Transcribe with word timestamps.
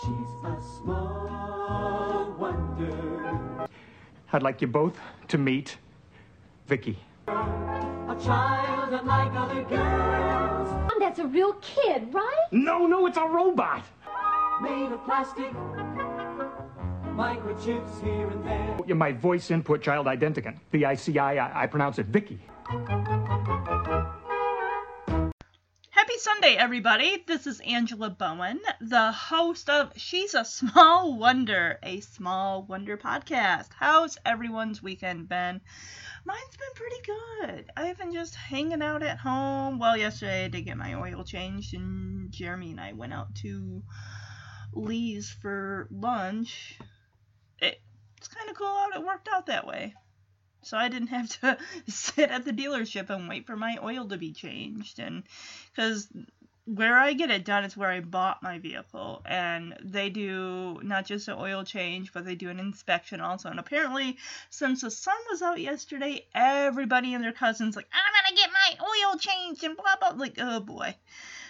She's 0.00 0.32
a 0.44 0.58
small 0.78 2.34
wonder. 2.38 3.68
I'd 4.32 4.42
like 4.42 4.60
you 4.62 4.66
both 4.66 4.98
to 5.28 5.38
meet 5.38 5.76
Vicky. 6.66 6.98
A 7.28 8.16
child 8.24 8.94
unlike 8.94 9.32
other 9.34 9.62
girls. 9.64 10.92
That's 10.98 11.18
a 11.18 11.26
real 11.26 11.52
kid, 11.54 12.14
right? 12.14 12.46
No, 12.52 12.86
no, 12.86 13.06
it's 13.06 13.18
a 13.18 13.26
robot. 13.26 13.84
Made 14.62 14.92
of 14.92 15.04
plastic. 15.04 15.52
Microchips 17.14 18.02
here 18.02 18.30
and 18.30 18.46
there. 18.46 18.78
You're 18.86 18.96
My 18.96 19.12
voice 19.12 19.50
input 19.50 19.82
child 19.82 20.06
identicant. 20.06 20.56
V-I-C-I, 20.70 21.34
I, 21.36 21.64
I 21.64 21.66
pronounce 21.66 21.98
it 21.98 22.06
Vicky. 22.06 22.38
Happy 25.94 26.16
Sunday, 26.16 26.54
everybody. 26.54 27.22
This 27.26 27.46
is 27.46 27.60
Angela 27.60 28.08
Bowen, 28.08 28.62
the 28.80 29.12
host 29.12 29.68
of 29.68 29.92
She's 29.94 30.32
a 30.32 30.42
Small 30.42 31.18
Wonder, 31.18 31.78
a 31.82 32.00
Small 32.00 32.62
Wonder 32.62 32.96
podcast. 32.96 33.68
How's 33.78 34.16
everyone's 34.24 34.82
weekend 34.82 35.28
been? 35.28 35.60
Mine's 36.24 36.56
been 36.56 36.74
pretty 36.74 37.02
good. 37.04 37.70
I've 37.76 37.98
been 37.98 38.14
just 38.14 38.34
hanging 38.34 38.80
out 38.80 39.02
at 39.02 39.18
home. 39.18 39.78
Well, 39.78 39.94
yesterday 39.94 40.46
I 40.46 40.48
did 40.48 40.62
get 40.62 40.78
my 40.78 40.94
oil 40.94 41.24
changed, 41.24 41.74
and 41.74 42.32
Jeremy 42.32 42.70
and 42.70 42.80
I 42.80 42.94
went 42.94 43.12
out 43.12 43.34
to 43.42 43.82
Lee's 44.72 45.28
for 45.42 45.88
lunch. 45.90 46.78
It, 47.58 47.82
it's 48.16 48.28
kind 48.28 48.48
of 48.48 48.56
cool 48.56 48.66
how 48.66 48.98
it 48.98 49.06
worked 49.06 49.28
out 49.28 49.44
that 49.44 49.66
way. 49.66 49.94
So 50.62 50.76
I 50.76 50.88
didn't 50.88 51.08
have 51.08 51.28
to 51.40 51.58
sit 51.88 52.30
at 52.30 52.44
the 52.44 52.52
dealership 52.52 53.10
and 53.10 53.28
wait 53.28 53.46
for 53.46 53.56
my 53.56 53.78
oil 53.82 54.06
to 54.08 54.16
be 54.16 54.32
changed. 54.32 54.98
And 54.98 55.24
because 55.70 56.08
where 56.64 56.96
I 56.96 57.12
get 57.12 57.30
it 57.30 57.44
done 57.44 57.64
is 57.64 57.76
where 57.76 57.90
I 57.90 58.00
bought 58.00 58.42
my 58.42 58.58
vehicle, 58.58 59.20
and 59.24 59.76
they 59.82 60.10
do 60.10 60.78
not 60.82 61.06
just 61.06 61.26
an 61.26 61.34
oil 61.36 61.64
change, 61.64 62.12
but 62.12 62.24
they 62.24 62.36
do 62.36 62.50
an 62.50 62.60
inspection 62.60 63.20
also. 63.20 63.48
And 63.50 63.58
apparently, 63.58 64.16
since 64.50 64.82
the 64.82 64.90
sun 64.90 65.16
was 65.30 65.42
out 65.42 65.60
yesterday, 65.60 66.26
everybody 66.34 67.14
and 67.14 67.24
their 67.24 67.32
cousins 67.32 67.74
like, 67.74 67.88
I'm 67.92 68.12
gonna 68.24 68.36
get 68.36 68.50
my 68.52 68.84
oil 68.84 69.18
changed 69.18 69.64
and 69.64 69.76
blah 69.76 69.96
blah. 69.98 70.16
Like, 70.16 70.36
oh 70.38 70.60
boy. 70.60 70.94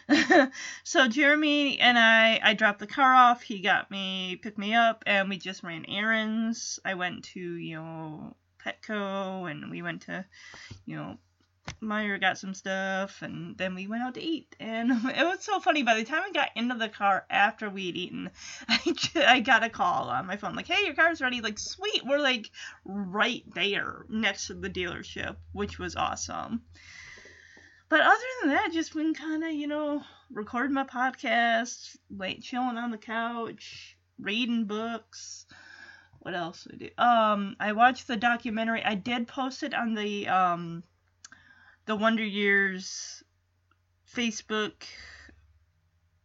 so 0.84 1.08
Jeremy 1.08 1.78
and 1.78 1.98
I, 1.98 2.41
I 2.42 2.54
dropped 2.54 2.80
the 2.80 2.86
car 2.86 3.14
off. 3.14 3.42
He 3.42 3.60
got 3.60 3.91
me, 3.91 4.36
picked 4.36 4.58
me 4.58 4.74
up, 4.74 5.04
and 5.06 5.28
we 5.28 5.36
just 5.36 5.62
ran 5.62 5.84
errands. 5.88 6.80
I 6.84 6.94
went 6.94 7.24
to 7.24 7.41
you 7.41 7.76
know 7.76 8.34
Petco, 8.64 9.50
and 9.50 9.70
we 9.70 9.82
went 9.82 10.02
to 10.02 10.24
you 10.86 10.96
know 10.96 11.18
Meijer 11.80 12.20
got 12.20 12.38
some 12.38 12.55
stuff, 12.55 13.22
and 13.22 13.56
then 13.56 13.77
we 13.77 13.86
went 13.86 14.02
out 14.02 14.14
to 14.14 14.22
eat. 14.22 14.56
And 14.58 14.91
it 15.16 15.24
was 15.24 15.44
so 15.44 15.60
funny. 15.60 15.82
By 15.82 15.94
the 15.94 16.04
time 16.04 16.22
we 16.27 16.32
got 16.32 16.50
into 16.56 16.74
the 16.74 16.88
car 16.88 17.24
after 17.30 17.70
we'd 17.70 17.96
eaten, 17.96 18.30
I, 18.69 18.96
I 19.16 19.41
got 19.41 19.62
a 19.62 19.69
call 19.69 20.08
on 20.08 20.27
my 20.27 20.36
phone 20.36 20.56
like, 20.56 20.66
"Hey, 20.66 20.84
your 20.84 20.94
car's 20.94 21.20
ready." 21.20 21.41
Like, 21.41 21.58
sweet. 21.58 22.02
We're 22.04 22.19
like 22.19 22.50
right 22.84 23.44
there 23.54 24.06
next 24.08 24.48
to 24.48 24.54
the 24.54 24.70
dealership, 24.70 25.36
which 25.52 25.78
was 25.78 25.94
awesome. 25.94 26.62
But 27.88 28.00
other 28.00 28.24
than 28.41 28.50
that, 28.50 28.72
just 28.72 28.94
been 28.94 29.14
kind 29.14 29.44
of 29.44 29.52
you 29.52 29.69
know 29.69 30.02
recording 30.32 30.74
my 30.74 30.84
podcast, 30.84 31.97
like 32.10 32.41
chilling 32.41 32.76
on 32.76 32.91
the 32.91 32.98
couch, 32.98 33.97
reading 34.19 34.64
books. 34.64 35.47
What 36.23 36.34
else 36.34 36.69
I 36.73 36.77
do? 36.77 36.89
Um, 36.98 37.56
I 37.59 37.73
watched 37.73 38.06
the 38.06 38.17
documentary. 38.17 38.84
I 38.84 38.95
did 38.95 39.27
post 39.27 39.65
it 39.65 39.75
on 39.75 39.95
the 39.95 40.28
um 40.28 40.84
the 41.87 41.97
Wonder 41.97 42.25
Years 42.25 43.25
Facebook 44.15 44.84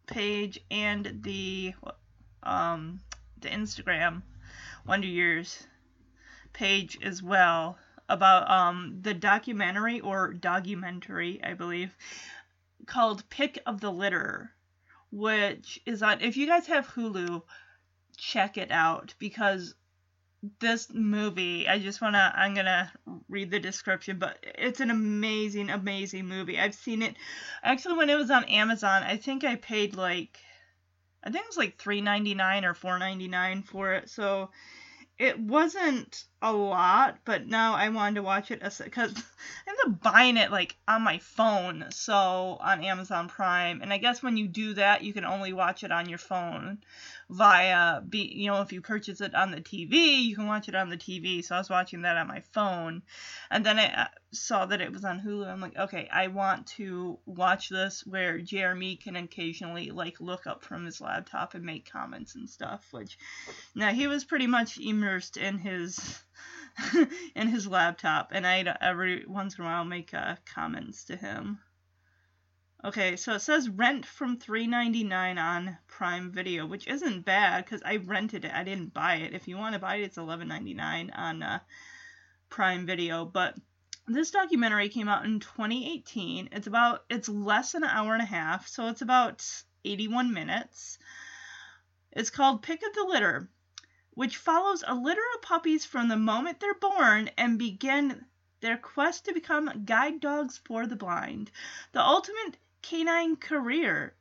page 0.06 0.59
and 0.70 1.23
the 1.23 1.73
um 2.44 3.02
the 3.40 3.50
Instagram 3.50 4.22
Wonder 4.86 5.08
Years 5.08 5.66
page 6.53 7.00
as 7.02 7.23
well 7.23 7.80
about 8.08 8.50
um 8.52 9.00
the 9.02 9.16
documentary 9.16 10.00
or 10.00 10.31
documentary 10.31 11.44
I 11.44 11.56
believe 11.56 11.97
called 12.86 13.28
Pick 13.30 13.59
of 13.66 13.81
the 13.81 13.91
Litter 13.91 14.52
which 15.12 15.81
is 15.88 16.03
on 16.03 16.22
if 16.22 16.38
you 16.38 16.46
guys 16.46 16.68
have 16.68 16.88
Hulu 16.88 17.41
check 18.16 18.57
it 18.57 18.72
out 18.72 19.13
because 19.19 19.75
this 20.59 20.88
movie 20.94 21.68
i 21.68 21.80
just 21.80 22.00
want 22.00 22.14
to 22.14 22.34
i'm 22.36 22.53
gonna 22.53 22.92
read 23.28 23.50
the 23.50 23.59
description 23.59 24.20
but 24.20 24.38
it's 24.44 24.80
an 24.80 24.92
amazing 24.92 25.70
amazing 25.70 26.28
movie. 26.28 26.59
I've 26.59 26.75
seen 26.75 27.02
it 27.02 27.16
actually 27.64 27.98
when 27.98 28.09
it 28.09 28.18
was 28.18 28.30
on 28.30 28.44
amazon 28.46 29.03
i 29.03 29.18
think 29.18 29.44
i 29.44 29.56
paid 29.56 29.96
like 29.96 30.38
i 31.24 31.31
think 31.31 31.44
it 31.44 31.50
was 31.50 31.58
like 31.58 31.78
3.99 31.78 32.64
or 32.64 32.74
4.99 32.74 33.66
for 33.66 33.94
it 33.94 34.09
so 34.09 34.50
it 35.18 35.40
wasn't 35.40 36.25
a 36.44 36.54
lot 36.54 37.18
but 37.25 37.48
now 37.48 37.74
i 37.74 37.90
wanted 37.90 38.16
to 38.16 38.24
watch 38.24 38.52
it 38.52 38.62
because 38.62 39.12
i 39.68 39.69
ended 39.69 39.86
up 39.88 40.02
buying 40.04 40.38
it 40.38 40.52
like 40.52 40.75
on 40.88 41.02
my 41.02 41.18
phone 41.18 41.86
so 41.90 42.58
on 42.62 42.84
amazon 42.84 43.28
prime 43.28 43.81
and 43.81 43.92
i 43.92 43.98
guess 43.98 44.22
when 44.22 44.38
you 44.38 44.48
do 44.48 44.75
that 44.75 45.04
you 45.04 45.14
can 45.14 45.25
only 45.25 45.52
watch 45.52 45.84
it 45.84 45.92
on 45.92 46.08
your 46.08 46.19
phone 46.19 46.78
via 47.29 48.01
be 48.01 48.19
you 48.19 48.47
know 48.47 48.61
if 48.61 48.71
you 48.71 48.81
purchase 48.81 49.19
it 49.19 49.35
on 49.35 49.51
the 49.51 49.61
TV 49.61 50.23
you 50.23 50.35
can 50.35 50.47
watch 50.47 50.69
it 50.69 50.75
on 50.75 50.89
the 50.89 50.97
TV 50.97 51.43
so 51.43 51.55
I 51.55 51.57
was 51.57 51.69
watching 51.69 52.03
that 52.03 52.17
on 52.17 52.27
my 52.27 52.41
phone. 52.53 53.03
And 53.51 53.65
then 53.65 53.79
I 53.79 54.03
uh, 54.03 54.07
saw 54.31 54.65
that 54.65 54.81
it 54.81 54.91
was 54.91 55.03
on 55.03 55.19
Hulu. 55.19 55.47
I'm 55.47 55.61
like 55.61 55.77
okay 55.77 56.07
I 56.11 56.27
want 56.27 56.67
to 56.77 57.19
watch 57.25 57.69
this 57.69 58.05
where 58.05 58.39
Jeremy 58.39 58.95
can 58.95 59.15
occasionally 59.15 59.91
like 59.91 60.21
look 60.21 60.47
up 60.47 60.63
from 60.63 60.85
his 60.85 61.01
laptop 61.01 61.53
and 61.53 61.65
make 61.65 61.91
comments 61.91 62.35
and 62.35 62.49
stuff 62.49 62.88
which 62.91 63.17
now 63.75 63.91
he 63.91 64.07
was 64.07 64.23
pretty 64.23 64.47
much 64.47 64.77
immersed 64.77 65.38
in 65.38 65.57
his 65.57 66.23
in 67.35 67.47
his 67.47 67.67
laptop. 67.67 68.31
And 68.31 68.45
I'd 68.45 68.67
every 68.81 69.25
once 69.25 69.57
in 69.57 69.63
a 69.63 69.67
while 69.67 69.85
make 69.85 70.13
uh, 70.13 70.35
comments 70.45 71.05
to 71.05 71.15
him 71.15 71.59
Okay, 72.85 73.15
so 73.15 73.33
it 73.33 73.39
says 73.39 73.69
rent 73.69 74.05
from 74.05 74.38
$3.99 74.38 75.39
on 75.39 75.77
Prime 75.88 76.31
Video, 76.31 76.65
which 76.67 76.88
isn't 76.88 77.25
bad 77.25 77.65
because 77.65 77.81
I 77.83 77.95
rented 77.95 78.45
it. 78.45 78.53
I 78.53 78.63
didn't 78.63 78.93
buy 78.93 79.15
it. 79.15 79.33
If 79.33 79.47
you 79.47 79.57
want 79.57 79.73
to 79.73 79.79
buy 79.79 79.95
it, 79.95 80.03
it's 80.03 80.17
$11.99 80.17 81.09
on 81.13 81.41
uh, 81.41 81.59
Prime 82.49 82.85
Video. 82.85 83.25
But 83.25 83.57
this 84.05 84.29
documentary 84.29 84.89
came 84.89 85.09
out 85.09 85.25
in 85.25 85.39
2018. 85.39 86.49
It's 86.51 86.67
about 86.67 87.03
it's 87.09 87.27
less 87.27 87.71
than 87.71 87.83
an 87.83 87.89
hour 87.89 88.13
and 88.13 88.21
a 88.21 88.25
half, 88.25 88.67
so 88.67 88.88
it's 88.89 89.01
about 89.01 89.44
81 89.83 90.31
minutes. 90.31 90.99
It's 92.11 92.29
called 92.29 92.61
Pick 92.61 92.83
of 92.85 92.94
the 92.94 93.05
Litter, 93.09 93.49
which 94.11 94.38
follows 94.38 94.83
a 94.85 94.94
litter 94.94 95.21
of 95.35 95.41
puppies 95.41 95.83
from 95.83 96.09
the 96.09 96.15
moment 96.15 96.59
they're 96.59 96.75
born 96.75 97.31
and 97.38 97.57
begin 97.57 98.25
their 98.59 98.77
quest 98.77 99.25
to 99.25 99.33
become 99.33 99.83
guide 99.83 100.19
dogs 100.19 100.59
for 100.65 100.88
the 100.88 100.95
blind. 100.95 101.51
The 101.91 102.01
ultimate 102.01 102.57
canine 102.81 103.35
career. 103.35 104.13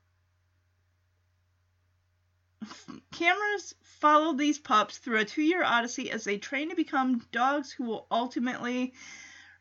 Cameras 3.13 3.75
follow 3.83 4.35
these 4.35 4.59
pups 4.59 4.99
through 4.99 5.19
a 5.19 5.25
two 5.25 5.43
year 5.43 5.63
odyssey 5.63 6.11
as 6.11 6.25
they 6.25 6.39
train 6.39 6.71
to 6.71 6.77
become 6.77 7.27
dogs 7.33 7.71
who 7.71 7.85
will 7.85 8.07
ultimately 8.11 8.95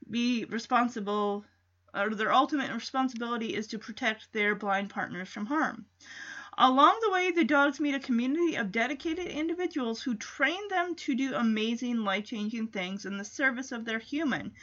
be 0.09 0.45
responsible, 0.45 1.45
or 1.93 2.09
their 2.09 2.33
ultimate 2.33 2.73
responsibility 2.73 3.55
is 3.55 3.67
to 3.67 3.79
protect 3.79 4.31
their 4.33 4.55
blind 4.55 4.89
partners 4.89 5.29
from 5.29 5.45
harm. 5.45 5.85
Along 6.57 6.97
the 7.01 7.11
way, 7.11 7.31
the 7.31 7.43
dogs 7.43 7.81
meet 7.81 7.95
a 7.95 7.99
community 7.99 8.55
of 8.55 8.71
dedicated 8.71 9.27
individuals 9.27 10.01
who 10.01 10.15
train 10.15 10.67
them 10.69 10.95
to 10.95 11.13
do 11.13 11.35
amazing, 11.35 11.97
life 11.97 12.25
changing 12.25 12.67
things 12.67 13.05
in 13.05 13.17
the 13.17 13.25
service 13.25 13.73
of 13.73 13.83
their 13.83 13.99
human. 13.99 14.53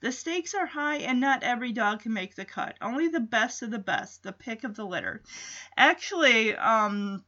The 0.00 0.12
stakes 0.12 0.54
are 0.54 0.66
high, 0.66 0.96
and 0.96 1.20
not 1.20 1.42
every 1.42 1.72
dog 1.72 2.00
can 2.00 2.14
make 2.14 2.34
the 2.34 2.46
cut. 2.46 2.76
Only 2.80 3.08
the 3.08 3.20
best 3.20 3.60
of 3.60 3.70
the 3.70 3.78
best, 3.78 4.22
the 4.22 4.32
pick 4.32 4.64
of 4.64 4.76
the 4.76 4.86
litter. 4.86 5.22
Actually, 5.76 6.56
um, 6.56 7.22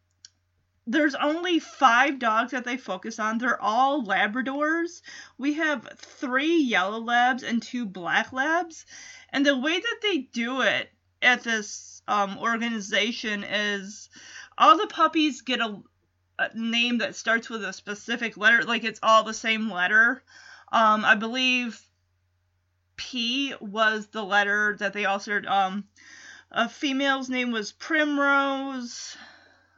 there's 0.87 1.15
only 1.15 1.59
five 1.59 2.19
dogs 2.19 2.53
that 2.53 2.65
they 2.65 2.77
focus 2.77 3.19
on. 3.19 3.39
They're 3.39 3.61
all 3.61 4.05
Labradors. 4.05 5.03
We 5.39 5.55
have 5.55 5.87
three 5.99 6.57
yellow 6.57 6.99
labs 6.99 7.43
and 7.43 7.63
two 7.63 7.87
black 7.87 8.33
labs. 8.33 8.87
And 9.31 9.45
the 9.45 9.59
way 9.59 9.79
that 9.79 9.99
they 10.03 10.19
do 10.19 10.63
it 10.63 10.91
at 11.23 11.43
this 11.43 11.94
um, 12.07 12.39
organization 12.39 13.45
is 13.45 14.09
all 14.59 14.79
the 14.79 14.87
puppies 14.87 15.43
get 15.43 15.61
a, 15.61 15.81
a, 16.39 16.51
name 16.55 16.99
that 16.99 17.17
starts 17.17 17.49
with 17.49 17.65
a 17.65 17.73
specific 17.73 18.37
letter, 18.37 18.65
like 18.65 18.85
it's 18.85 19.01
all 19.03 19.25
the 19.25 19.35
same 19.35 19.71
letter. 19.71 20.23
Um, 20.73 21.05
I 21.05 21.15
believe 21.15 21.81
P 22.97 23.55
was 23.61 24.07
the 24.09 24.25
letter 24.25 24.77
that 24.79 24.93
they 24.93 25.05
also 25.05 25.43
um, 25.47 25.85
a 26.51 26.69
female's 26.69 27.29
name 27.29 27.51
was 27.51 27.73
Primrose. 27.73 29.17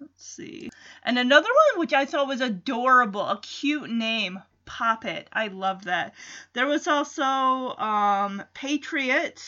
Let's 0.00 0.26
see. 0.26 0.70
And 1.02 1.19
another 1.19 1.49
one 1.49 1.81
which 1.81 1.94
I 1.94 2.05
thought 2.05 2.28
was 2.28 2.43
adorable, 2.43 3.23
a 3.23 3.40
cute 3.40 3.88
name, 3.88 4.43
Poppet. 4.67 5.28
I 5.32 5.46
love 5.49 5.84
that. 5.84 6.14
There 6.52 6.67
was 6.67 6.87
also 6.87 7.25
um, 7.25 8.43
Patriot 8.52 9.43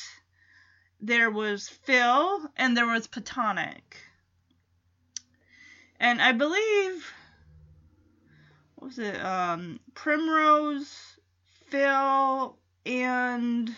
there 1.01 1.31
was 1.31 1.69
Phil, 1.69 2.51
and 2.57 2.77
there 2.77 2.87
was 2.87 3.07
Potomac. 3.07 3.97
and 6.01 6.21
I 6.21 6.33
believe 6.33 7.13
what 8.77 8.89
was 8.89 8.99
it? 8.99 9.21
Um, 9.25 9.81
Primrose, 9.95 11.19
Phil, 11.69 12.57
and 12.87 13.75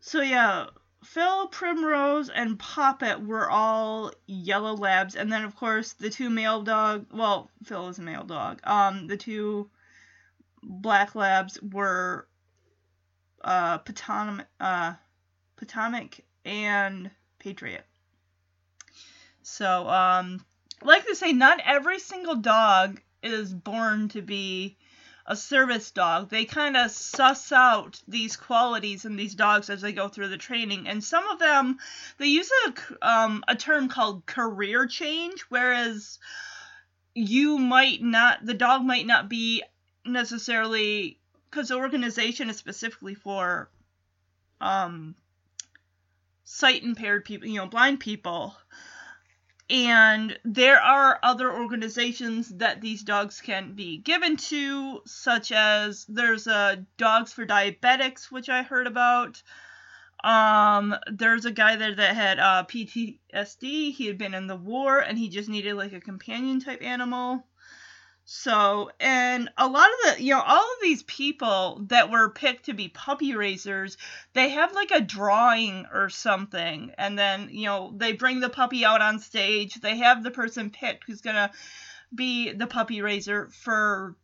so 0.00 0.20
yeah, 0.20 0.66
Phil, 1.04 1.48
Primrose, 1.48 2.28
and 2.28 2.56
Poppet 2.56 3.26
were 3.26 3.50
all 3.50 4.12
yellow 4.26 4.74
labs, 4.74 5.16
and 5.16 5.32
then 5.32 5.44
of 5.44 5.56
course 5.56 5.94
the 5.94 6.08
two 6.08 6.30
male 6.30 6.62
dog. 6.62 7.06
Well, 7.12 7.50
Phil 7.64 7.88
is 7.88 7.98
a 7.98 8.02
male 8.02 8.24
dog. 8.24 8.60
Um, 8.62 9.08
the 9.08 9.16
two 9.16 9.70
black 10.62 11.16
labs 11.16 11.60
were 11.60 12.28
uh 13.42 13.78
uh, 14.60 14.94
Potomac 15.56 16.20
and 16.44 17.10
Patriot. 17.38 17.84
So, 19.42 19.88
um, 19.88 20.44
like 20.82 21.06
to 21.06 21.14
say, 21.14 21.32
not 21.32 21.60
every 21.64 21.98
single 21.98 22.36
dog 22.36 23.00
is 23.22 23.52
born 23.52 24.08
to 24.10 24.22
be 24.22 24.76
a 25.26 25.36
service 25.36 25.90
dog. 25.90 26.28
They 26.28 26.44
kind 26.44 26.76
of 26.76 26.90
suss 26.90 27.52
out 27.52 28.00
these 28.08 28.36
qualities 28.36 29.04
in 29.04 29.16
these 29.16 29.34
dogs 29.34 29.70
as 29.70 29.80
they 29.80 29.92
go 29.92 30.08
through 30.08 30.28
the 30.28 30.38
training, 30.38 30.88
and 30.88 31.04
some 31.04 31.28
of 31.28 31.38
them 31.38 31.78
they 32.18 32.26
use 32.26 32.50
a 32.66 33.08
um, 33.08 33.44
a 33.46 33.54
term 33.54 33.88
called 33.88 34.26
career 34.26 34.86
change, 34.86 35.42
whereas 35.48 36.18
you 37.14 37.58
might 37.58 38.02
not, 38.02 38.44
the 38.44 38.54
dog 38.54 38.82
might 38.82 39.06
not 39.06 39.28
be 39.28 39.62
necessarily 40.04 41.19
because 41.50 41.68
the 41.68 41.76
organization 41.76 42.48
is 42.50 42.56
specifically 42.56 43.14
for 43.14 43.70
um 44.60 45.14
sight 46.44 46.82
impaired 46.82 47.24
people, 47.24 47.48
you 47.48 47.56
know, 47.56 47.66
blind 47.66 48.00
people. 48.00 48.56
And 49.70 50.36
there 50.44 50.80
are 50.80 51.20
other 51.22 51.52
organizations 51.52 52.48
that 52.56 52.80
these 52.80 53.04
dogs 53.04 53.40
can 53.40 53.74
be 53.74 53.98
given 53.98 54.36
to, 54.36 55.00
such 55.06 55.52
as 55.52 56.04
there's 56.08 56.48
a 56.48 56.84
Dogs 56.96 57.32
for 57.32 57.46
Diabetics, 57.46 58.32
which 58.32 58.48
I 58.48 58.64
heard 58.64 58.88
about. 58.88 59.40
Um, 60.24 60.96
there's 61.10 61.44
a 61.44 61.52
guy 61.52 61.76
there 61.76 61.94
that 61.94 62.16
had 62.16 62.40
uh, 62.40 62.64
PTSD. 62.68 63.94
He 63.94 64.06
had 64.06 64.18
been 64.18 64.34
in 64.34 64.48
the 64.48 64.56
war, 64.56 64.98
and 64.98 65.16
he 65.16 65.28
just 65.28 65.48
needed 65.48 65.74
like 65.74 65.92
a 65.92 66.00
companion 66.00 66.58
type 66.60 66.82
animal. 66.82 67.46
So, 68.32 68.92
and 69.00 69.50
a 69.58 69.66
lot 69.66 69.88
of 69.88 70.16
the, 70.16 70.22
you 70.22 70.32
know, 70.32 70.40
all 70.40 70.62
of 70.62 70.80
these 70.80 71.02
people 71.02 71.80
that 71.88 72.12
were 72.12 72.30
picked 72.30 72.66
to 72.66 72.74
be 72.74 72.86
puppy 72.86 73.34
raisers, 73.34 73.96
they 74.34 74.50
have 74.50 74.72
like 74.72 74.92
a 74.92 75.00
drawing 75.00 75.84
or 75.92 76.10
something. 76.10 76.92
And 76.96 77.18
then, 77.18 77.48
you 77.50 77.64
know, 77.64 77.92
they 77.96 78.12
bring 78.12 78.38
the 78.38 78.48
puppy 78.48 78.84
out 78.84 79.02
on 79.02 79.18
stage. 79.18 79.74
They 79.74 79.96
have 79.96 80.22
the 80.22 80.30
person 80.30 80.70
picked 80.70 81.02
who's 81.04 81.22
going 81.22 81.34
to 81.34 81.50
be 82.14 82.52
the 82.52 82.68
puppy 82.68 83.02
raiser 83.02 83.48
for 83.48 84.14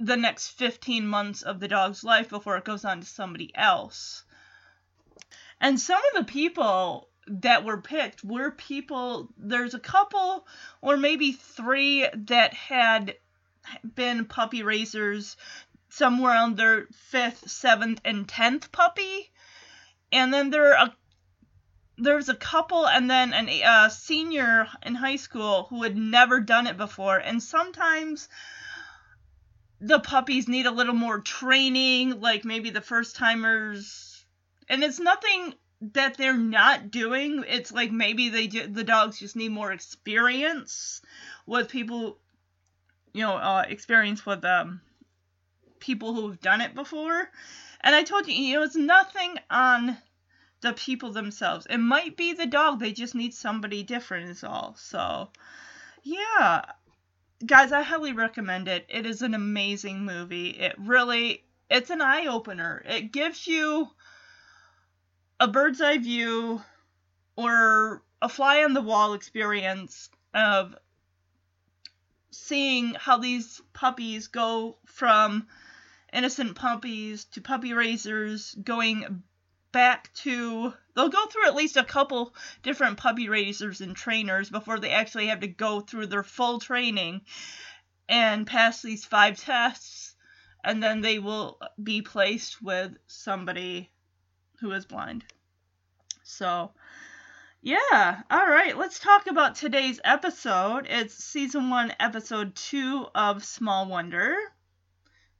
the 0.00 0.16
next 0.16 0.52
15 0.52 1.06
months 1.06 1.42
of 1.42 1.60
the 1.60 1.68
dog's 1.68 2.02
life 2.02 2.30
before 2.30 2.56
it 2.56 2.64
goes 2.64 2.86
on 2.86 3.00
to 3.00 3.06
somebody 3.06 3.54
else. 3.54 4.24
And 5.60 5.78
some 5.78 6.00
of 6.14 6.24
the 6.24 6.32
people 6.32 7.10
that 7.26 7.64
were 7.64 7.80
picked 7.80 8.22
were 8.24 8.50
people 8.52 9.28
there's 9.36 9.74
a 9.74 9.80
couple 9.80 10.46
or 10.80 10.96
maybe 10.96 11.32
three 11.32 12.06
that 12.14 12.54
had 12.54 13.16
been 13.94 14.24
puppy 14.26 14.62
raisers 14.62 15.36
somewhere 15.88 16.36
on 16.36 16.54
their 16.54 16.86
fifth, 16.92 17.50
seventh, 17.50 18.00
and 18.04 18.28
tenth 18.28 18.70
puppy, 18.70 19.32
and 20.12 20.32
then 20.32 20.50
there 20.50 20.76
are 20.76 20.86
a 20.86 20.96
there's 21.98 22.28
a 22.28 22.34
couple 22.34 22.86
and 22.86 23.10
then 23.10 23.32
an 23.32 23.48
a 23.48 23.90
senior 23.90 24.68
in 24.84 24.94
high 24.94 25.16
school 25.16 25.66
who 25.70 25.82
had 25.82 25.96
never 25.96 26.40
done 26.40 26.66
it 26.66 26.76
before, 26.76 27.16
and 27.16 27.42
sometimes 27.42 28.28
the 29.80 29.98
puppies 30.00 30.48
need 30.48 30.66
a 30.66 30.70
little 30.70 30.94
more 30.94 31.20
training, 31.20 32.20
like 32.20 32.44
maybe 32.44 32.70
the 32.70 32.80
first 32.80 33.16
timers, 33.16 34.24
and 34.68 34.84
it's 34.84 35.00
nothing 35.00 35.54
that 35.80 36.16
they're 36.16 36.36
not 36.36 36.90
doing. 36.90 37.44
It's 37.46 37.72
like 37.72 37.92
maybe 37.92 38.28
they 38.28 38.48
ju- 38.48 38.66
the 38.68 38.84
dogs 38.84 39.18
just 39.18 39.36
need 39.36 39.50
more 39.52 39.72
experience 39.72 41.02
with 41.46 41.68
people, 41.68 42.18
you 43.12 43.22
know, 43.22 43.36
uh, 43.36 43.64
experience 43.68 44.24
with 44.26 44.44
um 44.44 44.80
people 45.80 46.14
who've 46.14 46.40
done 46.40 46.60
it 46.60 46.74
before. 46.74 47.30
And 47.82 47.94
I 47.94 48.02
told 48.02 48.26
you, 48.26 48.34
you 48.34 48.54
know, 48.56 48.62
it's 48.62 48.76
nothing 48.76 49.36
on 49.50 49.98
the 50.62 50.72
people 50.72 51.12
themselves. 51.12 51.66
It 51.68 51.78
might 51.78 52.16
be 52.16 52.32
the 52.32 52.46
dog; 52.46 52.80
they 52.80 52.92
just 52.92 53.14
need 53.14 53.34
somebody 53.34 53.82
different, 53.82 54.30
is 54.30 54.44
all. 54.44 54.74
So, 54.78 55.30
yeah, 56.02 56.64
guys, 57.44 57.72
I 57.72 57.82
highly 57.82 58.12
recommend 58.12 58.68
it. 58.68 58.86
It 58.88 59.06
is 59.06 59.22
an 59.22 59.34
amazing 59.34 60.04
movie. 60.04 60.50
It 60.50 60.74
really, 60.78 61.44
it's 61.70 61.90
an 61.90 62.00
eye 62.00 62.26
opener. 62.26 62.82
It 62.86 63.12
gives 63.12 63.46
you 63.46 63.88
a 65.38 65.48
bird's 65.48 65.80
eye 65.80 65.98
view 65.98 66.62
or 67.36 68.02
a 68.22 68.28
fly 68.28 68.64
on 68.64 68.72
the 68.72 68.80
wall 68.82 69.12
experience 69.14 70.08
of 70.32 70.74
seeing 72.30 72.94
how 72.94 73.18
these 73.18 73.60
puppies 73.72 74.28
go 74.28 74.78
from 74.86 75.46
innocent 76.12 76.54
puppies 76.56 77.24
to 77.24 77.40
puppy 77.40 77.72
raisers 77.72 78.54
going 78.62 79.22
back 79.72 80.12
to 80.14 80.72
they'll 80.94 81.10
go 81.10 81.26
through 81.26 81.46
at 81.46 81.54
least 81.54 81.76
a 81.76 81.84
couple 81.84 82.34
different 82.62 82.96
puppy 82.96 83.28
raisers 83.28 83.82
and 83.82 83.94
trainers 83.94 84.48
before 84.48 84.78
they 84.78 84.90
actually 84.90 85.26
have 85.26 85.40
to 85.40 85.48
go 85.48 85.80
through 85.80 86.06
their 86.06 86.22
full 86.22 86.58
training 86.58 87.20
and 88.08 88.46
pass 88.46 88.80
these 88.80 89.04
five 89.04 89.38
tests 89.38 90.14
and 90.64 90.82
then 90.82 91.02
they 91.02 91.18
will 91.18 91.58
be 91.82 92.00
placed 92.00 92.62
with 92.62 92.92
somebody 93.06 93.90
who 94.60 94.72
is 94.72 94.86
blind. 94.86 95.24
So, 96.22 96.72
yeah. 97.62 98.22
All 98.30 98.46
right, 98.46 98.76
let's 98.76 98.98
talk 98.98 99.26
about 99.26 99.54
today's 99.56 100.00
episode. 100.04 100.86
It's 100.88 101.14
season 101.14 101.70
1, 101.70 101.94
episode 102.00 102.54
2 102.54 103.06
of 103.14 103.44
Small 103.44 103.86
Wonder. 103.86 104.36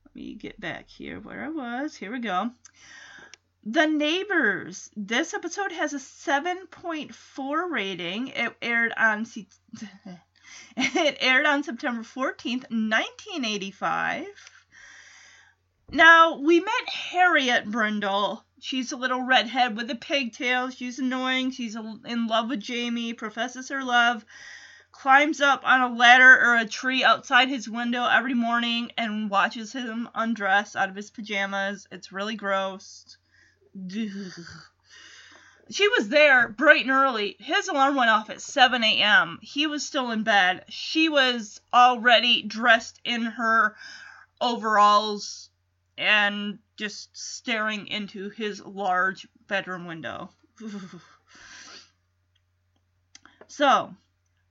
Let 0.04 0.14
me 0.14 0.34
get 0.34 0.58
back 0.60 0.88
here 0.88 1.20
where 1.20 1.44
I 1.44 1.48
was. 1.48 1.94
Here 1.94 2.12
we 2.12 2.20
go. 2.20 2.50
The 3.64 3.86
Neighbors. 3.86 4.90
This 4.96 5.34
episode 5.34 5.72
has 5.72 5.92
a 5.92 5.98
7.4 5.98 7.70
rating. 7.70 8.28
It 8.28 8.56
aired 8.62 8.92
on 8.96 9.26
it 10.76 11.16
aired 11.20 11.46
on 11.46 11.64
September 11.64 12.02
14th, 12.02 12.70
1985. 12.70 14.26
Now, 15.90 16.38
we 16.38 16.60
met 16.60 16.88
Harriet 16.88 17.70
Brindle. 17.70 18.45
She's 18.60 18.90
a 18.90 18.96
little 18.96 19.22
redhead 19.22 19.76
with 19.76 19.90
a 19.90 19.94
pigtail. 19.94 20.70
She's 20.70 20.98
annoying. 20.98 21.50
She's 21.50 21.76
in 21.76 22.26
love 22.26 22.48
with 22.48 22.60
Jamie, 22.60 23.12
professes 23.12 23.68
her 23.68 23.84
love, 23.84 24.24
climbs 24.92 25.40
up 25.42 25.60
on 25.64 25.82
a 25.82 25.94
ladder 25.94 26.40
or 26.40 26.56
a 26.56 26.66
tree 26.66 27.04
outside 27.04 27.48
his 27.48 27.68
window 27.68 28.06
every 28.06 28.32
morning 28.32 28.92
and 28.96 29.28
watches 29.28 29.72
him 29.72 30.08
undress 30.14 30.74
out 30.74 30.88
of 30.88 30.96
his 30.96 31.10
pajamas. 31.10 31.86
It's 31.90 32.12
really 32.12 32.36
gross. 32.36 33.16
She 35.68 35.88
was 35.88 36.08
there 36.08 36.48
bright 36.48 36.82
and 36.82 36.92
early. 36.92 37.36
His 37.40 37.66
alarm 37.66 37.96
went 37.96 38.08
off 38.08 38.30
at 38.30 38.40
7 38.40 38.84
a.m. 38.84 39.40
He 39.42 39.66
was 39.66 39.84
still 39.84 40.12
in 40.12 40.22
bed. 40.22 40.64
She 40.68 41.08
was 41.08 41.60
already 41.74 42.42
dressed 42.42 43.00
in 43.04 43.24
her 43.24 43.74
overalls 44.40 45.50
and 45.98 46.58
just 46.76 47.16
staring 47.16 47.86
into 47.86 48.30
his 48.30 48.64
large 48.64 49.26
bedroom 49.48 49.86
window. 49.86 50.30
so, 53.48 53.94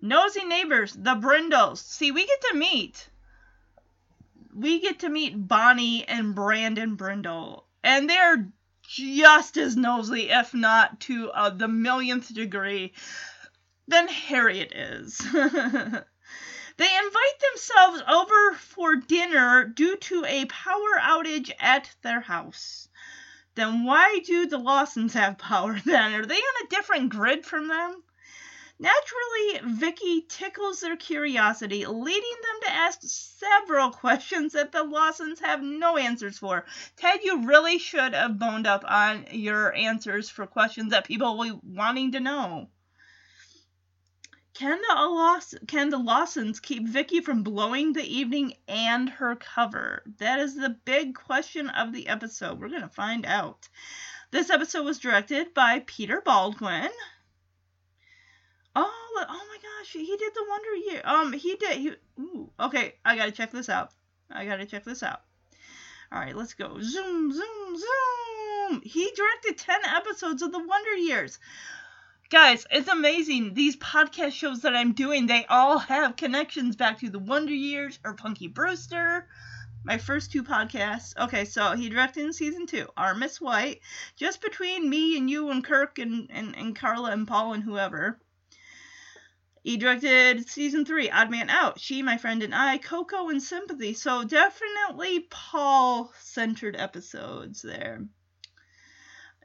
nosy 0.02 0.46
neighbors, 0.46 0.94
the 0.94 1.16
Brindles. 1.16 1.82
See, 1.82 2.12
we 2.12 2.26
get 2.26 2.42
to 2.52 2.58
meet. 2.58 3.10
We 4.54 4.80
get 4.80 5.00
to 5.00 5.10
meet 5.10 5.48
Bonnie 5.48 6.08
and 6.08 6.34
Brandon 6.34 6.96
Brindle, 6.96 7.66
and 7.84 8.10
they're 8.10 8.48
just 8.88 9.58
as 9.58 9.76
nosy, 9.76 10.30
if 10.30 10.54
not 10.54 11.00
to 11.02 11.30
uh, 11.32 11.50
the 11.50 11.68
millionth 11.68 12.34
degree, 12.34 12.94
than 13.88 14.08
Harriet 14.08 14.72
is. 14.74 15.22
They 16.78 16.98
invite 16.98 17.40
themselves 17.40 18.04
over 18.08 18.54
for 18.56 18.96
dinner 18.98 19.64
due 19.64 19.96
to 19.96 20.26
a 20.26 20.46
power 20.46 21.00
outage 21.00 21.52
at 21.60 21.90
their 22.02 22.20
house. 22.20 22.90
Then 23.56 23.86
why 23.86 24.20
do 24.26 24.48
the 24.48 24.58
Lawsons 24.58 25.14
have 25.14 25.38
power 25.38 25.80
then? 25.86 26.14
Are 26.14 26.26
they 26.26 26.36
on 26.36 26.66
a 26.66 26.70
different 26.70 27.10
grid 27.10 27.46
from 27.46 27.70
them? 27.70 28.04
Naturally, 28.78 29.78
Vicky 29.78 30.26
tickles 30.28 30.82
their 30.82 30.98
curiosity, 30.98 31.86
leading 31.86 32.36
them 32.42 32.60
to 32.64 32.72
ask 32.72 33.00
several 33.04 33.90
questions 34.04 34.52
that 34.52 34.74
the 34.74 34.84
Lawsons 34.84 35.40
have 35.40 35.62
no 35.62 35.96
answers 35.96 36.38
for. 36.38 36.66
Ted, 36.98 37.22
you 37.24 37.46
really 37.46 37.80
should 37.80 38.14
have 38.14 38.38
boned 38.38 38.68
up 38.68 38.84
on 38.86 39.28
your 39.32 39.74
answers 39.74 40.30
for 40.30 40.46
questions 40.46 40.92
that 40.92 41.06
people 41.06 41.38
will 41.38 41.54
be 41.54 41.60
wanting 41.64 42.12
to 42.12 42.20
know. 42.20 42.70
Can 44.56 44.80
the 44.88 44.96
Laws- 44.96 45.56
can 45.68 45.90
the 45.90 45.98
Lawsons 45.98 46.62
keep 46.62 46.88
Vicky 46.88 47.20
from 47.20 47.44
blowing 47.44 47.92
the 47.92 48.04
evening 48.06 48.54
and 48.70 49.10
her 49.10 49.36
cover? 49.36 50.02
That 50.18 50.40
is 50.40 50.56
the 50.56 50.70
big 50.70 51.14
question 51.14 51.70
of 51.70 51.92
the 51.92 52.08
episode. 52.08 52.62
We're 52.62 52.70
gonna 52.70 52.88
find 52.88 53.26
out. 53.26 53.68
This 54.32 54.50
episode 54.50 54.86
was 54.86 54.98
directed 54.98 55.54
by 55.54 55.84
Peter 55.86 56.22
Baldwin. 56.22 56.90
Oh, 58.78 59.26
oh 59.30 59.48
my 59.50 59.58
gosh, 59.62 59.92
he 59.92 60.16
did 60.16 60.34
the 60.34 60.46
Wonder 60.48 60.76
Year. 60.76 61.02
Um, 61.04 61.34
he 61.34 61.58
did. 61.58 61.78
He, 61.78 61.92
ooh, 62.18 62.50
okay, 62.58 62.96
I 63.04 63.18
gotta 63.18 63.32
check 63.34 63.52
this 63.52 63.68
out. 63.68 63.92
I 64.32 64.46
gotta 64.46 64.66
check 64.66 64.86
this 64.86 65.04
out. 65.04 65.22
All 66.14 66.20
right, 66.20 66.36
let's 66.36 66.54
go. 66.54 66.80
Zoom, 66.80 67.34
zoom, 67.34 67.78
zoom. 67.78 68.82
He 68.84 69.12
directed 69.12 69.58
ten 69.58 69.84
episodes 69.84 70.42
of 70.42 70.54
the 70.54 70.66
Wonder 70.66 70.96
Years. 70.96 71.40
Guys, 72.32 72.66
it's 72.72 72.88
amazing. 72.88 73.54
These 73.54 73.76
podcast 73.76 74.32
shows 74.32 74.62
that 74.62 74.76
I'm 74.76 74.94
doing, 74.94 75.28
they 75.28 75.46
all 75.46 75.78
have 75.78 76.16
connections 76.16 76.76
back 76.76 77.00
to 77.00 77.10
the 77.12 77.20
Wonder 77.20 77.54
Years 77.54 78.00
or 78.04 78.16
Punky 78.16 78.48
Brewster. 78.48 79.28
My 79.84 80.00
first 80.00 80.32
two 80.32 80.44
podcasts. 80.44 81.16
Okay, 81.16 81.46
so 81.46 81.74
he 81.74 81.88
directed 81.88 82.26
in 82.26 82.34
season 82.34 82.66
two, 82.66 82.90
Our 82.98 83.14
Miss 83.14 83.40
White, 83.40 83.82
just 84.16 84.42
between 84.42 84.90
me 84.90 85.20
and 85.20 85.30
you 85.30 85.52
and 85.52 85.64
Kirk 85.64 86.00
and, 86.00 86.32
and, 86.32 86.56
and 86.56 86.76
Carla 86.76 87.12
and 87.12 87.28
Paul 87.28 87.54
and 87.54 87.64
whoever. 87.64 88.20
He 89.62 89.78
directed 89.78 90.50
season 90.50 90.84
three, 90.84 91.12
Odd 91.12 91.30
Man 91.30 91.52
Out, 91.52 91.80
She, 91.80 92.02
My 92.02 92.18
Friend, 92.18 92.42
and 92.42 92.56
I, 92.56 92.80
Coco, 92.80 93.30
and 93.30 93.42
Sympathy. 93.42 93.94
So 93.94 94.24
definitely 94.24 95.28
Paul 95.30 96.12
centered 96.22 96.76
episodes 96.76 97.62
there. 97.62 98.04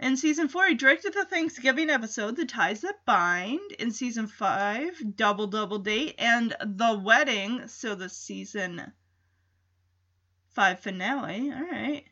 In 0.03 0.17
season 0.17 0.49
four, 0.49 0.67
he 0.67 0.75
directed 0.75 1.13
the 1.13 1.27
Thanksgiving 1.27 1.91
episode, 1.91 2.35
The 2.35 2.47
Ties 2.47 2.81
That 2.81 3.05
Bind. 3.05 3.73
In 3.73 3.91
season 3.91 4.29
five, 4.29 5.15
Double 5.15 5.47
Double 5.47 5.79
Date, 5.79 6.15
and 6.19 6.57
The 6.59 6.99
Wedding. 6.99 7.69
So 7.69 7.95
the 7.95 8.09
season 8.09 8.95
five 10.49 10.81
finale. 10.81 11.53
All 11.53 11.71
right. 11.71 12.05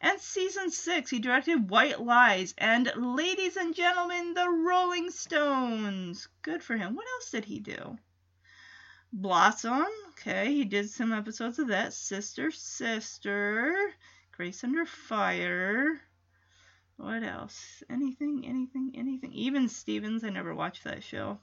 And 0.00 0.20
season 0.20 0.72
six, 0.72 1.08
he 1.08 1.20
directed 1.20 1.70
White 1.70 2.02
Lies 2.02 2.52
and 2.58 2.90
Ladies 2.96 3.56
and 3.56 3.76
Gentlemen, 3.76 4.34
The 4.34 4.50
Rolling 4.50 5.12
Stones. 5.12 6.28
Good 6.42 6.64
for 6.64 6.76
him. 6.76 6.96
What 6.96 7.06
else 7.14 7.30
did 7.30 7.44
he 7.44 7.60
do? 7.60 7.96
Blossom. 9.12 9.86
Okay, 10.10 10.52
he 10.52 10.64
did 10.64 10.90
some 10.90 11.12
episodes 11.12 11.60
of 11.60 11.68
that. 11.68 11.92
Sister, 11.92 12.50
Sister. 12.50 13.94
Grace 14.32 14.64
Under 14.64 14.84
Fire. 14.84 16.00
What 16.96 17.22
else? 17.22 17.82
Anything, 17.90 18.46
anything, 18.46 18.94
anything. 18.96 19.32
Even 19.32 19.68
Stevens, 19.68 20.24
I 20.24 20.30
never 20.30 20.54
watched 20.54 20.84
that 20.84 21.02
show. 21.02 21.38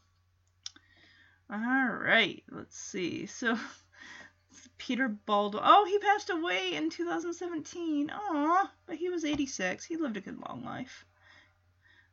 Alright, 1.51 2.43
let's 2.49 2.77
see. 2.77 3.27
So, 3.27 3.57
Peter 4.77 5.07
Baldwin. 5.07 5.63
Oh, 5.65 5.85
he 5.85 5.99
passed 5.99 6.29
away 6.29 6.73
in 6.73 6.89
2017. 6.89 8.09
Aw, 8.09 8.71
but 8.87 8.95
he 8.95 9.09
was 9.09 9.25
86. 9.25 9.85
He 9.85 9.97
lived 9.97 10.17
a 10.17 10.21
good 10.21 10.39
long 10.39 10.63
life. 10.65 11.05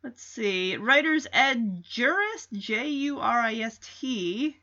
Let's 0.03 0.23
see. 0.23 0.77
Writers 0.77 1.27
Ed 1.31 1.83
Jurist, 1.83 2.51
J 2.53 2.89
U 2.89 3.19
R 3.19 3.39
I 3.39 3.55
S 3.55 3.79
T. 3.99 4.57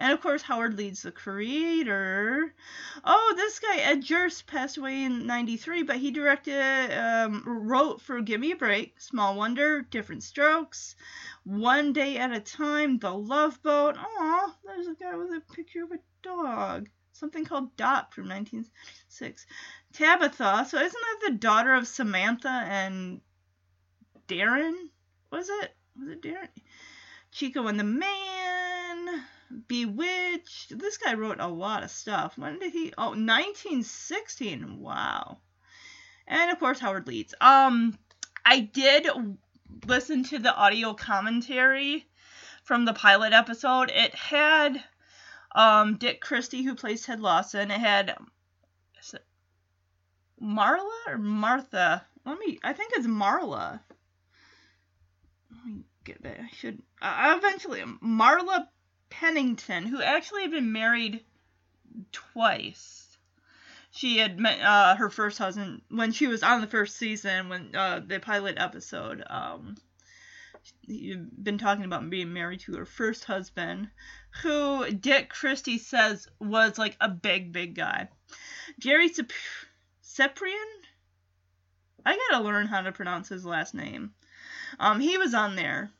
And 0.00 0.12
of 0.12 0.20
course, 0.20 0.42
Howard 0.42 0.78
Leeds, 0.78 1.02
the 1.02 1.10
creator. 1.10 2.54
Oh, 3.02 3.32
this 3.36 3.58
guy, 3.58 3.78
Ed 3.78 4.02
Jurist, 4.02 4.46
passed 4.46 4.76
away 4.76 5.02
in 5.02 5.26
93, 5.26 5.82
but 5.82 5.96
he 5.96 6.12
directed, 6.12 6.96
um, 6.96 7.42
wrote 7.44 8.00
for 8.00 8.20
Give 8.20 8.40
Me 8.40 8.52
a 8.52 8.56
Break, 8.56 9.00
Small 9.00 9.34
Wonder, 9.34 9.82
Diff'rent 9.82 10.22
Strokes, 10.22 10.94
One 11.42 11.92
Day 11.92 12.16
at 12.16 12.32
a 12.32 12.38
Time, 12.38 12.98
The 12.98 13.12
Love 13.12 13.60
Boat. 13.62 13.96
Aw, 13.98 14.56
there's 14.64 14.86
a 14.86 14.94
guy 14.94 15.16
with 15.16 15.32
a 15.32 15.42
picture 15.52 15.82
of 15.82 15.90
a 15.90 15.98
dog. 16.22 16.88
Something 17.12 17.44
called 17.44 17.76
Dot 17.76 18.14
from 18.14 18.28
1906. 18.28 19.46
Tabitha, 19.92 20.64
so 20.68 20.78
isn't 20.78 20.92
that 20.92 21.20
the 21.26 21.38
daughter 21.38 21.74
of 21.74 21.88
Samantha 21.88 22.48
and 22.48 23.20
Darrin? 24.28 24.90
Was 25.32 25.48
it? 25.48 25.74
Was 25.98 26.10
it 26.10 26.22
Darrin? 26.22 26.48
Chico 27.32 27.66
and 27.66 27.80
the 27.80 27.84
Man. 27.84 28.57
Bewitched. 29.66 30.78
This 30.78 30.98
guy 30.98 31.14
wrote 31.14 31.40
a 31.40 31.48
lot 31.48 31.82
of 31.82 31.90
stuff. 31.90 32.36
When 32.36 32.58
did 32.58 32.72
he? 32.72 32.92
Oh, 32.98 33.10
1916. 33.10 34.80
Wow. 34.80 35.38
And 36.26 36.50
of 36.50 36.58
course, 36.58 36.78
Howard 36.78 37.06
Leeds. 37.06 37.34
Um, 37.40 37.98
I 38.44 38.60
did 38.60 39.08
listen 39.86 40.24
to 40.24 40.38
the 40.38 40.54
audio 40.54 40.94
commentary 40.94 42.06
from 42.64 42.84
the 42.84 42.92
pilot 42.92 43.32
episode. 43.32 43.90
It 43.90 44.14
had 44.14 44.82
um 45.54 45.96
Dick 45.96 46.20
Christie 46.20 46.62
who 46.62 46.74
plays 46.74 47.04
Ted 47.04 47.20
Lawson. 47.20 47.70
It 47.70 47.80
had 47.80 48.10
it 48.10 48.18
Marla 50.42 51.06
or 51.06 51.18
Martha. 51.18 52.04
Let 52.24 52.38
me. 52.38 52.58
I 52.62 52.72
think 52.72 52.92
it's 52.94 53.06
Marla. 53.06 53.80
Let 55.50 55.66
me 55.66 55.84
get 56.04 56.22
that. 56.22 56.40
I 56.40 56.48
should. 56.54 56.82
Uh, 57.00 57.34
eventually, 57.38 57.82
Marla 58.02 58.66
Pennington, 59.10 59.86
who 59.86 60.02
actually 60.02 60.42
had 60.42 60.50
been 60.50 60.72
married 60.72 61.24
twice. 62.12 63.16
She 63.90 64.18
had 64.18 64.38
met 64.38 64.60
uh, 64.60 64.96
her 64.96 65.10
first 65.10 65.38
husband 65.38 65.82
when 65.88 66.12
she 66.12 66.26
was 66.26 66.42
on 66.42 66.60
the 66.60 66.66
first 66.66 66.96
season, 66.96 67.48
when 67.48 67.74
uh, 67.74 68.00
the 68.06 68.20
pilot 68.20 68.56
episode. 68.58 69.24
Um, 69.28 69.76
you've 70.82 71.42
been 71.42 71.58
talking 71.58 71.84
about 71.84 72.08
being 72.10 72.32
married 72.32 72.60
to 72.60 72.76
her 72.76 72.84
first 72.84 73.24
husband, 73.24 73.88
who 74.42 74.90
Dick 74.90 75.30
Christie 75.30 75.78
says 75.78 76.28
was 76.38 76.78
like 76.78 76.96
a 77.00 77.08
big, 77.08 77.52
big 77.52 77.74
guy. 77.74 78.08
Jerry 78.78 79.08
Cip- 79.08 79.32
Cyprian? 80.02 80.58
I 82.04 82.16
gotta 82.30 82.44
learn 82.44 82.66
how 82.66 82.82
to 82.82 82.92
pronounce 82.92 83.28
his 83.28 83.44
last 83.44 83.74
name. 83.74 84.12
Um, 84.78 85.00
he 85.00 85.18
was 85.18 85.34
on 85.34 85.56
there. 85.56 85.90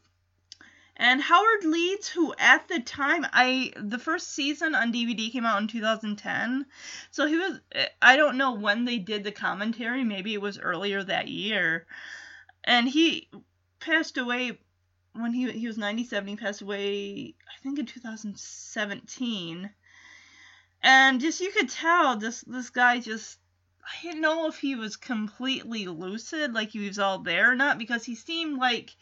And 1.01 1.23
Howard 1.23 1.65
Leeds, 1.65 2.09
who 2.09 2.35
at 2.39 2.67
the 2.67 2.81
time 2.81 3.25
I 3.33 3.73
the 3.77 4.01
first 4.01 4.33
season 4.33 4.75
on 4.75 4.93
DVD 4.93 5.31
came 5.31 5.47
out 5.47 5.63
in 5.63 5.69
2010, 5.69 6.67
so 7.13 7.27
he 7.27 7.37
was 7.37 7.61
I 8.03 8.17
don't 8.17 8.37
know 8.37 8.55
when 8.55 8.85
they 8.85 8.99
did 8.99 9.23
the 9.23 9.31
commentary, 9.31 10.03
maybe 10.03 10.35
it 10.35 10.41
was 10.41 10.59
earlier 10.59 11.05
that 11.05 11.29
year, 11.29 11.87
and 12.65 12.89
he 12.89 13.31
passed 13.79 14.19
away 14.19 14.59
when 15.13 15.33
he 15.33 15.53
he 15.53 15.69
was 15.69 15.79
97. 15.79 16.29
He 16.29 16.35
passed 16.37 16.63
away 16.63 17.35
I 17.47 17.63
think 17.63 17.79
in 17.79 17.87
2017, 17.87 19.71
and 20.83 21.21
just 21.21 21.41
you 21.41 21.53
could 21.53 21.69
tell 21.69 22.17
this 22.17 22.41
this 22.41 22.71
guy 22.71 22.99
just 22.99 23.39
I 23.85 24.03
didn't 24.03 24.21
know 24.21 24.49
if 24.49 24.59
he 24.59 24.75
was 24.75 24.97
completely 24.97 25.87
lucid, 25.87 26.55
like 26.55 26.71
he 26.71 26.89
was 26.89 26.99
all 26.99 27.21
there 27.21 27.53
or 27.53 27.55
not, 27.55 27.79
because 27.79 28.05
he 28.05 28.17
seemed 28.17 28.59
like 28.59 28.97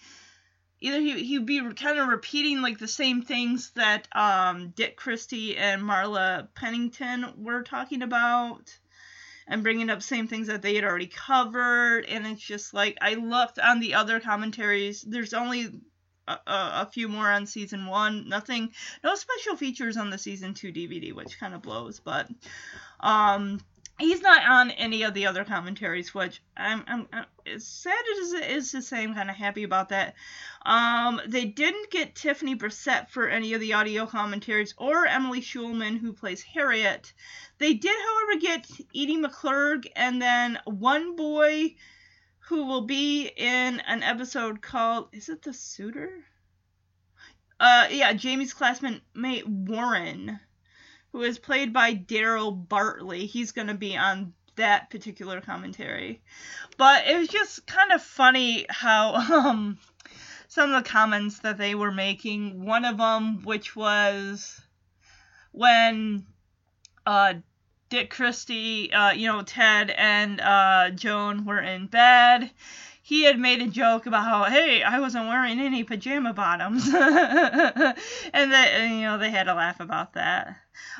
either 0.81 1.01
he 1.01 1.25
he'd 1.25 1.47
be 1.47 1.61
kind 1.75 1.99
of 1.99 2.09
repeating 2.09 2.63
like 2.63 2.79
the 2.79 2.89
same 2.89 3.23
things 3.23 3.71
that 3.71 4.09
um 4.13 4.71
Dick 4.71 4.97
Christie 4.97 5.57
and 5.57 5.83
Marla 5.83 6.49
Pennington 6.55 7.33
were 7.37 7.63
talking 7.63 8.03
about 8.03 8.77
and 9.49 9.63
bringing 9.63 9.91
up 9.91 10.03
same 10.03 10.27
things 10.27 10.49
that 10.49 10.63
they 10.63 10.75
had 10.75 10.85
already 10.85 11.07
covered. 11.07 12.05
And 12.07 12.27
it's 12.27 12.43
just 12.43 12.75
like 12.75 12.99
I 13.01 13.15
looked 13.15 13.59
on 13.59 13.81
the 13.81 13.95
other 13.95 14.19
commentaries. 14.21 15.03
There's 15.03 15.35
only 15.35 15.81
a, 16.27 16.33
a, 16.33 16.39
a 16.47 16.91
few 16.93 17.09
more 17.09 17.31
on 17.31 17.47
season 17.47 17.87
1 17.87 18.29
nothing 18.29 18.73
no 19.05 19.15
special 19.15 19.57
features 19.57 19.97
on 19.97 20.11
the 20.11 20.19
season 20.19 20.55
2 20.55 20.73
DVD 20.73 21.13
which 21.13 21.39
kind 21.39 21.55
of 21.55 21.63
blows 21.63 22.01
but 22.01 22.29
um 22.99 23.61
he's 23.99 24.21
not 24.21 24.47
on 24.47 24.71
any 24.73 25.03
of 25.03 25.15
the 25.15 25.27
other 25.27 25.45
commentaries, 25.45 26.15
which 26.15 26.43
I'm, 26.57 26.85
I'm, 26.87 27.09
I'm 27.13 27.25
as 27.47 27.67
sad 27.67 28.05
as 28.21 28.33
it 28.33 28.51
is 28.51 28.71
to 28.73 28.83
say, 28.83 29.03
I'm 29.03 29.15
kind 29.15 29.31
of 29.31 29.37
happy 29.37 29.63
about 29.63 29.89
that. 29.91 30.15
Um, 30.65 31.21
they 31.27 31.47
didn't 31.47 31.91
get 31.91 32.15
Tiffany 32.15 32.57
Brissette 32.57 33.09
for 33.09 33.29
any 33.29 33.55
of 33.55 33.61
the 33.61 33.73
audio 33.73 34.07
commentaries, 34.07 34.75
or 34.77 35.07
Emily 35.07 35.41
Schulman, 35.41 35.99
who 35.99 36.13
plays 36.13 36.43
Harriet. 36.43 37.13
They 37.59 37.75
did, 37.75 37.97
however, 37.97 38.41
get 38.41 38.71
Edie 38.95 39.17
McClurg, 39.17 39.87
and 39.97 40.21
then 40.21 40.59
one 40.65 41.17
boy 41.17 41.77
who 42.49 42.67
will 42.67 42.83
be 42.83 43.27
in 43.29 43.81
an 43.81 44.03
episode 44.03 44.61
called, 44.61 45.09
is 45.13 45.29
it 45.29 45.43
The 45.43 45.53
Suitor? 45.53 46.25
Uh, 47.59 47.89
yeah, 47.91 48.13
Jamie's 48.13 48.53
classmate 48.53 49.01
mate 49.15 49.49
Warren 49.49 50.39
who 51.17 51.23
is 51.23 51.39
played 51.39 51.73
by 51.73 51.95
Daryl 51.95 52.69
Bartley. 52.69 53.25
He's 53.25 53.53
going 53.53 53.69
to 53.69 53.75
be 53.75 53.97
on 53.97 54.35
that 54.57 54.91
particular 54.91 55.41
commentary. 55.41 56.21
But 56.77 57.07
it 57.07 57.17
was 57.17 57.29
just 57.29 57.67
kind 57.67 57.91
of 57.93 58.03
funny 58.03 58.67
how 58.69 59.15
um 59.33 59.79
some 60.49 60.75
of 60.75 60.85
the 60.85 60.91
comments 60.91 61.39
that 61.39 61.57
they 61.57 61.75
were 61.75 61.91
making. 61.91 62.67
One 62.67 62.85
of 62.85 62.99
them, 62.99 63.45
which 63.45 63.75
was 63.75 64.61
when 65.53 66.27
uh, 67.07 67.35
Dick 67.89 68.11
Christie, 68.11 68.93
uh, 68.93 69.13
you 69.13 69.27
know, 69.27 69.41
Ted 69.41 69.89
and 69.89 70.39
uh, 70.39 70.91
Joan 70.91 71.47
were 71.47 71.61
in 71.61 71.87
bed. 71.87 72.51
He 73.07 73.23
had 73.23 73.39
made 73.39 73.63
a 73.63 73.69
joke 73.69 74.07
about 74.07 74.25
how, 74.25 74.45
hey, 74.51 74.83
I 74.83 74.99
wasn't 74.99 75.29
wearing 75.29 75.61
any 75.61 75.85
pajama 75.85 76.33
bottoms, 76.33 76.89
and 76.93 76.93
that 78.53 78.89
you 78.91 79.03
know 79.03 79.17
they 79.17 79.31
had 79.31 79.47
a 79.47 79.55
laugh 79.55 79.79
about 79.79 80.15
that. 80.15 80.57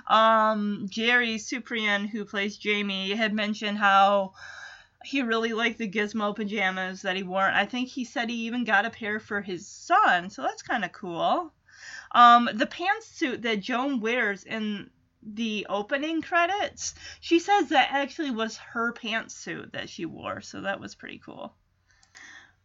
Um, 0.07 0.87
Jerry 0.89 1.35
Supiran, 1.35 2.09
who 2.09 2.25
plays 2.25 2.59
Jamie, 2.59 3.11
had 3.11 3.35
mentioned 3.35 3.79
how 3.79 4.35
he 5.05 5.23
really 5.23 5.53
liked 5.53 5.79
the 5.79 5.91
gizmo 5.91 6.33
pajamas 6.33 7.03
that 7.03 7.17
he 7.17 7.25
wore. 7.25 7.43
I 7.43 7.67
think 7.67 7.89
he 7.89 8.05
said 8.05 8.31
he 8.31 8.47
even 8.47 8.63
got 8.63 8.87
a 8.87 8.91
pair 8.91 9.19
for 9.19 9.41
his 9.41 9.67
son, 9.67 10.31
so 10.31 10.43
that's 10.43 10.63
kind 10.63 10.85
of 10.85 10.93
cool. 10.93 11.53
Um, 12.13 12.49
the 12.55 12.67
pantsuit 12.67 13.43
that 13.43 13.59
Joan 13.59 13.99
wears 13.99 14.45
in 14.45 14.91
the 15.25 15.67
opening 15.69 16.23
credits, 16.23 16.95
she 17.19 17.41
says 17.41 17.71
that 17.71 17.89
actually 17.91 18.31
was 18.31 18.59
her 18.59 18.93
pantsuit 18.93 19.73
that 19.73 19.89
she 19.89 20.07
wore, 20.07 20.41
so 20.41 20.61
that 20.61 20.79
was 20.79 20.95
pretty 20.95 21.19
cool. 21.19 21.57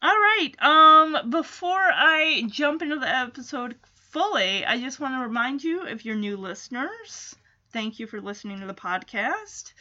All 0.04 0.10
right, 0.10 0.52
um, 0.60 1.30
before 1.30 1.92
I 1.94 2.46
jump 2.48 2.82
into 2.82 2.98
the 2.98 3.08
episode 3.08 3.76
fully, 4.10 4.66
I 4.66 4.80
just 4.80 5.00
want 5.00 5.14
to 5.14 5.20
remind 5.20 5.64
you 5.64 5.86
if 5.86 6.06
you're 6.06 6.16
new 6.16 6.38
listeners, 6.38 7.36
thank 7.72 8.00
you 8.00 8.08
for 8.08 8.20
listening 8.20 8.62
to 8.62 8.66
the 8.66 8.74
podcast. 8.74 9.74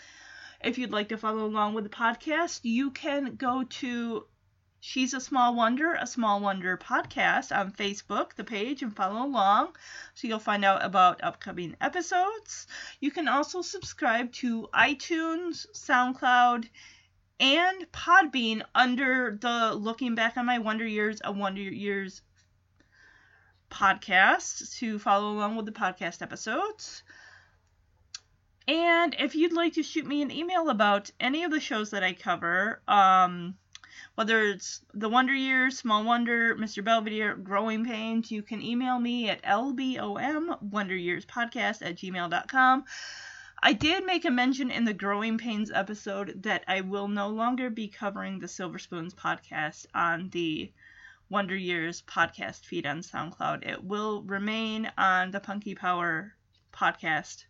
If 0.62 0.77
you'd 0.77 0.91
like 0.91 1.09
to 1.09 1.17
follow 1.17 1.47
along 1.47 1.73
with 1.73 1.85
the 1.85 1.91
podcast, 1.91 2.61
you 2.65 2.91
can 2.91 3.37
go 3.37 3.65
to 3.65 4.27
She's 4.79 5.15
a 5.15 5.23
Small 5.23 5.55
Wonder, 5.55 5.95
a 5.95 6.07
Small 6.07 6.41
Wonder 6.41 6.77
podcast 6.77 7.57
on 7.57 7.73
Facebook, 7.73 8.35
the 8.35 8.45
page, 8.45 8.83
and 8.83 8.95
follow 8.95 9.25
along 9.25 9.75
so 10.15 10.29
you'll 10.29 10.39
find 10.39 10.67
out 10.67 10.85
about 10.85 11.25
upcoming 11.25 11.77
episodes. 11.81 12.67
You 13.00 13.11
can 13.11 13.27
also 13.27 13.62
subscribe 13.62 14.33
to 14.35 14.69
iTunes, 14.75 15.67
SoundCloud, 15.75 16.69
and 17.41 17.91
Podbean 17.91 18.63
under 18.75 19.39
the 19.41 19.75
Looking 19.75 20.15
Back 20.15 20.37
on 20.37 20.45
My 20.47 20.59
Wonder 20.59 20.87
Years, 20.87 21.21
a 21.25 21.33
Wonder 21.33 21.63
Years 21.63 22.21
podcast 23.71 24.77
to 24.79 24.99
follow 24.99 25.33
along 25.33 25.57
with 25.57 25.65
the 25.65 25.73
podcast 25.73 26.21
episodes. 26.23 27.03
And 28.69 29.17
if 29.19 29.35
you'd 29.35 29.55
like 29.55 29.73
to 29.75 29.83
shoot 29.83 30.07
me 30.07 30.23
an 30.23 30.31
email 30.31 30.69
about 30.69 31.11
any 31.19 31.45
of 31.45 31.51
the 31.51 31.61
shows 31.61 31.91
that 31.91 32.05
I 32.05 32.13
cover, 32.13 32.83
um, 32.87 33.55
whether 34.17 34.43
it's 34.43 34.83
The 34.93 35.09
Wonder 35.09 35.35
Years, 35.35 35.79
Small 35.79 36.05
Wonder, 36.05 36.55
Mr. 36.57 36.85
Belvedere, 36.85 37.37
Growing 37.37 37.87
Pains, 37.87 38.31
you 38.31 38.43
can 38.43 38.61
email 38.63 38.99
me 38.99 39.31
at 39.31 39.43
lbomwonderyearspodcast 39.43 41.83
at 41.83 41.97
gmail.com. 41.97 42.85
I 43.62 43.75
did 43.75 44.07
make 44.07 44.25
a 44.25 44.31
mention 44.31 44.71
in 44.71 44.87
the 44.87 44.95
Growing 44.95 45.37
Pains 45.37 45.71
episode 45.71 46.45
that 46.45 46.64
I 46.67 46.81
will 46.81 47.09
no 47.09 47.29
longer 47.29 47.69
be 47.69 47.88
covering 47.88 48.38
the 48.38 48.49
Silver 48.49 48.79
Spoons 48.79 49.12
podcast 49.12 49.85
on 49.95 50.31
the 50.31 50.73
Wonder 51.29 51.57
Years 51.57 52.00
podcast 52.00 52.64
feed 52.64 52.87
on 52.87 53.00
SoundCloud. 53.00 53.69
It 53.69 53.85
will 53.85 54.23
remain 54.23 54.90
on 54.97 55.31
the 55.31 55.40
Punky 55.40 55.75
Power 55.75 56.35
podcast 56.73 57.45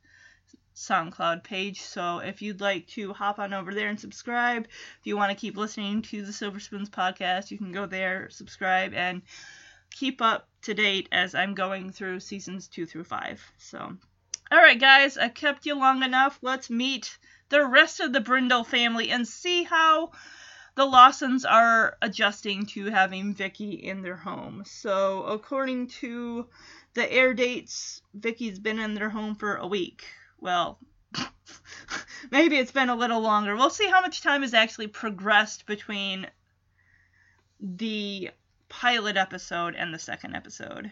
SoundCloud 0.75 1.45
page. 1.45 1.81
So 1.81 2.19
if 2.19 2.43
you'd 2.43 2.61
like 2.61 2.88
to 2.88 3.12
hop 3.12 3.38
on 3.38 3.55
over 3.55 3.73
there 3.73 3.88
and 3.88 4.00
subscribe, 4.00 4.67
if 4.67 5.07
you 5.07 5.17
want 5.17 5.31
to 5.31 5.40
keep 5.40 5.57
listening 5.57 6.02
to 6.02 6.23
the 6.23 6.33
Silver 6.33 6.59
Spoons 6.59 6.90
podcast, 6.90 7.52
you 7.52 7.57
can 7.57 7.71
go 7.71 7.87
there, 7.87 8.29
subscribe, 8.31 8.95
and 8.95 9.23
keep 9.93 10.21
up 10.21 10.49
to 10.62 10.75
date 10.75 11.09
as 11.12 11.37
I'm 11.37 11.55
going 11.55 11.93
through 11.93 12.19
seasons 12.19 12.67
two 12.67 12.85
through 12.85 13.05
five. 13.05 13.40
So 13.59 13.97
Alright, 14.52 14.80
guys, 14.80 15.16
I 15.16 15.28
kept 15.28 15.64
you 15.64 15.76
long 15.76 16.02
enough. 16.02 16.37
Let's 16.42 16.71
meet 16.71 17.16
the 17.50 17.64
rest 17.64 18.00
of 18.00 18.12
the 18.12 18.21
Brindle 18.21 18.64
family 18.64 19.11
and 19.11 19.26
see 19.26 19.62
how 19.62 20.11
the 20.75 20.85
Lawsons 20.85 21.45
are 21.45 21.97
adjusting 22.02 22.66
to 22.66 22.87
having 22.87 23.33
Vicky 23.33 23.75
in 23.75 24.02
their 24.02 24.16
home. 24.16 24.64
So, 24.66 25.23
according 25.23 25.88
to 26.00 26.49
the 26.95 27.12
air 27.12 27.33
dates, 27.33 28.02
Vicky's 28.12 28.59
been 28.59 28.80
in 28.80 28.95
their 28.95 29.09
home 29.09 29.37
for 29.37 29.54
a 29.54 29.69
week. 29.69 30.04
Well, 30.41 30.80
maybe 32.32 32.56
it's 32.56 32.73
been 32.73 32.89
a 32.89 32.97
little 32.97 33.21
longer. 33.21 33.54
We'll 33.54 33.71
see 33.71 33.86
how 33.86 34.00
much 34.00 34.21
time 34.21 34.43
has 34.43 34.54
actually 34.54 34.89
progressed 34.89 35.65
between 35.67 36.26
the 37.60 38.30
pilot 38.69 39.17
episode 39.17 39.76
and 39.76 39.95
the 39.95 39.99
second 40.00 40.34
episode. 40.34 40.91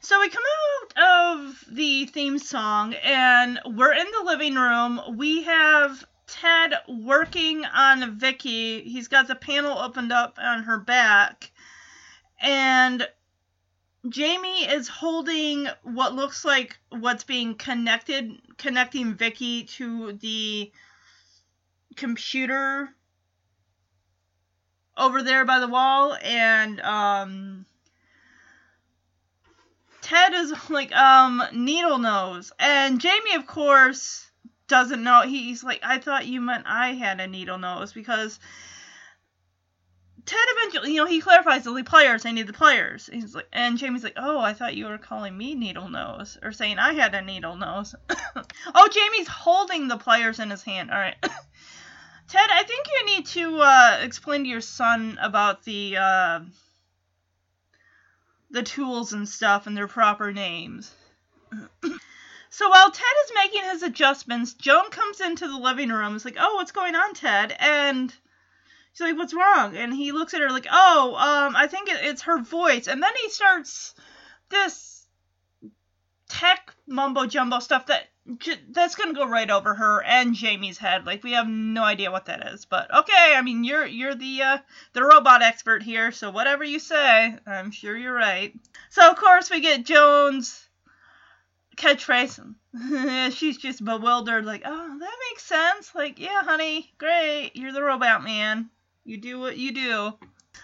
So 0.00 0.18
we 0.20 0.30
come 0.30 0.42
out 0.42 0.65
of 0.96 1.64
the 1.70 2.06
theme 2.06 2.38
song 2.38 2.94
and 2.94 3.60
we're 3.66 3.92
in 3.92 4.06
the 4.18 4.24
living 4.24 4.54
room. 4.54 5.00
We 5.16 5.42
have 5.42 6.04
Ted 6.26 6.74
working 6.88 7.64
on 7.64 8.18
Vicky. 8.18 8.82
He's 8.82 9.08
got 9.08 9.28
the 9.28 9.34
panel 9.34 9.78
opened 9.78 10.12
up 10.12 10.38
on 10.40 10.64
her 10.64 10.78
back. 10.78 11.50
And 12.40 13.06
Jamie 14.08 14.64
is 14.66 14.88
holding 14.88 15.68
what 15.82 16.14
looks 16.14 16.44
like 16.44 16.78
what's 16.90 17.24
being 17.24 17.56
connected, 17.56 18.32
connecting 18.56 19.14
Vicky 19.14 19.64
to 19.64 20.12
the 20.12 20.72
computer 21.96 22.88
over 24.96 25.22
there 25.22 25.44
by 25.44 25.60
the 25.60 25.68
wall. 25.68 26.16
And, 26.22 26.80
um, 26.80 27.66
Ted 30.06 30.34
is 30.34 30.54
like, 30.70 30.94
um, 30.94 31.42
needle 31.52 31.98
nose. 31.98 32.52
And 32.60 33.00
Jamie, 33.00 33.34
of 33.34 33.44
course, 33.44 34.30
doesn't 34.68 35.02
know. 35.02 35.22
He's 35.22 35.64
like, 35.64 35.80
I 35.82 35.98
thought 35.98 36.28
you 36.28 36.40
meant 36.40 36.62
I 36.64 36.92
had 36.92 37.18
a 37.18 37.26
needle 37.26 37.58
nose 37.58 37.92
because 37.92 38.38
Ted 40.24 40.38
eventually, 40.38 40.94
you 40.94 41.00
know, 41.00 41.10
he 41.10 41.20
clarifies 41.20 41.64
the 41.64 41.82
pliers. 41.82 42.24
I 42.24 42.30
need 42.30 42.46
the 42.46 42.52
pliers. 42.52 43.10
He's 43.12 43.34
like, 43.34 43.48
and 43.52 43.78
Jamie's 43.78 44.04
like, 44.04 44.14
oh, 44.16 44.38
I 44.38 44.52
thought 44.54 44.76
you 44.76 44.86
were 44.86 44.96
calling 44.96 45.36
me 45.36 45.56
needle 45.56 45.88
nose 45.88 46.38
or 46.40 46.52
saying 46.52 46.78
I 46.78 46.92
had 46.92 47.12
a 47.16 47.22
needle 47.22 47.56
nose. 47.56 47.96
oh, 48.76 48.88
Jamie's 48.92 49.26
holding 49.26 49.88
the 49.88 49.96
pliers 49.96 50.38
in 50.38 50.50
his 50.50 50.62
hand. 50.62 50.92
All 50.92 51.00
right. 51.00 51.16
Ted, 52.28 52.48
I 52.48 52.62
think 52.62 52.86
you 52.86 53.06
need 53.06 53.26
to 53.26 53.58
uh, 53.58 53.98
explain 54.02 54.44
to 54.44 54.48
your 54.48 54.60
son 54.60 55.18
about 55.20 55.64
the 55.64 55.96
uh, 55.96 56.40
the 58.56 58.62
tools 58.62 59.12
and 59.12 59.28
stuff 59.28 59.66
and 59.66 59.76
their 59.76 59.86
proper 59.86 60.32
names. 60.32 60.90
so 62.50 62.68
while 62.70 62.90
Ted 62.90 63.04
is 63.24 63.32
making 63.34 63.64
his 63.64 63.82
adjustments, 63.82 64.54
Joan 64.54 64.90
comes 64.90 65.20
into 65.20 65.46
the 65.46 65.58
living 65.58 65.90
room. 65.90 66.16
It's 66.16 66.24
like, 66.24 66.38
oh, 66.40 66.54
what's 66.54 66.72
going 66.72 66.94
on, 66.94 67.12
Ted? 67.12 67.54
And 67.60 68.10
she's 68.94 69.02
like, 69.02 69.16
what's 69.18 69.34
wrong? 69.34 69.76
And 69.76 69.92
he 69.92 70.10
looks 70.10 70.32
at 70.32 70.40
her 70.40 70.48
like, 70.48 70.66
oh, 70.72 71.14
um, 71.16 71.54
I 71.54 71.66
think 71.66 71.90
it, 71.90 71.98
it's 72.00 72.22
her 72.22 72.40
voice. 72.40 72.88
And 72.88 73.02
then 73.02 73.12
he 73.22 73.28
starts 73.28 73.94
this 74.48 75.06
tech 76.30 76.74
mumbo 76.86 77.26
jumbo 77.26 77.58
stuff 77.58 77.86
that 77.86 78.06
that's 78.70 78.94
gonna 78.94 79.14
go 79.14 79.26
right 79.26 79.50
over 79.50 79.74
her 79.74 80.02
and 80.02 80.34
Jamie's 80.34 80.78
head. 80.78 81.06
Like 81.06 81.22
we 81.22 81.32
have 81.32 81.48
no 81.48 81.82
idea 81.82 82.10
what 82.10 82.26
that 82.26 82.46
is, 82.52 82.64
but 82.64 82.92
okay. 82.94 83.34
I 83.34 83.42
mean, 83.42 83.64
you're 83.64 83.86
you're 83.86 84.14
the 84.14 84.42
uh, 84.42 84.58
the 84.92 85.04
robot 85.04 85.42
expert 85.42 85.82
here, 85.82 86.12
so 86.12 86.30
whatever 86.30 86.64
you 86.64 86.78
say, 86.78 87.36
I'm 87.46 87.70
sure 87.70 87.96
you're 87.96 88.14
right. 88.14 88.54
So 88.90 89.08
of 89.10 89.16
course 89.16 89.50
we 89.50 89.60
get 89.60 89.84
Joan's 89.84 90.66
catchphrase. 91.76 92.54
She's 93.34 93.58
just 93.58 93.84
bewildered, 93.84 94.44
like, 94.44 94.62
oh, 94.64 94.98
that 94.98 95.16
makes 95.30 95.44
sense. 95.44 95.94
Like, 95.94 96.18
yeah, 96.18 96.42
honey, 96.42 96.92
great. 96.98 97.52
You're 97.54 97.72
the 97.72 97.82
robot 97.82 98.24
man. 98.24 98.70
You 99.04 99.18
do 99.18 99.38
what 99.38 99.56
you 99.56 99.72
do. 99.72 100.14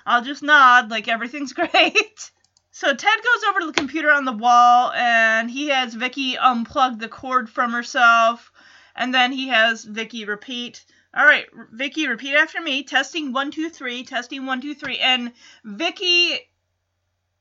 I'll 0.05 0.23
just 0.23 0.43
nod, 0.43 0.91
like 0.91 1.09
everything's 1.09 1.53
great. 1.53 2.31
So 2.75 2.95
Ted 2.95 3.19
goes 3.23 3.45
over 3.49 3.61
to 3.61 3.67
the 3.67 3.73
computer 3.75 4.11
on 4.11 4.25
the 4.25 4.33
wall 4.33 4.93
and 4.93 5.51
he 5.51 5.69
has 5.69 5.93
Vicky 5.93 6.37
unplug 6.37 6.99
the 6.99 7.09
cord 7.09 7.51
from 7.51 7.73
herself 7.73 8.51
and 8.97 9.15
then 9.15 9.31
he 9.31 9.49
has 9.49 9.85
Vicky 9.85 10.25
repeat. 10.25 10.85
All 11.15 11.27
right, 11.27 11.47
Vicky, 11.71 12.09
repeat 12.09 12.35
after 12.35 12.63
me. 12.63 12.83
Testing 12.83 13.35
one, 13.35 13.51
two, 13.51 13.69
three. 13.69 14.05
Testing 14.05 14.47
one, 14.47 14.63
two, 14.63 14.75
three. 14.75 14.99
And 14.99 15.33
Vicky, 15.65 16.39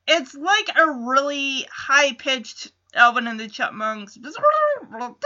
it's 0.06 0.36
like 0.36 0.70
a 0.78 0.92
really 0.92 1.66
high 1.72 2.12
pitched 2.12 2.74
Alvin 2.94 3.28
and 3.28 3.40
the 3.40 3.48
Chipmunks. 3.48 4.16
Testing 4.16 4.42
one, 4.92 5.16
two, 5.16 5.18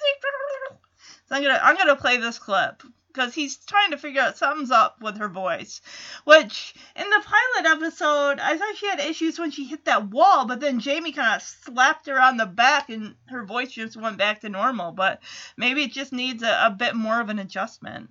three. 0.00 0.78
So 1.26 1.36
I'm 1.36 1.42
gonna 1.42 1.60
I'm 1.62 1.76
gonna 1.76 1.96
play 1.96 2.16
this 2.16 2.40
clip 2.40 2.82
because 3.14 3.32
he's 3.32 3.56
trying 3.56 3.92
to 3.92 3.96
figure 3.96 4.20
out 4.20 4.36
something's 4.36 4.72
up 4.72 5.00
with 5.00 5.18
her 5.18 5.28
voice. 5.28 5.80
Which 6.24 6.74
in 6.96 7.08
the 7.08 7.24
pilot 7.24 7.76
episode, 7.76 8.40
I 8.40 8.58
thought 8.58 8.76
she 8.76 8.88
had 8.88 9.00
issues 9.00 9.38
when 9.38 9.52
she 9.52 9.64
hit 9.64 9.84
that 9.84 10.10
wall, 10.10 10.46
but 10.46 10.60
then 10.60 10.80
Jamie 10.80 11.12
kind 11.12 11.36
of 11.36 11.42
slapped 11.42 12.06
her 12.08 12.20
on 12.20 12.36
the 12.36 12.46
back 12.46 12.90
and 12.90 13.14
her 13.28 13.44
voice 13.44 13.70
just 13.70 13.96
went 13.96 14.18
back 14.18 14.40
to 14.40 14.48
normal. 14.48 14.90
But 14.92 15.20
maybe 15.56 15.84
it 15.84 15.92
just 15.92 16.12
needs 16.12 16.42
a, 16.42 16.66
a 16.66 16.70
bit 16.70 16.96
more 16.96 17.20
of 17.20 17.28
an 17.28 17.38
adjustment. 17.38 18.10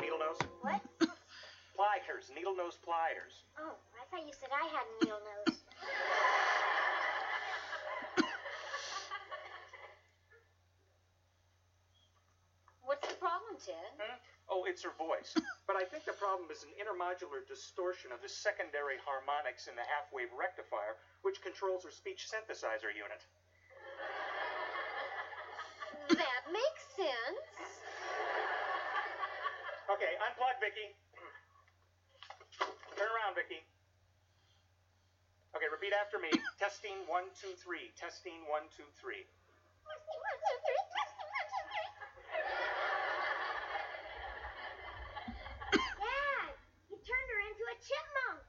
Needle 0.00 0.18
nose? 0.18 0.38
What? 0.60 0.80
Pliers, 1.74 2.30
needle 2.36 2.54
nose 2.54 2.76
pliers. 2.84 3.44
Oh, 3.58 3.72
I 3.96 4.04
thought 4.10 4.26
you 4.26 4.32
said 4.38 4.50
I 4.52 4.66
had 4.66 4.84
needle 5.00 5.20
nose. 5.46 5.56
What's 12.90 13.14
Hmm? 13.68 14.16
Oh, 14.48 14.64
it's 14.64 14.82
her 14.82 14.94
voice. 14.96 15.36
but 15.68 15.76
I 15.76 15.84
think 15.84 16.08
the 16.08 16.16
problem 16.16 16.48
is 16.48 16.64
an 16.64 16.72
intermodular 16.80 17.44
distortion 17.44 18.10
of 18.10 18.22
the 18.24 18.28
secondary 18.30 18.96
harmonics 19.04 19.68
in 19.68 19.74
the 19.76 19.84
half 19.84 20.08
wave 20.14 20.32
rectifier, 20.32 20.96
which 21.20 21.44
controls 21.44 21.84
her 21.84 21.92
speech 21.92 22.28
synthesizer 22.30 22.90
unit. 22.94 23.22
That 26.10 26.42
makes 26.50 26.82
sense. 26.96 27.70
Okay, 29.90 30.14
unplug, 30.22 30.56
Vicky. 30.62 30.94
Turn 32.98 33.10
around, 33.14 33.34
Vicky. 33.34 33.62
Okay, 35.50 35.66
repeat 35.66 35.90
after 35.90 36.18
me. 36.22 36.30
Testing 36.62 36.94
one, 37.10 37.26
two, 37.34 37.50
three. 37.58 37.90
Testing 37.98 38.46
one, 38.46 38.70
two, 38.70 38.86
three. 38.94 39.26
Dad, 45.74 46.54
you 46.86 46.96
turned 47.02 47.30
her 47.34 47.40
into 47.50 47.64
a 47.66 47.69
chipmunk. 47.80 48.40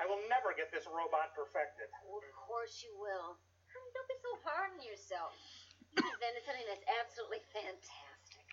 I 0.00 0.04
will 0.08 0.22
never 0.32 0.56
get 0.56 0.72
this 0.72 0.88
robot 0.88 1.36
perfected. 1.36 1.92
of 1.92 2.24
course 2.48 2.80
you 2.80 2.94
will. 2.96 3.36
Honey, 3.70 3.90
don't 3.94 4.08
be 4.08 4.18
so 4.18 4.32
hard 4.42 4.74
on 4.74 4.82
yourself. 4.82 5.36
You 5.94 6.06
invented 6.06 6.42
something 6.46 6.66
that's 6.70 6.86
absolutely 7.02 7.42
fantastic. 7.52 8.46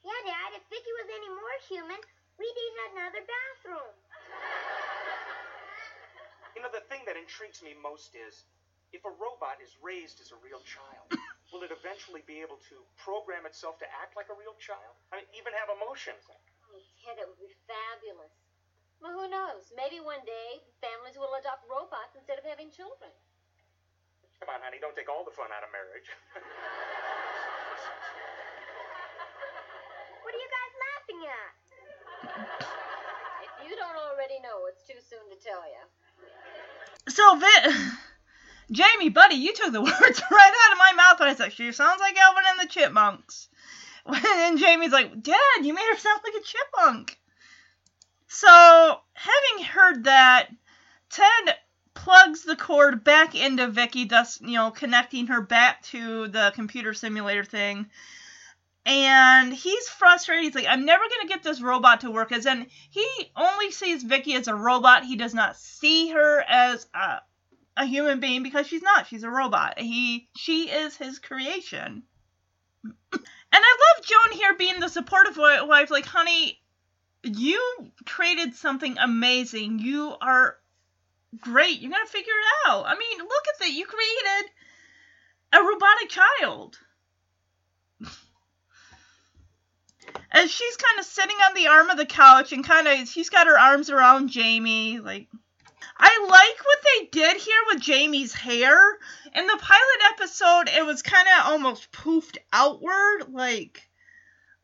Yeah, 0.00 0.16
Dad, 0.24 0.56
if 0.56 0.64
Vicky 0.72 0.92
was 1.04 1.08
any 1.12 1.28
more 1.28 1.56
human, 1.68 2.00
we'd 2.40 2.56
need 2.56 2.74
another 2.96 3.20
bathroom. 3.20 3.92
You 6.56 6.64
know, 6.64 6.72
the 6.72 6.86
thing 6.88 7.04
that 7.04 7.20
intrigues 7.20 7.60
me 7.60 7.76
most 7.76 8.16
is 8.16 8.48
if 8.96 9.04
a 9.04 9.12
robot 9.12 9.60
is 9.60 9.76
raised 9.84 10.18
as 10.24 10.32
a 10.32 10.38
real 10.40 10.64
child, 10.64 11.12
will 11.50 11.62
it 11.66 11.74
eventually 11.74 12.22
be 12.26 12.40
able 12.40 12.58
to 12.70 12.76
program 12.98 13.46
itself 13.46 13.78
to 13.82 13.86
act 13.90 14.14
like 14.14 14.30
a 14.30 14.36
real 14.38 14.54
child? 14.58 14.94
I 15.10 15.18
mean, 15.22 15.28
even 15.34 15.52
have 15.54 15.70
emotions? 15.70 16.22
Oh, 16.30 16.78
Ted, 17.02 17.18
it 17.18 17.26
would 17.26 17.38
be 17.42 17.50
fabulous. 17.66 18.32
Well, 19.02 19.12
who 19.16 19.26
knows? 19.26 19.72
Maybe 19.74 19.98
one 19.98 20.22
day 20.28 20.62
families 20.78 21.16
will 21.18 21.34
adopt 21.34 21.64
robots 21.66 22.14
instead 22.14 22.38
of 22.38 22.44
having 22.46 22.70
children. 22.70 23.10
Come 24.40 24.56
on, 24.56 24.60
honey, 24.64 24.78
don't 24.80 24.94
take 24.96 25.08
all 25.10 25.24
the 25.24 25.34
fun 25.34 25.50
out 25.52 25.64
of 25.64 25.70
marriage. 25.72 26.08
What 30.22 30.34
are 30.34 30.38
you 30.38 30.50
guys 30.52 30.72
laughing 30.86 31.20
at? 31.26 31.56
if 33.46 33.52
you 33.66 33.74
don't 33.76 33.96
already 33.96 34.38
know, 34.40 34.66
it's 34.68 34.82
too 34.86 35.00
soon 35.00 35.26
to 35.30 35.36
tell 35.42 35.64
you. 35.66 35.82
So, 37.08 37.34
Vi- 37.36 37.98
Jamie, 38.70 39.08
buddy, 39.08 39.36
you 39.36 39.52
took 39.52 39.72
the 39.72 39.80
words 39.82 40.22
right 40.30 40.52
out 40.64 40.72
of 40.72 40.78
my 40.78 40.92
mouth 40.96 41.20
when 41.20 41.28
I 41.28 41.34
said 41.34 41.52
she 41.52 41.72
sounds 41.72 42.00
like 42.00 42.16
Alvin 42.16 42.44
and 42.48 42.60
the 42.60 42.72
Chipmunks. 42.72 43.48
And 44.06 44.58
Jamie's 44.58 44.92
like, 44.92 45.22
Dad, 45.22 45.36
you 45.62 45.74
made 45.74 45.86
her 45.90 45.98
sound 45.98 46.20
like 46.24 46.42
a 46.42 46.44
chipmunk. 46.44 47.18
So, 48.28 49.00
having 49.12 49.64
heard 49.66 50.04
that, 50.04 50.48
Ted 51.10 51.56
plugs 51.94 52.42
the 52.42 52.56
cord 52.56 53.04
back 53.04 53.34
into 53.34 53.68
Vicky, 53.68 54.06
thus, 54.06 54.40
you 54.40 54.54
know, 54.54 54.70
connecting 54.70 55.26
her 55.26 55.40
back 55.42 55.82
to 55.84 56.28
the 56.28 56.50
computer 56.54 56.94
simulator 56.94 57.44
thing. 57.44 57.90
And 58.86 59.52
he's 59.52 59.88
frustrated. 59.88 60.44
He's 60.44 60.54
like, 60.54 60.66
I'm 60.66 60.86
never 60.86 61.02
going 61.02 61.28
to 61.28 61.32
get 61.32 61.42
this 61.42 61.60
robot 61.60 62.00
to 62.00 62.10
work. 62.10 62.32
As 62.32 62.46
in, 62.46 62.66
he 62.88 63.06
only 63.36 63.70
sees 63.70 64.02
Vicky 64.02 64.34
as 64.34 64.48
a 64.48 64.54
robot. 64.54 65.04
He 65.04 65.16
does 65.16 65.34
not 65.34 65.56
see 65.56 66.08
her 66.10 66.42
as 66.48 66.86
a, 66.94 67.18
a 67.80 67.86
human 67.86 68.20
being 68.20 68.42
because 68.42 68.66
she's 68.66 68.82
not. 68.82 69.06
She's 69.06 69.24
a 69.24 69.30
robot. 69.30 69.78
He, 69.78 70.28
she 70.36 70.68
is 70.68 70.96
his 70.96 71.18
creation. 71.18 72.02
And 73.52 73.62
I 73.64 73.94
love 73.96 74.06
Joan 74.06 74.38
here 74.38 74.54
being 74.54 74.80
the 74.80 74.88
supportive 74.88 75.36
wife. 75.36 75.90
Like, 75.90 76.06
honey, 76.06 76.60
you 77.22 77.60
created 78.06 78.54
something 78.54 78.96
amazing. 78.98 79.78
You 79.78 80.14
are 80.20 80.56
great. 81.40 81.80
You're 81.80 81.90
gonna 81.90 82.06
figure 82.06 82.32
it 82.32 82.68
out. 82.70 82.84
I 82.86 82.96
mean, 82.96 83.18
look 83.18 83.48
at 83.52 83.58
that. 83.60 83.72
You 83.72 83.86
created 83.86 84.50
a 85.52 85.62
robotic 85.62 86.08
child. 86.08 86.78
As 90.32 90.50
she's 90.50 90.76
kind 90.76 90.98
of 91.00 91.04
sitting 91.04 91.36
on 91.36 91.54
the 91.54 91.68
arm 91.68 91.90
of 91.90 91.96
the 91.96 92.06
couch 92.06 92.52
and 92.52 92.64
kind 92.64 92.86
of, 92.86 93.08
she's 93.08 93.30
got 93.30 93.46
her 93.46 93.58
arms 93.58 93.90
around 93.90 94.28
Jamie. 94.28 95.00
Like, 95.00 95.28
I 96.02 96.26
like 96.30 96.64
what 96.64 96.78
they 96.82 97.20
did 97.20 97.36
here 97.36 97.60
with 97.66 97.82
Jamie's 97.82 98.32
hair. 98.32 98.98
In 99.34 99.46
the 99.46 99.58
pilot 99.60 100.12
episode, 100.14 100.68
it 100.68 100.86
was 100.86 101.02
kind 101.02 101.28
of 101.28 101.46
almost 101.46 101.92
poofed 101.92 102.38
outward, 102.52 103.26
like 103.30 103.86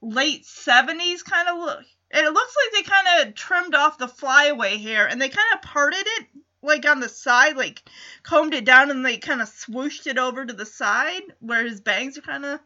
late 0.01 0.45
70s 0.45 1.23
kind 1.25 1.49
of 1.49 1.59
look. 1.59 1.85
And 2.11 2.27
It 2.27 2.33
looks 2.33 2.55
like 2.57 2.85
they 2.85 2.91
kind 2.91 3.29
of 3.29 3.35
trimmed 3.35 3.75
off 3.75 3.99
the 3.99 4.09
flyaway 4.09 4.79
hair 4.79 5.07
and 5.07 5.21
they 5.21 5.29
kind 5.29 5.47
of 5.55 5.61
parted 5.63 6.07
it 6.07 6.27
like 6.63 6.87
on 6.87 7.01
the 7.01 7.09
side, 7.09 7.57
like 7.57 7.83
combed 8.23 8.55
it 8.55 8.65
down 8.65 8.91
and 8.91 9.05
they 9.05 9.19
kind 9.19 9.43
of 9.43 9.49
swooshed 9.49 10.07
it 10.07 10.17
over 10.17 10.47
to 10.47 10.55
the 10.55 10.67
side 10.67 11.23
where 11.41 11.65
his 11.65 11.83
bangs 11.83 12.17
are 12.17 12.23
kind 12.23 12.47
of. 12.47 12.61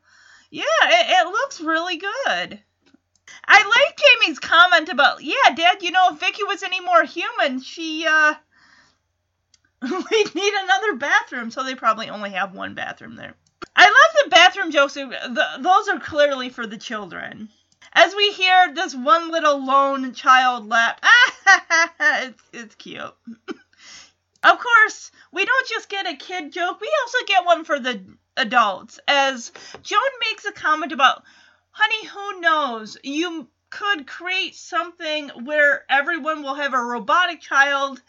Yeah, 0.50 0.62
it, 0.85 1.26
it 1.26 1.26
looks 1.28 1.61
really 1.61 1.96
good. 1.96 2.61
I 3.46 3.85
like 3.87 4.00
Jamie's 4.22 4.38
comment 4.38 4.88
about, 4.88 5.24
yeah, 5.24 5.54
Dad, 5.56 5.83
you 5.83 5.90
know, 5.90 6.11
if 6.12 6.20
Vicky 6.20 6.44
was 6.44 6.62
any 6.62 6.80
more 6.80 7.04
human, 7.04 7.61
she, 7.61 8.06
uh, 8.06 8.35
we'd 10.10 10.34
need 10.34 10.52
another 10.54 10.96
bathroom, 10.96 11.50
so 11.50 11.62
they 11.62 11.74
probably 11.74 12.10
only 12.10 12.30
have 12.30 12.54
one 12.54 12.74
bathroom 12.74 13.16
there. 13.16 13.34
I 13.74 13.84
love 13.84 14.24
the 14.24 14.30
bathroom 14.30 14.70
jokes. 14.70 14.94
The, 14.94 15.46
those 15.60 15.88
are 15.88 15.98
clearly 16.00 16.50
for 16.50 16.66
the 16.66 16.76
children. 16.76 17.48
As 17.92 18.14
we 18.14 18.30
hear 18.32 18.72
this 18.74 18.94
one 18.94 19.30
little 19.30 19.64
lone 19.64 20.12
child 20.12 20.68
laugh, 20.68 20.98
it's, 22.00 22.42
it's 22.52 22.74
cute. 22.74 23.00
of 24.42 24.58
course, 24.58 25.10
we 25.32 25.44
don't 25.44 25.68
just 25.68 25.88
get 25.88 26.08
a 26.08 26.16
kid 26.16 26.52
joke, 26.52 26.80
we 26.80 26.90
also 27.02 27.18
get 27.26 27.46
one 27.46 27.64
for 27.64 27.80
the 27.80 28.02
adults. 28.36 29.00
As 29.08 29.50
Joan 29.82 30.00
makes 30.28 30.44
a 30.44 30.52
comment 30.52 30.92
about, 30.92 31.22
honey, 31.70 32.06
who 32.06 32.40
knows? 32.40 32.96
You 33.02 33.48
could 33.70 34.06
create 34.06 34.56
something 34.56 35.28
where 35.44 35.84
everyone 35.88 36.42
will 36.42 36.54
have 36.54 36.74
a 36.74 36.82
robotic 36.82 37.40
child 37.40 38.02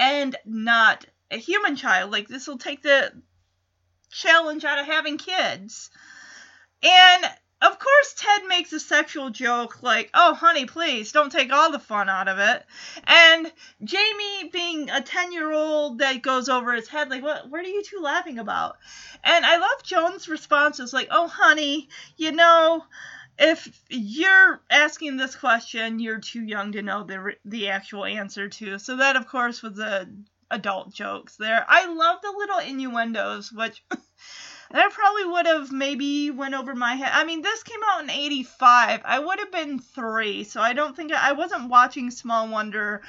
and 0.00 0.34
not 0.46 1.04
a 1.30 1.36
human 1.36 1.76
child. 1.76 2.10
Like, 2.10 2.26
this 2.26 2.48
will 2.48 2.58
take 2.58 2.82
the 2.82 3.12
challenge 4.10 4.64
out 4.64 4.78
of 4.78 4.86
having 4.86 5.18
kids. 5.18 5.90
And 6.82 7.24
of 7.62 7.78
course, 7.78 8.14
Ted 8.16 8.46
makes 8.48 8.72
a 8.72 8.80
sexual 8.80 9.28
joke 9.28 9.82
like, 9.82 10.08
oh, 10.14 10.32
honey, 10.32 10.64
please 10.64 11.12
don't 11.12 11.30
take 11.30 11.52
all 11.52 11.70
the 11.70 11.78
fun 11.78 12.08
out 12.08 12.26
of 12.26 12.38
it. 12.38 12.64
And 13.04 13.52
Jamie, 13.84 14.48
being 14.50 14.88
a 14.88 15.02
10 15.02 15.32
year 15.32 15.52
old 15.52 15.98
that 15.98 16.22
goes 16.22 16.48
over 16.48 16.72
his 16.72 16.88
head, 16.88 17.10
like, 17.10 17.22
what, 17.22 17.50
what 17.50 17.60
are 17.60 17.68
you 17.68 17.82
two 17.84 18.00
laughing 18.00 18.38
about? 18.38 18.78
And 19.22 19.44
I 19.44 19.58
love 19.58 19.82
Joan's 19.82 20.28
response 20.28 20.80
is 20.80 20.94
like, 20.94 21.08
oh, 21.10 21.28
honey, 21.28 21.90
you 22.16 22.32
know, 22.32 22.84
if 23.40 23.82
you're 23.88 24.60
asking 24.70 25.16
this 25.16 25.34
question, 25.34 25.98
you're 25.98 26.20
too 26.20 26.42
young 26.42 26.72
to 26.72 26.82
know 26.82 27.04
the, 27.04 27.36
the 27.44 27.70
actual 27.70 28.04
answer 28.04 28.48
to. 28.48 28.78
So 28.78 28.96
that, 28.96 29.16
of 29.16 29.26
course, 29.26 29.62
was 29.62 29.76
the 29.76 30.08
adult 30.50 30.92
jokes 30.92 31.36
there. 31.36 31.64
I 31.66 31.86
love 31.86 32.20
the 32.22 32.34
little 32.36 32.58
innuendos, 32.58 33.50
which. 33.50 33.82
that 34.70 34.92
probably 34.92 35.24
would 35.24 35.46
have 35.46 35.72
maybe 35.72 36.30
went 36.30 36.54
over 36.54 36.74
my 36.74 36.94
head. 36.94 37.10
I 37.12 37.24
mean, 37.24 37.42
this 37.42 37.62
came 37.62 37.80
out 37.90 38.04
in 38.04 38.10
85. 38.10 39.00
I 39.04 39.18
would 39.18 39.38
have 39.38 39.50
been 39.50 39.78
3, 39.80 40.44
so 40.44 40.60
I 40.60 40.74
don't 40.74 40.94
think 40.94 41.12
I, 41.12 41.30
I 41.30 41.32
wasn't 41.32 41.70
watching 41.70 42.10
Small 42.10 42.46
Wonder 42.48 43.02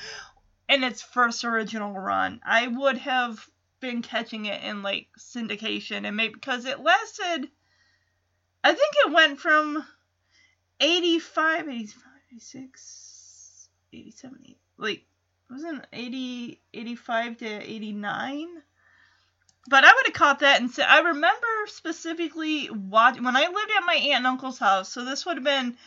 in 0.70 0.84
its 0.84 1.02
first 1.02 1.44
original 1.44 1.94
run. 1.94 2.40
I 2.46 2.68
would 2.68 2.98
have 3.00 3.48
been 3.82 4.02
catching 4.02 4.46
it 4.46 4.64
in 4.64 4.82
like 4.82 5.08
syndication 5.20 6.06
and 6.06 6.16
maybe 6.16 6.36
because 6.36 6.66
it 6.66 6.80
lasted 6.80 7.50
I 8.64 8.74
think 8.74 8.94
it 9.06 9.12
went 9.12 9.40
from 9.40 9.84
85 10.82 11.70
85 11.70 12.04
86 12.34 13.70
87 13.94 14.40
eight- 14.50 14.58
like 14.78 15.06
wasn't 15.50 15.86
80 15.94 16.62
85 16.74 17.38
to 17.38 17.46
89 17.46 18.48
but 19.68 19.86
I 19.86 19.94
would 19.94 20.06
have 20.08 20.14
caught 20.14 20.40
that 20.40 20.60
and 20.60 20.72
said 20.72 20.88
I 20.90 21.00
remember 21.00 21.48
specifically 21.68 22.70
watch 22.70 23.20
when 23.20 23.36
I 23.36 23.48
lived 23.48 23.72
at 23.78 23.86
my 23.86 23.94
aunt 23.94 24.18
and 24.18 24.28
uncle's 24.28 24.60
house. 24.60 24.92
So 24.92 25.06
this 25.06 25.26
would 25.26 25.38
have 25.38 25.44
been 25.44 25.78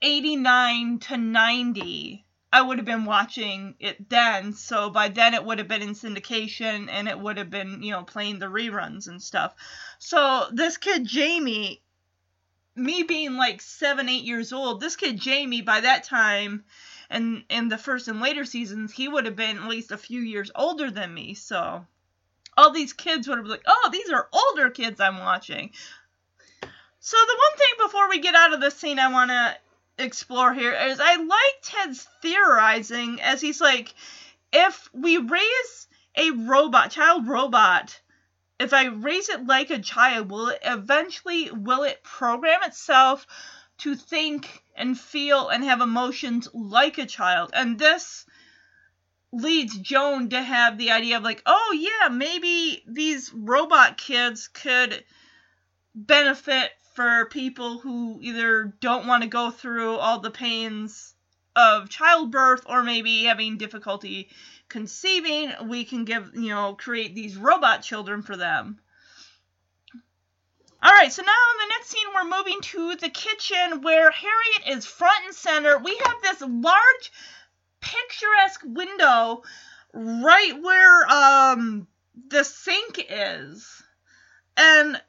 89 0.00 0.98
to 1.00 1.16
90. 1.16 2.24
I 2.52 2.62
would 2.62 2.78
have 2.78 2.86
been 2.86 3.04
watching 3.04 3.74
it 3.80 4.08
then. 4.08 4.52
So 4.52 4.90
by 4.90 5.08
then 5.08 5.34
it 5.34 5.44
would 5.44 5.58
have 5.58 5.66
been 5.66 5.82
in 5.82 5.90
syndication 5.94 6.88
and 6.88 7.08
it 7.08 7.18
would 7.18 7.36
have 7.36 7.50
been, 7.50 7.82
you 7.82 7.90
know, 7.90 8.04
playing 8.04 8.38
the 8.38 8.46
reruns 8.46 9.08
and 9.08 9.20
stuff. 9.20 9.54
So 9.98 10.46
this 10.52 10.76
kid 10.76 11.04
Jamie 11.04 11.82
me 12.76 13.02
being 13.02 13.36
like 13.36 13.60
seven, 13.60 14.08
eight 14.08 14.24
years 14.24 14.52
old, 14.52 14.80
this 14.80 14.96
kid 14.96 15.18
Jamie 15.18 15.62
by 15.62 15.80
that 15.80 16.04
time, 16.04 16.64
and 17.10 17.44
in 17.48 17.68
the 17.68 17.78
first 17.78 18.08
and 18.08 18.20
later 18.20 18.44
seasons, 18.44 18.92
he 18.92 19.08
would 19.08 19.26
have 19.26 19.36
been 19.36 19.58
at 19.58 19.68
least 19.68 19.92
a 19.92 19.98
few 19.98 20.20
years 20.20 20.50
older 20.54 20.90
than 20.90 21.12
me. 21.12 21.34
So 21.34 21.86
all 22.56 22.72
these 22.72 22.92
kids 22.92 23.28
would 23.28 23.38
have 23.38 23.44
been 23.44 23.52
like, 23.52 23.64
oh, 23.66 23.88
these 23.92 24.10
are 24.10 24.28
older 24.32 24.70
kids 24.70 25.00
I'm 25.00 25.18
watching. 25.18 25.70
So 27.00 27.16
the 27.16 27.38
one 27.38 27.58
thing 27.58 27.86
before 27.86 28.08
we 28.08 28.20
get 28.20 28.34
out 28.34 28.54
of 28.54 28.60
this 28.60 28.76
scene 28.76 28.98
I 28.98 29.12
want 29.12 29.30
to 29.30 29.56
explore 29.98 30.52
here 30.52 30.72
is 30.72 30.98
I 31.00 31.16
like 31.16 31.62
Ted's 31.62 32.08
theorizing 32.22 33.20
as 33.20 33.40
he's 33.40 33.60
like, 33.60 33.94
if 34.52 34.88
we 34.92 35.18
raise 35.18 35.88
a 36.16 36.30
robot, 36.30 36.90
child 36.90 37.28
robot, 37.28 38.00
if 38.58 38.72
I 38.72 38.86
raise 38.86 39.28
it 39.28 39.46
like 39.46 39.70
a 39.70 39.78
child, 39.78 40.30
will 40.30 40.48
it 40.48 40.60
eventually 40.62 41.50
will 41.50 41.82
it 41.82 42.02
program 42.02 42.62
itself 42.62 43.26
to 43.78 43.94
think 43.94 44.62
and 44.76 44.98
feel 44.98 45.48
and 45.48 45.64
have 45.64 45.80
emotions 45.80 46.48
like 46.52 46.98
a 46.98 47.06
child? 47.06 47.50
And 47.52 47.78
this 47.78 48.26
leads 49.32 49.76
Joan 49.78 50.28
to 50.30 50.40
have 50.40 50.78
the 50.78 50.92
idea 50.92 51.16
of 51.16 51.24
like, 51.24 51.42
oh 51.46 51.76
yeah, 51.76 52.08
maybe 52.08 52.84
these 52.86 53.32
robot 53.34 53.98
kids 53.98 54.48
could 54.48 55.04
benefit 55.94 56.70
for 56.94 57.26
people 57.26 57.78
who 57.78 58.18
either 58.22 58.72
don't 58.80 59.06
want 59.06 59.24
to 59.24 59.28
go 59.28 59.50
through 59.50 59.96
all 59.96 60.20
the 60.20 60.30
pains 60.30 61.14
of 61.56 61.88
childbirth 61.88 62.62
or 62.66 62.82
maybe 62.82 63.24
having 63.24 63.58
difficulty 63.58 64.28
conceiving, 64.74 65.52
we 65.68 65.84
can 65.84 66.04
give, 66.04 66.32
you 66.34 66.48
know, 66.48 66.74
create 66.74 67.14
these 67.14 67.36
robot 67.36 67.80
children 67.80 68.22
for 68.22 68.36
them. 68.36 68.80
All 70.82 70.90
right, 70.90 71.12
so 71.12 71.22
now 71.22 71.28
in 71.52 71.68
the 71.68 71.74
next 71.74 71.90
scene, 71.90 72.08
we're 72.12 72.36
moving 72.36 72.60
to 72.60 72.96
the 72.96 73.08
kitchen 73.08 73.82
where 73.82 74.10
Harriet 74.10 74.76
is 74.76 74.84
front 74.84 75.26
and 75.26 75.34
center. 75.34 75.78
We 75.78 75.96
have 75.96 76.16
this 76.22 76.40
large, 76.40 77.12
picturesque 77.80 78.62
window 78.64 79.44
right 79.92 80.60
where 80.60 81.06
um 81.08 81.86
the 82.30 82.42
sink 82.42 83.06
is, 83.08 83.80
and 84.56 85.00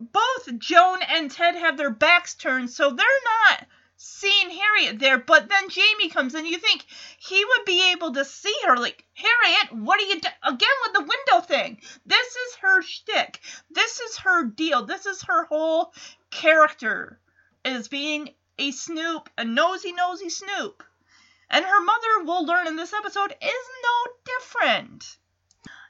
both 0.00 0.58
Joan 0.58 0.98
and 1.08 1.30
Ted 1.30 1.54
have 1.54 1.76
their 1.76 1.90
backs 1.90 2.34
turned, 2.34 2.68
so 2.68 2.90
they're 2.90 3.06
not 3.48 3.66
seeing 4.04 4.50
Harriet 4.50 4.98
there. 4.98 5.18
But 5.18 5.48
then 5.48 5.70
Jamie 5.70 6.10
comes 6.10 6.34
in. 6.34 6.44
You 6.46 6.58
think 6.58 6.84
he 7.18 7.42
would 7.44 7.64
be 7.64 7.92
able 7.92 8.12
to 8.12 8.24
see 8.24 8.54
her? 8.66 8.76
Like 8.76 9.04
Harriet, 9.14 9.72
what 9.72 10.00
are 10.00 10.04
you 10.04 10.20
do-? 10.20 10.28
again 10.42 10.68
with 10.84 10.92
the 10.92 11.00
window 11.00 11.46
thing? 11.46 11.78
This 12.04 12.26
is 12.26 12.56
her 12.60 12.82
shtick. 12.82 13.40
This 13.70 14.00
is 14.00 14.18
her 14.18 14.44
deal. 14.44 14.84
This 14.84 15.06
is 15.06 15.22
her 15.22 15.44
whole 15.46 15.92
character 16.30 17.18
is 17.64 17.88
being 17.88 18.30
a 18.58 18.70
snoop, 18.72 19.30
a 19.38 19.44
nosy, 19.44 19.92
nosy 19.92 20.28
snoop. 20.28 20.82
And 21.50 21.64
her 21.64 21.84
mother, 21.84 22.24
we'll 22.24 22.46
learn 22.46 22.66
in 22.66 22.76
this 22.76 22.92
episode, 22.92 23.30
is 23.30 23.68
no 23.82 24.12
different. 24.24 25.16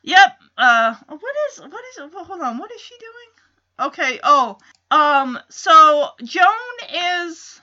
Yep. 0.02 0.38
Uh, 0.56 0.94
what 1.08 1.20
is 1.50 1.60
what 1.60 1.84
is? 1.90 2.12
Well, 2.12 2.24
hold 2.24 2.42
on. 2.42 2.58
What 2.58 2.70
is 2.70 2.80
she 2.80 2.94
doing? 2.98 3.88
Okay. 3.88 4.20
Oh. 4.22 4.58
Um. 4.90 5.38
So 5.48 6.10
Joan 6.22 6.44
is 6.92 7.60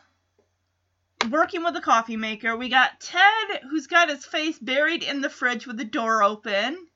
working 1.30 1.64
with 1.64 1.74
the 1.74 1.82
coffee 1.82 2.18
maker. 2.18 2.56
We 2.56 2.70
got 2.70 3.00
Ted, 3.00 3.62
who's 3.70 3.88
got 3.88 4.10
his 4.10 4.26
face 4.26 4.58
buried 4.60 5.04
in 5.04 5.22
the 5.22 5.30
fridge 5.30 5.68
with 5.68 5.78
the 5.78 5.86
door 5.86 6.24
open. 6.24 6.88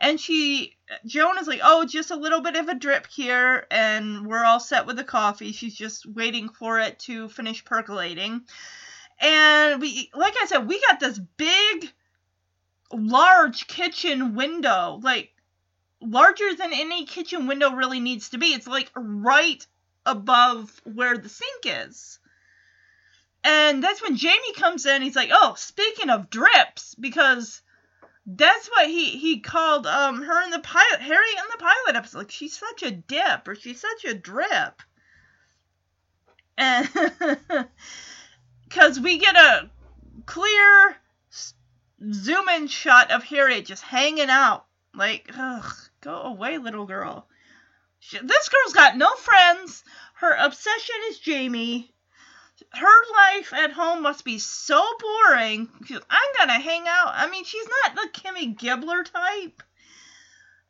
And 0.00 0.20
she, 0.20 0.76
Joan 1.06 1.38
is 1.38 1.48
like, 1.48 1.60
oh, 1.62 1.84
just 1.84 2.10
a 2.10 2.16
little 2.16 2.40
bit 2.40 2.54
of 2.54 2.68
a 2.68 2.74
drip 2.74 3.08
here, 3.08 3.66
and 3.70 4.26
we're 4.26 4.44
all 4.44 4.60
set 4.60 4.86
with 4.86 4.96
the 4.96 5.04
coffee. 5.04 5.50
She's 5.50 5.74
just 5.74 6.06
waiting 6.06 6.48
for 6.48 6.78
it 6.78 7.00
to 7.00 7.28
finish 7.28 7.64
percolating. 7.64 8.42
And 9.20 9.80
we, 9.80 10.10
like 10.14 10.34
I 10.40 10.46
said, 10.46 10.68
we 10.68 10.80
got 10.88 11.00
this 11.00 11.18
big, 11.36 11.92
large 12.92 13.66
kitchen 13.66 14.36
window, 14.36 15.00
like 15.02 15.32
larger 16.00 16.54
than 16.54 16.72
any 16.72 17.04
kitchen 17.04 17.48
window 17.48 17.72
really 17.72 17.98
needs 17.98 18.28
to 18.30 18.38
be. 18.38 18.54
It's 18.54 18.68
like 18.68 18.90
right 18.94 19.66
above 20.06 20.80
where 20.84 21.18
the 21.18 21.28
sink 21.28 21.64
is. 21.64 22.20
And 23.44 23.82
that's 23.82 24.02
when 24.02 24.16
Jamie 24.16 24.52
comes 24.54 24.84
in. 24.86 25.02
He's 25.02 25.16
like, 25.16 25.30
"Oh, 25.32 25.54
speaking 25.56 26.10
of 26.10 26.30
drips, 26.30 26.94
because 26.94 27.62
that's 28.26 28.68
what 28.68 28.88
he 28.88 29.10
he 29.10 29.40
called 29.40 29.86
um 29.86 30.22
her 30.22 30.42
in 30.42 30.50
the 30.50 30.58
pilot, 30.58 31.00
Harry 31.00 31.30
in 31.30 31.44
the 31.50 31.58
pilot 31.58 31.96
episode. 31.96 32.18
Like 32.18 32.30
she's 32.30 32.58
such 32.58 32.82
a 32.82 32.90
dip 32.90 33.46
or 33.46 33.54
she's 33.54 33.80
such 33.80 34.04
a 34.04 34.14
drip." 34.14 34.82
And 36.56 36.88
because 38.68 38.98
we 38.98 39.18
get 39.18 39.36
a 39.36 39.70
clear 40.26 40.96
zoom 42.12 42.48
in 42.48 42.66
shot 42.66 43.10
of 43.10 43.22
Harriet 43.24 43.66
just 43.66 43.82
hanging 43.82 44.28
out, 44.28 44.66
like, 44.94 45.30
ugh, 45.36 45.72
go 46.00 46.22
away, 46.22 46.58
little 46.58 46.86
girl. 46.86 47.28
She, 48.00 48.18
this 48.18 48.48
girl's 48.48 48.74
got 48.74 48.96
no 48.96 49.14
friends. 49.14 49.84
Her 50.14 50.34
obsession 50.34 50.96
is 51.10 51.18
Jamie 51.18 51.92
her 52.72 53.12
life 53.12 53.52
at 53.52 53.72
home 53.72 54.02
must 54.02 54.24
be 54.24 54.38
so 54.38 54.82
boring. 55.00 55.68
I'm 56.10 56.32
gonna 56.36 56.60
hang 56.60 56.86
out. 56.86 57.12
I 57.14 57.28
mean, 57.28 57.44
she's 57.44 57.66
not 57.84 57.94
the 57.94 58.08
Kimmy 58.12 58.56
Gibbler 58.56 59.04
type. 59.04 59.62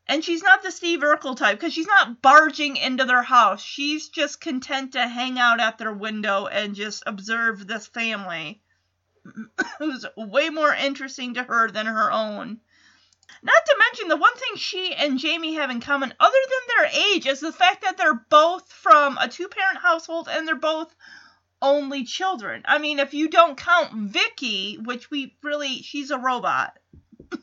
And 0.07 0.25
she's 0.25 0.43
not 0.43 0.63
the 0.63 0.71
Steve 0.71 1.01
Urkel 1.01 1.37
type 1.37 1.59
because 1.59 1.75
she's 1.75 1.87
not 1.87 2.23
barging 2.23 2.77
into 2.77 3.05
their 3.05 3.23
house. 3.23 3.63
She's 3.63 4.09
just 4.09 4.41
content 4.41 4.93
to 4.93 5.07
hang 5.07 5.39
out 5.39 5.61
at 5.61 5.77
their 5.77 5.93
window 5.93 6.47
and 6.47 6.75
just 6.75 7.03
observe 7.07 7.67
this 7.67 7.87
family 7.87 8.63
who's 9.79 10.07
way 10.17 10.49
more 10.49 10.73
interesting 10.73 11.35
to 11.35 11.43
her 11.43 11.71
than 11.71 11.87
her 11.87 12.11
own. 12.11 12.61
Not 13.43 13.67
to 13.67 13.77
mention 13.79 14.09
the 14.09 14.17
one 14.17 14.35
thing 14.35 14.57
she 14.57 14.95
and 14.95 15.19
Jamie 15.19 15.55
have 15.55 15.71
in 15.71 15.81
common, 15.81 16.15
other 16.19 16.39
than 16.49 16.77
their 16.77 17.05
age, 17.13 17.27
is 17.27 17.41
the 17.41 17.53
fact 17.53 17.83
that 17.83 17.99
they're 17.99 18.15
both 18.15 18.73
from 18.73 19.19
a 19.19 19.29
two 19.29 19.49
parent 19.49 19.79
household 19.79 20.29
and 20.31 20.49
they're 20.49 20.57
both 20.57 20.95
only 21.61 22.05
children. 22.05 22.63
I 22.65 22.79
mean, 22.79 22.99
if 22.99 23.15
you 23.15 23.29
don't 23.29 23.57
count 23.57 23.93
Vicky, 23.93 24.77
which 24.77 25.11
we 25.11 25.37
really, 25.43 25.83
she's 25.83 26.11
a 26.11 26.19
robot. 26.19 26.77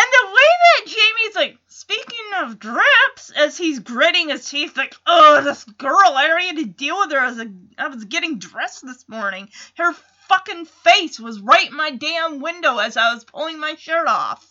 And 0.00 0.06
the 0.12 0.26
way 0.26 0.50
that 0.76 0.86
Jamie's 0.86 1.34
like, 1.34 1.58
speaking 1.66 2.26
of 2.40 2.60
drips, 2.60 3.32
as 3.34 3.58
he's 3.58 3.80
gritting 3.80 4.28
his 4.28 4.48
teeth, 4.48 4.76
like, 4.76 4.94
oh, 5.08 5.42
this 5.42 5.64
girl, 5.64 6.12
I 6.14 6.28
already 6.28 6.46
had 6.46 6.56
to 6.58 6.66
deal 6.66 6.98
with 6.98 7.10
her 7.10 7.18
as 7.18 7.38
a, 7.40 7.50
I 7.76 7.88
was 7.88 8.04
getting 8.04 8.38
dressed 8.38 8.86
this 8.86 9.08
morning. 9.08 9.48
Her 9.76 9.92
fucking 10.28 10.66
face 10.66 11.18
was 11.18 11.40
right 11.40 11.68
in 11.68 11.76
my 11.76 11.90
damn 11.90 12.38
window 12.40 12.78
as 12.78 12.96
I 12.96 13.12
was 13.12 13.24
pulling 13.24 13.58
my 13.58 13.74
shirt 13.74 14.06
off. 14.06 14.46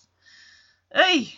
Hey. 0.93 1.33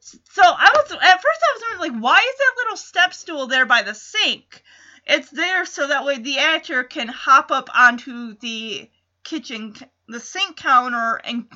So 0.00 0.42
I 0.42 0.70
was, 0.74 0.90
at 0.90 1.22
first 1.22 1.40
I 1.42 1.76
was 1.76 1.80
like, 1.80 2.00
why 2.00 2.16
is 2.16 2.38
that 2.38 2.54
little 2.56 2.76
step 2.76 3.14
stool 3.14 3.46
there 3.46 3.66
by 3.66 3.82
the 3.82 3.94
sink? 3.94 4.64
It's 5.08 5.30
there 5.30 5.64
so 5.64 5.86
that 5.86 6.04
way 6.04 6.18
the 6.18 6.38
actor 6.38 6.84
can 6.84 7.08
hop 7.08 7.50
up 7.50 7.70
onto 7.74 8.34
the 8.36 8.90
kitchen, 9.24 9.74
the 10.06 10.20
sink 10.20 10.56
counter, 10.56 11.16
and 11.24 11.46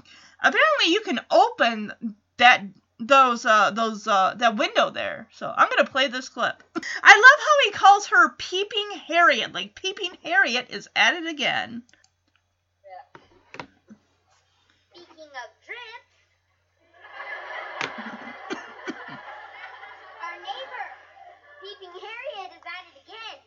apparently 0.41 0.87
you 0.87 1.03
can 1.03 1.21
open 1.31 1.93
that 2.39 2.63
those 2.99 3.45
uh 3.45 3.71
those 3.73 4.07
uh 4.07 4.35
that 4.39 4.57
window 4.57 4.89
there. 4.91 5.29
So 5.33 5.53
I'm 5.55 5.69
gonna 5.69 5.85
play 5.89 6.09
this 6.09 6.31
clip. 6.31 6.63
I 7.03 7.15
love 7.15 7.41
how 7.41 7.65
he 7.65 7.71
calls 7.73 8.07
her 8.07 8.31
Peeping 8.31 8.91
Harriet. 9.07 9.53
Like 9.53 9.75
Peeping 9.75 10.17
Harriet 10.25 10.71
is 10.71 10.89
at 10.97 11.15
it 11.15 11.27
again. 11.27 11.83
Speaking 14.95 15.29
of 15.29 15.51
drips, 15.67 16.13
our 20.23 20.37
neighbor, 20.41 20.87
Peeping 21.63 21.95
Harriet, 22.01 22.53
is 22.53 22.65
at 22.65 22.85
it 22.89 22.97
again. 23.05 23.39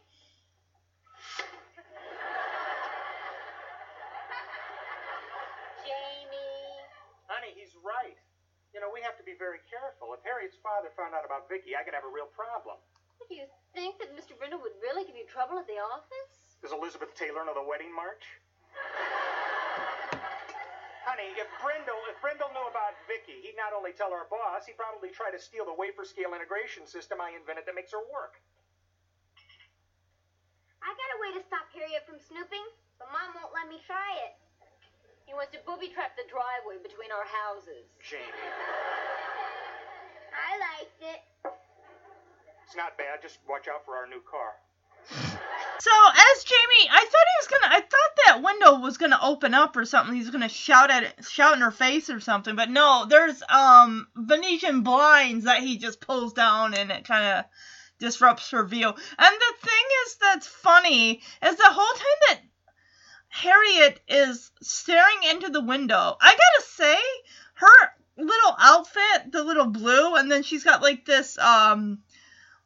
Jamie. 5.86 6.82
Honey, 7.28 7.54
he's 7.56 7.75
right. 7.86 8.18
You 8.74 8.84
know, 8.84 8.92
we 8.92 9.00
have 9.06 9.16
to 9.16 9.24
be 9.24 9.38
very 9.40 9.64
careful. 9.72 10.12
If 10.12 10.26
Harriet's 10.28 10.60
father 10.60 10.92
found 11.00 11.16
out 11.16 11.24
about 11.24 11.48
Vicky, 11.48 11.78
I 11.78 11.86
could 11.88 11.96
have 11.96 12.04
a 12.04 12.12
real 12.12 12.28
problem. 12.28 12.76
Do 13.30 13.34
you 13.38 13.48
think 13.72 14.02
that 14.04 14.12
Mr. 14.12 14.36
Brindle 14.36 14.60
would 14.60 14.76
really 14.84 15.08
give 15.08 15.16
you 15.16 15.24
trouble 15.24 15.56
at 15.56 15.70
the 15.70 15.80
office? 15.80 16.60
Does 16.60 16.76
Elizabeth 16.76 17.16
Taylor 17.16 17.48
know 17.48 17.56
the 17.56 17.64
wedding 17.64 17.94
march? 17.94 18.26
Honey, 21.06 21.32
if 21.38 21.48
Brindle 21.62 22.02
if 22.12 22.18
Brindle 22.20 22.52
knew 22.52 22.68
about 22.68 22.98
Vicky, 23.08 23.40
he'd 23.46 23.56
not 23.56 23.72
only 23.72 23.94
tell 23.94 24.12
her 24.12 24.28
boss, 24.28 24.66
he'd 24.68 24.76
probably 24.76 25.14
try 25.14 25.30
to 25.32 25.40
steal 25.40 25.64
the 25.64 25.78
wafer 25.78 26.04
scale 26.04 26.36
integration 26.36 26.84
system 26.90 27.22
I 27.22 27.38
invented 27.38 27.70
that 27.70 27.78
makes 27.78 27.94
her 27.94 28.04
work. 28.12 28.42
I 30.82 30.90
got 30.92 31.10
a 31.16 31.20
way 31.22 31.32
to 31.40 31.42
stop 31.46 31.70
Harriet 31.72 32.04
from 32.10 32.20
snooping, 32.20 32.66
but 33.00 33.08
Mom 33.14 33.38
won't 33.38 33.54
let 33.54 33.70
me 33.70 33.80
try 33.86 34.18
it. 34.28 34.36
He 35.26 35.34
wants 35.34 35.52
to 35.54 35.60
booby 35.66 35.90
trap 35.90 36.16
the 36.16 36.24
driveway 36.30 36.82
between 36.82 37.12
our 37.12 37.26
houses. 37.26 37.90
Jamie. 38.02 38.24
I 40.32 40.52
liked 40.80 41.02
it. 41.02 41.22
It's 42.66 42.76
not 42.76 42.98
bad, 42.98 43.22
just 43.22 43.40
watch 43.50 43.68
out 43.68 43.86
for 43.86 43.96
our 43.96 44.08
new 44.08 44.22
car. 44.22 44.54
So 45.80 45.92
as 45.92 46.44
Jamie, 46.44 46.90
I 46.90 47.00
thought 47.00 47.28
he 47.30 47.38
was 47.40 47.48
gonna. 47.48 47.76
I 47.76 47.82
thought 47.82 48.16
that 48.26 48.44
window 48.44 48.80
was 48.80 48.98
gonna 48.98 49.20
open 49.22 49.54
up 49.54 49.76
or 49.76 49.86
something. 49.86 50.16
He's 50.16 50.30
gonna 50.30 50.50
shout 50.50 50.90
at 50.90 51.04
it, 51.04 51.26
shout 51.26 51.56
in 51.56 51.62
her 51.62 51.72
face 51.72 52.10
or 52.10 52.20
something. 52.20 52.56
But 52.56 52.70
no, 52.70 53.06
there's 53.08 53.44
um 53.50 54.08
Venetian 54.16 54.82
blinds 54.82 55.46
that 55.46 55.62
he 55.62 55.78
just 55.78 56.02
pulls 56.02 56.34
down, 56.34 56.74
and 56.74 56.92
it 56.92 57.08
kind 57.08 57.26
of 57.40 57.46
disrupts 58.00 58.52
her 58.52 58.64
view. 58.64 58.88
And 58.88 58.96
the 59.36 59.54
thing 59.62 59.86
is 60.06 60.16
that's 60.16 60.48
funny 60.48 61.22
is 61.44 61.56
the 61.56 61.64
whole 61.66 61.98
time 61.98 62.20
that 62.30 62.40
Harriet 63.36 64.00
is 64.08 64.50
staring 64.62 65.24
into 65.30 65.50
the 65.50 65.62
window. 65.62 66.18
I 66.22 66.30
gotta 66.30 66.68
say, 66.68 66.98
her 67.56 67.94
little 68.16 68.56
outfit, 68.58 69.32
the 69.34 69.44
little 69.44 69.66
blue, 69.66 70.16
and 70.16 70.32
then 70.32 70.42
she's 70.42 70.64
got 70.64 70.82
like 70.82 71.06
this 71.06 71.38
um 71.38 72.00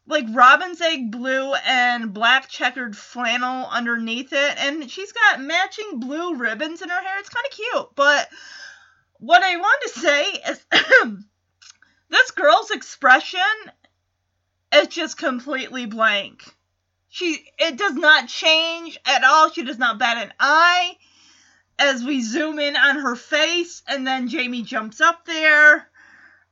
like 0.06 0.26
robin's 0.30 0.82
egg 0.82 1.12
blue 1.12 1.54
and 1.66 2.14
black 2.14 2.50
checkered 2.50 2.98
flannel 2.98 3.68
underneath 3.70 4.34
it 4.34 4.58
and 4.58 4.90
she's 4.90 5.12
got 5.12 5.40
matching 5.40 6.00
blue 6.00 6.36
ribbons 6.36 6.82
in 6.82 6.90
her 6.90 7.02
hair 7.02 7.20
it's 7.20 7.30
kind 7.30 7.46
of 7.46 7.52
cute 7.52 7.96
but 7.96 8.28
what 9.20 9.44
i 9.44 9.56
want 9.56 9.82
to 9.84 10.00
say 10.00 10.24
is 10.50 10.66
this 12.10 12.32
girl's 12.32 12.72
expression 12.72 13.40
is 14.74 14.88
just 14.88 15.16
completely 15.16 15.86
blank 15.86 16.44
she 17.10 17.46
it 17.58 17.78
does 17.78 17.96
not 17.96 18.28
change 18.28 19.00
at 19.06 19.24
all 19.24 19.50
she 19.50 19.64
does 19.64 19.78
not 19.78 20.00
bat 20.00 20.18
an 20.18 20.34
eye 20.40 20.98
as 21.78 22.04
we 22.04 22.22
zoom 22.22 22.60
in 22.60 22.76
on 22.76 22.98
her 22.98 23.16
face 23.16 23.82
and 23.88 24.06
then 24.06 24.28
jamie 24.28 24.64
jumps 24.64 25.02
up 25.02 25.26
there 25.26 25.90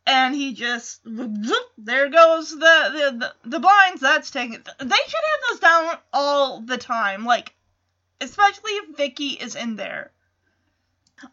and 0.08 0.34
he 0.34 0.54
just 0.54 1.02
there 1.78 2.10
goes 2.10 2.52
the, 2.52 2.58
the 2.60 3.18
the 3.18 3.50
the 3.50 3.60
blinds. 3.60 4.02
That's 4.02 4.32
taking. 4.32 4.52
They 4.54 4.86
should 4.86 4.86
have 4.88 5.50
those 5.50 5.60
down 5.60 5.98
all 6.14 6.62
the 6.62 6.78
time, 6.78 7.26
like 7.26 7.54
especially 8.22 8.72
if 8.72 8.96
Vicky 8.96 9.32
is 9.32 9.56
in 9.56 9.76
there. 9.76 10.12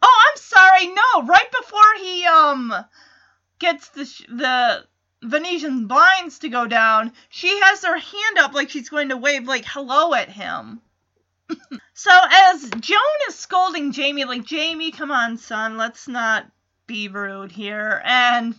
Oh, 0.01 0.29
I'm 0.29 0.37
sorry. 0.37 0.87
No, 0.87 1.23
right 1.25 1.51
before 1.57 1.79
he 2.01 2.25
um 2.25 2.73
gets 3.59 3.87
the 3.89 4.05
sh- 4.05 4.25
the 4.27 4.85
Venetian 5.25 5.87
blinds 5.87 6.39
to 6.39 6.49
go 6.49 6.67
down, 6.67 7.13
she 7.29 7.59
has 7.61 7.83
her 7.83 7.97
hand 7.97 8.37
up 8.39 8.53
like 8.53 8.69
she's 8.69 8.89
going 8.89 9.09
to 9.09 9.17
wave 9.17 9.47
like 9.47 9.65
hello 9.65 10.13
at 10.13 10.29
him. 10.29 10.81
so 11.93 12.11
as 12.31 12.69
Joan 12.79 12.99
is 13.27 13.35
scolding 13.35 13.91
Jamie, 13.91 14.25
like 14.25 14.45
Jamie, 14.45 14.91
come 14.91 15.11
on, 15.11 15.37
son, 15.37 15.77
let's 15.77 16.07
not 16.07 16.45
be 16.87 17.07
rude 17.07 17.51
here. 17.51 18.01
And 18.03 18.55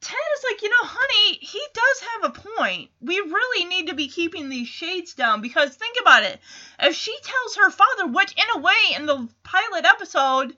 Ted 0.00 0.16
is 0.36 0.44
like, 0.50 0.62
you 0.62 0.68
know, 0.68 0.76
honey, 0.80 1.38
he 1.40 1.60
does 1.74 2.00
have 2.12 2.24
a 2.24 2.56
point. 2.56 2.90
We 3.00 3.18
really 3.18 3.64
need 3.64 3.88
to 3.88 3.94
be 3.94 4.08
keeping 4.08 4.48
these 4.48 4.68
shades 4.68 5.14
down 5.14 5.40
because 5.40 5.74
think 5.74 5.96
about 6.00 6.22
it. 6.22 6.40
If 6.78 6.94
she 6.94 7.16
tells 7.22 7.56
her 7.56 7.70
father, 7.70 8.06
which 8.06 8.32
in 8.32 8.44
a 8.54 8.60
way 8.60 8.94
in 8.94 9.06
the 9.06 9.28
pilot 9.42 9.84
episode, 9.84 10.56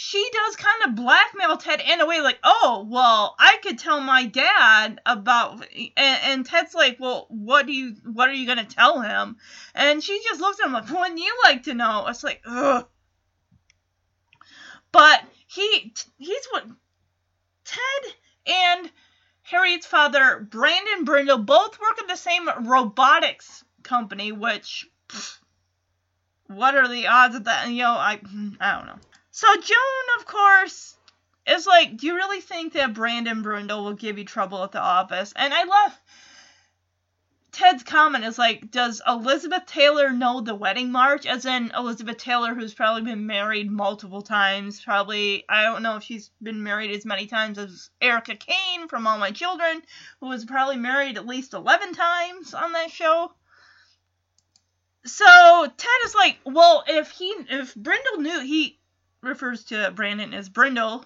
she 0.00 0.30
does 0.32 0.54
kind 0.54 0.84
of 0.84 0.94
blackmail 0.94 1.56
Ted 1.56 1.80
in 1.80 2.00
a 2.00 2.06
way 2.06 2.20
like, 2.20 2.38
oh, 2.44 2.86
well, 2.88 3.34
I 3.36 3.56
could 3.64 3.80
tell 3.80 4.00
my 4.00 4.26
dad 4.26 5.00
about, 5.04 5.66
and, 5.74 6.20
and 6.22 6.46
Ted's 6.46 6.72
like, 6.72 7.00
well, 7.00 7.26
what 7.30 7.66
do 7.66 7.72
you, 7.72 7.96
what 8.04 8.28
are 8.28 8.32
you 8.32 8.46
gonna 8.46 8.64
tell 8.64 9.00
him? 9.00 9.38
And 9.74 10.00
she 10.00 10.22
just 10.22 10.40
looks 10.40 10.60
at 10.60 10.66
him 10.66 10.72
like, 10.72 10.88
wouldn't 10.88 11.18
you 11.18 11.36
like 11.42 11.64
to 11.64 11.74
know? 11.74 12.06
It's 12.06 12.22
like, 12.22 12.42
ugh. 12.46 12.86
But 14.92 15.24
he 15.48 15.92
he's 16.16 16.46
what 16.52 16.68
Ted 17.64 18.14
and 18.46 18.92
Harriet's 19.42 19.86
father, 19.86 20.46
Brandon 20.48 21.06
Brindle, 21.06 21.38
both 21.38 21.80
work 21.80 21.98
at 21.98 22.06
the 22.06 22.14
same 22.14 22.48
robotics 22.68 23.64
company, 23.82 24.30
which 24.30 24.88
pff, 25.08 25.38
what 26.46 26.76
are 26.76 26.86
the 26.86 27.08
odds 27.08 27.34
of 27.34 27.44
that? 27.44 27.68
You 27.68 27.82
know, 27.82 27.90
I 27.90 28.20
I 28.60 28.76
don't 28.76 28.86
know. 28.86 28.98
So 29.38 29.46
Joan, 29.54 30.18
of 30.18 30.26
course, 30.26 30.96
is 31.46 31.64
like, 31.64 31.96
do 31.96 32.08
you 32.08 32.16
really 32.16 32.40
think 32.40 32.72
that 32.72 32.92
Brandon 32.92 33.40
Brindle 33.40 33.84
will 33.84 33.92
give 33.92 34.18
you 34.18 34.24
trouble 34.24 34.64
at 34.64 34.72
the 34.72 34.80
office? 34.80 35.32
And 35.36 35.54
I 35.54 35.62
love 35.62 35.96
Ted's 37.52 37.84
comment 37.84 38.24
is 38.24 38.36
like, 38.36 38.72
does 38.72 39.00
Elizabeth 39.06 39.64
Taylor 39.66 40.10
know 40.10 40.40
the 40.40 40.56
wedding 40.56 40.90
march? 40.90 41.24
As 41.24 41.46
in 41.46 41.70
Elizabeth 41.70 42.16
Taylor, 42.16 42.52
who's 42.52 42.74
probably 42.74 43.02
been 43.02 43.28
married 43.28 43.70
multiple 43.70 44.22
times. 44.22 44.80
Probably, 44.80 45.44
I 45.48 45.62
don't 45.62 45.84
know 45.84 45.94
if 45.94 46.02
she's 46.02 46.32
been 46.42 46.64
married 46.64 46.90
as 46.90 47.04
many 47.04 47.28
times 47.28 47.58
as 47.58 47.90
Erica 48.00 48.34
Kane 48.34 48.88
from 48.88 49.06
All 49.06 49.18
My 49.18 49.30
Children, 49.30 49.82
who 50.18 50.30
was 50.30 50.46
probably 50.46 50.78
married 50.78 51.16
at 51.16 51.28
least 51.28 51.54
11 51.54 51.94
times 51.94 52.54
on 52.54 52.72
that 52.72 52.90
show. 52.90 53.32
So 55.04 55.72
Ted 55.76 55.90
is 56.06 56.14
like, 56.16 56.38
well, 56.44 56.82
if 56.88 57.12
he, 57.12 57.32
if 57.50 57.72
Brindle 57.76 58.18
knew, 58.18 58.40
he 58.40 58.77
refers 59.22 59.64
to 59.64 59.90
Brandon 59.94 60.34
as 60.34 60.48
Brindle. 60.48 61.04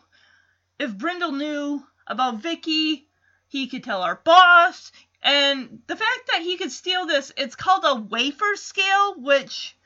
If 0.79 0.96
Brindle 0.96 1.33
knew 1.33 1.85
about 2.07 2.42
Vicky, 2.42 3.09
he 3.48 3.68
could 3.68 3.85
tell 3.85 4.03
our 4.03 4.16
boss. 4.16 4.92
And 5.22 5.83
the 5.87 5.96
fact 5.96 6.31
that 6.33 6.42
he 6.42 6.57
could 6.57 6.72
steal 6.72 7.07
this, 7.07 7.33
it's 7.37 7.55
called 7.55 7.85
a 7.85 7.94
wafer 7.94 8.57
scale, 8.57 9.14
which 9.16 9.77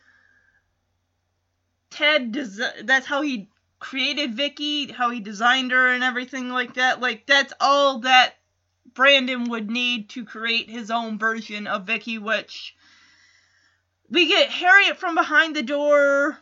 Ted 1.91 2.33
does. 2.33 2.61
That's 2.83 3.07
how 3.07 3.23
he 3.23 3.49
created 3.79 4.35
Vicky, 4.35 4.91
how 4.91 5.11
he 5.11 5.21
designed 5.21 5.73
her, 5.73 5.93
and 5.93 6.03
everything 6.03 6.49
like 6.49 6.75
that. 6.75 7.01
Like 7.01 7.27
that's 7.27 7.53
all 7.61 8.01
that 8.01 8.35
Brandon 8.95 9.51
would 9.51 9.71
need 9.71 10.09
to 10.11 10.25
create 10.25 10.71
his 10.71 10.91
own 10.91 11.19
version 11.19 11.67
of 11.67 11.87
Vicky, 11.87 12.19
which 12.19 12.75
we 14.09 14.29
get 14.29 14.49
Harriet 14.49 14.97
from 14.97 15.15
behind 15.15 15.55
the 15.55 15.63
door 15.63 16.39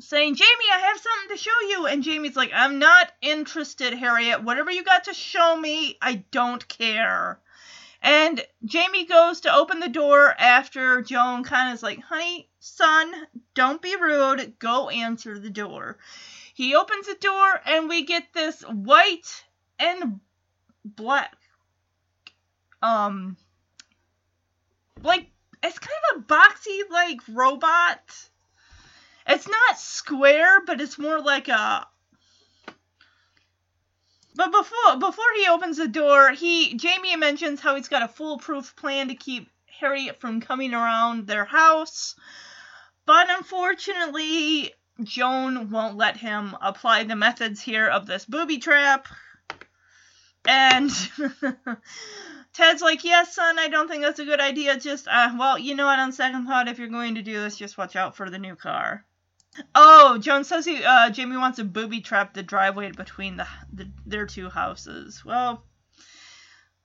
saying, 0.00 0.34
Jamie, 0.36 0.48
I 0.72 0.78
have 0.78 0.98
something 0.98 1.36
to 1.36 1.42
show 1.42 1.68
you. 1.68 1.86
And 1.86 2.02
Jamie's 2.02 2.36
like, 2.36 2.50
I'm 2.54 2.78
not 2.78 3.10
interested, 3.20 3.94
Harriet. 3.94 4.44
Whatever 4.44 4.70
you 4.70 4.84
got 4.84 5.04
to 5.04 5.14
show 5.14 5.56
me, 5.56 5.98
I 6.00 6.24
don't 6.30 6.66
care. 6.68 7.40
And 8.00 8.44
Jamie 8.64 9.06
goes 9.06 9.40
to 9.40 9.54
open 9.54 9.80
the 9.80 9.88
door 9.88 10.32
after 10.38 11.02
Joan 11.02 11.42
kind 11.42 11.70
of 11.70 11.74
is 11.74 11.82
like, 11.82 12.00
honey, 12.00 12.48
son, 12.60 13.12
don't 13.54 13.82
be 13.82 13.96
rude. 13.96 14.58
Go 14.60 14.88
answer 14.88 15.38
the 15.38 15.50
door. 15.50 15.98
He 16.54 16.76
opens 16.76 17.06
the 17.06 17.16
door 17.20 17.60
and 17.66 17.88
we 17.88 18.04
get 18.04 18.32
this 18.32 18.62
white 18.62 19.44
and 19.80 20.20
black. 20.84 21.36
Um, 22.82 23.36
like, 25.02 25.30
it's 25.62 25.78
kind 25.78 25.92
of 26.12 26.22
a 26.22 26.24
boxy, 26.24 26.88
like, 26.90 27.18
robot. 27.28 28.00
It's 29.28 29.46
not 29.46 29.78
square, 29.78 30.62
but 30.64 30.80
it's 30.80 30.98
more 30.98 31.20
like 31.20 31.48
a 31.48 31.86
but 34.34 34.52
before 34.52 34.96
before 34.98 35.32
he 35.36 35.48
opens 35.48 35.78
the 35.78 35.88
door, 35.88 36.30
he 36.30 36.74
Jamie 36.74 37.16
mentions 37.16 37.60
how 37.60 37.74
he's 37.74 37.88
got 37.88 38.02
a 38.02 38.08
foolproof 38.08 38.76
plan 38.76 39.08
to 39.08 39.14
keep 39.14 39.50
Harriet 39.66 40.20
from 40.20 40.40
coming 40.40 40.74
around 40.74 41.26
their 41.26 41.44
house. 41.44 42.14
But 43.04 43.28
unfortunately, 43.30 44.72
Joan 45.02 45.70
won't 45.70 45.96
let 45.96 46.16
him 46.16 46.56
apply 46.60 47.04
the 47.04 47.16
methods 47.16 47.60
here 47.60 47.88
of 47.88 48.06
this 48.06 48.24
booby 48.24 48.58
trap. 48.58 49.08
And 50.46 50.90
Ted's 52.52 52.80
like, 52.82 53.04
Yes, 53.04 53.34
son, 53.34 53.58
I 53.58 53.68
don't 53.68 53.88
think 53.88 54.02
that's 54.02 54.20
a 54.20 54.24
good 54.24 54.40
idea. 54.40 54.78
Just, 54.78 55.08
uh, 55.08 55.34
well, 55.38 55.58
you 55.58 55.74
know 55.74 55.86
what, 55.86 55.98
on 55.98 56.12
second 56.12 56.46
thought, 56.46 56.68
if 56.68 56.78
you're 56.78 56.88
going 56.88 57.16
to 57.16 57.22
do 57.22 57.40
this, 57.40 57.56
just 57.56 57.76
watch 57.76 57.96
out 57.96 58.16
for 58.16 58.30
the 58.30 58.38
new 58.38 58.56
car. 58.56 59.04
Oh, 59.74 60.18
Joan 60.18 60.44
says 60.44 60.64
he, 60.64 60.82
uh, 60.84 61.10
Jamie 61.10 61.36
wants 61.36 61.56
to 61.56 61.64
booby 61.64 62.00
trap 62.00 62.34
the 62.34 62.42
driveway 62.42 62.90
between 62.92 63.36
the, 63.36 63.46
the 63.72 63.88
their 64.06 64.26
two 64.26 64.48
houses. 64.48 65.24
Well, 65.24 65.62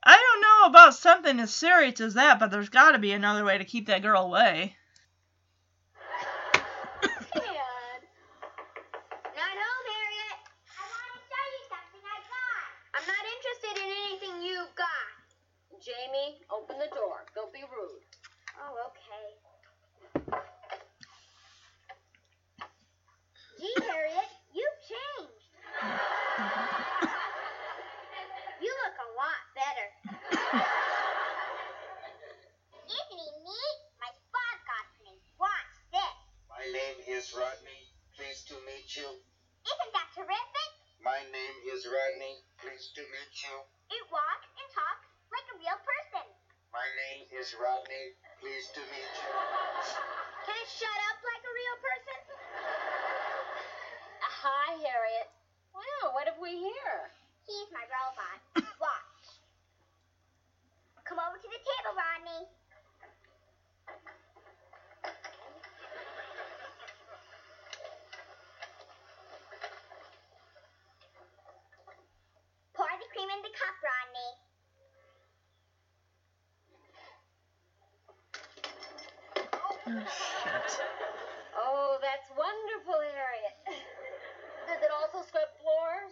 I 0.03 0.15
don't 0.15 0.41
know 0.41 0.65
about 0.69 0.95
something 0.95 1.39
as 1.39 1.53
serious 1.53 2.01
as 2.01 2.15
that, 2.15 2.39
but 2.39 2.51
there's 2.51 2.69
got 2.69 2.91
to 2.91 2.99
be 2.99 3.11
another 3.11 3.45
way 3.45 3.57
to 3.57 3.65
keep 3.65 3.87
that 3.87 4.01
girl 4.01 4.23
away. 4.25 4.75
Dad. 7.01 8.01
Not 9.35 9.55
home, 9.57 9.87
Harriet. 9.93 10.39
I 10.69 10.83
want 10.83 11.09
to 11.13 11.19
show 11.29 11.45
you 11.53 11.61
something 11.69 12.03
I 12.03 12.19
got. 12.25 12.63
I'm 12.95 13.05
not 13.07 13.25
interested 13.25 13.75
in 13.85 13.89
anything 13.89 14.41
you've 14.43 14.75
got. 14.75 15.13
Jamie, 15.81 16.41
open 16.51 16.77
the 16.79 16.89
door. 16.95 17.25
Don't 17.35 17.53
be 17.53 17.61
rude. 17.61 18.03
Oh, 18.59 18.91
okay. 18.91 20.33
Gee, 23.63 23.79
Harriet, 23.87 24.27
you've 24.51 24.79
changed. 24.83 25.47
you 28.59 28.71
look 28.83 28.97
a 28.99 29.09
lot 29.15 29.39
better. 29.55 29.87
Isn't 32.83 33.19
he 33.23 33.29
neat? 33.39 33.79
My 34.03 34.11
spot 34.11 34.55
got 34.67 34.87
me. 35.07 35.15
Watch 35.39 35.73
this. 35.95 36.17
My 36.51 36.65
name 36.75 36.99
is 37.07 37.31
Rodney. 37.31 37.87
Pleased 38.19 38.51
to 38.51 38.59
meet 38.67 38.99
you. 38.99 39.07
Isn't 39.07 39.91
that 39.95 40.11
terrific? 40.11 40.69
My 40.99 41.23
name 41.31 41.57
is 41.71 41.87
Rodney. 41.87 42.43
Pleased 42.59 42.99
to 42.99 43.03
meet 43.15 43.33
you. 43.47 43.55
It 43.95 44.03
walks 44.11 44.49
and 44.59 44.67
talks 44.75 45.07
like 45.31 45.47
a 45.55 45.57
real 45.63 45.79
person. 45.87 46.27
My 46.75 46.83
name 47.07 47.31
is 47.31 47.55
Rodney. 47.55 48.11
Pleased 48.43 48.75
Pleased 48.75 48.75
to 48.75 48.83
meet 48.91 49.13
you. 49.23 49.31
Can 50.43 50.55
it 50.59 50.67
shut 50.67 50.99
up 51.07 51.17
like 51.23 51.43
a 51.47 51.53
real 51.55 51.77
person? 51.79 52.19
Hi, 54.43 54.75
Harriet. 54.75 55.31
Wow, 55.71 56.11
what 56.11 56.27
have 56.27 56.35
we 56.41 56.51
here? 56.51 56.99
He's 57.47 57.71
my 57.71 57.79
robot. 57.87 58.43
Watch. 58.83 59.23
Come 61.07 61.19
over 61.19 61.37
to 61.39 61.47
the 61.47 61.61
table, 61.63 61.95
Rodney. 61.95 62.43
Pour 72.75 72.91
the 72.99 73.07
cream 73.15 73.29
in 73.31 73.41
the 73.47 73.53
cup, 73.55 73.75
Rodney. 73.79 74.31
Oh, 79.55 79.77
shit. 80.03 80.69
Oh, 81.55 81.97
that's 82.01 82.29
wonderful, 82.33 82.99
Harriet. 83.13 83.57
Does 84.67 84.81
it 84.81 84.91
also 84.91 85.21
scrub 85.27 85.49
floors? 85.61 86.11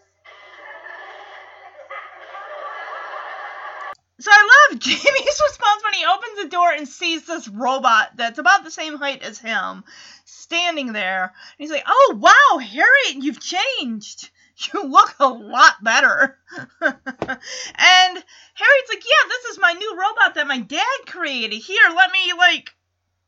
So 4.20 4.30
I 4.30 4.44
love 4.46 4.80
Jamie's 4.80 5.40
response 5.50 5.82
when 5.84 5.94
he 5.98 6.06
opens 6.06 6.31
the 6.42 6.50
door 6.50 6.72
and 6.72 6.88
sees 6.88 7.26
this 7.26 7.48
robot 7.48 8.12
that's 8.16 8.40
about 8.40 8.64
the 8.64 8.72
same 8.72 8.98
height 8.98 9.22
as 9.22 9.38
him 9.38 9.84
standing 10.26 10.94
there. 10.94 11.24
And 11.24 11.58
he's 11.58 11.72
like, 11.72 11.86
"Oh 11.88 12.18
wow, 12.18 12.58
Harriet, 12.58 13.24
you've 13.24 13.40
changed. 13.40 14.30
You 14.74 14.84
look 14.84 15.16
a 15.20 15.28
lot 15.28 15.84
better." 15.84 16.38
and 16.82 16.94
Harriet's 16.94 18.90
like, 18.90 19.04
"Yeah, 19.04 19.28
this 19.28 19.46
is 19.46 19.60
my 19.60 19.74
new 19.74 19.96
robot 19.98 20.36
that 20.36 20.46
my 20.46 20.60
dad 20.60 21.00
created. 21.08 21.58
Here, 21.58 21.82
let 21.96 22.12
me 22.12 22.34
like 22.38 22.76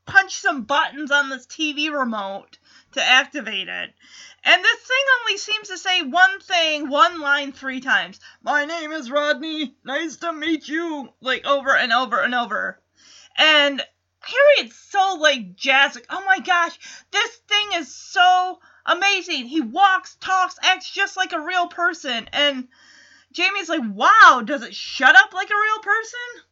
punch 0.06 0.36
some 0.36 0.64
buttons 0.64 1.10
on 1.10 1.30
this 1.30 1.48
TV 1.48 1.92
remote 1.92 2.60
to 2.92 3.04
activate 3.04 3.68
it." 3.68 3.94
And 4.44 4.64
this 4.64 4.80
thing 4.82 5.06
only 5.22 5.38
seems 5.38 5.70
to 5.70 5.78
say 5.78 6.02
one 6.02 6.40
thing, 6.42 6.90
one 6.90 7.22
line 7.22 7.54
three 7.54 7.80
times. 7.80 8.20
My 8.44 8.66
name 8.66 8.92
is 8.92 9.10
Rodney. 9.10 9.76
Nice 9.86 10.18
to 10.18 10.34
meet 10.34 10.68
you. 10.68 11.10
Like 11.22 11.46
over 11.46 11.76
and 11.76 11.94
over 11.94 12.20
and 12.20 12.36
over. 12.36 12.83
And 13.38 13.82
Harriet's 14.22 14.78
so 14.78 15.18
like 15.20 15.56
jazzed. 15.56 15.96
Like, 15.96 16.08
oh 16.10 16.24
my 16.26 16.40
gosh, 16.40 16.78
this 17.12 17.36
thing 17.48 17.80
is 17.80 17.94
so 17.94 18.60
amazing. 18.86 19.46
He 19.46 19.62
walks, 19.62 20.16
talks, 20.16 20.58
acts 20.62 20.90
just 20.90 21.18
like 21.18 21.34
a 21.34 21.42
real 21.42 21.68
person. 21.68 22.30
And 22.32 22.68
Jamie's 23.32 23.70
like, 23.70 23.82
wow, 23.84 24.42
does 24.46 24.64
it 24.64 24.76
shut 24.76 25.16
up 25.16 25.34
like 25.34 25.50
a 25.50 25.62
real 25.62 25.80
person? 25.80 26.44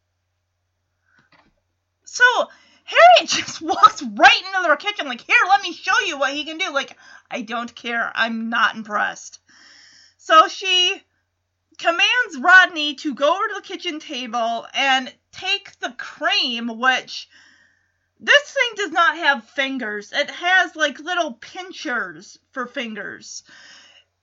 So 2.06 2.24
Harriet 2.84 3.30
just 3.32 3.62
walks 3.62 4.02
right 4.02 4.42
into 4.48 4.68
their 4.68 4.76
kitchen, 4.76 5.08
like, 5.08 5.22
here, 5.22 5.36
let 5.48 5.62
me 5.62 5.72
show 5.72 5.98
you 6.06 6.18
what 6.18 6.34
he 6.34 6.44
can 6.44 6.58
do. 6.58 6.74
Like, 6.74 6.98
I 7.30 7.42
don't 7.42 7.74
care. 7.74 8.12
I'm 8.14 8.50
not 8.50 8.76
impressed. 8.76 9.40
So 10.18 10.48
she 10.48 11.02
commands 11.78 12.38
Rodney 12.40 12.96
to 12.96 13.16
go 13.16 13.34
over 13.34 13.48
to 13.48 13.54
the 13.56 13.68
kitchen 13.68 14.00
table 14.00 14.68
and 14.74 15.12
take 15.32 15.80
the 15.80 15.94
cream, 15.98 16.68
which 16.80 17.30
this 18.20 18.52
thing 18.52 18.70
does 18.76 18.92
not 18.92 19.18
have 19.18 19.50
fingers. 19.50 20.12
It 20.14 20.30
has 20.30 20.76
like 20.76 21.00
little 21.00 21.34
pinchers 21.34 22.38
for 22.52 22.68
fingers. 22.68 23.44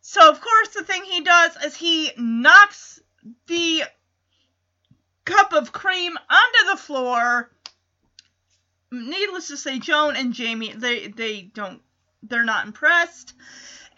So, 0.00 0.30
of 0.30 0.40
course, 0.40 0.68
the 0.70 0.84
thing 0.84 1.04
he 1.04 1.20
does 1.20 1.56
is 1.64 1.76
he 1.76 2.12
knocks 2.16 3.00
the 3.46 3.82
cup 5.24 5.52
of 5.52 5.72
cream 5.72 6.16
onto 6.16 6.70
the 6.70 6.76
floor. 6.76 7.50
Needless 8.90 9.48
to 9.48 9.56
say, 9.56 9.78
Joan 9.78 10.16
and 10.16 10.32
Jamie, 10.32 10.72
they, 10.72 11.08
they 11.08 11.42
don't 11.42 11.82
they're 12.22 12.44
not 12.44 12.66
impressed. 12.66 13.34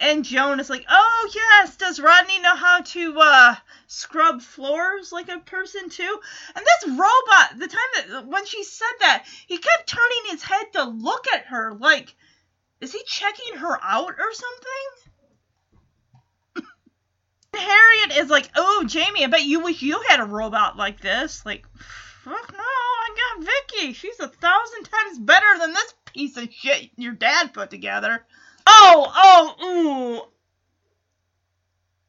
And 0.02 0.24
Joan 0.24 0.60
is 0.60 0.70
like, 0.70 0.86
"Oh 0.88 1.30
yes, 1.34 1.76
does 1.76 2.00
Rodney 2.00 2.38
know 2.38 2.56
how 2.56 2.80
to 2.80 3.20
uh, 3.20 3.56
scrub 3.86 4.40
floors 4.40 5.12
like 5.12 5.28
a 5.28 5.40
person 5.40 5.90
too?" 5.90 6.20
And 6.56 6.64
this 6.64 6.88
robot, 6.88 7.58
the 7.58 7.68
time 7.68 8.08
that 8.08 8.26
when 8.26 8.46
she 8.46 8.64
said 8.64 8.94
that, 9.00 9.26
he 9.46 9.58
kept 9.58 9.90
turning 9.90 10.30
his 10.30 10.42
head 10.42 10.72
to 10.72 10.84
look 10.84 11.26
at 11.34 11.48
her, 11.48 11.74
like, 11.74 12.14
is 12.80 12.92
he 12.92 13.02
checking 13.06 13.56
her 13.56 13.78
out 13.82 14.14
or 14.18 14.32
something? 16.54 16.64
Harriet 17.54 18.16
is 18.16 18.30
like, 18.30 18.48
"Oh, 18.56 18.84
Jamie, 18.86 19.24
I 19.24 19.26
bet 19.26 19.44
you 19.44 19.60
wish 19.60 19.82
you 19.82 20.02
had 20.08 20.20
a 20.20 20.24
robot 20.24 20.78
like 20.78 21.02
this." 21.02 21.44
Like, 21.44 21.66
fuck 22.24 22.52
no, 22.54 22.58
I 22.58 23.34
got 23.36 23.44
Vicky. 23.44 23.92
She's 23.92 24.18
a 24.18 24.28
thousand 24.28 24.84
times 24.84 25.18
better 25.18 25.58
than 25.58 25.74
this 25.74 25.92
piece 26.06 26.38
of 26.38 26.50
shit 26.50 26.88
your 26.96 27.12
dad 27.12 27.52
put 27.52 27.68
together. 27.68 28.24
Oh, 28.66 29.12
oh, 29.14 30.26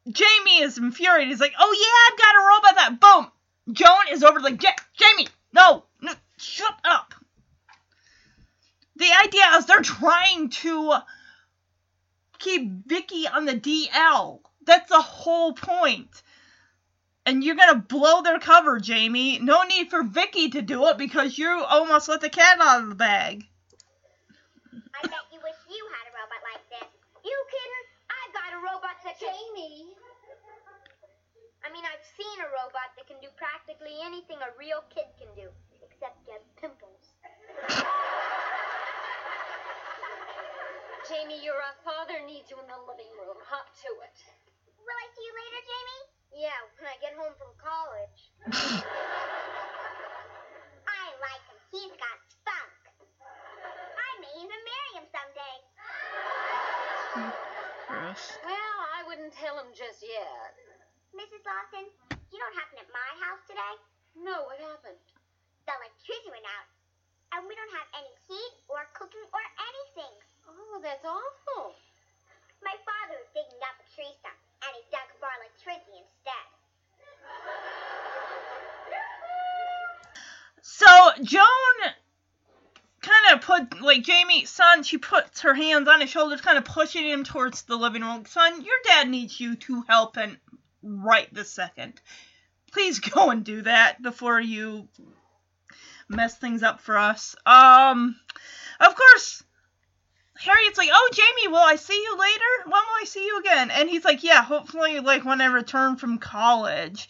ooh. 0.08 0.10
Jamie 0.10 0.62
is 0.62 0.78
infuriated. 0.78 1.28
He's 1.28 1.40
like, 1.40 1.54
oh 1.58 1.76
yeah, 1.78 2.12
I've 2.12 2.18
got 2.18 2.34
a 2.34 2.48
robot 2.48 2.74
that 2.76 3.00
boom. 3.00 3.30
Joan 3.72 4.12
is 4.12 4.24
over 4.24 4.40
like, 4.40 4.62
Ja- 4.62 4.70
Jamie, 4.94 5.28
no, 5.52 5.84
no, 6.00 6.12
shut 6.36 6.74
up. 6.84 7.14
The 8.96 9.08
idea 9.24 9.44
is 9.56 9.66
they're 9.66 9.80
trying 9.80 10.50
to 10.50 10.94
keep 12.38 12.68
Vicky 12.86 13.26
on 13.28 13.44
the 13.44 13.54
DL. 13.54 14.40
That's 14.64 14.88
the 14.88 15.00
whole 15.00 15.54
point. 15.54 16.22
And 17.24 17.44
you're 17.44 17.54
gonna 17.54 17.78
blow 17.78 18.22
their 18.22 18.40
cover, 18.40 18.80
Jamie. 18.80 19.38
No 19.38 19.62
need 19.62 19.90
for 19.90 20.02
Vicky 20.02 20.50
to 20.50 20.62
do 20.62 20.88
it 20.88 20.98
because 20.98 21.38
you 21.38 21.48
almost 21.48 22.08
let 22.08 22.20
the 22.20 22.28
cat 22.28 22.60
out 22.60 22.82
of 22.82 22.88
the 22.88 22.94
bag. 22.96 23.46
Jamie. 29.20 29.92
I 31.62 31.70
mean, 31.70 31.84
I've 31.86 32.04
seen 32.16 32.36
a 32.42 32.48
robot 32.50 32.96
that 32.96 33.06
can 33.06 33.20
do 33.22 33.28
practically 33.38 33.94
anything 34.02 34.40
a 34.42 34.50
real 34.58 34.82
kid 34.90 35.06
can 35.20 35.30
do, 35.38 35.52
except 35.84 36.18
get 36.26 36.42
pimples. 36.58 37.14
Jamie, 41.10 41.44
your 41.44 41.58
uh, 41.60 41.76
father 41.84 42.18
needs 42.24 42.48
you 42.48 42.56
in 42.56 42.66
the 42.66 42.80
living 42.88 43.10
room. 43.20 43.36
Hop 43.46 43.68
to 43.84 43.90
it. 44.06 44.16
Will 44.80 44.96
I 44.96 45.06
see 45.14 45.24
you 45.28 45.34
later, 45.34 45.62
Jamie? 45.66 46.04
Yeah, 46.48 46.58
when 46.80 46.88
I 46.88 46.96
get 47.04 47.12
home 47.12 47.36
from 47.36 47.52
college. 47.60 48.32
I 50.88 51.04
like 51.20 51.44
him. 51.52 51.58
He's 51.70 51.92
got 52.00 52.16
spunk. 52.32 52.80
I 53.22 54.10
may 54.24 54.32
even 54.40 54.60
marry 54.64 54.92
him 54.96 55.06
someday. 55.12 55.56
Gross. 57.92 58.40
Well, 58.40 58.56
I 58.56 58.81
wouldn't 59.12 59.36
tell 59.36 59.60
him 59.60 59.68
just 59.76 60.00
yet. 60.00 60.56
Mrs. 61.12 61.44
Lawson, 61.44 61.84
you 62.32 62.40
don't 62.40 62.56
happen 62.56 62.80
at 62.80 62.88
my 62.96 63.10
house 63.20 63.44
today? 63.44 63.76
No, 64.16 64.48
what 64.48 64.56
happened? 64.56 64.96
The 65.68 65.76
electricity 65.76 66.32
went 66.32 66.48
out. 66.48 66.64
And 67.36 67.44
we 67.44 67.52
don't 67.52 67.76
have 67.76 67.92
any 67.92 68.08
heat 68.24 68.56
or 68.72 68.88
cooking 68.96 69.20
or 69.36 69.44
anything. 69.68 70.16
Oh, 70.48 70.80
that's 70.80 71.04
awful. 71.04 71.76
My 72.64 72.72
father 72.88 73.20
was 73.20 73.28
digging 73.36 73.60
up 73.60 73.76
a 73.76 73.86
tree 73.92 74.16
stump, 74.16 74.40
and 74.64 74.72
he 74.80 74.82
dug 74.88 75.04
for 75.20 75.28
electricity 75.44 76.00
instead. 76.00 76.48
So 80.64 80.88
Joan 81.20 81.76
kind 83.02 83.34
of 83.34 83.40
put 83.42 83.82
like 83.82 84.02
Jamie, 84.04 84.44
son, 84.44 84.84
she 84.84 84.96
puts 84.98 85.42
her 85.42 85.54
hands 85.54 85.88
on 85.88 86.00
his 86.00 86.10
shoulders, 86.10 86.40
kind 86.40 86.56
of 86.56 86.64
pushing 86.64 87.04
him 87.04 87.24
towards 87.24 87.62
the 87.62 87.76
living 87.76 88.02
room. 88.02 88.24
Son, 88.26 88.62
your 88.62 88.76
dad 88.84 89.08
needs 89.08 89.38
you 89.38 89.56
to 89.56 89.82
help 89.82 90.16
and 90.16 90.38
right 90.82 91.32
this 91.34 91.50
second. 91.50 92.00
Please 92.72 93.00
go 93.00 93.30
and 93.30 93.44
do 93.44 93.62
that 93.62 94.00
before 94.00 94.40
you 94.40 94.88
mess 96.08 96.38
things 96.38 96.62
up 96.62 96.80
for 96.80 96.96
us. 96.96 97.34
Um, 97.44 98.16
of 98.80 98.94
course, 98.94 99.42
Harriet's 100.38 100.78
like, 100.78 100.90
"Oh, 100.92 101.10
Jamie, 101.12 101.48
will 101.48 101.62
I 101.62 101.76
see 101.76 101.94
you 101.94 102.16
later? 102.18 102.64
When 102.64 102.72
will 102.72 103.02
I 103.02 103.04
see 103.04 103.26
you 103.26 103.38
again?" 103.40 103.70
And 103.70 103.88
he's 103.88 104.04
like, 104.04 104.22
"Yeah, 104.22 104.42
hopefully, 104.42 105.00
like 105.00 105.24
when 105.24 105.40
I 105.40 105.46
return 105.46 105.96
from 105.96 106.18
college." 106.18 107.08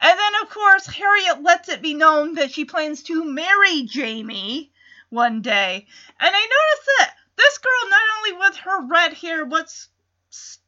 And 0.00 0.18
then, 0.18 0.32
of 0.42 0.50
course, 0.50 0.86
Harriet 0.86 1.42
lets 1.42 1.70
it 1.70 1.80
be 1.80 1.94
known 1.94 2.34
that 2.34 2.52
she 2.52 2.66
plans 2.66 3.02
to 3.04 3.24
marry 3.24 3.82
Jamie 3.84 4.72
one 5.10 5.42
day. 5.42 5.86
And 6.20 6.34
I 6.34 6.40
noticed 6.40 6.90
that 6.98 7.14
this 7.36 7.58
girl, 7.58 7.90
not 7.90 8.00
only 8.18 8.46
with 8.46 8.56
her 8.56 8.86
red 8.86 9.12
hair, 9.14 9.44
what's, 9.44 9.88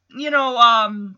you 0.09 0.29
know, 0.29 0.57
um, 0.57 1.17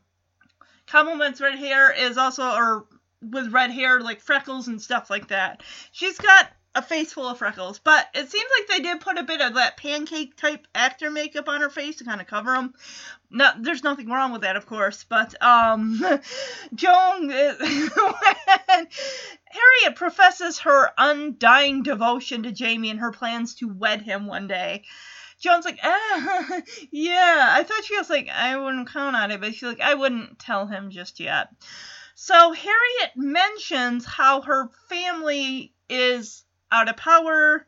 compliments 0.88 1.42
red 1.42 1.58
hair, 1.58 1.92
is 1.92 2.18
also, 2.18 2.44
or 2.44 2.86
with 3.22 3.52
red 3.52 3.72
hair, 3.72 4.00
like 4.00 4.22
freckles 4.22 4.68
and 4.68 4.82
stuff 4.82 5.10
like 5.10 5.28
that. 5.28 5.64
She's 5.92 6.18
got 6.18 6.50
a 6.74 6.82
face 6.82 7.12
full 7.12 7.28
of 7.28 7.38
freckles, 7.38 7.80
but 7.80 8.08
it 8.14 8.30
seems 8.30 8.50
like 8.60 8.68
they 8.68 8.84
did 8.84 9.02
put 9.02 9.18
a 9.18 9.24
bit 9.24 9.42
of 9.42 9.56
that 9.56 9.76
pancake 9.76 10.38
type 10.38 10.66
actor 10.74 11.12
makeup 11.12 11.50
on 11.50 11.62
her 11.62 11.70
face 11.70 11.98
to 11.98 12.06
kind 12.06 12.22
of 12.22 12.28
cover 12.28 12.54
them. 12.54 12.74
No, 13.30 13.50
there's 13.60 13.84
nothing 13.84 14.10
wrong 14.10 14.32
with 14.32 14.42
that, 14.42 14.56
of 14.56 14.66
course, 14.66 15.04
but 15.08 15.42
um, 15.42 16.02
Joan, 16.76 17.28
when 17.28 18.88
Harriet 19.52 19.96
professes 19.96 20.60
her 20.60 20.92
undying 20.98 21.84
devotion 21.84 22.44
to 22.44 22.52
Jamie 22.52 22.90
and 22.90 23.00
her 23.00 23.12
plans 23.12 23.56
to 23.56 23.68
wed 23.68 24.02
him 24.02 24.28
one 24.28 24.48
day. 24.48 24.84
Joan's 25.42 25.66
like, 25.66 25.80
ah, 25.84 26.62
yeah. 26.92 27.50
I 27.52 27.64
thought 27.64 27.84
she 27.84 27.98
was 27.98 28.10
like, 28.10 28.30
I 28.30 28.56
wouldn't 28.58 28.90
count 28.90 29.16
on 29.16 29.32
it, 29.32 29.42
but 29.42 29.54
she's 29.54 29.64
like, 29.64 29.82
I 29.82 29.96
wouldn't 29.96 30.40
tell 30.40 30.68
him 30.68 30.92
just 30.92 31.20
yet. 31.20 31.50
So 32.16 32.54
Harriet 32.54 33.12
mentions 33.16 34.06
how 34.06 34.42
her 34.42 34.70
family 34.88 35.74
is 35.90 36.44
out 36.72 36.90
of 36.90 36.98
power, 36.98 37.66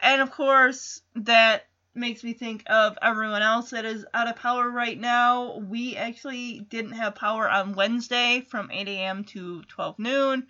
and 0.00 0.22
of 0.22 0.30
course 0.30 1.02
that 1.16 1.66
makes 1.94 2.24
me 2.24 2.32
think 2.32 2.64
of 2.66 2.98
everyone 3.00 3.42
else 3.42 3.70
that 3.70 3.84
is 3.84 4.04
out 4.12 4.28
of 4.28 4.36
power 4.36 4.68
right 4.68 4.98
now. 4.98 5.58
We 5.58 5.96
actually 5.96 6.60
didn't 6.60 6.92
have 6.92 7.14
power 7.14 7.48
on 7.48 7.74
Wednesday 7.74 8.44
from 8.48 8.70
8 8.70 8.88
a.m. 8.88 9.24
to 9.24 9.62
12 9.62 9.98
noon. 9.98 10.46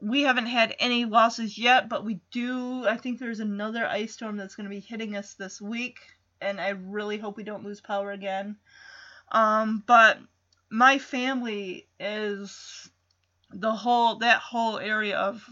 We 0.00 0.22
haven't 0.22 0.46
had 0.46 0.74
any 0.78 1.04
losses 1.04 1.58
yet, 1.58 1.88
but 1.88 2.04
we 2.04 2.20
do. 2.30 2.86
I 2.86 2.96
think 2.96 3.18
there's 3.18 3.40
another 3.40 3.86
ice 3.86 4.12
storm 4.12 4.36
that's 4.36 4.54
going 4.54 4.64
to 4.64 4.74
be 4.74 4.80
hitting 4.80 5.16
us 5.16 5.34
this 5.34 5.60
week, 5.60 5.98
and 6.40 6.60
I 6.60 6.70
really 6.70 7.18
hope 7.18 7.36
we 7.36 7.42
don't 7.42 7.64
lose 7.64 7.80
power 7.80 8.12
again. 8.12 8.56
Um, 9.30 9.82
but 9.86 10.18
my 10.70 10.98
family 10.98 11.86
is 11.98 12.88
the 13.52 13.72
whole 13.72 14.16
that 14.16 14.38
whole 14.38 14.78
area 14.78 15.18
of 15.18 15.44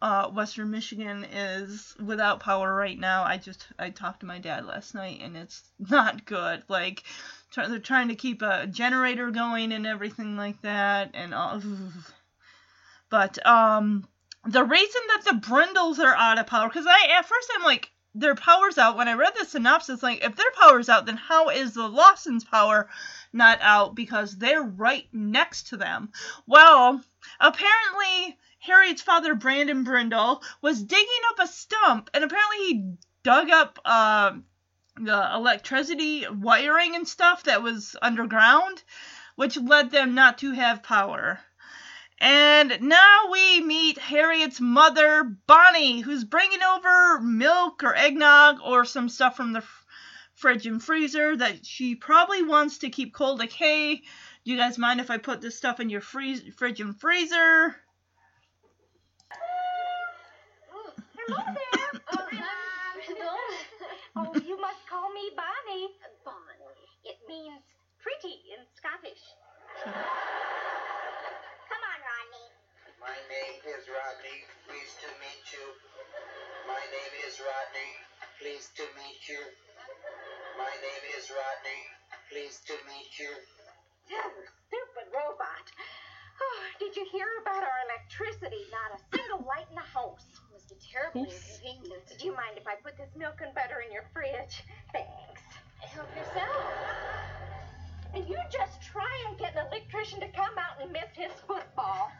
uh, 0.00 0.28
Western 0.30 0.70
Michigan 0.70 1.24
is 1.24 1.94
without 2.04 2.40
power 2.40 2.72
right 2.72 2.98
now. 2.98 3.24
I 3.24 3.36
just 3.36 3.66
I 3.78 3.90
talked 3.90 4.20
to 4.20 4.26
my 4.26 4.38
dad 4.38 4.64
last 4.64 4.94
night 4.94 5.20
and 5.22 5.36
it's 5.36 5.62
not 5.78 6.24
good. 6.24 6.62
Like 6.68 7.02
they're 7.54 7.78
trying 7.78 8.08
to 8.08 8.14
keep 8.14 8.42
a 8.42 8.66
generator 8.66 9.30
going 9.30 9.72
and 9.72 9.86
everything 9.86 10.36
like 10.36 10.60
that 10.62 11.10
and 11.14 11.34
all. 11.34 11.60
But 13.10 13.44
um, 13.46 14.06
the 14.46 14.64
reason 14.64 15.00
that 15.08 15.24
the 15.24 15.34
Brindles 15.34 15.98
are 15.98 16.14
out 16.14 16.38
of 16.38 16.46
power 16.46 16.68
because 16.68 16.86
I 16.86 17.18
at 17.18 17.26
first 17.26 17.50
I'm 17.56 17.64
like 17.64 17.90
their 18.14 18.34
power's 18.34 18.78
out. 18.78 18.96
When 18.96 19.08
I 19.08 19.14
read 19.14 19.32
the 19.38 19.44
synopsis, 19.44 20.02
like 20.02 20.24
if 20.24 20.36
their 20.36 20.50
power's 20.60 20.88
out, 20.88 21.06
then 21.06 21.16
how 21.16 21.48
is 21.48 21.74
the 21.74 21.88
Lawson's 21.88 22.44
power 22.44 22.88
not 23.32 23.58
out? 23.62 23.94
Because 23.94 24.36
they're 24.36 24.62
right 24.62 25.06
next 25.12 25.68
to 25.68 25.76
them. 25.76 26.10
Well, 26.46 27.02
apparently 27.40 28.36
Harriet's 28.68 29.02
father, 29.02 29.34
Brandon 29.34 29.82
Brindle, 29.82 30.42
was 30.62 30.82
digging 30.82 31.06
up 31.30 31.40
a 31.40 31.48
stump, 31.48 32.10
and 32.14 32.22
apparently 32.22 32.58
he 32.58 32.92
dug 33.22 33.50
up 33.50 33.78
uh, 33.84 34.32
the 34.96 35.34
electricity 35.34 36.26
wiring 36.28 36.94
and 36.94 37.08
stuff 37.08 37.44
that 37.44 37.62
was 37.62 37.96
underground, 38.00 38.82
which 39.36 39.56
led 39.56 39.90
them 39.90 40.14
not 40.14 40.38
to 40.38 40.52
have 40.52 40.82
power. 40.82 41.40
And 42.20 42.80
now 42.80 43.28
we 43.30 43.60
meet 43.60 43.98
Harriet's 43.98 44.60
mother, 44.60 45.24
Bonnie, 45.46 46.00
who's 46.00 46.24
bringing 46.24 46.62
over 46.62 47.20
milk 47.20 47.84
or 47.84 47.94
eggnog 47.94 48.58
or 48.64 48.84
some 48.84 49.08
stuff 49.08 49.36
from 49.36 49.52
the 49.52 49.62
fridge 50.34 50.66
and 50.66 50.82
freezer 50.82 51.36
that 51.36 51.64
she 51.64 51.94
probably 51.94 52.42
wants 52.42 52.78
to 52.78 52.90
keep 52.90 53.14
cold. 53.14 53.38
Like, 53.38 53.52
hey, 53.52 53.96
do 54.44 54.52
you 54.52 54.56
guys 54.56 54.78
mind 54.78 55.00
if 55.00 55.10
I 55.10 55.18
put 55.18 55.40
this 55.40 55.56
stuff 55.56 55.78
in 55.78 55.90
your 55.90 56.00
freeze- 56.00 56.42
fridge 56.56 56.80
and 56.80 56.98
freezer? 56.98 57.76
Hello 61.28 61.44
there. 61.44 61.92
Oh, 62.08 62.24
I'm 62.24 63.04
Oh, 64.16 64.32
you 64.48 64.56
must 64.56 64.80
call 64.88 65.12
me 65.12 65.28
Bonnie. 65.36 65.92
Bonnie. 66.24 66.88
It 67.04 67.20
means 67.28 67.60
pretty 68.00 68.48
in 68.48 68.64
Scottish. 68.72 69.20
Come 69.84 69.92
on, 71.84 72.00
Rodney. 72.00 72.48
My 72.96 73.12
name 73.28 73.60
is 73.60 73.84
Rodney. 73.92 74.40
Pleased 74.72 75.04
to 75.04 75.12
meet 75.20 75.44
you. 75.52 75.68
My 76.64 76.80
name 76.96 77.14
is 77.28 77.36
Rodney. 77.44 77.92
Pleased 78.40 78.72
to 78.80 78.88
meet 78.96 79.20
you. 79.28 79.44
My 80.56 80.72
name 80.80 81.04
is 81.12 81.28
Rodney. 81.28 81.82
Pleased 82.32 82.64
to 82.72 82.76
meet 82.88 83.12
you. 83.20 83.36
Stupid 84.08 85.12
robot. 85.12 85.66
Oh, 86.40 86.60
did 86.80 86.96
you 86.96 87.04
hear 87.12 87.28
about 87.44 87.60
our 87.68 87.80
electricity? 87.84 88.64
Not 88.72 88.96
a 88.96 89.00
single 89.12 89.44
light 89.44 89.68
in 89.68 89.76
the 89.76 89.84
house. 89.92 90.40
Must 90.68 90.84
be 90.84 90.92
terribly 90.92 91.32
inconvenient. 91.32 92.04
Did 92.12 92.20
you 92.20 92.36
mind 92.36 92.60
if 92.60 92.68
I 92.68 92.76
put 92.76 92.92
this 93.00 93.08
milk 93.16 93.40
and 93.40 93.56
butter 93.56 93.80
in 93.80 93.88
your 93.88 94.04
fridge? 94.12 94.60
Thanks. 94.92 95.40
Help 95.80 96.12
yourself. 96.12 96.60
And 98.12 98.28
you 98.28 98.36
just 98.52 98.76
try 98.84 99.08
and 99.24 99.38
get 99.40 99.56
an 99.56 99.64
electrician 99.72 100.20
to 100.20 100.28
come 100.36 100.52
out 100.60 100.76
and 100.76 100.92
miss 100.92 101.08
his 101.16 101.32
football. 101.48 102.12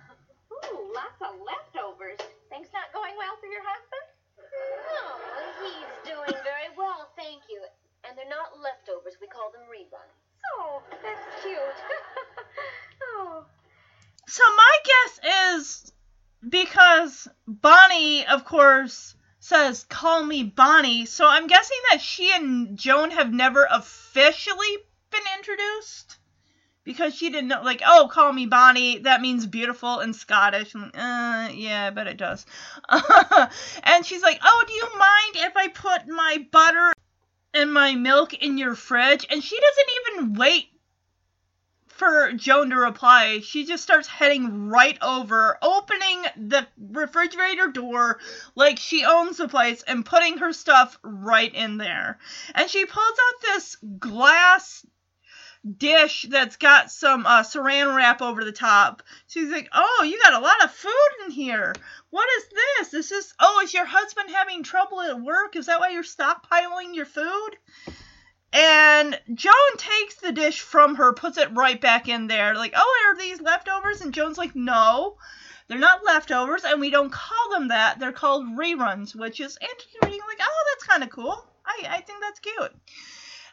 Ooh, 0.49 0.81
lots 0.97 1.21
of 1.21 1.37
leftovers. 1.45 2.17
Things 2.49 2.73
not 2.73 2.89
going 2.97 3.13
well 3.21 3.37
for 3.37 3.53
your 3.53 3.61
husband? 3.61 4.07
Oh, 4.41 5.13
he's 5.61 5.93
doing 6.09 6.33
very 6.41 6.73
well, 6.73 7.13
thank 7.21 7.45
you. 7.53 7.61
And 8.09 8.17
they're 8.17 8.33
not 8.33 8.57
leftovers. 8.57 9.21
We 9.21 9.29
call 9.29 9.53
them 9.53 9.69
reruns. 9.69 10.17
Oh, 10.57 10.81
that's 11.05 11.27
cute. 11.45 11.81
oh. 13.13 13.45
So 14.25 14.45
my 14.57 14.75
guess 14.89 15.13
is 15.53 15.93
because 16.47 17.29
Bonnie, 17.47 18.27
of 18.27 18.45
course, 18.45 19.15
says 19.41 19.85
call 19.89 20.23
me 20.25 20.43
Bonnie, 20.43 21.07
so 21.07 21.27
I'm 21.27 21.47
guessing 21.47 21.79
that 21.91 22.01
she 22.01 22.31
and 22.33 22.77
Joan 22.79 23.11
have 23.11 23.33
never 23.33 23.67
officially 23.71 24.79
been 25.11 25.23
introduced. 25.37 26.19
Because 26.85 27.15
she 27.15 27.29
didn't 27.29 27.49
know, 27.49 27.61
like, 27.63 27.83
oh, 27.87 28.09
call 28.11 28.33
me 28.33 28.47
Bonnie, 28.47 28.99
that 29.01 29.21
means 29.21 29.45
beautiful 29.45 30.01
in 30.01 30.15
Scottish. 30.15 30.75
I'm 30.75 30.91
uh, 30.95 31.51
yeah, 31.53 31.87
I 31.87 31.91
bet 31.91 32.07
it 32.07 32.17
does. 32.17 32.47
and 33.83 34.07
she's 34.07 34.23
like, 34.23 34.41
oh, 34.43 34.65
do 34.67 34.73
you 34.73 34.89
mind 34.99 35.49
if 35.49 35.57
I 35.57 35.69
put 35.69 36.09
my 36.09 36.47
butter 36.51 36.93
and 37.53 37.75
my 37.75 37.95
milk 37.95 38.33
in 38.33 38.57
your 38.57 38.75
fridge? 38.75 39.27
And 39.29 39.45
she 39.45 39.61
doesn't 39.61 40.23
even 40.23 40.35
wait 40.35 40.71
for 41.99 42.33
Joan 42.33 42.71
to 42.71 42.77
reply, 42.77 43.41
she 43.41 43.65
just 43.65 43.83
starts 43.83 44.07
heading 44.07 44.69
right 44.69 44.97
over, 45.03 45.59
opening 45.61 46.25
the 46.37 46.67
refrigerator 46.79 47.69
door 47.69 48.21
like 48.55 48.79
she 48.79 49.05
owns 49.05 49.39
the 49.39 49.49
place 49.49 49.83
and 49.83 50.07
putting 50.07 50.39
her 50.39 50.53
stuff 50.53 50.99
right 51.03 51.53
in 51.53 51.77
there. 51.77 52.19
And 52.55 52.71
she 52.71 52.87
pulls 52.87 53.05
out 53.07 53.43
this 53.43 53.77
glass 53.99 54.87
dish 55.77 56.27
that's 56.31 56.57
got 56.57 56.91
some 56.91 57.27
uh, 57.27 57.43
saran 57.43 57.95
wrap 57.95 58.23
over 58.23 58.45
the 58.45 58.53
top. 58.53 59.03
She's 59.27 59.51
like, 59.51 59.69
"Oh, 59.73 60.07
you 60.09 60.21
got 60.23 60.35
a 60.35 60.45
lot 60.45 60.65
of 60.65 60.71
food 60.71 61.25
in 61.25 61.33
here. 61.33 61.75
What 62.11 62.29
is 62.39 62.45
this? 62.49 62.95
Is 62.95 63.09
this 63.11 63.35
oh, 63.41 63.61
is 63.65 63.75
your 63.75 63.85
husband 63.85 64.31
having 64.31 64.63
trouble 64.63 65.01
at 65.01 65.21
work? 65.21 65.57
Is 65.57 65.67
that 65.67 65.81
why 65.81 65.91
you're 65.91 66.05
stockpiling 66.05 66.95
your 66.95 67.07
food?" 67.07 67.51
And 68.53 69.21
Joan 69.35 69.77
takes 69.77 70.17
the 70.17 70.33
dish 70.33 70.61
from 70.61 70.95
her, 70.95 71.13
puts 71.13 71.37
it 71.37 71.55
right 71.55 71.81
back 71.81 72.09
in 72.09 72.29
there. 72.29 72.55
Like, 72.55 72.73
oh, 72.75 73.05
are 73.07 73.19
these 73.19 73.41
leftovers? 73.41 74.01
And 74.01 74.15
Joan's 74.15 74.39
like, 74.39 74.57
no, 74.57 75.17
they're 75.69 75.79
not 75.79 76.05
leftovers, 76.05 76.65
and 76.65 76.81
we 76.81 76.91
don't 76.91 77.13
call 77.13 77.51
them 77.53 77.69
that. 77.69 77.99
They're 77.99 78.13
called 78.13 78.47
reruns, 78.47 79.15
which 79.15 79.39
is 79.39 79.59
interesting. 79.61 80.21
Like, 80.27 80.39
oh, 80.41 80.65
that's 80.73 80.87
kind 80.87 81.03
of 81.03 81.11
cool. 81.11 81.45
I, 81.67 81.87
I 81.89 82.01
think 82.01 82.21
that's 82.23 82.41
cute. 82.41 82.75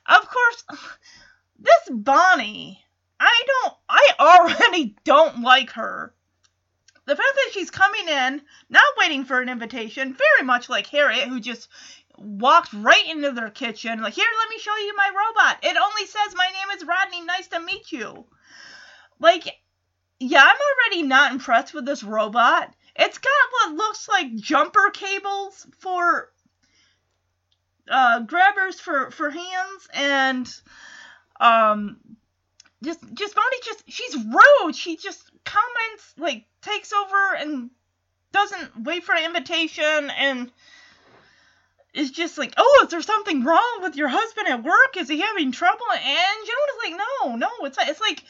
Of 0.06 0.30
course, 0.30 0.64
this 1.60 1.90
Bonnie, 1.92 2.82
I 3.20 3.44
don't, 3.48 3.74
I 3.90 4.10
already 4.20 4.96
don't 5.04 5.42
like 5.42 5.72
her. 5.72 6.14
The 7.06 7.16
fact 7.16 7.36
that 7.36 7.52
she's 7.54 7.70
coming 7.70 8.08
in, 8.08 8.42
not 8.70 8.84
waiting 8.98 9.26
for 9.26 9.40
an 9.40 9.50
invitation, 9.50 10.14
very 10.14 10.48
much 10.48 10.70
like 10.70 10.88
Harriet, 10.88 11.28
who 11.28 11.40
just 11.40 11.68
walked 12.18 12.74
right 12.74 13.08
into 13.10 13.32
their 13.32 13.50
kitchen, 13.50 14.02
like, 14.02 14.14
here, 14.14 14.26
let 14.40 14.50
me 14.50 14.60
show 14.60 14.76
you 14.76 14.96
my 14.96 15.10
robot. 15.10 15.58
It 15.64 15.78
only 15.78 16.06
says, 16.06 16.36
my 16.36 16.48
name 16.48 16.78
is 16.78 16.88
Rodney, 16.88 17.22
nice 17.24 17.48
to 17.48 17.60
meet 17.60 17.92
you. 17.92 18.26
Like, 19.20 19.44
yeah, 20.20 20.44
I'm 20.44 20.56
already 20.56 21.04
not 21.08 21.32
impressed 21.32 21.74
with 21.74 21.86
this 21.86 22.04
robot. 22.04 22.74
It's 22.96 23.18
got 23.18 23.32
what 23.52 23.76
looks 23.76 24.08
like 24.08 24.36
jumper 24.36 24.90
cables 24.94 25.68
for 25.80 26.32
uh, 27.90 28.22
grabbers 28.22 28.80
for, 28.80 29.12
for 29.12 29.30
hands, 29.30 29.88
and 29.94 30.62
um, 31.40 31.98
just 32.84 33.00
just 33.14 33.36
Bonnie 33.36 33.58
just 33.64 33.84
she's 33.88 34.16
rude. 34.16 34.76
She 34.76 34.96
just 34.98 35.30
comments 35.44 36.14
like 36.18 36.46
takes 36.62 36.94
over 36.94 37.36
and 37.38 37.70
doesn't 38.32 38.84
wait 38.84 39.04
for 39.04 39.16
an 39.16 39.26
invitation 39.26 40.10
and 40.18 40.52
is 41.96 42.12
just 42.12 42.38
like, 42.38 42.54
oh, 42.58 42.82
is 42.84 42.90
there 42.92 43.02
something 43.02 43.44
wrong 43.44 43.80
with 43.82 43.96
your 43.96 44.10
husband 44.10 44.48
at 44.48 44.64
work? 44.64 44.98
Is 44.98 45.10
he 45.10 45.20
having 45.20 45.52
trouble? 45.52 45.86
And 45.92 46.04
Joan 46.04 46.70
is 46.74 46.92
like, 46.92 47.02
no, 47.22 47.36
no, 47.36 47.50
it's 47.66 47.78
it's 47.82 48.02
like 48.02 48.24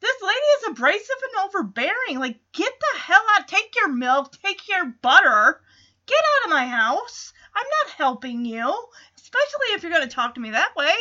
this 0.00 0.16
lady 0.22 0.38
is 0.38 0.70
abrasive 0.70 1.16
and 1.22 1.46
overbearing. 1.46 2.18
Like, 2.18 2.40
get 2.52 2.72
the 2.78 2.98
hell 2.98 3.24
out. 3.36 3.48
Take 3.48 3.74
your 3.76 3.88
milk, 3.88 4.36
take 4.42 4.68
your 4.68 4.86
butter, 5.00 5.60
Get 6.06 6.18
out 6.18 6.46
of 6.46 6.50
my 6.50 6.66
house. 6.66 7.32
I'm 7.54 7.66
not 7.66 7.94
helping 7.94 8.44
you, 8.44 8.74
especially 9.16 9.68
if 9.70 9.82
you're 9.82 9.92
going 9.92 10.08
to 10.08 10.14
talk 10.14 10.34
to 10.34 10.40
me 10.40 10.50
that 10.50 10.74
way. 10.74 10.92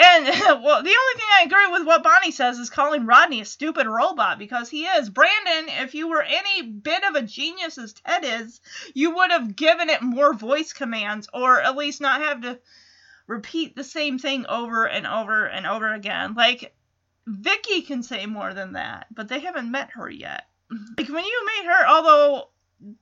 And 0.00 0.26
well, 0.62 0.82
the 0.82 0.96
only 0.96 1.16
thing 1.16 1.26
I 1.32 1.42
agree 1.44 1.66
with 1.72 1.84
what 1.84 2.04
Bonnie 2.04 2.30
says 2.30 2.58
is 2.60 2.70
calling 2.70 3.04
Rodney 3.04 3.40
a 3.40 3.44
stupid 3.44 3.88
robot 3.88 4.38
because 4.38 4.70
he 4.70 4.84
is. 4.84 5.10
Brandon, 5.10 5.74
if 5.82 5.94
you 5.96 6.08
were 6.08 6.22
any 6.22 6.62
bit 6.62 7.02
of 7.02 7.16
a 7.16 7.22
genius 7.22 7.78
as 7.78 7.94
Ted 7.94 8.22
is, 8.24 8.60
you 8.94 9.16
would 9.16 9.32
have 9.32 9.56
given 9.56 9.90
it 9.90 10.00
more 10.00 10.32
voice 10.32 10.72
commands 10.72 11.28
or 11.34 11.60
at 11.60 11.76
least 11.76 12.00
not 12.00 12.20
have 12.20 12.42
to 12.42 12.60
repeat 13.26 13.74
the 13.74 13.82
same 13.82 14.20
thing 14.20 14.46
over 14.46 14.86
and 14.86 15.04
over 15.04 15.46
and 15.46 15.66
over 15.66 15.92
again. 15.92 16.34
Like 16.34 16.72
Vicky 17.26 17.82
can 17.82 18.04
say 18.04 18.24
more 18.26 18.54
than 18.54 18.74
that, 18.74 19.08
but 19.10 19.26
they 19.26 19.40
haven't 19.40 19.70
met 19.70 19.90
her 19.90 20.08
yet. 20.08 20.46
Like 20.96 21.08
when 21.08 21.24
you 21.24 21.46
meet 21.46 21.66
her, 21.66 21.88
although 21.88 22.50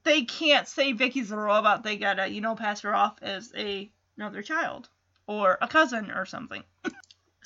they 0.04 0.24
can't 0.24 0.66
say 0.66 0.92
Vicky's 0.92 1.30
a 1.30 1.36
robot, 1.36 1.82
they 1.82 1.98
gotta, 1.98 2.26
you 2.28 2.40
know, 2.40 2.54
pass 2.54 2.80
her 2.80 2.94
off 2.94 3.18
as 3.20 3.52
a 3.54 3.90
another 4.16 4.40
child 4.40 4.88
or 5.26 5.58
a 5.60 5.68
cousin 5.68 6.10
or 6.10 6.26
something. 6.26 6.62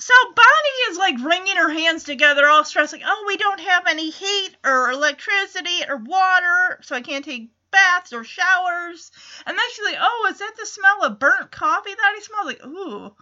So 0.01 0.13
Bonnie 0.35 0.89
is 0.89 0.97
like 0.97 1.23
wringing 1.23 1.57
her 1.57 1.69
hands 1.69 2.03
together, 2.05 2.47
all 2.47 2.63
stressed, 2.63 2.91
like, 2.91 3.03
oh, 3.05 3.23
we 3.27 3.37
don't 3.37 3.59
have 3.59 3.85
any 3.85 4.09
heat 4.09 4.49
or 4.65 4.89
electricity 4.89 5.83
or 5.87 5.97
water, 5.97 6.79
so 6.81 6.95
I 6.95 7.01
can't 7.01 7.23
take 7.23 7.51
baths 7.69 8.11
or 8.11 8.23
showers. 8.23 9.11
And 9.45 9.55
then 9.55 9.65
she's 9.71 9.85
like, 9.85 9.99
oh, 10.01 10.27
is 10.31 10.39
that 10.39 10.53
the 10.59 10.65
smell 10.65 11.03
of 11.03 11.19
burnt 11.19 11.51
coffee 11.51 11.93
that 11.93 12.13
I 12.15 12.19
smell? 12.19 12.45
Like, 12.47 12.65
ooh, 12.65 13.15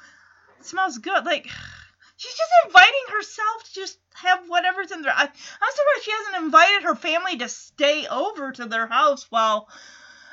smells 0.62 1.00
good. 1.00 1.26
Like, 1.26 1.48
she's 2.16 2.32
just 2.32 2.52
inviting 2.66 2.94
herself 3.10 3.64
to 3.66 3.74
just 3.74 4.00
have 4.14 4.46
whatever's 4.48 4.92
in 4.92 5.02
there. 5.02 5.12
I, 5.14 5.24
I'm 5.24 5.30
surprised 5.30 6.04
she 6.04 6.12
hasn't 6.12 6.46
invited 6.46 6.84
her 6.84 6.96
family 6.96 7.38
to 7.40 7.50
stay 7.50 8.08
over 8.08 8.54
to 8.54 8.66
their 8.66 8.88
house 8.88 9.26
while. 9.30 9.68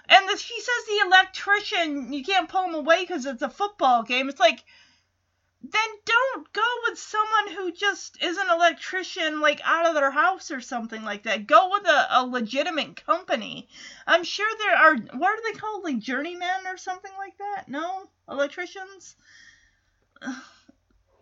And 0.08 0.28
the, 0.28 0.36
she 0.36 0.60
says 0.60 0.86
the 0.86 1.06
electrician, 1.06 2.12
you 2.12 2.22
can't 2.22 2.48
pull 2.48 2.64
him 2.64 2.74
away 2.74 3.02
because 3.02 3.26
it's 3.26 3.42
a 3.42 3.50
football 3.50 4.02
game. 4.02 4.28
It's 4.28 4.40
like, 4.40 4.64
then 5.62 5.90
don't 6.04 6.52
go 6.52 6.62
with 6.88 6.98
someone 6.98 7.54
who 7.56 7.72
just 7.72 8.22
is 8.22 8.36
an 8.36 8.46
electrician, 8.52 9.40
like 9.40 9.60
out 9.64 9.86
of 9.86 9.94
their 9.94 10.12
house 10.12 10.50
or 10.50 10.60
something 10.60 11.02
like 11.02 11.24
that. 11.24 11.46
Go 11.46 11.70
with 11.72 11.86
a, 11.86 12.06
a 12.10 12.26
legitimate 12.26 13.04
company. 13.04 13.68
I'm 14.06 14.22
sure 14.22 14.48
there 14.58 14.76
are, 14.76 14.96
what 15.18 15.38
are 15.38 15.42
they 15.42 15.58
called? 15.58 15.82
Like 15.82 15.98
journeymen 15.98 16.66
or 16.68 16.76
something 16.76 17.12
like 17.18 17.36
that? 17.38 17.68
No? 17.68 18.08
Electricians? 18.28 19.16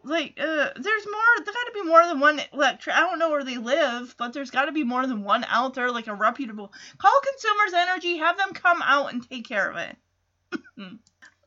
Like, 0.04 0.38
uh, 0.38 0.70
there's 0.76 1.06
more, 1.06 1.44
there 1.44 1.54
gotta 1.54 1.72
be 1.72 1.82
more 1.82 2.06
than 2.06 2.20
one 2.20 2.40
electric. 2.52 2.94
I 2.94 3.00
don't 3.00 3.18
know 3.18 3.30
where 3.30 3.42
they 3.44 3.56
live, 3.56 4.14
but 4.18 4.32
there's 4.32 4.50
gotta 4.50 4.72
be 4.72 4.84
more 4.84 5.06
than 5.06 5.24
one 5.24 5.44
out 5.48 5.74
there, 5.74 5.90
like 5.90 6.08
a 6.08 6.14
reputable. 6.14 6.72
Call 6.98 7.20
Consumers 7.32 7.72
Energy, 7.72 8.18
have 8.18 8.36
them 8.36 8.52
come 8.52 8.82
out 8.82 9.12
and 9.12 9.28
take 9.28 9.48
care 9.48 9.70
of 9.70 9.76
it. 9.78 9.96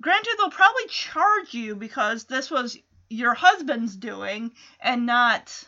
Granted, 0.01 0.36
they'll 0.38 0.49
probably 0.49 0.88
charge 0.89 1.53
you 1.53 1.76
because 1.76 2.26
this 2.26 2.49
was 2.49 2.78
your 3.10 3.34
husband's 3.34 3.95
doing 3.95 4.51
and 4.80 5.05
not. 5.05 5.64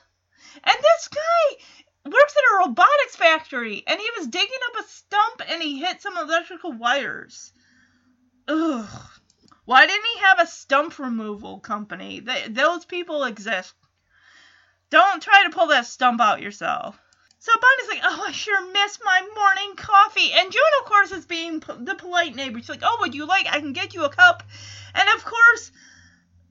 And 0.63 0.75
this 0.75 1.07
guy 1.09 1.63
works 2.05 2.35
at 2.35 2.65
a 2.65 2.67
robotics 2.67 3.15
factory 3.15 3.83
and 3.85 3.99
he 3.99 4.07
was 4.17 4.27
digging 4.27 4.49
up 4.69 4.83
a 4.83 4.87
stump 4.87 5.41
and 5.47 5.61
he 5.61 5.79
hit 5.79 6.01
some 6.01 6.17
electrical 6.17 6.71
wires. 6.71 7.53
Ugh. 8.47 9.09
Why 9.69 9.85
didn't 9.85 10.07
he 10.15 10.19
have 10.21 10.39
a 10.39 10.47
stump 10.47 10.97
removal 10.97 11.59
company? 11.59 12.25
Those 12.49 12.85
people 12.85 13.23
exist. 13.23 13.71
Don't 14.89 15.21
try 15.21 15.43
to 15.43 15.51
pull 15.51 15.67
that 15.67 15.85
stump 15.85 16.19
out 16.19 16.41
yourself. 16.41 16.99
So 17.37 17.51
Bonnie's 17.53 17.89
like, 17.89 18.01
oh, 18.03 18.25
I 18.29 18.31
sure 18.31 18.71
miss 18.71 18.97
my 19.05 19.21
morning 19.21 19.75
coffee. 19.75 20.31
And 20.33 20.51
June, 20.51 20.61
of 20.79 20.87
course, 20.87 21.11
is 21.11 21.27
being 21.27 21.59
the 21.59 21.93
polite 21.93 22.33
neighbor. 22.33 22.57
She's 22.57 22.67
like, 22.67 22.81
oh, 22.81 22.97
would 23.01 23.13
you 23.13 23.27
like? 23.27 23.45
I 23.45 23.59
can 23.59 23.73
get 23.73 23.93
you 23.93 24.05
a 24.05 24.09
cup. 24.09 24.41
And 24.95 25.07
of 25.15 25.23
course, 25.23 25.71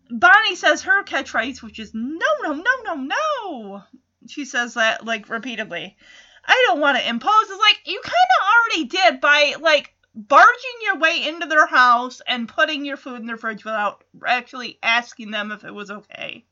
Bonnie 0.09 0.55
says 0.55 0.83
her 0.83 1.03
catchphrase, 1.03 1.61
which 1.61 1.81
is 1.81 1.91
no, 1.93 2.27
no, 2.45 2.53
no, 2.53 2.73
no, 2.85 2.95
no. 2.95 3.83
She 4.29 4.45
says 4.45 4.75
that 4.75 5.05
like 5.05 5.29
repeatedly. 5.29 5.97
I 6.47 6.65
don't 6.69 6.79
want 6.79 6.97
to 6.97 7.09
impose. 7.09 7.51
It's 7.51 7.61
like 7.61 7.81
you 7.85 8.01
kind 8.01 8.15
of 8.15 8.47
already 8.47 8.89
did 8.89 9.21
by 9.21 9.55
like 9.61 9.93
barging 10.19 10.79
your 10.83 10.99
way 10.99 11.25
into 11.29 11.47
their 11.47 11.67
house 11.67 12.21
and 12.27 12.49
putting 12.49 12.85
your 12.85 12.97
food 12.97 13.21
in 13.21 13.27
their 13.27 13.37
fridge 13.37 13.65
without 13.65 14.03
actually 14.27 14.79
asking 14.83 15.31
them 15.31 15.53
if 15.53 15.65
it 15.65 15.73
was 15.73 15.91
okay. 15.93 16.45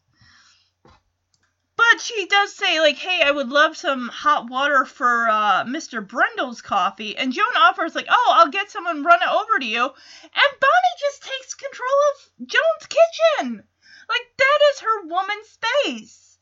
But 1.76 2.00
she 2.00 2.26
does 2.26 2.54
say, 2.54 2.80
like, 2.80 2.96
hey, 2.96 3.22
I 3.22 3.30
would 3.32 3.48
love 3.48 3.76
some 3.76 4.08
hot 4.08 4.48
water 4.48 4.84
for 4.84 5.28
uh, 5.28 5.64
Mr. 5.64 6.06
Brindle's 6.06 6.62
coffee. 6.62 7.16
And 7.16 7.32
Joan 7.32 7.54
offers, 7.56 7.94
like, 7.94 8.06
oh, 8.08 8.32
I'll 8.34 8.50
get 8.50 8.70
someone 8.70 9.02
run 9.02 9.20
it 9.20 9.28
over 9.28 9.58
to 9.58 9.66
you. 9.66 9.82
And 9.82 10.60
Bonnie 10.60 11.00
just 11.00 11.22
takes 11.24 11.54
control 11.54 11.88
of 12.12 12.46
Joan's 12.46 12.88
kitchen. 12.88 13.64
Like, 14.08 14.26
that 14.38 14.58
is 14.72 14.80
her 14.80 15.06
woman's 15.06 15.48
space. 15.48 16.38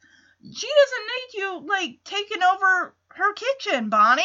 She 0.55 0.69
doesn't 0.69 1.07
need 1.09 1.41
you, 1.41 1.67
like, 1.67 2.05
taking 2.05 2.43
over 2.43 2.95
her 3.09 3.33
kitchen, 3.33 3.89
Bonnie. 3.89 4.23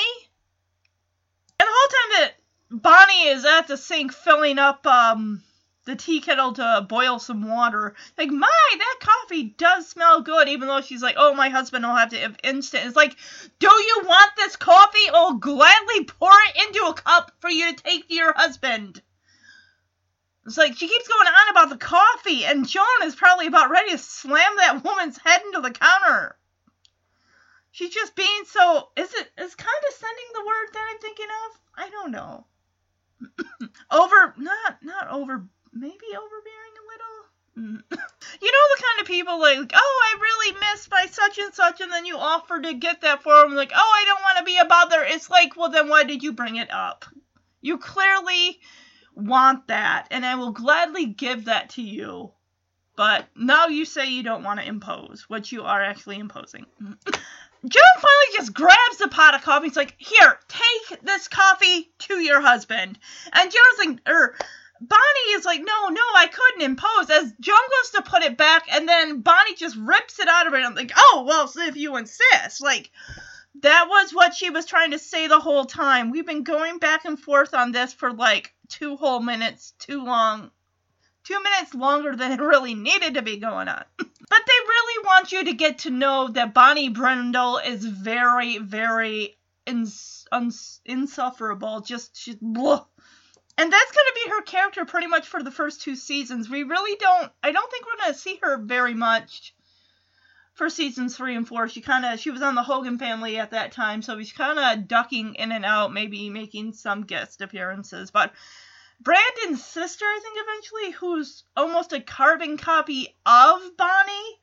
And 1.60 1.68
the 1.68 1.74
whole 1.74 1.88
time 1.88 2.22
that 2.22 2.39
Bonnie 2.72 3.28
is 3.28 3.45
at 3.45 3.67
the 3.67 3.78
sink 3.78 4.13
filling 4.13 4.59
up, 4.59 4.86
um, 4.86 5.43
the 5.86 5.95
tea 5.95 6.22
kettle 6.22 6.53
to 6.53 6.86
boil 6.88 7.17
some 7.17 7.47
water. 7.47 7.95
Like, 8.15 8.30
my, 8.30 8.47
that 8.78 8.99
coffee 9.01 9.55
does 9.57 9.88
smell 9.88 10.22
good, 10.22 10.47
even 10.47 10.67
though 10.67 10.82
she's 10.82 11.01
like, 11.01 11.15
oh, 11.17 11.34
my 11.34 11.49
husband 11.49 11.84
will 11.84 11.95
have 11.95 12.11
to 12.11 12.20
have 12.20 12.38
instant. 12.43 12.86
It's 12.86 12.95
like, 12.95 13.15
do 13.57 13.67
you 13.67 14.03
want 14.05 14.36
this 14.36 14.55
coffee? 14.55 15.09
I'll 15.11 15.34
gladly 15.34 16.05
pour 16.05 16.30
it 16.30 16.67
into 16.67 16.86
a 16.86 16.93
cup 16.93 17.32
for 17.39 17.49
you 17.49 17.74
to 17.74 17.84
take 17.84 18.07
to 18.07 18.13
your 18.13 18.34
husband. 18.34 19.01
It's 20.45 20.57
like 20.57 20.76
she 20.76 20.88
keeps 20.88 21.07
going 21.07 21.28
on 21.28 21.49
about 21.49 21.70
the 21.70 21.78
coffee, 21.78 22.45
and 22.45 22.67
Joan 22.67 22.86
is 23.03 23.15
probably 23.15 23.47
about 23.47 23.72
ready 23.72 23.91
to 23.91 23.97
slam 23.97 24.55
that 24.57 24.84
woman's 24.84 25.17
head 25.17 25.41
into 25.45 25.61
the 25.61 25.72
counter. 25.72 26.38
She's 27.72 27.93
just 27.93 28.15
being 28.15 28.43
so. 28.45 28.89
Is 28.95 29.13
it 29.13 29.32
is 29.38 29.55
condescending 29.55 30.26
the 30.34 30.45
word 30.45 30.74
that 30.74 30.88
I'm 30.91 30.99
thinking 30.99 31.28
of? 31.28 31.59
I 31.76 31.89
don't 31.89 32.11
know. 32.11 32.45
over, 33.91 34.34
not 34.38 34.78
not 34.82 35.09
over 35.09 35.45
maybe 35.74 36.07
overbearing 36.11 36.76
a 36.78 36.86
little. 36.91 37.20
Mm. 37.57 37.84
you 38.41 38.51
know 38.51 38.76
the 38.76 38.84
kind 38.84 39.01
of 39.01 39.07
people 39.07 39.39
like, 39.39 39.72
oh, 39.74 40.01
I 40.05 40.22
really 40.22 40.57
miss 40.59 40.89
my 40.89 41.05
such 41.11 41.38
and 41.39 41.53
such, 41.53 41.82
and 41.82 41.91
then 41.91 42.05
you 42.05 42.17
offer 42.17 42.61
to 42.61 42.74
get 42.74 43.01
that 43.01 43.24
for 43.24 43.34
them, 43.34 43.55
like, 43.55 43.72
oh, 43.74 43.78
I 43.78 44.05
don't 44.05 44.22
want 44.22 44.38
to 44.39 44.43
be 44.43 44.57
a 44.57 44.65
bother. 44.65 45.03
It's 45.03 45.30
like, 45.30 45.55
well, 45.55 45.70
then 45.70 45.89
why 45.89 46.03
did 46.03 46.24
you 46.24 46.34
bring 46.34 46.55
it 46.55 46.72
up? 46.72 47.05
You 47.61 47.78
clearly 47.78 48.59
want 49.15 49.67
that, 49.67 50.07
and 50.11 50.26
I 50.26 50.36
will 50.36 50.51
gladly 50.51 51.05
give 51.05 51.45
that 51.45 51.72
to 51.72 51.82
you. 51.82 52.32
But 52.95 53.28
now 53.34 53.67
you 53.67 53.86
say 53.86 54.09
you 54.09 54.24
don't 54.24 54.43
want 54.43 54.59
to 54.59 54.67
impose, 54.67 55.26
what 55.30 55.51
you 55.51 55.63
are 55.63 55.82
actually 55.82 56.20
imposing. 56.20 56.65
Joan 57.68 57.84
finally 57.95 58.36
just 58.36 58.53
grabs 58.53 58.97
the 58.99 59.10
pot 59.10 59.36
of 59.36 59.41
coffee. 59.41 59.68
He's 59.68 59.76
like, 59.76 59.95
"Here, 59.97 60.39
take 60.47 61.01
this 61.01 61.28
coffee 61.28 61.91
to 61.99 62.20
your 62.20 62.41
husband." 62.41 62.97
And 63.34 63.51
Joan's 63.51 63.86
like, 63.86 63.99
er, 64.07 64.36
Bonnie 64.80 65.34
is 65.34 65.43
like, 65.43 65.60
"No, 65.62 65.89
no, 65.89 66.01
I 66.16 66.28
couldn't 66.28 66.62
impose." 66.62 67.10
As 67.10 67.34
Joan 67.39 67.57
goes 67.57 67.91
to 67.91 68.10
put 68.10 68.24
it 68.24 68.38
back, 68.38 68.68
and 68.72 68.88
then 68.88 69.22
Bonnie 69.22 69.55
just 69.55 69.76
rips 69.76 70.20
it 70.20 70.30
out 70.30 70.47
of. 70.47 70.53
And 70.53 70.64
I'm 70.64 70.76
like, 70.76 70.93
"Oh, 70.95 71.26
well, 71.28 71.51
if 71.68 71.76
you 71.76 71.97
insist." 71.97 72.62
Like, 72.62 72.91
that 73.55 73.88
was 73.89 74.14
what 74.14 74.34
she 74.34 74.49
was 74.49 74.66
trying 74.66 74.91
to 74.91 74.99
say 74.99 75.28
the 75.28 75.39
whole 75.39 75.66
time. 75.66 76.12
We've 76.12 76.26
been 76.26 76.43
going 76.43 76.80
back 76.80 77.03
and 77.03 77.20
forth 77.20 77.53
on 77.53 77.72
this 77.72 77.93
for 77.93 78.14
like 78.14 78.53
two 78.70 78.95
whole 78.95 79.20
minutes, 79.20 79.74
too 79.80 80.03
long, 80.05 80.51
two 81.30 81.43
minutes 81.43 81.75
longer 81.75 82.15
than 82.15 82.32
it 82.32 82.41
really 82.41 82.73
needed 82.73 83.13
to 83.13 83.21
be 83.21 83.38
going 83.38 83.67
on. 83.67 83.84
But 84.30 84.41
they 84.45 84.67
really 84.67 85.05
want 85.07 85.32
you 85.32 85.45
to 85.45 85.53
get 85.53 85.80
to 85.80 85.89
know 85.89 86.27
that 86.27 86.53
Bonnie 86.53 86.89
Brindle 86.89 87.57
is 87.57 87.84
very, 87.84 88.59
very 88.59 89.39
ins- 89.65 90.27
uns- 90.32 90.82
insufferable. 90.86 91.82
Just, 91.82 92.15
she, 92.15 92.38
blah. 92.39 92.86
And 93.57 93.73
that's 93.73 93.91
going 93.91 94.05
to 94.05 94.21
be 94.23 94.30
her 94.30 94.41
character 94.43 94.86
pretty 94.86 95.07
much 95.07 95.27
for 95.27 95.41
the 95.41 95.49
first 95.49 95.82
two 95.82 95.95
seasons. 95.95 96.47
We 96.47 96.61
really 96.61 96.95
don't, 96.99 97.32
I 97.41 97.51
don't 97.51 97.71
think 97.71 97.88
we're 97.88 98.03
going 98.03 98.13
to 98.13 98.19
see 98.19 98.39
her 98.43 98.59
very 98.59 98.93
much 98.93 99.55
for 100.53 100.69
seasons 100.69 101.17
three 101.17 101.36
and 101.36 101.47
four. 101.47 101.67
She 101.67 101.82
kind 101.82 102.05
of, 102.05 102.19
she 102.19 102.30
was 102.30 102.43
on 102.43 102.53
the 102.53 102.61
Hogan 102.61 102.99
family 102.99 103.39
at 103.39 103.49
that 103.49 103.71
time, 103.71 104.03
so 104.03 104.19
she's 104.19 104.32
kind 104.32 104.59
of 104.59 104.88
ducking 104.88 105.34
in 105.36 105.51
and 105.51 105.65
out, 105.65 105.91
maybe 105.91 106.30
making 106.30 106.73
some 106.73 107.01
guest 107.03 107.41
appearances. 107.41 108.11
But 108.11 108.32
Brandon's 109.02 109.64
sister, 109.64 110.06
I 110.06 110.20
think 110.22 110.38
eventually, 110.38 110.91
who's 110.91 111.43
almost 111.56 111.93
a 111.93 112.02
carbon 112.02 112.58
copy 112.58 113.16
of 113.26 113.62
Bonnie, 113.78 114.39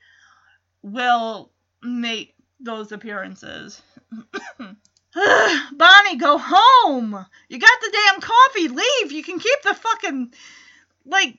will 0.83 1.53
make 1.83 2.35
those 2.61 2.93
appearances. 2.93 3.83
Bonnie, 4.59 6.17
go 6.17 6.39
home! 6.39 7.27
You 7.49 7.59
got 7.59 7.81
the 7.81 7.93
damn 7.93 8.21
coffee, 8.21 8.69
leave! 8.69 9.13
You 9.13 9.23
can 9.23 9.39
keep 9.39 9.63
the 9.63 9.75
fucking, 9.75 10.33
like, 11.05 11.39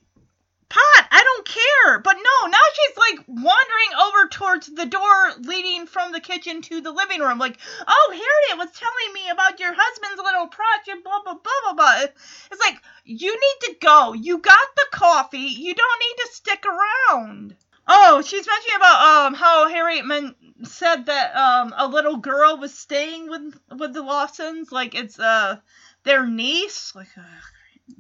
pot 0.69 1.07
I 1.11 1.23
don't 1.23 1.47
care. 1.47 1.99
But 1.99 2.15
no, 2.15 2.47
now 2.47 2.57
she's 2.73 2.97
like 2.97 3.25
wandering 3.27 3.93
over 4.01 4.29
towards 4.29 4.67
the 4.67 4.85
door 4.85 5.33
leading 5.39 5.87
from 5.87 6.11
the 6.11 6.19
kitchen 6.19 6.61
to 6.63 6.81
the 6.81 6.91
living 6.91 7.21
room. 7.21 7.39
Like, 7.39 7.57
oh, 7.87 8.09
Harriet 8.11 8.65
was 8.65 8.77
telling 8.77 9.13
me 9.13 9.29
about 9.29 9.59
your 9.59 9.73
husband's 9.75 10.21
little 10.21 10.47
project, 10.47 11.03
blah, 11.03 11.21
blah, 11.23 11.35
blah, 11.35 11.61
blah, 11.63 11.73
blah. 11.73 12.05
It's 12.51 12.61
like, 12.61 12.81
you 13.05 13.31
need 13.31 13.67
to 13.67 13.75
go. 13.79 14.13
You 14.13 14.37
got 14.39 14.67
the 14.75 14.85
coffee. 14.91 15.37
You 15.37 15.73
don't 15.73 15.99
need 15.99 16.23
to 16.23 16.29
stick 16.33 16.65
around. 16.65 17.55
Oh, 17.87 18.21
she's 18.21 18.45
mentioning 18.45 18.75
about 18.75 19.25
um 19.27 19.33
how 19.33 19.69
Harriet 19.69 20.05
men- 20.05 20.35
said 20.63 21.05
that 21.05 21.35
um 21.35 21.73
a 21.77 21.87
little 21.87 22.17
girl 22.17 22.57
was 22.57 22.77
staying 22.77 23.29
with 23.29 23.57
with 23.77 23.93
the 23.93 24.01
Lawsons, 24.01 24.71
like 24.71 24.93
it's 24.93 25.17
uh 25.17 25.55
their 26.03 26.25
niece. 26.27 26.93
Like, 26.95 27.07
uh, 27.17 27.21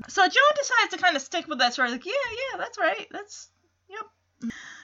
so 0.07 0.21
Joan 0.21 0.31
decides 0.55 0.93
to 0.93 0.97
kind 0.97 1.15
of 1.15 1.21
stick 1.21 1.47
with 1.47 1.59
that 1.59 1.73
story. 1.73 1.91
Like, 1.91 2.05
yeah, 2.05 2.11
yeah, 2.31 2.57
that's 2.57 2.77
right. 2.77 3.07
That's 3.11 3.49
yep. 3.89 4.05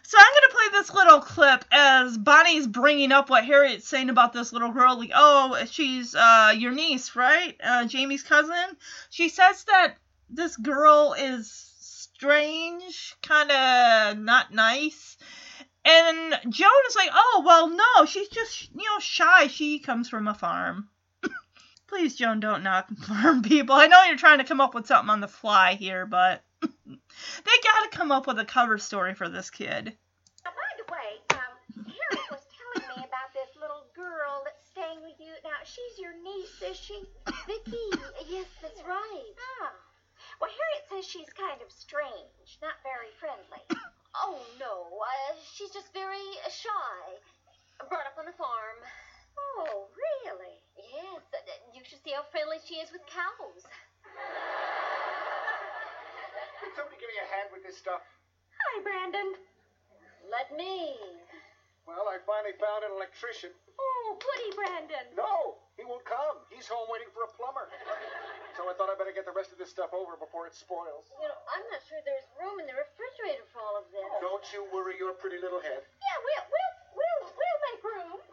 So 0.04 0.18
I'm 0.18 0.34
gonna 0.34 0.54
play 0.54 0.80
this 0.80 0.94
little 0.94 1.20
clip 1.20 1.66
as 1.72 2.18
Bonnie's 2.18 2.68
bringing 2.68 3.12
up 3.12 3.30
what 3.30 3.46
Harriet's 3.46 3.88
saying 3.88 4.10
about 4.10 4.34
this 4.34 4.54
little 4.54 4.72
girl. 4.72 4.98
Like, 4.98 5.12
oh, 5.14 5.64
she's 5.70 6.16
uh 6.16 6.54
your 6.58 6.72
niece, 6.72 7.16
right? 7.16 7.56
Uh, 7.64 7.86
Jamie's 7.86 8.24
cousin. 8.24 8.78
She 9.10 9.30
says 9.30 9.64
that 9.66 9.96
this 10.30 10.58
girl 10.58 11.16
is 11.18 11.50
strange, 11.80 13.16
kind 13.22 13.52
of 13.52 14.18
not 14.18 14.54
nice. 14.54 15.18
And 15.86 16.40
Joan 16.50 16.72
is 16.88 16.96
like, 16.96 17.10
oh, 17.14 17.44
well, 17.46 17.70
no, 17.70 18.06
she's 18.06 18.30
just, 18.30 18.70
you 18.72 18.86
know, 18.86 19.00
shy. 19.00 19.48
She 19.48 19.80
comes 19.80 20.08
from 20.08 20.28
a 20.28 20.34
farm. 20.34 20.88
Please, 21.94 22.16
Joan, 22.16 22.40
don't 22.40 22.64
knock 22.64 22.90
farm 23.06 23.44
people. 23.44 23.76
I 23.76 23.86
know 23.86 24.02
you're 24.02 24.18
trying 24.18 24.40
to 24.40 24.50
come 24.50 24.60
up 24.60 24.74
with 24.74 24.88
something 24.88 25.12
on 25.12 25.22
the 25.22 25.28
fly 25.28 25.76
here, 25.76 26.08
but 26.08 26.42
they 26.66 27.58
gotta 27.62 27.90
come 27.92 28.12
up 28.12 28.26
with 28.26 28.40
a 28.40 28.46
cover 28.46 28.80
story 28.80 29.14
for 29.14 29.30
this 29.30 29.52
kid. 29.52 29.94
Now, 30.44 30.52
by 30.58 30.72
the 30.82 30.90
way, 30.90 31.38
um, 31.38 31.86
Harriet 31.86 32.32
was 32.34 32.42
telling 32.50 32.90
me 32.98 33.06
about 33.06 33.30
this 33.38 33.54
little 33.62 33.86
girl 33.94 34.42
that's 34.42 34.66
staying 34.74 35.06
with 35.06 35.22
you. 35.22 35.38
Now, 35.46 35.62
she's 35.62 36.02
your 36.02 36.18
niece, 36.18 36.58
is 36.66 36.82
she? 36.82 36.98
Vicky, 37.46 37.86
yes, 38.26 38.50
that's 38.58 38.82
right. 38.90 39.34
Ah. 39.62 39.70
Well, 40.42 40.50
Harriet 40.50 40.90
says 40.90 41.06
she's 41.06 41.30
kind 41.38 41.62
of 41.62 41.70
strange, 41.70 42.58
not 42.58 42.82
very 42.82 43.14
friendly. 43.22 43.62
Oh, 44.16 44.38
no, 44.60 45.02
uh, 45.02 45.34
she's 45.58 45.72
just 45.72 45.92
very 45.92 46.22
uh, 46.46 46.50
shy. 46.50 47.02
Brought 47.90 48.06
up 48.06 48.18
on 48.22 48.28
a 48.30 48.32
farm. 48.38 48.78
Oh, 49.38 49.88
really? 49.94 50.58
Yes, 50.78 51.22
uh, 51.34 51.40
you 51.74 51.82
should 51.86 52.02
see 52.04 52.12
how 52.14 52.24
friendly 52.30 52.58
she 52.66 52.82
is 52.82 52.92
with 52.92 53.06
cows. 53.10 53.64
Can 56.62 56.70
somebody 56.78 56.98
give 57.02 57.10
me 57.10 57.20
a 57.20 57.28
hand 57.34 57.50
with 57.52 57.64
this 57.66 57.78
stuff? 57.78 58.02
Hi, 58.54 58.74
Brandon. 58.82 59.36
Let 60.32 60.56
me. 60.56 60.96
Well, 61.84 62.08
I 62.08 62.18
finally 62.24 62.56
found 62.58 62.88
an 62.88 62.96
electrician. 62.96 63.52
Oh, 63.76 64.16
goody, 64.16 64.52
Brandon. 64.56 65.06
No, 65.20 65.60
he 65.76 65.84
won't 65.84 66.08
come. 66.08 66.40
He's 66.48 66.70
home 66.70 66.88
waiting 66.88 67.12
for 67.12 67.28
a 67.28 67.32
plumber. 67.36 67.68
So 68.56 68.72
I 68.72 68.74
thought 68.80 68.88
I'd 68.88 68.96
better 69.02 69.12
get 69.12 69.28
the 69.28 69.36
rest 69.36 69.52
of 69.52 69.60
this 69.60 69.68
stuff 69.68 69.92
over 69.92 70.16
before 70.16 70.48
it 70.48 70.56
spoils. 70.56 71.12
You 71.20 71.28
know, 71.28 71.40
I'm 71.52 71.66
not 71.68 71.84
sure 71.84 72.00
there's 72.08 72.30
room 72.40 72.64
in 72.64 72.70
the 72.72 72.78
refrigerator 72.78 73.44
for 73.52 73.60
all 73.60 73.76
of 73.82 73.90
this. 73.92 74.08
Don't 74.24 74.46
you 74.56 74.64
worry 74.72 74.96
your 74.96 75.12
pretty 75.20 75.42
little 75.44 75.60
head. 75.60 75.84
Yeah, 76.00 76.18
we'll, 76.24 76.46
we'll, 76.96 77.22
we'll 77.36 77.60
make 77.68 77.82
room. 77.84 78.24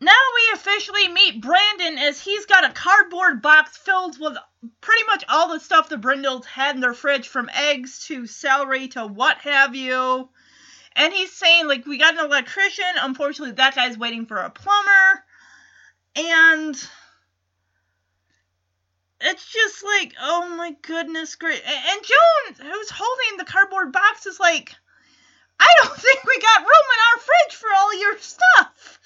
Now 0.00 0.12
we 0.34 0.54
officially 0.54 1.08
meet 1.08 1.42
Brandon 1.42 1.98
as 1.98 2.20
he's 2.20 2.46
got 2.46 2.64
a 2.64 2.72
cardboard 2.72 3.42
box 3.42 3.76
filled 3.76 4.18
with 4.20 4.36
pretty 4.80 5.04
much 5.06 5.24
all 5.28 5.52
the 5.52 5.58
stuff 5.58 5.88
the 5.88 5.98
Brindles 5.98 6.46
had 6.46 6.76
in 6.76 6.80
their 6.80 6.94
fridge, 6.94 7.28
from 7.28 7.50
eggs 7.52 8.04
to 8.06 8.26
celery 8.26 8.88
to 8.88 9.06
what 9.06 9.38
have 9.38 9.74
you. 9.74 10.28
And 10.94 11.12
he's 11.12 11.32
saying, 11.32 11.66
like, 11.66 11.86
we 11.86 11.98
got 11.98 12.14
an 12.14 12.24
electrician. 12.24 12.84
Unfortunately, 13.00 13.54
that 13.54 13.74
guy's 13.74 13.98
waiting 13.98 14.26
for 14.26 14.36
a 14.36 14.50
plumber. 14.50 15.24
And 16.14 16.76
it's 19.20 19.52
just 19.52 19.84
like, 19.84 20.14
oh 20.20 20.48
my 20.56 20.76
goodness, 20.82 21.34
great. 21.36 21.62
And 21.64 22.00
Joan, 22.02 22.70
who's 22.70 22.90
holding 22.90 23.38
the 23.38 23.44
cardboard 23.44 23.92
box, 23.92 24.26
is 24.26 24.38
like, 24.38 24.74
I 25.60 25.66
don't 25.82 25.96
think 25.98 26.24
we 26.24 26.40
got 26.40 26.60
room 26.60 26.68
in 26.68 27.00
our 27.12 27.20
fridge 27.20 27.56
for 27.56 27.68
all 27.76 28.00
your 28.00 28.18
stuff. 28.18 28.97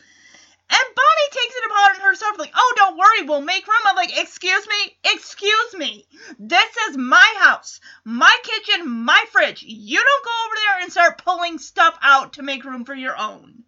And 0.75 0.95
Bonnie 0.97 1.31
takes 1.33 1.55
it 1.55 1.67
upon 1.67 2.01
herself, 2.01 2.39
like, 2.39 2.53
oh, 2.55 2.73
don't 2.77 2.97
worry, 2.97 3.23
we'll 3.25 3.43
make 3.43 3.67
room. 3.67 3.77
I'm 3.85 3.95
like, 3.95 4.19
excuse 4.19 4.67
me, 4.67 4.97
excuse 5.05 5.75
me. 5.75 6.07
This 6.39 6.77
is 6.89 6.97
my 6.97 7.35
house, 7.41 7.79
my 8.07 8.35
kitchen, 8.43 8.89
my 8.89 9.23
fridge. 9.33 9.63
You 9.63 9.99
don't 9.99 10.25
go 10.25 10.31
over 10.47 10.55
there 10.55 10.83
and 10.83 10.91
start 10.91 11.23
pulling 11.23 11.59
stuff 11.59 11.99
out 12.01 12.35
to 12.35 12.43
make 12.43 12.65
room 12.65 12.87
for 12.87 12.95
your 12.95 13.19
own. 13.19 13.65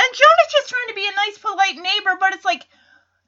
And 0.00 0.14
Joan 0.14 0.38
is 0.46 0.52
just 0.52 0.68
trying 0.68 0.88
to 0.88 0.94
be 0.94 1.08
a 1.08 1.16
nice, 1.16 1.38
polite 1.38 1.74
neighbor, 1.74 2.16
but 2.20 2.34
it's 2.34 2.44
like, 2.44 2.68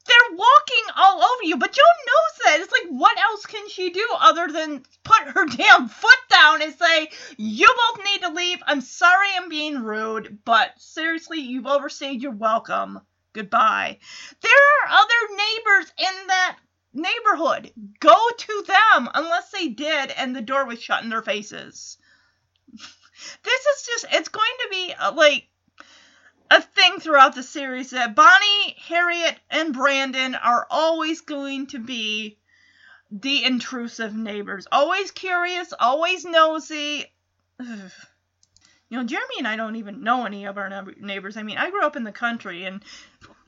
they're 0.06 0.36
walking 0.36 0.84
all 0.96 1.22
over 1.22 1.44
you. 1.44 1.56
But 1.56 1.72
Joan 1.72 1.84
knows 2.06 2.44
that. 2.44 2.60
It's 2.60 2.72
like, 2.72 2.90
what 2.90 3.18
else 3.18 3.46
can 3.46 3.68
she 3.68 3.90
do 3.90 4.06
other 4.18 4.48
than 4.48 4.82
put 5.04 5.22
her 5.34 5.46
damn 5.56 5.88
foot 5.88 6.18
down 6.30 6.62
and 6.62 6.74
say, 6.74 7.10
you 7.36 7.68
both 7.68 8.04
need 8.04 8.22
to 8.22 8.32
leave. 8.32 8.58
I'm 8.66 8.80
sorry 8.80 9.28
I'm 9.36 9.48
being 9.48 9.82
rude, 9.82 10.38
but 10.44 10.70
seriously, 10.78 11.40
you've 11.40 11.66
overstayed 11.66 12.22
your 12.22 12.32
welcome. 12.32 13.00
Goodbye. 13.32 13.98
There 14.40 14.52
are 14.52 14.90
other 14.90 15.36
neighbors 15.36 15.92
in 15.98 16.26
that 16.28 16.58
neighborhood. 16.92 17.72
Go 18.00 18.16
to 18.36 18.64
them 18.66 19.08
unless 19.14 19.50
they 19.50 19.68
did 19.68 20.10
and 20.10 20.34
the 20.34 20.42
door 20.42 20.64
was 20.64 20.82
shut 20.82 21.04
in 21.04 21.10
their 21.10 21.22
faces. 21.22 21.98
this 22.72 23.66
is 23.66 23.86
just, 23.86 24.06
it's 24.12 24.28
going 24.28 24.56
to 24.62 24.68
be 24.70 24.94
uh, 24.94 25.12
like 25.12 25.46
a 26.50 26.60
thing 26.60 26.98
throughout 26.98 27.34
the 27.34 27.42
series 27.42 27.90
that 27.90 28.14
Bonnie, 28.14 28.76
Harriet, 28.88 29.36
and 29.50 29.72
Brandon 29.72 30.34
are 30.34 30.66
always 30.70 31.20
going 31.20 31.68
to 31.68 31.78
be 31.78 32.38
the 33.10 33.44
intrusive 33.44 34.14
neighbors. 34.14 34.66
Always 34.70 35.10
curious, 35.10 35.72
always 35.78 36.24
nosy. 36.24 37.06
Ugh. 37.60 37.90
You 38.88 38.98
know, 38.98 39.04
Jeremy 39.04 39.34
and 39.38 39.46
I 39.46 39.54
don't 39.54 39.76
even 39.76 40.02
know 40.02 40.26
any 40.26 40.46
of 40.46 40.58
our 40.58 40.84
neighbors. 40.98 41.36
I 41.36 41.44
mean, 41.44 41.58
I 41.58 41.70
grew 41.70 41.84
up 41.84 41.94
in 41.94 42.02
the 42.02 42.10
country 42.10 42.64
and 42.64 42.82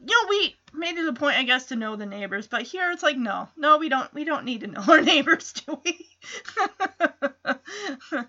you 0.04 0.06
know, 0.06 0.28
we 0.28 0.56
made 0.72 0.96
it 0.96 1.08
a 1.08 1.12
point, 1.12 1.36
I 1.36 1.42
guess, 1.42 1.66
to 1.66 1.76
know 1.76 1.96
the 1.96 2.06
neighbors, 2.06 2.46
but 2.46 2.62
here 2.62 2.90
it's 2.90 3.02
like, 3.02 3.16
no, 3.16 3.48
no, 3.56 3.78
we 3.78 3.88
don't, 3.88 4.12
we 4.14 4.24
don't 4.24 4.44
need 4.44 4.60
to 4.60 4.66
know 4.68 4.84
our 4.88 5.00
neighbors, 5.00 5.52
do 5.52 5.80
we? 5.84 6.08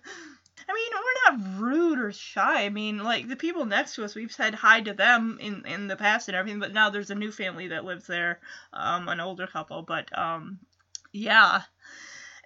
I 0.68 0.74
mean, 0.74 0.91
we're 0.93 1.32
not 1.32 1.61
rude 1.61 1.99
or 1.99 2.11
shy. 2.11 2.66
I 2.66 2.70
mean, 2.70 2.99
like 2.99 3.28
the 3.28 3.36
people 3.36 3.66
next 3.66 3.95
to 3.95 4.03
us, 4.03 4.16
we've 4.16 4.32
said 4.32 4.55
hi 4.55 4.82
to 4.82 4.93
them 4.93 5.38
in 5.41 5.66
in 5.66 5.88
the 5.88 5.95
past 5.95 6.28
and 6.28 6.36
everything, 6.36 6.59
but 6.59 6.74
now 6.74 6.89
there's 6.89 7.09
a 7.09 7.16
new 7.16 7.32
family 7.32 7.68
that 7.70 7.86
lives 7.86 8.07
there, 8.07 8.39
um, 8.72 9.07
an 9.09 9.20
older 9.20 9.47
couple. 9.47 9.82
But 9.82 10.18
um, 10.18 10.59
yeah, 11.11 11.64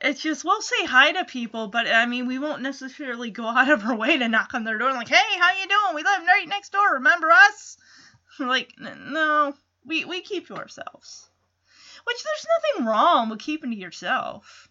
it's 0.02 0.22
just 0.22 0.44
we'll 0.44 0.62
say 0.62 0.86
hi 0.86 1.12
to 1.14 1.26
people, 1.26 1.68
but 1.68 1.88
I 1.88 2.06
mean, 2.06 2.28
we 2.28 2.40
won't 2.40 2.62
necessarily 2.62 3.32
go 3.32 3.48
out 3.48 3.70
of 3.70 3.84
our 3.86 3.96
way 3.96 4.18
to 4.18 4.28
knock 4.28 4.54
on 4.54 4.64
their 4.64 4.78
door 4.78 4.90
and 4.90 4.98
like, 4.98 5.10
hey, 5.10 5.40
how 5.40 5.54
you 5.54 5.68
doing? 5.68 5.96
We 5.96 6.04
live 6.04 6.26
right 6.26 6.48
next 6.48 6.72
door. 6.72 6.94
Remember 6.94 7.30
us? 7.32 7.78
like, 8.40 8.74
no, 8.80 9.54
we 9.86 10.06
we 10.06 10.22
keep 10.22 10.48
to 10.48 10.56
ourselves. 10.56 11.30
Which 12.04 12.24
there's 12.24 12.48
nothing 12.56 12.86
wrong 12.88 13.30
with 13.30 13.40
keeping 13.40 13.72
to 13.72 13.78
yourself. 13.78 14.70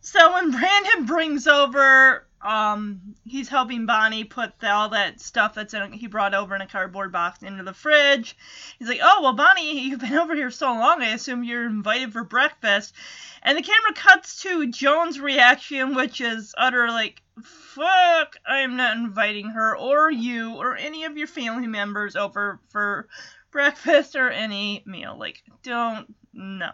So 0.00 0.32
when 0.32 0.50
Brandon 0.58 1.06
brings 1.06 1.46
over, 1.46 2.26
um, 2.42 3.14
he's 3.26 3.48
helping 3.48 3.84
Bonnie 3.84 4.24
put 4.24 4.58
the, 4.60 4.70
all 4.70 4.88
that 4.90 5.20
stuff 5.20 5.54
that's 5.54 5.74
in 5.74 5.92
he 5.92 6.06
brought 6.06 6.32
over 6.32 6.54
in 6.54 6.62
a 6.62 6.66
cardboard 6.66 7.12
box 7.12 7.42
into 7.42 7.62
the 7.62 7.74
fridge. 7.74 8.34
He's 8.78 8.88
like, 8.88 9.00
"Oh 9.02 9.20
well, 9.22 9.34
Bonnie, 9.34 9.80
you've 9.88 10.00
been 10.00 10.14
over 10.14 10.34
here 10.34 10.50
so 10.50 10.72
long. 10.72 11.02
I 11.02 11.10
assume 11.10 11.44
you're 11.44 11.66
invited 11.66 12.12
for 12.12 12.24
breakfast." 12.24 12.94
And 13.42 13.58
the 13.58 13.62
camera 13.62 13.92
cuts 13.94 14.42
to 14.42 14.70
Joan's 14.70 15.20
reaction, 15.20 15.94
which 15.94 16.22
is 16.22 16.54
utter 16.56 16.88
like, 16.88 17.22
"Fuck! 17.42 18.36
I'm 18.46 18.76
not 18.76 18.96
inviting 18.96 19.50
her 19.50 19.76
or 19.76 20.10
you 20.10 20.54
or 20.54 20.76
any 20.76 21.04
of 21.04 21.18
your 21.18 21.26
family 21.26 21.66
members 21.66 22.16
over 22.16 22.58
for 22.70 23.06
breakfast 23.50 24.16
or 24.16 24.30
any 24.30 24.82
meal. 24.86 25.14
Like, 25.18 25.42
don't 25.62 26.14
no." 26.32 26.70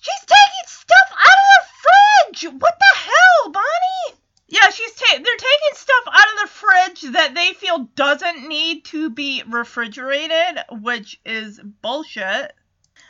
She's 0.00 0.26
taking 0.26 0.66
stuff 0.66 1.10
out 1.12 1.28
of 1.28 2.42
the 2.42 2.50
fridge. 2.50 2.60
What 2.60 2.78
the 2.78 2.98
hell, 2.98 3.52
Bonnie? 3.52 4.20
Yeah, 4.48 4.68
she's 4.70 4.92
ta- 4.94 5.04
they're 5.10 5.22
taking 5.22 5.74
stuff 5.74 6.04
out 6.12 6.32
of 6.32 6.40
the 6.40 6.46
fridge 6.48 7.12
that 7.12 7.34
they 7.34 7.52
feel 7.54 7.88
doesn't 7.96 8.48
need 8.48 8.84
to 8.86 9.10
be 9.10 9.42
refrigerated, 9.46 10.62
which 10.70 11.20
is 11.24 11.60
bullshit. 11.82 12.54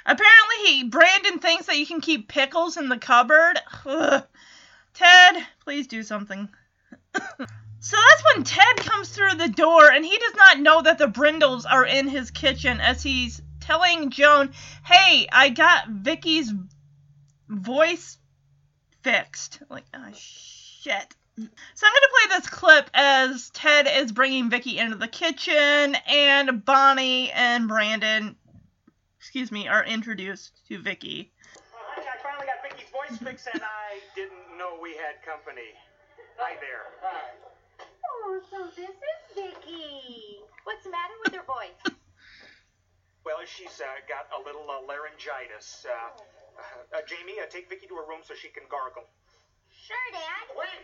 Apparently, 0.06 0.56
he 0.64 0.84
Brandon 0.84 1.38
thinks 1.38 1.66
that 1.66 1.78
you 1.78 1.86
can 1.86 2.00
keep 2.00 2.28
pickles 2.28 2.76
in 2.76 2.88
the 2.88 2.96
cupboard. 2.96 3.60
Ugh. 3.84 4.24
Ted, 4.94 5.46
please 5.60 5.86
do 5.86 6.02
something. 6.02 6.48
so 7.14 7.96
that's 7.96 8.24
when 8.34 8.44
Ted 8.44 8.76
comes 8.78 9.10
through 9.10 9.34
the 9.34 9.48
door, 9.48 9.90
and 9.90 10.04
he 10.04 10.16
does 10.16 10.34
not 10.36 10.60
know 10.60 10.80
that 10.80 10.96
the 10.96 11.08
Brindles 11.08 11.66
are 11.66 11.84
in 11.84 12.08
his 12.08 12.30
kitchen 12.30 12.80
as 12.80 13.02
he's 13.02 13.42
telling 13.60 14.08
Joan, 14.10 14.52
"Hey, 14.84 15.28
I 15.30 15.50
got 15.50 15.88
Vicky's 15.88 16.50
voice 17.48 18.16
fixed. 19.02 19.60
Like, 19.68 19.84
oh 19.92 20.12
shit. 20.14 21.14
So 21.38 21.86
I'm 21.86 21.92
gonna 21.92 22.28
play 22.28 22.38
this 22.38 22.48
clip 22.48 22.90
as 22.94 23.50
Ted 23.50 23.86
is 23.92 24.10
bringing 24.10 24.48
Vicky 24.48 24.78
into 24.78 24.96
the 24.96 25.08
kitchen, 25.08 25.94
and 26.08 26.64
Bonnie 26.64 27.30
and 27.32 27.68
Brandon, 27.68 28.36
excuse 29.18 29.52
me, 29.52 29.68
are 29.68 29.84
introduced 29.84 30.62
to 30.68 30.80
Vicky. 30.80 31.30
Honey, 31.76 32.08
I 32.08 32.22
finally 32.22 32.46
got 32.46 32.62
Vicky's 32.62 32.88
voice 32.88 33.18
fixed, 33.18 33.48
and 33.52 33.62
I 33.62 34.00
didn't 34.14 34.56
know 34.56 34.78
we 34.80 34.96
had 34.96 35.20
company. 35.26 35.76
Hi 36.38 36.56
there. 36.56 36.88
Hi. 37.02 37.84
Oh, 38.24 38.40
so 38.50 38.66
this 38.74 38.88
is 38.88 39.20
Vicky. 39.34 40.40
What's 40.64 40.84
the 40.84 40.90
matter 40.90 41.14
with 41.24 41.34
her 41.34 41.44
voice? 41.44 41.96
Well, 43.26 43.42
she's 43.44 43.82
uh, 43.82 43.90
got 44.06 44.30
a 44.30 44.38
little 44.46 44.70
uh, 44.70 44.86
laryngitis. 44.86 45.82
Uh, 45.82 46.14
uh, 46.94 47.02
Jamie, 47.10 47.42
uh, 47.42 47.50
take 47.50 47.68
Vicky 47.68 47.88
to 47.88 47.96
her 47.96 48.06
room 48.06 48.22
so 48.22 48.34
she 48.38 48.46
can 48.54 48.62
gargle. 48.70 49.02
Sure, 49.86 50.08
Dad. 50.10 50.50
Wait, 50.58 50.82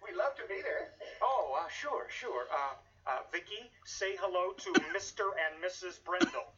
we'd 0.00 0.16
love 0.16 0.32
to 0.40 0.48
be 0.48 0.64
there. 0.64 0.96
Oh, 1.20 1.52
uh, 1.52 1.68
sure, 1.68 2.08
sure. 2.08 2.48
Uh, 2.48 2.80
uh, 3.04 3.28
Vicky, 3.28 3.68
say 3.84 4.16
hello 4.16 4.56
to 4.56 4.72
Mr. 4.96 5.36
and 5.36 5.60
Mrs. 5.60 6.00
Brindle. 6.00 6.48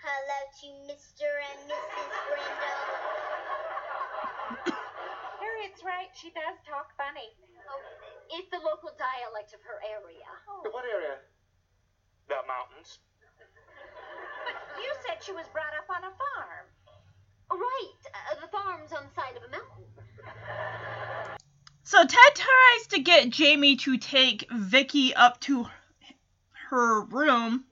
Hello 0.00 0.40
to 0.48 0.68
Mr. 0.88 1.28
and 1.28 1.60
Mrs. 1.68 2.08
Brindle. 2.24 2.80
Harriet's 5.44 5.84
right. 5.84 6.08
She 6.16 6.32
does 6.32 6.56
talk 6.64 6.96
funny. 6.96 7.36
Oh, 7.68 7.80
it's 8.40 8.48
the 8.48 8.64
local 8.64 8.96
dialect 8.96 9.52
of 9.52 9.60
her 9.68 9.84
area. 9.84 10.24
What 10.72 10.88
area? 10.88 11.20
The 12.32 12.40
mountains. 12.48 13.04
But 14.48 14.56
you 14.80 14.88
said 15.04 15.20
she 15.20 15.36
was 15.36 15.44
brought 15.52 15.76
up 15.76 15.88
on 15.92 16.00
a 16.08 16.12
farm. 16.16 16.64
Right, 17.52 18.00
uh, 18.08 18.40
the 18.40 18.48
farm's 18.48 18.92
on 18.96 19.04
the 19.04 19.12
side 19.12 19.36
of 19.36 19.44
a 19.44 19.52
mountain. 19.52 19.84
So 21.84 21.98
Ted 21.98 22.34
tries 22.34 22.86
to 22.88 23.00
get 23.00 23.30
Jamie 23.30 23.76
to 23.76 23.98
take 23.98 24.50
Vicky 24.50 25.14
up 25.14 25.38
to 25.42 25.66
her 26.70 27.04
room 27.04 27.64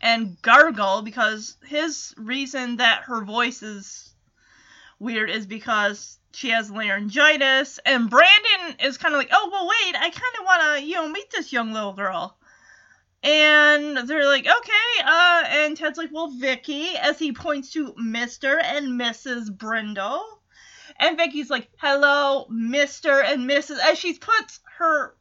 and 0.00 0.40
gargle 0.42 1.02
because 1.02 1.56
his 1.66 2.12
reason 2.16 2.76
that 2.78 3.04
her 3.04 3.24
voice 3.24 3.62
is 3.62 4.14
weird 4.98 5.30
is 5.30 5.46
because 5.46 6.18
she 6.32 6.50
has 6.50 6.70
laryngitis 6.70 7.78
and 7.84 8.10
Brandon 8.10 8.76
is 8.80 8.98
kind 8.98 9.14
of 9.14 9.18
like, 9.18 9.30
"Oh, 9.32 9.48
well 9.52 9.68
wait, 9.68 9.94
I 9.94 10.10
kind 10.10 10.36
of 10.38 10.44
want 10.44 10.62
to, 10.78 10.84
you 10.84 10.94
know, 10.94 11.08
meet 11.08 11.30
this 11.30 11.52
young 11.52 11.72
little 11.72 11.92
girl." 11.92 12.36
And 13.22 13.96
they're 14.08 14.26
like, 14.26 14.46
"Okay." 14.46 15.04
Uh 15.04 15.44
and 15.46 15.76
Ted's 15.76 15.98
like, 15.98 16.10
"Well, 16.12 16.28
Vicky," 16.28 16.96
as 16.96 17.18
he 17.18 17.32
points 17.32 17.70
to 17.72 17.92
Mr. 17.92 18.60
and 18.62 19.00
Mrs. 19.00 19.56
Brindle. 19.56 20.41
And 20.98 21.16
Vicky's 21.16 21.50
like, 21.50 21.68
"Hello, 21.78 22.46
Mr. 22.50 23.24
and 23.24 23.48
Mrs." 23.48 23.78
As 23.78 23.98
she 23.98 24.14
puts 24.14 24.60
her 24.78 25.16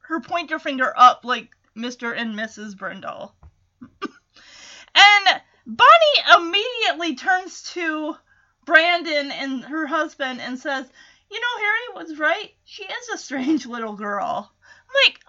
her 0.00 0.20
pointer 0.20 0.58
finger 0.58 0.92
up 0.96 1.24
like 1.24 1.50
Mr. 1.76 2.16
and 2.16 2.34
Mrs. 2.34 2.76
Brindle. 2.76 3.34
and 4.02 5.42
Bonnie 5.66 6.36
immediately 6.36 7.14
turns 7.14 7.62
to 7.74 8.16
Brandon 8.64 9.30
and 9.30 9.64
her 9.64 9.86
husband 9.86 10.40
and 10.40 10.58
says, 10.58 10.90
"You 11.30 11.40
know, 11.40 11.58
Harry 11.58 12.04
was 12.04 12.18
right. 12.18 12.54
She 12.64 12.84
is 12.84 13.08
a 13.14 13.18
strange 13.18 13.66
little 13.66 13.94
girl." 13.94 14.52
I'm 14.90 14.94
like, 15.06 15.20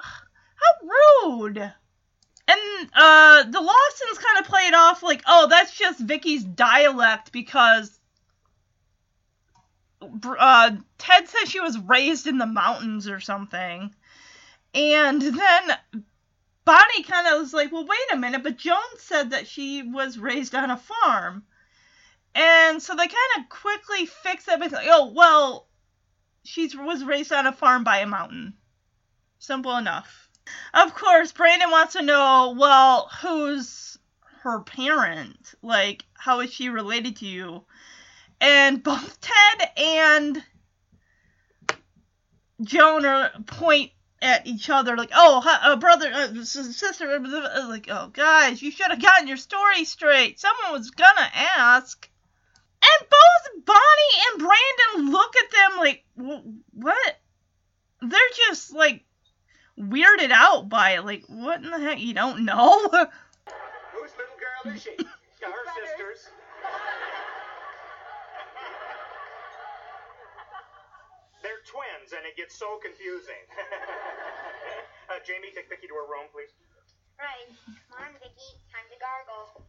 how 0.62 1.30
rude. 1.38 1.58
And 2.48 2.90
uh, 2.94 3.44
the 3.44 3.62
Lawsons 3.62 4.18
kind 4.18 4.40
of 4.40 4.46
play 4.46 4.68
it 4.68 4.74
off 4.74 5.04
like, 5.04 5.24
oh, 5.28 5.48
that's 5.48 5.78
just 5.78 6.00
Vicky's 6.00 6.44
dialect 6.44 7.32
because 7.32 8.00
uh, 10.02 10.72
Ted 10.98 11.28
said 11.28 11.48
she 11.48 11.60
was 11.60 11.78
raised 11.78 12.28
in 12.28 12.38
the 12.38 12.46
mountains 12.46 13.08
or 13.08 13.20
something. 13.20 13.94
And 14.74 15.22
then 15.22 15.78
Bonnie 16.66 17.04
kind 17.04 17.28
of 17.28 17.42
was 17.42 17.54
like, 17.54 17.72
well, 17.72 17.86
wait 17.86 18.14
a 18.14 18.18
minute, 18.18 18.44
but 18.44 18.58
Joan 18.58 18.78
said 18.98 19.32
that 19.32 19.48
she 19.48 19.84
was 19.84 20.18
raised 20.18 20.56
on 20.56 20.72
a 20.72 20.78
farm. 20.78 21.44
And 22.34 22.82
so 22.82 22.94
they 22.96 23.08
kind 23.08 23.18
of 23.40 23.50
quickly 23.50 24.06
fix 24.06 24.48
it 24.48 24.60
with, 24.60 24.74
oh, 24.78 25.12
well, 25.14 25.68
she 26.44 26.70
was 26.76 27.04
raised 27.04 27.34
on 27.34 27.46
a 27.46 27.52
farm 27.52 27.84
by 27.84 27.98
a 27.98 28.08
mountain. 28.08 28.54
Simple 29.40 29.76
enough. 29.76 30.30
Of 30.74 30.96
course, 30.96 31.32
Brandon 31.32 31.72
wants 31.72 31.94
to 31.94 32.02
know, 32.02 32.56
well, 32.58 33.10
who's 33.22 33.98
her 34.42 34.62
parent? 34.62 35.54
Like, 35.62 36.04
how 36.14 36.40
is 36.40 36.54
she 36.54 36.70
related 36.70 37.18
to 37.18 37.26
you? 37.26 37.64
And 38.42 38.82
both 38.82 39.22
Ted 39.60 39.70
and 39.78 40.44
Joan 42.62 43.06
are 43.06 43.32
point 43.46 43.92
at 44.22 44.46
each 44.46 44.70
other 44.70 44.98
like, 44.98 45.12
oh, 45.16 45.42
a 45.64 45.78
brother, 45.78 46.12
uh, 46.14 46.44
sister, 46.44 47.20
like, 47.68 47.88
oh, 47.90 48.10
guys, 48.10 48.62
you 48.62 48.72
should 48.72 48.92
have 48.92 49.02
gotten 49.02 49.28
your 49.28 49.38
story 49.38 49.84
straight. 49.86 50.40
Someone 50.40 50.74
was 50.74 50.92
gonna 50.92 51.30
ask. 51.34 52.08
And 52.84 53.10
both 53.10 53.66
Bonnie 53.66 54.22
and 54.30 54.40
Brandon 54.40 55.12
look 55.12 55.36
at 55.38 55.52
them 55.52 55.78
like, 55.78 56.04
what? 56.74 57.20
They're 58.02 58.20
just 58.48 58.74
like 58.74 59.06
weirded 59.80 60.32
out 60.32 60.70
by 60.70 60.92
it. 60.92 61.06
Like, 61.06 61.24
what 61.28 61.64
in 61.64 61.70
the 61.70 61.80
heck? 61.80 62.00
You 62.00 62.14
don't 62.14 62.46
know? 62.46 62.80
Whose 62.90 64.12
little 64.18 64.38
girl 64.64 64.74
is 64.74 64.82
she? 64.82 64.92
Yeah, 64.98 65.52
her 65.52 65.88
sisters. 65.88 66.30
Twins, 71.66 72.14
and 72.14 72.26
it 72.26 72.36
gets 72.38 72.58
so 72.58 72.82
confusing. 72.82 73.44
uh, 75.10 75.20
Jamie, 75.26 75.54
take 75.54 75.70
Vicky 75.70 75.88
to 75.88 75.96
her 75.96 76.08
room, 76.10 76.30
please. 76.34 76.52
Right. 77.22 77.50
Come 77.94 78.02
on, 78.02 78.14
Vicky. 78.18 78.52
Time 78.74 78.88
to 78.90 78.98
gargle. 78.98 79.62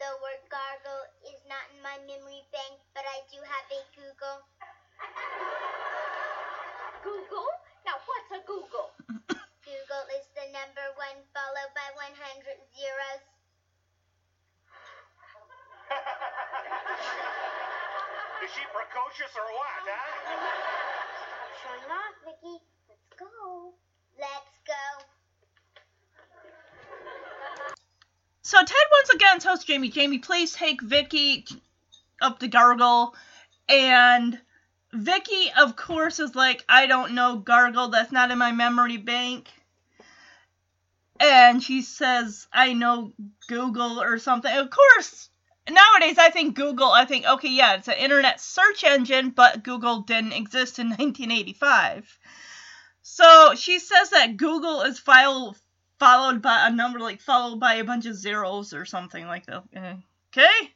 The 0.00 0.10
word 0.24 0.42
gargle 0.48 1.04
is 1.28 1.38
not 1.44 1.60
in 1.76 1.78
my 1.84 1.94
memory 2.08 2.40
bank, 2.50 2.80
but 2.96 3.04
I 3.04 3.20
do 3.28 3.36
have 3.44 3.66
a 3.68 3.80
googol. 3.92 4.42
Googol? 7.04 7.48
Now, 7.84 8.00
what's 8.08 8.32
a 8.32 8.40
googol? 8.48 8.90
Googol 9.62 10.04
is 10.16 10.26
the 10.32 10.48
number 10.56 10.86
one 10.96 11.20
followed 11.36 11.72
by 11.76 11.84
100 11.94 12.16
zeros. 12.74 13.22
is 18.40 18.50
she 18.56 18.64
precocious 18.72 19.36
or 19.36 19.46
what, 19.52 19.84
huh? 19.84 20.10
Stop 21.28 21.54
showing 21.60 21.86
off, 21.92 22.16
Vicky. 22.24 22.56
Let's 22.88 23.12
go. 23.20 23.76
Let's 24.16 24.56
go. 24.64 25.04
So 28.42 28.58
Tells 29.38 29.64
Jamie, 29.64 29.90
Jamie, 29.90 30.18
please 30.18 30.52
take 30.52 30.82
Vicky 30.82 31.46
up 32.20 32.38
the 32.38 32.48
gargle. 32.48 33.14
And 33.68 34.38
Vicky, 34.92 35.52
of 35.58 35.76
course, 35.76 36.18
is 36.18 36.34
like, 36.34 36.64
I 36.68 36.86
don't 36.86 37.14
know 37.14 37.36
gargle. 37.36 37.88
That's 37.88 38.12
not 38.12 38.30
in 38.30 38.38
my 38.38 38.52
memory 38.52 38.96
bank. 38.96 39.48
And 41.20 41.62
she 41.62 41.82
says, 41.82 42.48
I 42.52 42.72
know 42.72 43.12
Google 43.46 44.00
or 44.00 44.18
something. 44.18 44.54
Of 44.54 44.70
course, 44.70 45.28
nowadays 45.68 46.18
I 46.18 46.30
think 46.30 46.56
Google, 46.56 46.90
I 46.90 47.04
think, 47.04 47.26
okay, 47.26 47.50
yeah, 47.50 47.74
it's 47.74 47.88
an 47.88 47.94
internet 47.94 48.40
search 48.40 48.84
engine, 48.84 49.30
but 49.30 49.62
Google 49.62 50.00
didn't 50.00 50.32
exist 50.32 50.78
in 50.78 50.86
1985. 50.88 52.18
So 53.02 53.54
she 53.54 53.78
says 53.78 54.10
that 54.10 54.36
Google 54.36 54.82
is 54.82 54.98
file 54.98 55.56
followed 56.00 56.42
by 56.42 56.66
a 56.66 56.72
number 56.72 56.98
like 56.98 57.20
followed 57.20 57.60
by 57.60 57.74
a 57.74 57.84
bunch 57.84 58.06
of 58.06 58.16
zeros 58.16 58.72
or 58.72 58.84
something 58.84 59.26
like 59.26 59.46
that. 59.46 59.62
Okay? 60.32 60.72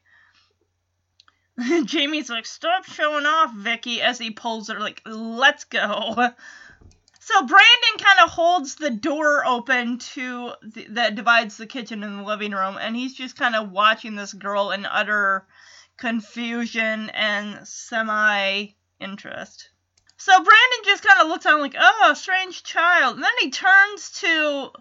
Jamie's 1.84 2.30
like, 2.30 2.46
stop 2.46 2.84
showing 2.84 3.26
off, 3.26 3.54
Vicky, 3.54 4.02
as 4.02 4.18
he 4.18 4.30
pulls 4.30 4.68
her 4.68 4.78
like, 4.78 5.02
let's 5.04 5.64
go. 5.64 6.30
So 7.26 7.38
Brandon 7.38 7.96
kind 7.96 8.20
of 8.22 8.28
holds 8.28 8.74
the 8.74 8.90
door 8.90 9.46
open 9.46 9.96
to 9.96 10.52
the, 10.62 10.88
that 10.90 11.14
divides 11.14 11.56
the 11.56 11.66
kitchen 11.66 12.02
and 12.04 12.18
the 12.18 12.22
living 12.22 12.52
room, 12.52 12.76
and 12.78 12.94
he's 12.94 13.14
just 13.14 13.38
kind 13.38 13.56
of 13.56 13.70
watching 13.70 14.14
this 14.14 14.34
girl 14.34 14.72
in 14.72 14.84
utter 14.84 15.46
confusion 15.96 17.08
and 17.08 17.66
semi 17.66 18.66
interest. 19.00 19.70
So 20.18 20.32
Brandon 20.32 20.80
just 20.84 21.02
kind 21.02 21.22
of 21.22 21.28
looks 21.28 21.46
on 21.46 21.62
like, 21.62 21.76
oh, 21.78 22.12
strange 22.14 22.62
child. 22.62 23.14
And 23.14 23.24
then 23.24 23.32
he 23.40 23.50
turns 23.50 24.10
to 24.20 24.72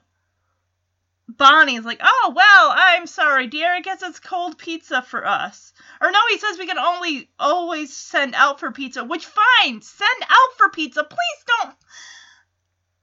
Bonnie's 1.28 1.86
like, 1.86 2.01
oh, 2.03 2.34
well, 2.36 2.74
I'm 2.76 3.07
sorry, 3.07 3.47
dear. 3.47 3.74
I 3.74 3.80
guess 3.80 4.03
it's 4.03 4.19
cold 4.19 4.57
pizza 4.57 5.01
for 5.01 5.26
us. 5.26 5.74
Or 6.01 6.11
no, 6.11 6.19
he 6.30 6.38
says 6.38 6.57
we 6.57 6.67
can 6.67 6.78
only 6.78 7.30
always 7.39 7.95
send 7.95 8.36
out 8.36 8.59
for 8.59 8.71
pizza, 8.71 9.03
which 9.03 9.26
fine, 9.26 9.82
send 9.82 10.24
out 10.24 10.57
for 10.57 10.69
pizza. 10.69 11.03
Please 11.03 11.43
don't, 11.47 11.76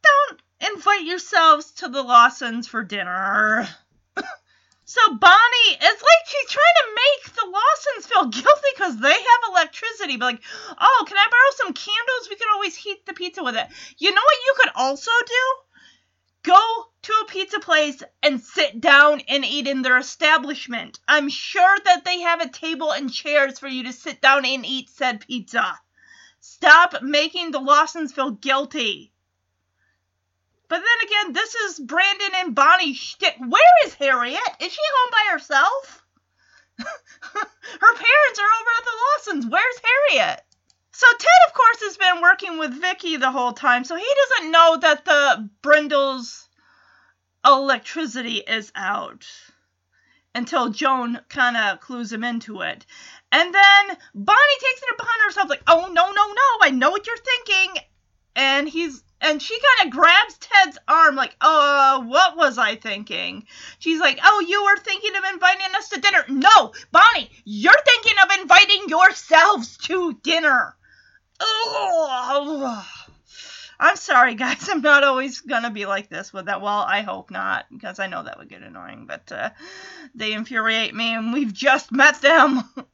don't 0.03 0.75
invite 0.75 1.05
yourselves 1.05 1.73
to 1.73 1.89
the 1.89 2.03
Lawsons 2.03 2.69
for 2.69 2.83
dinner. 2.83 3.67
So 4.91 5.15
Bonnie, 5.15 5.71
it's 5.71 6.03
like 6.03 6.27
she's 6.27 6.51
trying 6.51 6.79
to 6.81 6.97
make 6.97 7.37
the 7.37 7.47
Lawsons 7.47 8.07
feel 8.07 8.27
guilty 8.27 8.71
because 8.75 8.99
they 8.99 9.13
have 9.13 9.51
electricity. 9.53 10.17
But 10.17 10.25
like, 10.25 10.43
oh, 10.81 11.05
can 11.07 11.17
I 11.17 11.29
borrow 11.31 11.53
some 11.59 11.75
candles? 11.75 12.29
We 12.29 12.35
could 12.35 12.51
always 12.53 12.75
heat 12.75 13.07
the 13.07 13.13
pizza 13.13 13.45
with 13.45 13.55
it. 13.55 13.69
You 13.99 14.11
know 14.11 14.21
what 14.21 14.45
you 14.45 14.55
could 14.57 14.73
also 14.75 15.13
do? 15.29 16.51
Go 16.51 16.90
to 17.03 17.13
a 17.13 17.31
pizza 17.31 17.61
place 17.61 18.03
and 18.23 18.41
sit 18.41 18.81
down 18.81 19.21
and 19.29 19.45
eat 19.45 19.67
in 19.67 19.83
their 19.83 19.97
establishment. 19.97 20.99
I'm 21.09 21.29
sure 21.29 21.79
that 21.85 22.05
they 22.05 22.21
have 22.21 22.41
a 22.41 22.49
table 22.49 22.93
and 22.93 23.13
chairs 23.13 23.59
for 23.59 23.69
you 23.69 23.85
to 23.85 23.93
sit 23.93 24.21
down 24.21 24.45
and 24.45 24.67
eat 24.67 24.91
said 24.91 25.27
pizza. 25.27 25.79
Stop 26.41 27.03
making 27.03 27.51
the 27.51 27.61
Lawsons 27.61 28.13
feel 28.13 28.31
guilty. 28.31 29.13
But 30.69 30.83
then 30.83 31.09
again, 31.09 31.33
this 31.33 31.55
is 31.55 31.81
Brandon 31.81 32.31
and 32.37 32.55
Bonnie 32.55 32.95
shtick. 32.95 33.37
Where 33.39 33.87
is 33.87 33.95
Harriet? 33.95 34.41
Is 34.61 34.73
she 34.73 34.81
home 34.95 35.11
by 35.11 35.33
herself? 35.33 36.05
Her 36.79 37.95
parents 37.95 38.39
are 38.39 38.53
over 38.61 38.71
at 38.79 38.85
the 38.85 38.99
Lawsons. 39.03 39.47
Where's 39.47 39.81
Harriet? 39.83 40.45
So 40.93 41.07
Ted, 41.19 41.49
of 41.49 41.55
course, 41.55 41.81
has 41.81 41.97
been 41.97 42.21
working 42.21 42.59
with 42.59 42.81
Vicky 42.81 43.17
the 43.17 43.31
whole 43.31 43.53
time, 43.53 43.85
so 43.85 43.97
he 43.97 44.15
doesn't 44.29 44.51
know 44.53 44.77
that 44.77 45.05
the 45.05 45.49
Brindle's 45.63 46.49
electricity 47.45 48.37
is 48.37 48.73
out 48.75 49.27
until 50.35 50.71
Joan 50.71 51.21
kind 51.29 51.57
of 51.57 51.81
clues 51.81 52.13
him 52.13 52.25
into 52.25 52.61
it. 52.61 52.87
And 53.33 53.55
then 53.55 53.97
Bonnie 54.15 54.61
takes 54.61 54.83
it 54.83 54.95
upon 54.99 55.21
herself, 55.25 55.49
like, 55.49 55.63
oh, 55.67 55.91
no, 55.93 56.11
no, 56.11 56.27
no, 56.27 56.59
I 56.63 56.71
know 56.71 56.91
what 56.91 57.07
you're 57.07 57.17
thinking. 57.17 57.83
And 58.37 58.69
he's 58.69 59.03
and 59.23 59.43
she 59.43 59.59
kind 59.77 59.89
of 59.89 59.95
grabs 59.99 60.39
Ted's 60.39 60.79
arm, 60.89 61.15
like, 61.15 61.37
uh, 61.41 62.01
what 62.03 62.37
was 62.37 62.57
I 62.57 62.77
thinking? 62.77 63.45
She's 63.79 64.01
like, 64.01 64.19
oh, 64.25 64.45
you 64.47 64.65
were 64.65 64.79
thinking 64.79 65.15
of 65.15 65.25
inviting 65.35 65.75
us 65.77 65.91
to 65.91 66.01
dinner. 66.01 66.25
No, 66.29 66.73
Bonnie, 66.91 67.31
you're 67.45 67.73
thinking 67.85 68.15
of 68.25 68.41
inviting 68.41 68.89
yourselves 68.89 69.77
to 69.79 70.15
dinner. 70.23 70.75
Ugh. 71.41 72.85
I'm 73.81 73.97
sorry, 73.97 74.35
guys. 74.45 74.69
I'm 74.69 74.83
not 74.83 75.03
always 75.05 75.41
gonna 75.41 75.71
be 75.71 75.87
like 75.87 76.11
this 76.11 76.33
with 76.33 76.47
that. 76.47 76.61
Well, 76.61 76.85
I 76.87 77.01
hope 77.01 77.31
not, 77.31 77.65
because 77.73 77.99
I 77.99 78.07
know 78.07 78.23
that 78.23 78.39
would 78.39 78.51
get 78.51 78.63
annoying. 78.63 79.07
But 79.09 79.33
uh, 79.33 79.51
they 80.15 80.35
infuriate 80.35 80.95
me, 80.95 81.15
and 81.15 81.33
we've 81.33 81.53
just 81.53 81.91
met 81.91 82.21
them. 82.21 82.57
Mother, 82.77 82.87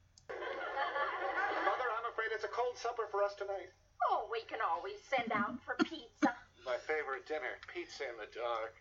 I'm 1.90 2.06
afraid 2.08 2.30
it's 2.32 2.44
a 2.44 2.54
cold 2.54 2.78
supper 2.78 3.10
for 3.10 3.24
us 3.24 3.34
tonight. 3.34 3.74
Oh, 4.08 4.28
we 4.30 4.40
can 4.46 4.62
always 4.62 4.94
send 5.10 5.32
out 5.34 5.58
for 5.66 5.74
pizza. 5.82 6.30
My 6.64 6.78
favorite 6.86 7.26
dinner, 7.26 7.58
pizza 7.66 8.06
in 8.06 8.14
the 8.22 8.30
dark. 8.30 8.78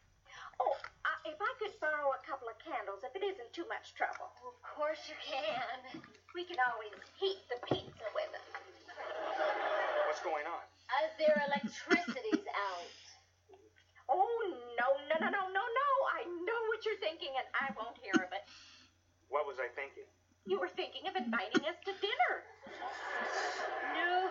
Oh, 0.61 0.77
uh, 1.03 1.09
if 1.25 1.35
I 1.41 1.51
could 1.57 1.73
borrow 1.81 2.13
a 2.13 2.21
couple 2.21 2.47
of 2.47 2.55
candles, 2.61 3.01
if 3.01 3.17
it 3.17 3.25
isn't 3.25 3.51
too 3.51 3.65
much 3.67 3.97
trouble. 3.97 4.29
Of 4.45 4.61
course 4.61 5.01
you 5.09 5.17
can. 5.25 5.99
We 6.37 6.45
can 6.45 6.61
always 6.61 6.93
heat 7.17 7.41
the 7.49 7.57
pizza 7.65 8.07
with 8.13 8.29
it. 8.29 8.45
What's 10.05 10.21
going 10.21 10.45
on? 10.45 10.63
As 10.89 11.09
their 11.17 11.35
electricity's 11.49 12.45
out. 12.69 12.89
Oh, 14.05 14.37
no, 14.77 14.87
no, 15.09 15.15
no, 15.17 15.29
no, 15.33 15.43
no, 15.49 15.63
no. 15.65 15.89
I 16.13 16.21
know 16.29 16.61
what 16.69 16.85
you're 16.85 17.01
thinking, 17.01 17.33
and 17.33 17.47
I 17.57 17.73
won't 17.73 17.97
hear 17.97 18.13
of 18.21 18.29
it. 18.29 18.45
What 19.33 19.49
was 19.49 19.57
I 19.57 19.65
thinking? 19.73 20.05
You 20.45 20.61
were 20.61 20.69
thinking 20.77 21.09
of 21.09 21.17
inviting 21.17 21.65
us 21.65 21.73
to 21.89 21.91
dinner. 21.97 22.33
No, 23.97 24.29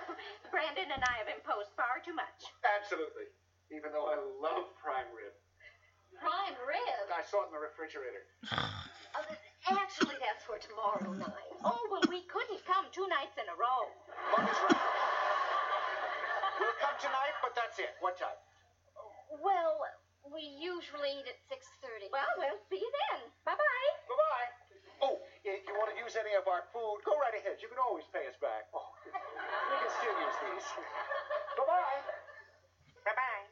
Brandon 0.55 0.87
and 0.95 1.03
I 1.03 1.15
have 1.19 1.27
imposed 1.27 1.75
far 1.75 1.99
too 2.07 2.15
much. 2.15 2.55
Absolutely. 2.63 3.27
Even 3.75 3.91
though 3.91 4.07
I 4.07 4.15
love 4.39 4.71
prime 4.79 5.11
rib. 5.11 5.35
Prime 6.23 6.55
rib. 6.63 7.11
I 7.11 7.27
saw 7.27 7.43
it 7.43 7.51
in 7.51 7.59
the 7.59 7.63
refrigerator. 7.67 8.23
Uh, 8.47 9.27
actually, 9.75 10.15
that's 10.23 10.47
for 10.47 10.63
tomorrow 10.63 11.19
night. 11.19 11.51
Oh, 11.67 11.83
well, 11.91 12.07
we 12.07 12.23
couldn't 12.31 12.63
come 12.63 12.87
two 12.95 13.11
nights 13.11 13.35
in 13.35 13.51
a 13.51 13.57
row. 13.59 13.83
Mother's 14.39 14.63
right. 14.71 15.14
We'll 16.61 16.79
come 16.79 16.97
tonight, 17.01 17.35
but 17.43 17.53
that's 17.55 17.79
it. 17.79 17.95
What 18.01 18.19
time? 18.19 18.39
Well, 19.43 19.83
we 20.31 20.41
usually 20.57 21.11
eat 21.19 21.27
at 21.27 21.39
6.30. 21.51 22.15
Well, 22.15 22.25
we'll 22.39 22.63
see 22.71 22.79
you 22.79 22.91
then. 23.11 23.27
Bye-bye. 23.45 23.91
Bye-bye. 24.09 24.49
Oh, 25.03 25.19
if 25.43 25.67
you 25.67 25.75
want 25.75 25.91
to 25.91 25.99
use 25.99 26.15
any 26.15 26.39
of 26.39 26.47
our 26.47 26.63
food, 26.73 27.03
go 27.05 27.19
right 27.19 27.35
ahead. 27.35 27.59
You 27.61 27.69
can 27.69 27.83
always 27.83 28.07
pay 28.15 28.25
us 28.31 28.39
back. 28.41 28.71
Oh, 28.71 28.87
we 29.05 29.11
can 29.11 29.91
still 29.99 30.17
use 30.17 30.39
these. 30.47 30.67
Bye-bye. 31.59 31.99
Bye-bye. 33.05 33.45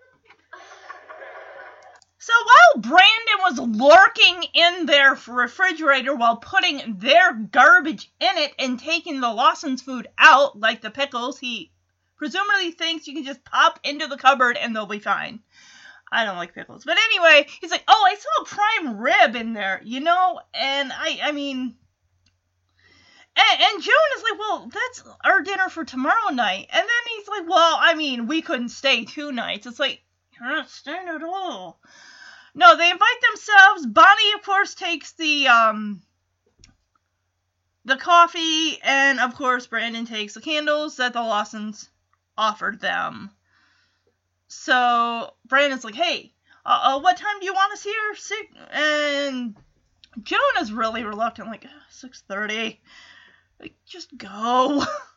So 2.19 2.33
while 2.33 2.83
Brandon 2.83 3.41
was 3.43 3.59
lurking 3.59 4.47
in 4.55 4.87
their 4.87 5.19
refrigerator 5.27 6.15
while 6.15 6.37
putting 6.37 6.99
their 6.99 7.35
garbage 7.35 8.13
in 8.21 8.39
it 8.39 8.55
and 8.61 8.79
taking 8.79 9.21
the 9.21 9.33
Lawson's 9.33 9.83
food 9.83 10.07
out, 10.17 10.57
like 10.57 10.81
the 10.83 10.91
pickles, 10.91 11.41
he 11.41 11.72
presumably 12.23 12.71
thinks 12.71 13.09
you 13.09 13.15
can 13.15 13.25
just 13.25 13.45
pop 13.45 13.81
into 13.83 14.07
the 14.07 14.17
cupboard 14.17 14.57
and 14.57 14.77
they'll 14.77 14.87
be 14.87 15.01
fine. 15.01 15.41
I 16.13 16.25
don't 16.25 16.37
like 16.37 16.55
pickles. 16.55 16.85
But 16.85 16.97
anyway, 16.97 17.49
he's 17.61 17.73
like, 17.73 17.83
"Oh, 17.89 18.05
I 18.07 18.15
saw 18.15 18.43
a 18.43 18.45
prime 18.47 18.99
rib 18.99 19.35
in 19.35 19.55
there, 19.55 19.81
you 19.83 19.99
know?" 19.99 20.41
And 20.55 20.93
I 20.93 21.19
I 21.25 21.33
mean 21.33 21.75
and, 23.35 23.61
and 23.61 23.83
Joan 23.83 24.17
is 24.17 24.23
like, 24.23 24.39
"Well, 24.39 24.71
that's 24.73 25.03
our 25.25 25.43
dinner 25.43 25.69
for 25.69 25.85
tomorrow 25.85 26.31
night." 26.31 26.69
And 26.71 26.81
then 26.83 27.17
he's 27.17 27.27
like, 27.27 27.49
"Well, 27.49 27.77
I 27.81 27.95
mean, 27.95 28.29
we 28.29 28.41
couldn't 28.41 28.69
stay 28.69 29.05
two 29.05 29.33
nights." 29.33 29.67
It's 29.67 29.81
like, 29.81 30.01
"You're 30.39 30.49
not 30.49 30.71
staying 30.71 31.09
at 31.09 31.25
all." 31.25 31.81
No, 32.55 32.77
they 32.77 32.89
invite 32.89 33.21
themselves. 33.31 33.87
Bonnie, 33.87 34.33
of 34.35 34.43
course, 34.45 34.75
takes 34.77 35.15
the 35.15 35.49
um 35.49 36.03
the 37.85 37.97
coffee, 37.97 38.81
and 38.81 39.19
of 39.19 39.35
course, 39.35 39.67
Brandon 39.67 40.07
takes 40.07 40.35
the 40.35 40.41
candles 40.41 40.99
that 40.99 41.15
the 41.15 41.21
Lawsons 41.21 41.89
offered 42.37 42.81
them. 42.81 43.31
So 44.49 45.35
Brandon's 45.47 45.85
like, 45.85 45.95
"Hey, 45.95 46.35
uh, 46.65 46.81
uh, 46.83 47.01
what 47.01 47.17
time 47.17 47.41
do 47.41 47.47
you 47.47 47.55
want 47.55 47.73
us 47.73 47.83
here?" 47.83 48.15
Six 48.15 48.47
and 48.71 49.57
Joan 50.23 50.41
is 50.61 50.73
really 50.73 51.05
reluctant, 51.05 51.49
like 51.49 51.67
six 51.89 52.23
thirty. 52.29 52.81
Like, 53.61 53.75
just 53.87 54.17
go. 54.17 54.85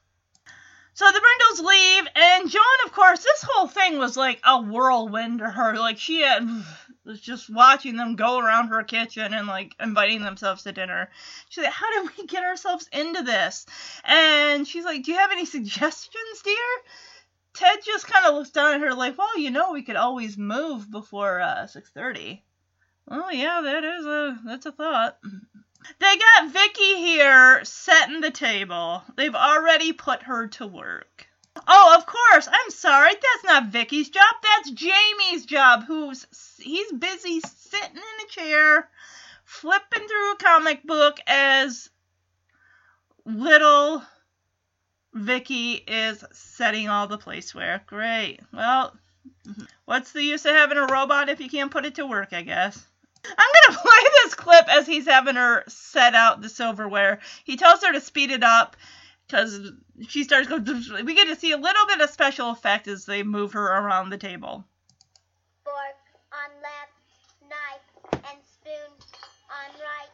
So 0.95 1.05
the 1.11 1.19
Brindles 1.19 1.69
leave, 1.69 2.07
and 2.15 2.49
Joan, 2.49 2.63
of 2.85 2.93
course, 2.93 3.21
this 3.21 3.43
whole 3.45 3.67
thing 3.67 3.97
was 3.97 4.15
like 4.15 4.39
a 4.45 4.61
whirlwind 4.61 5.39
to 5.39 5.49
her. 5.49 5.77
Like 5.77 5.99
she 5.99 6.21
had 6.21 6.47
was 7.03 7.19
just 7.19 7.49
watching 7.49 7.97
them 7.97 8.15
go 8.15 8.39
around 8.39 8.69
her 8.69 8.81
kitchen 8.81 9.33
and 9.33 9.45
like 9.45 9.75
inviting 9.77 10.21
themselves 10.21 10.63
to 10.63 10.71
dinner. 10.71 11.09
She's 11.49 11.65
like, 11.65 11.73
"How 11.73 11.91
did 11.91 12.11
we 12.17 12.25
get 12.27 12.45
ourselves 12.45 12.87
into 12.93 13.23
this?" 13.23 13.65
And 14.05 14.65
she's 14.65 14.85
like, 14.85 15.03
"Do 15.03 15.11
you 15.11 15.17
have 15.17 15.33
any 15.33 15.45
suggestions, 15.57 16.41
dear?" 16.45 16.55
Ted 17.53 17.79
just 17.85 18.07
kind 18.07 18.25
of 18.25 18.35
looks 18.35 18.51
down 18.51 18.75
at 18.75 18.79
her 18.79 18.93
like, 18.93 19.17
"Well, 19.17 19.37
you 19.37 19.51
know, 19.51 19.73
we 19.73 19.83
could 19.83 19.97
always 19.97 20.37
move 20.37 20.89
before 20.89 21.41
uh, 21.41 21.67
6:30." 21.67 22.41
Oh 23.11 23.29
yeah, 23.31 23.59
that 23.65 23.83
is 23.83 24.05
a 24.05 24.39
that's 24.45 24.65
a 24.65 24.71
thought. 24.71 25.19
They 25.99 26.17
got 26.17 26.51
Vicky 26.51 26.95
here 26.97 27.63
setting 27.63 28.21
the 28.21 28.31
table. 28.31 29.03
They've 29.15 29.35
already 29.35 29.93
put 29.93 30.23
her 30.23 30.47
to 30.47 30.67
work. 30.67 31.27
Oh, 31.67 31.95
of 31.97 32.05
course. 32.05 32.47
I'm 32.51 32.69
sorry. 32.71 33.11
That's 33.11 33.43
not 33.45 33.71
Vicky's 33.71 34.09
job. 34.09 34.35
That's 34.41 34.71
Jamie's 34.71 35.45
job. 35.45 35.85
Who's 35.85 36.25
he's 36.59 36.91
busy 36.91 37.39
sitting 37.39 37.95
in 37.95 38.25
a 38.25 38.29
chair, 38.29 38.89
flipping 39.45 40.07
through 40.07 40.31
a 40.31 40.37
comic 40.37 40.83
book 40.83 41.17
as 41.27 41.89
little 43.25 44.03
Vicky 45.13 45.73
is 45.73 46.23
setting 46.33 46.89
all 46.89 47.07
the 47.07 47.17
placeware. 47.17 47.85
Great. 47.85 48.41
Well, 48.51 48.95
what's 49.85 50.11
the 50.11 50.23
use 50.23 50.45
of 50.45 50.55
having 50.55 50.77
a 50.77 50.87
robot 50.87 51.29
if 51.29 51.39
you 51.39 51.49
can't 51.49 51.71
put 51.71 51.85
it 51.85 51.95
to 51.95 52.05
work, 52.05 52.33
I 52.33 52.41
guess. 52.41 52.85
I'm 53.37 53.49
gonna 53.67 53.79
play 53.83 54.03
this 54.23 54.35
clip 54.35 54.67
as 54.69 54.87
he's 54.87 55.05
having 55.05 55.35
her 55.35 55.63
set 55.67 56.15
out 56.15 56.41
the 56.41 56.49
silverware. 56.49 57.19
He 57.43 57.57
tells 57.57 57.83
her 57.83 57.93
to 57.93 58.01
speed 58.01 58.31
it 58.31 58.43
up 58.43 58.75
because 59.27 59.71
she 60.07 60.23
starts 60.23 60.47
going. 60.47 60.65
We 61.05 61.15
get 61.15 61.27
to 61.27 61.35
see 61.35 61.51
a 61.51 61.57
little 61.57 61.87
bit 61.87 62.01
of 62.01 62.09
special 62.09 62.49
effect 62.51 62.87
as 62.87 63.05
they 63.05 63.23
move 63.23 63.53
her 63.53 63.65
around 63.65 64.09
the 64.09 64.17
table. 64.17 64.65
Fork 65.63 65.97
on 66.31 66.49
left, 66.61 66.93
knife 67.49 68.23
and 68.31 68.39
spoon 68.43 68.91
on 69.49 69.69
right. 69.79 70.11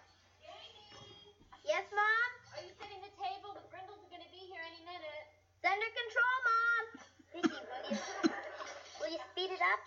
Yes, 1.66 1.86
Mom? 1.94 2.30
Are 2.58 2.64
you 2.66 2.74
setting 2.82 3.00
the 3.00 3.14
table? 3.22 3.54
The 3.54 3.64
Brindles 3.70 4.02
are 4.02 4.12
going 4.12 4.26
to 4.26 4.32
be 4.34 4.44
here 4.50 4.60
any 4.66 4.82
minute. 4.84 5.26
Under 5.64 5.92
control, 5.94 6.38
Mom. 6.44 6.84
Vicky, 7.32 7.60
will 7.64 7.84
you, 7.88 7.96
will 9.00 9.12
you 9.14 9.22
speed 9.32 9.56
it 9.56 9.62
up? 9.62 9.80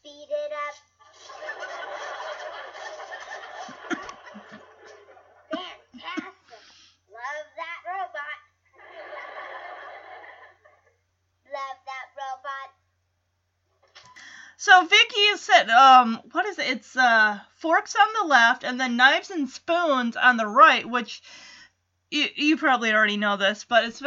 Speed 0.00 0.26
it 0.32 0.52
up. 0.56 0.74
Fantastic. 5.52 6.64
Love 7.12 7.46
that 7.54 7.78
robot. 7.86 8.38
Love 11.54 11.78
that 11.86 12.06
robot. 12.18 12.68
So 14.60 14.84
Vicky 14.84 15.36
set. 15.36 15.70
Um, 15.70 16.20
what 16.32 16.44
is 16.44 16.58
it? 16.58 16.66
It's 16.66 16.94
uh 16.94 17.40
forks 17.54 17.96
on 17.96 18.08
the 18.12 18.28
left 18.28 18.62
and 18.62 18.78
then 18.78 18.94
knives 18.94 19.30
and 19.30 19.48
spoons 19.48 20.16
on 20.16 20.36
the 20.36 20.46
right, 20.46 20.84
which 20.84 21.22
you 22.10 22.28
you 22.36 22.58
probably 22.58 22.92
already 22.92 23.16
know 23.16 23.38
this, 23.38 23.64
but 23.64 23.84
it's 23.84 24.02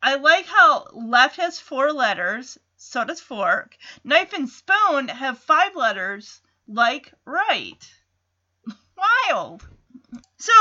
I 0.00 0.14
like 0.14 0.46
how 0.46 0.86
left 0.92 1.38
has 1.38 1.58
four 1.58 1.92
letters, 1.92 2.56
so 2.76 3.02
does 3.02 3.20
fork. 3.20 3.76
Knife 4.04 4.32
and 4.32 4.48
spoon 4.48 5.08
have 5.08 5.40
five 5.40 5.74
letters, 5.74 6.40
like 6.68 7.12
right. 7.24 7.92
Wild. 9.28 9.66
So 10.38 10.52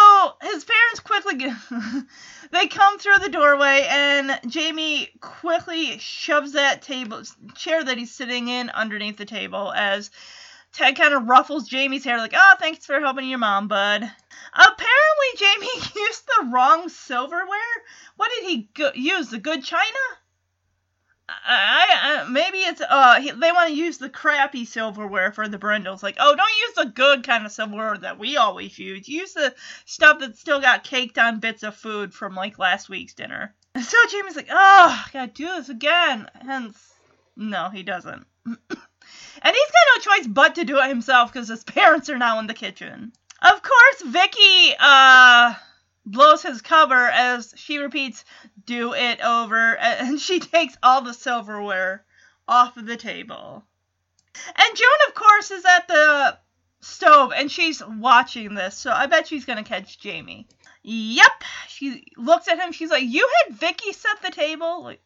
his 0.41 0.63
parents 0.63 0.99
quickly 1.01 1.35
get, 1.35 1.55
they 2.51 2.67
come 2.67 2.97
through 2.99 3.19
the 3.21 3.29
doorway 3.29 3.87
and 3.89 4.39
Jamie 4.47 5.09
quickly 5.19 5.97
shoves 5.97 6.53
that 6.53 6.81
table 6.81 7.23
chair 7.55 7.83
that 7.83 7.97
he's 7.97 8.13
sitting 8.13 8.47
in 8.47 8.69
underneath 8.69 9.17
the 9.17 9.25
table 9.25 9.71
as 9.73 10.11
Ted 10.71 10.97
kind 10.97 11.13
of 11.13 11.27
ruffles 11.27 11.69
Jamie's 11.69 12.03
hair 12.03 12.17
like, 12.17 12.33
"Oh, 12.35 12.55
thanks 12.59 12.85
for 12.85 12.99
helping 12.99 13.29
your 13.29 13.39
mom, 13.39 13.69
bud." 13.69 14.01
Apparently, 14.53 15.29
Jamie 15.37 15.67
used 15.95 16.25
the 16.25 16.45
wrong 16.47 16.89
silverware. 16.89 17.75
What 18.17 18.29
did 18.35 18.43
he 18.49 18.69
go- 18.73 18.91
use? 18.93 19.29
The 19.29 19.37
good 19.39 19.63
china? 19.63 19.99
I, 21.27 22.23
I 22.27 22.29
maybe 22.29 22.59
it's 22.59 22.81
uh 22.81 23.19
he, 23.19 23.31
they 23.31 23.51
want 23.51 23.69
to 23.69 23.75
use 23.75 23.97
the 23.97 24.09
crappy 24.09 24.65
silverware 24.65 25.31
for 25.31 25.47
the 25.47 25.57
brindles. 25.57 26.03
Like, 26.03 26.17
oh, 26.19 26.35
don't 26.35 26.59
use 26.67 26.75
the 26.75 26.91
good 26.91 27.23
kind 27.23 27.45
of 27.45 27.51
silverware 27.51 27.97
that 27.97 28.19
we 28.19 28.37
always 28.37 28.77
use. 28.77 29.07
Use 29.07 29.33
the 29.33 29.55
stuff 29.85 30.19
that 30.19 30.37
still 30.37 30.61
got 30.61 30.83
caked 30.83 31.17
on 31.17 31.39
bits 31.39 31.63
of 31.63 31.75
food 31.75 32.13
from 32.13 32.35
like 32.35 32.59
last 32.59 32.89
week's 32.89 33.15
dinner. 33.15 33.55
And 33.73 33.83
So 33.85 33.97
Jamie's 34.09 34.35
like, 34.35 34.49
oh, 34.51 35.05
I 35.05 35.09
gotta 35.11 35.31
do 35.31 35.45
this 35.45 35.69
again. 35.69 36.29
Hence, 36.45 36.93
no, 37.35 37.69
he 37.69 37.81
doesn't. 37.81 38.25
and 38.45 38.55
he's 38.69 38.71
got 38.71 39.95
no 39.95 40.01
choice 40.01 40.27
but 40.27 40.55
to 40.55 40.63
do 40.63 40.77
it 40.77 40.87
himself 40.89 41.33
because 41.33 41.47
his 41.47 41.63
parents 41.63 42.09
are 42.09 42.19
now 42.19 42.39
in 42.39 42.47
the 42.47 42.53
kitchen. 42.53 43.13
Of 43.41 43.61
course, 43.63 44.01
Vicky 44.05 44.75
uh 44.79 45.55
blows 46.05 46.43
his 46.43 46.61
cover 46.61 47.09
as 47.09 47.53
she 47.57 47.79
repeats, 47.79 48.23
"Do 48.65 48.93
it 48.93 49.21
over," 49.21 49.77
and 49.77 50.19
she 50.19 50.39
takes 50.39 50.77
all 50.81 51.01
the 51.01 51.13
silverware 51.13 52.05
off 52.47 52.77
of 52.77 52.85
the 52.85 52.97
table. 52.97 53.65
And 54.55 54.77
Joan, 54.77 55.07
of 55.07 55.13
course, 55.13 55.51
is 55.51 55.65
at 55.65 55.87
the 55.87 56.39
stove 56.81 57.31
and 57.33 57.51
she's 57.51 57.81
watching 57.83 58.53
this, 58.53 58.77
so 58.77 58.91
I 58.91 59.07
bet 59.07 59.27
she's 59.27 59.45
gonna 59.45 59.63
catch 59.63 59.99
Jamie. 59.99 60.47
Yep, 60.83 61.43
she 61.67 62.05
looks 62.15 62.47
at 62.47 62.59
him. 62.59 62.71
She's 62.71 62.91
like, 62.91 63.03
"You 63.05 63.27
had 63.43 63.55
Vicky 63.55 63.91
set 63.91 64.21
the 64.21 64.29
table." 64.29 64.83
Like, 64.83 65.01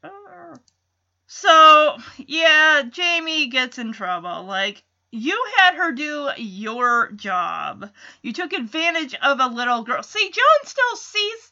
so 1.26 1.98
yeah, 2.18 2.82
Jamie 2.90 3.48
gets 3.48 3.78
in 3.78 3.94
trouble. 3.94 4.44
Like, 4.44 4.84
you 5.12 5.42
had 5.58 5.76
her 5.76 5.92
do 5.92 6.30
your 6.38 7.12
job. 7.12 7.92
You 8.22 8.34
took 8.34 8.54
advantage 8.54 9.16
of 9.16 9.40
a 9.40 9.48
little 9.48 9.84
girl. 9.84 10.04
See, 10.04 10.32
Joan 10.32 10.66
still 10.66 10.96
sees 10.96 11.52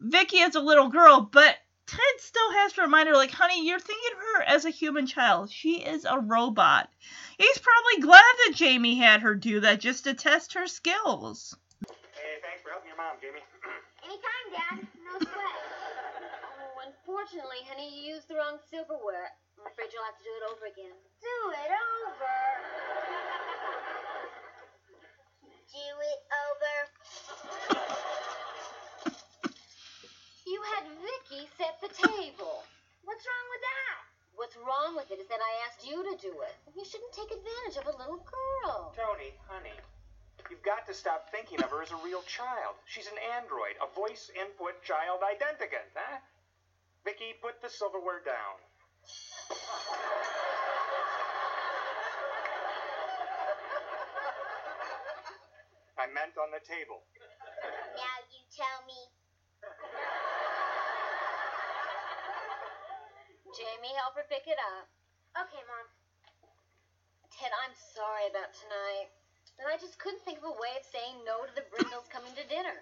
Vicky 0.00 0.40
as 0.40 0.54
a 0.54 0.60
little 0.60 0.88
girl, 0.88 1.20
but 1.20 1.56
Ted 1.86 2.00
still 2.18 2.52
has 2.52 2.72
to 2.74 2.82
remind 2.82 3.08
her, 3.08 3.14
like, 3.14 3.32
honey, 3.32 3.66
you're 3.66 3.80
thinking 3.80 4.12
of 4.12 4.18
her 4.18 4.42
as 4.42 4.64
a 4.64 4.70
human 4.70 5.06
child. 5.06 5.50
She 5.50 5.82
is 5.82 6.04
a 6.04 6.18
robot. 6.18 6.88
He's 7.36 7.58
probably 7.58 8.02
glad 8.02 8.34
that 8.46 8.54
Jamie 8.54 8.96
had 8.96 9.22
her 9.22 9.34
do 9.34 9.60
that 9.60 9.80
just 9.80 10.04
to 10.04 10.14
test 10.14 10.54
her 10.54 10.66
skills. 10.66 11.56
Hey, 11.88 12.38
thanks 12.42 12.62
for 12.62 12.70
helping 12.70 12.88
your 12.88 12.96
mom, 12.96 13.16
Jamie. 13.20 13.42
Anytime, 14.04 14.46
Dad. 14.54 14.86
No 15.02 15.18
sweat. 15.18 15.34
oh, 16.62 16.80
unfortunately, 16.86 17.58
honey, 17.68 17.90
you 17.90 18.14
used 18.14 18.28
the 18.28 18.36
wrong 18.36 18.58
silverware. 18.70 19.34
I'm 19.58 19.66
afraid 19.66 19.90
you'll 19.92 20.06
have 20.06 20.16
to 20.16 20.24
do 20.24 20.30
it 20.30 20.44
over 20.46 20.64
again. 20.70 20.96
Do 21.20 21.36
it 21.58 21.70
over. 21.74 22.38
do 25.74 25.90
it 26.06 26.20
over. 26.38 28.14
You 30.50 30.58
had 30.74 30.82
Vicky 30.98 31.46
set 31.54 31.78
the 31.78 31.94
table. 31.94 32.66
What's 33.06 33.22
wrong 33.22 33.46
with 33.54 33.62
that? 33.62 34.02
What's 34.34 34.56
wrong 34.58 34.98
with 34.98 35.06
it 35.14 35.22
is 35.22 35.30
that 35.30 35.38
I 35.38 35.52
asked 35.62 35.86
you 35.86 36.02
to 36.02 36.18
do 36.18 36.42
it. 36.42 36.54
You 36.74 36.82
shouldn't 36.82 37.14
take 37.14 37.30
advantage 37.30 37.78
of 37.78 37.86
a 37.86 37.94
little 37.94 38.18
girl. 38.18 38.90
Tony, 38.98 39.30
honey, 39.46 39.78
you've 40.50 40.66
got 40.66 40.90
to 40.90 40.94
stop 40.94 41.30
thinking 41.30 41.62
of 41.62 41.70
her 41.70 41.86
as 41.86 41.94
a 41.94 42.02
real 42.02 42.26
child. 42.26 42.74
She's 42.90 43.06
an 43.06 43.14
android, 43.38 43.78
a 43.78 43.86
voice 43.94 44.26
input 44.34 44.82
child 44.82 45.22
identicant, 45.22 45.86
huh? 45.94 46.18
Vicky, 47.06 47.38
put 47.38 47.62
the 47.62 47.70
silverware 47.70 48.26
down. 48.26 48.58
I 55.94 56.10
meant 56.10 56.34
on 56.34 56.50
the 56.50 56.58
table. 56.66 57.06
Now 57.94 58.18
you 58.34 58.42
tell 58.50 58.82
me. 58.82 58.98
Jamie, 63.50 63.94
help 63.98 64.14
her 64.14 64.26
pick 64.30 64.46
it 64.46 64.58
up. 64.78 64.86
Okay, 65.34 65.62
Mom. 65.66 65.86
Ted, 67.34 67.50
I'm 67.66 67.74
sorry 67.74 68.30
about 68.30 68.54
tonight. 68.54 69.10
But 69.58 69.66
I 69.66 69.76
just 69.76 69.98
couldn't 69.98 70.22
think 70.22 70.38
of 70.38 70.46
a 70.48 70.56
way 70.56 70.72
of 70.78 70.86
saying 70.86 71.20
no 71.26 71.42
to 71.44 71.52
the 71.52 71.66
Brindles 71.68 72.06
coming 72.08 72.30
to 72.38 72.44
dinner. 72.46 72.78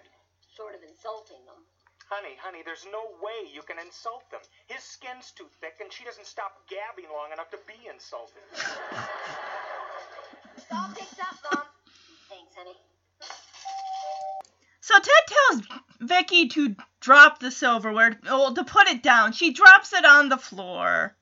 Short 0.53 0.77
of 0.77 0.85
insulting 0.85 1.41
them. 1.49 1.57
Honey, 2.05 2.37
honey, 2.41 2.61
there's 2.65 2.85
no 2.89 3.01
way 3.21 3.49
you 3.49 3.61
can 3.61 3.77
insult 3.77 4.25
them. 4.29 4.41
His 4.65 4.81
skin's 4.81 5.29
too 5.33 5.45
thick, 5.61 5.77
and 5.81 5.93
she 5.93 6.05
doesn't 6.05 6.25
stop 6.25 6.65
gabbing 6.69 7.09
long 7.09 7.33
enough 7.33 7.49
to 7.53 7.59
be 7.69 7.77
insulted. 7.85 8.41
It's 10.57 10.69
all 10.73 10.89
picked 10.93 11.21
up, 11.21 11.37
Mom. 11.49 11.65
Thanks, 12.29 12.53
honey. 12.57 12.77
So 14.81 14.95
Ted 14.97 15.25
tells 15.29 15.61
Vicky 15.99 16.47
to 16.49 16.75
drop 16.99 17.39
the 17.39 17.51
silverware, 17.51 18.19
well, 18.23 18.53
to 18.53 18.63
put 18.63 18.87
it 18.87 19.03
down. 19.03 19.33
She 19.33 19.51
drops 19.51 19.93
it 19.93 20.05
on 20.05 20.29
the 20.29 20.37
floor. 20.37 21.15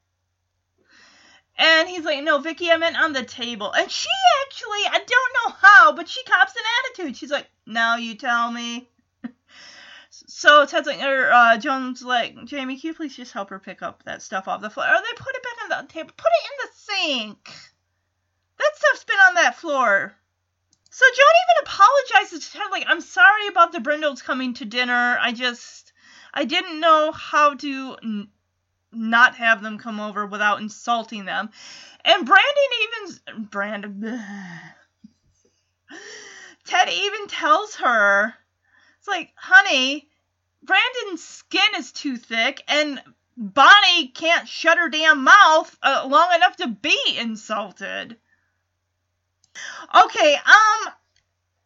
And 1.57 1.89
he's 1.89 2.05
like, 2.05 2.23
no, 2.23 2.38
Vicky, 2.38 2.71
I 2.71 2.78
meant 2.78 2.97
on 2.97 3.13
the 3.13 3.23
table. 3.23 3.71
And 3.71 3.89
she 3.89 4.09
actually, 4.45 4.86
I 4.86 4.99
don't 4.99 5.07
know 5.07 5.55
how, 5.59 5.91
but 5.93 6.07
she 6.07 6.23
cops 6.23 6.55
an 6.55 6.61
attitude. 6.80 7.17
She's 7.17 7.32
like, 7.32 7.49
now 7.65 7.95
you 7.95 8.15
tell 8.15 8.51
me. 8.51 8.89
So 10.09 10.65
Ted's 10.65 10.88
like, 10.88 11.01
or 11.01 11.32
uh, 11.32 11.57
Joan's 11.57 12.01
like, 12.01 12.43
Jamie, 12.45 12.80
can 12.80 12.88
you 12.88 12.93
please 12.95 13.15
just 13.15 13.34
help 13.34 13.49
her 13.49 13.59
pick 13.59 13.84
up 13.84 14.03
that 14.03 14.21
stuff 14.23 14.47
off 14.47 14.61
the 14.61 14.69
floor? 14.69 14.88
Or 14.88 14.97
they 14.97 15.15
put 15.15 15.36
it 15.36 15.43
back 15.43 15.78
on 15.78 15.86
the 15.86 15.93
table. 15.93 16.11
Put 16.17 16.32
it 16.32 16.49
in 16.49 16.57
the 16.61 16.69
sink. 16.73 17.49
That 18.57 18.71
stuff's 18.75 19.03
been 19.03 19.17
on 19.17 19.36
that 19.36 19.57
floor. 19.57 20.15
So 20.98 21.06
Joan 21.16 21.26
even 21.43 21.64
apologizes 21.68 22.50
to 22.50 22.58
Ted, 22.58 22.72
like, 22.72 22.86
I'm 22.88 23.02
sorry 23.02 23.48
about 23.50 23.72
the 23.72 23.80
Brindles 23.80 24.24
coming 24.24 24.56
to 24.56 24.66
dinner. 24.66 25.20
I 25.22 25.32
just, 25.32 25.93
I 26.34 26.43
didn't 26.43 26.80
know 26.80 27.12
how 27.12 27.54
to 27.54 27.98
n- 28.02 28.30
not 28.91 29.36
have 29.36 29.62
them 29.62 29.78
come 29.78 30.00
over 30.00 30.26
without 30.26 30.60
insulting 30.60 31.26
them. 31.26 31.52
And 32.04 32.26
Brandon 32.26 33.20
even, 33.28 33.43
Brandon, 33.43 34.18
Ted 36.66 36.89
even 36.89 37.28
tells 37.28 37.76
her, 37.76 38.34
it's 38.98 39.08
like, 39.08 39.34
honey, 39.36 40.10
Brandon's 40.64 41.24
skin 41.24 41.76
is 41.76 41.91
too 41.91 42.18
thick, 42.18 42.64
and 42.68 43.00
Bonnie 43.38 44.08
can't 44.16 44.48
shut 44.48 44.80
her 44.80 44.89
damn 44.89 45.24
mouth 45.24 45.78
uh, 45.84 46.08
long 46.10 46.34
enough 46.34 46.56
to 46.56 46.68
be 46.70 46.98
insulted. 47.20 48.18
Okay, 50.05 50.36
um, 50.36 50.93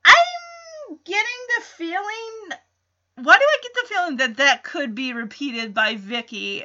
I'm 0.05 0.97
getting 1.03 1.25
the 1.57 1.63
feeling. 1.63 2.57
Why 3.15 3.37
do 3.37 3.43
I 3.43 3.57
get 3.61 3.71
the 3.73 3.93
feeling 3.93 4.17
that 4.17 4.37
that 4.37 4.63
could 4.63 4.95
be 4.95 5.13
repeated 5.13 5.73
by 5.73 5.95
Vicky, 5.95 6.63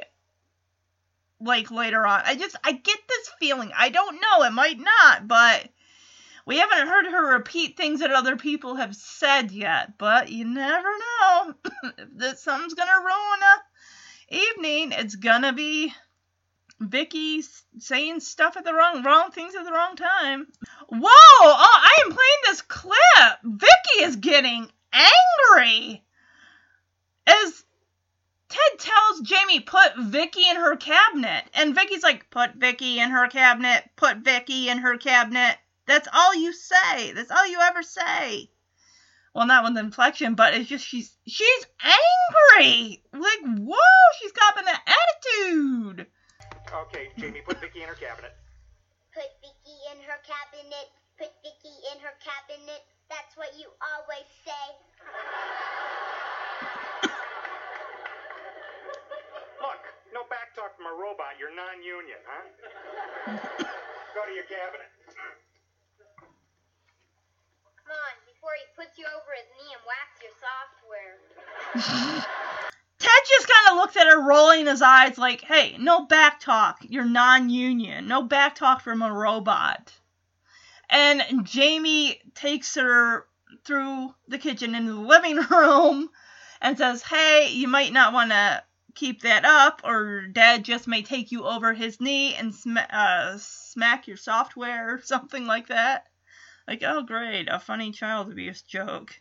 like 1.39 1.71
later 1.71 2.05
on? 2.05 2.21
I 2.25 2.35
just, 2.35 2.55
I 2.63 2.71
get 2.71 2.99
this 3.07 3.31
feeling. 3.39 3.71
I 3.77 3.89
don't 3.89 4.15
know. 4.21 4.43
It 4.43 4.53
might 4.53 4.79
not, 4.79 5.27
but 5.27 5.69
we 6.45 6.59
haven't 6.59 6.87
heard 6.87 7.05
her 7.07 7.33
repeat 7.33 7.75
things 7.75 7.99
that 7.99 8.11
other 8.11 8.37
people 8.37 8.75
have 8.75 8.95
said 8.95 9.51
yet. 9.51 9.97
But 9.97 10.29
you 10.29 10.45
never 10.45 10.87
know. 10.87 11.53
if 11.97 12.09
this 12.13 12.41
something's 12.41 12.73
gonna 12.73 12.91
ruin 12.99 13.41
a 13.43 14.35
evening, 14.35 14.91
it's 14.93 15.15
gonna 15.15 15.53
be 15.53 15.93
Vicky 16.79 17.43
saying 17.79 18.19
stuff 18.19 18.55
at 18.57 18.63
the 18.63 18.73
wrong 18.73 19.03
wrong 19.03 19.31
things 19.31 19.55
at 19.55 19.65
the 19.65 19.71
wrong 19.71 19.95
time. 19.95 20.47
Whoa! 20.89 21.01
Oh, 21.01 21.81
I 21.83 22.03
am 22.05 22.11
playing 22.11 22.41
this 22.45 22.61
clip. 22.61 23.39
Vicky 23.43 24.03
is 24.03 24.15
getting 24.17 24.71
angry. 24.93 26.03
As 27.25 27.63
Ted 28.49 28.79
tells 28.79 29.21
Jamie, 29.21 29.59
put 29.59 29.97
Vicky 29.97 30.47
in 30.47 30.55
her 30.55 30.75
cabinet. 30.75 31.43
And 31.53 31.75
Vicky's 31.75 32.03
like, 32.03 32.29
put 32.29 32.55
Vicky 32.55 32.99
in 32.99 33.09
her 33.09 33.27
cabinet, 33.27 33.89
put 33.95 34.17
Vicky 34.17 34.69
in 34.69 34.77
her 34.77 34.97
cabinet. 34.97 35.57
That's 35.85 36.07
all 36.13 36.35
you 36.35 36.53
say. 36.53 37.11
That's 37.11 37.31
all 37.31 37.47
you 37.47 37.59
ever 37.59 37.83
say. 37.83 38.49
Well, 39.33 39.45
not 39.45 39.63
with 39.63 39.77
inflection, 39.77 40.35
but 40.35 40.53
it's 40.53 40.69
just 40.69 40.85
she's 40.85 41.15
she's 41.27 41.65
angry. 41.83 43.03
Like, 43.13 43.39
whoa, 43.43 43.77
she's 44.19 44.31
got 44.31 44.59
an 44.59 44.65
attitude. 44.67 46.07
Okay, 46.67 47.07
Jamie, 47.15 47.39
put 47.47 47.59
Vicky 47.63 47.81
in 47.81 47.87
her 47.87 47.95
cabinet. 47.95 48.35
Put 49.15 49.31
Vicky 49.39 49.77
in 49.87 50.03
her 50.03 50.19
cabinet. 50.27 50.91
Put 51.15 51.31
Vicky 51.39 51.75
in 51.95 51.97
her 52.03 52.11
cabinet. 52.19 52.83
That's 53.07 53.31
what 53.39 53.55
you 53.55 53.71
always 53.79 54.27
say. 54.43 54.65
Look, 59.63 59.81
no 60.11 60.27
back 60.27 60.51
talk 60.59 60.75
from 60.75 60.91
a 60.91 60.95
robot. 60.99 61.39
You're 61.39 61.55
non-union, 61.55 62.19
huh? 62.27 62.43
Go 64.11 64.27
to 64.27 64.33
your 64.35 64.47
cabinet. 64.51 64.91
Come 67.79 67.95
on, 67.95 68.15
before 68.27 68.51
he 68.59 68.67
puts 68.75 68.99
you 68.99 69.07
over 69.07 69.31
his 69.39 69.47
knee 69.55 69.71
and 69.71 69.83
whacks 69.87 70.19
your 70.19 70.35
software. 70.35 71.15
Just 73.27 73.47
kind 73.47 73.71
of 73.71 73.81
looks 73.81 73.97
at 73.97 74.07
her, 74.07 74.21
rolling 74.21 74.67
his 74.67 74.81
eyes, 74.81 75.17
like, 75.17 75.41
hey, 75.41 75.75
no 75.79 76.05
back 76.05 76.39
talk. 76.39 76.77
You're 76.81 77.05
non 77.05 77.49
union. 77.49 78.07
No 78.07 78.21
back 78.21 78.55
talk 78.55 78.81
from 78.81 79.01
a 79.01 79.13
robot. 79.13 79.93
And 80.89 81.23
Jamie 81.43 82.21
takes 82.33 82.75
her 82.75 83.27
through 83.65 84.13
the 84.27 84.37
kitchen 84.37 84.75
into 84.75 84.93
the 84.93 84.99
living 84.99 85.35
room 85.51 86.09
and 86.61 86.77
says, 86.77 87.01
hey, 87.03 87.49
you 87.51 87.67
might 87.67 87.93
not 87.93 88.13
want 88.13 88.31
to 88.31 88.63
keep 88.95 89.21
that 89.21 89.45
up, 89.45 89.81
or 89.83 90.27
dad 90.27 90.63
just 90.63 90.87
may 90.87 91.03
take 91.03 91.31
you 91.31 91.45
over 91.45 91.73
his 91.73 92.01
knee 92.01 92.33
and 92.33 92.53
sm- 92.53 92.77
uh, 92.89 93.37
smack 93.37 94.07
your 94.07 94.17
software 94.17 94.95
or 94.95 95.01
something 95.03 95.45
like 95.45 95.67
that. 95.67 96.05
Like, 96.67 96.83
oh, 96.83 97.03
great, 97.03 97.47
a 97.49 97.59
funny 97.59 97.91
child 97.91 98.31
abuse 98.31 98.61
joke. 98.61 99.13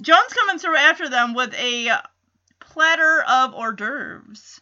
Joan's 0.00 0.32
coming 0.32 0.58
through 0.58 0.76
after 0.76 1.08
them 1.08 1.34
with 1.34 1.54
a 1.54 1.90
platter 2.72 3.22
of 3.28 3.52
hors 3.52 3.74
d'oeuvres. 3.74 4.60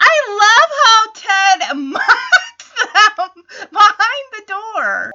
I 0.00 0.08
love 0.42 0.70
how 0.84 1.02
Ted 1.14 1.76
marks 1.76 2.70
them 3.16 3.44
behind 3.70 4.26
the 4.32 4.42
door. 4.46 5.12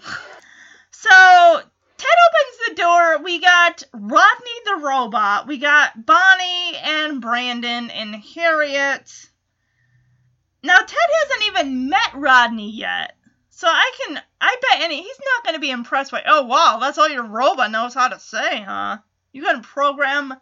So 0.90 1.62
Ted 1.96 2.18
opens 2.28 2.68
the 2.68 2.74
door. 2.74 3.18
We 3.22 3.40
got 3.40 3.84
Rodney 3.92 4.60
the 4.64 4.80
robot. 4.82 5.46
We 5.46 5.58
got 5.58 6.04
Bonnie 6.04 6.76
and 6.76 7.20
Brandon 7.20 7.88
and 7.90 8.16
Harriet. 8.16 9.28
Now 10.64 10.78
Ted 10.78 11.08
hasn't 11.20 11.46
even 11.46 11.88
met 11.88 12.14
Rodney 12.14 12.72
yet. 12.72 13.16
So 13.50 13.68
I 13.68 13.92
can 13.98 14.20
I 14.40 14.56
bet 14.60 14.80
any 14.82 15.02
he's 15.02 15.20
not 15.34 15.44
gonna 15.44 15.58
be 15.58 15.70
impressed 15.70 16.12
by 16.12 16.22
oh 16.26 16.42
wow, 16.42 16.78
that's 16.80 16.98
all 16.98 17.08
your 17.08 17.24
robot 17.24 17.70
knows 17.70 17.94
how 17.94 18.08
to 18.08 18.20
say, 18.20 18.62
huh? 18.62 18.98
You 19.32 19.42
can 19.42 19.62
program 19.62 20.34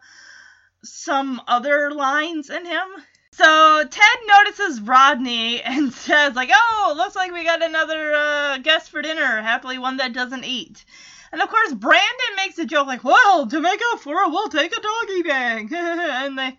some 0.83 1.41
other 1.47 1.91
lines 1.91 2.49
in 2.49 2.65
him. 2.65 2.87
So 3.33 3.83
Ted 3.89 4.17
notices 4.27 4.81
Rodney 4.81 5.61
and 5.63 5.93
says 5.93 6.35
like, 6.35 6.49
"Oh, 6.51 6.93
looks 6.97 7.15
like 7.15 7.31
we 7.31 7.43
got 7.43 7.63
another 7.63 8.13
uh, 8.13 8.57
guest 8.59 8.89
for 8.89 9.01
dinner. 9.01 9.41
Happily 9.41 9.77
one 9.77 9.97
that 9.97 10.13
doesn't 10.13 10.45
eat." 10.45 10.85
And 11.31 11.41
of 11.41 11.49
course, 11.49 11.73
Brandon 11.73 12.35
makes 12.35 12.57
a 12.57 12.65
joke 12.65 12.87
like, 12.87 13.03
"Well, 13.03 13.47
to 13.47 13.59
make 13.59 13.81
up 13.93 13.99
for 13.99 14.23
it, 14.23 14.29
we'll 14.29 14.49
take 14.49 14.75
a 14.75 14.81
doggy 14.81 15.23
bag," 15.23 15.71
and 15.73 16.37
they 16.37 16.57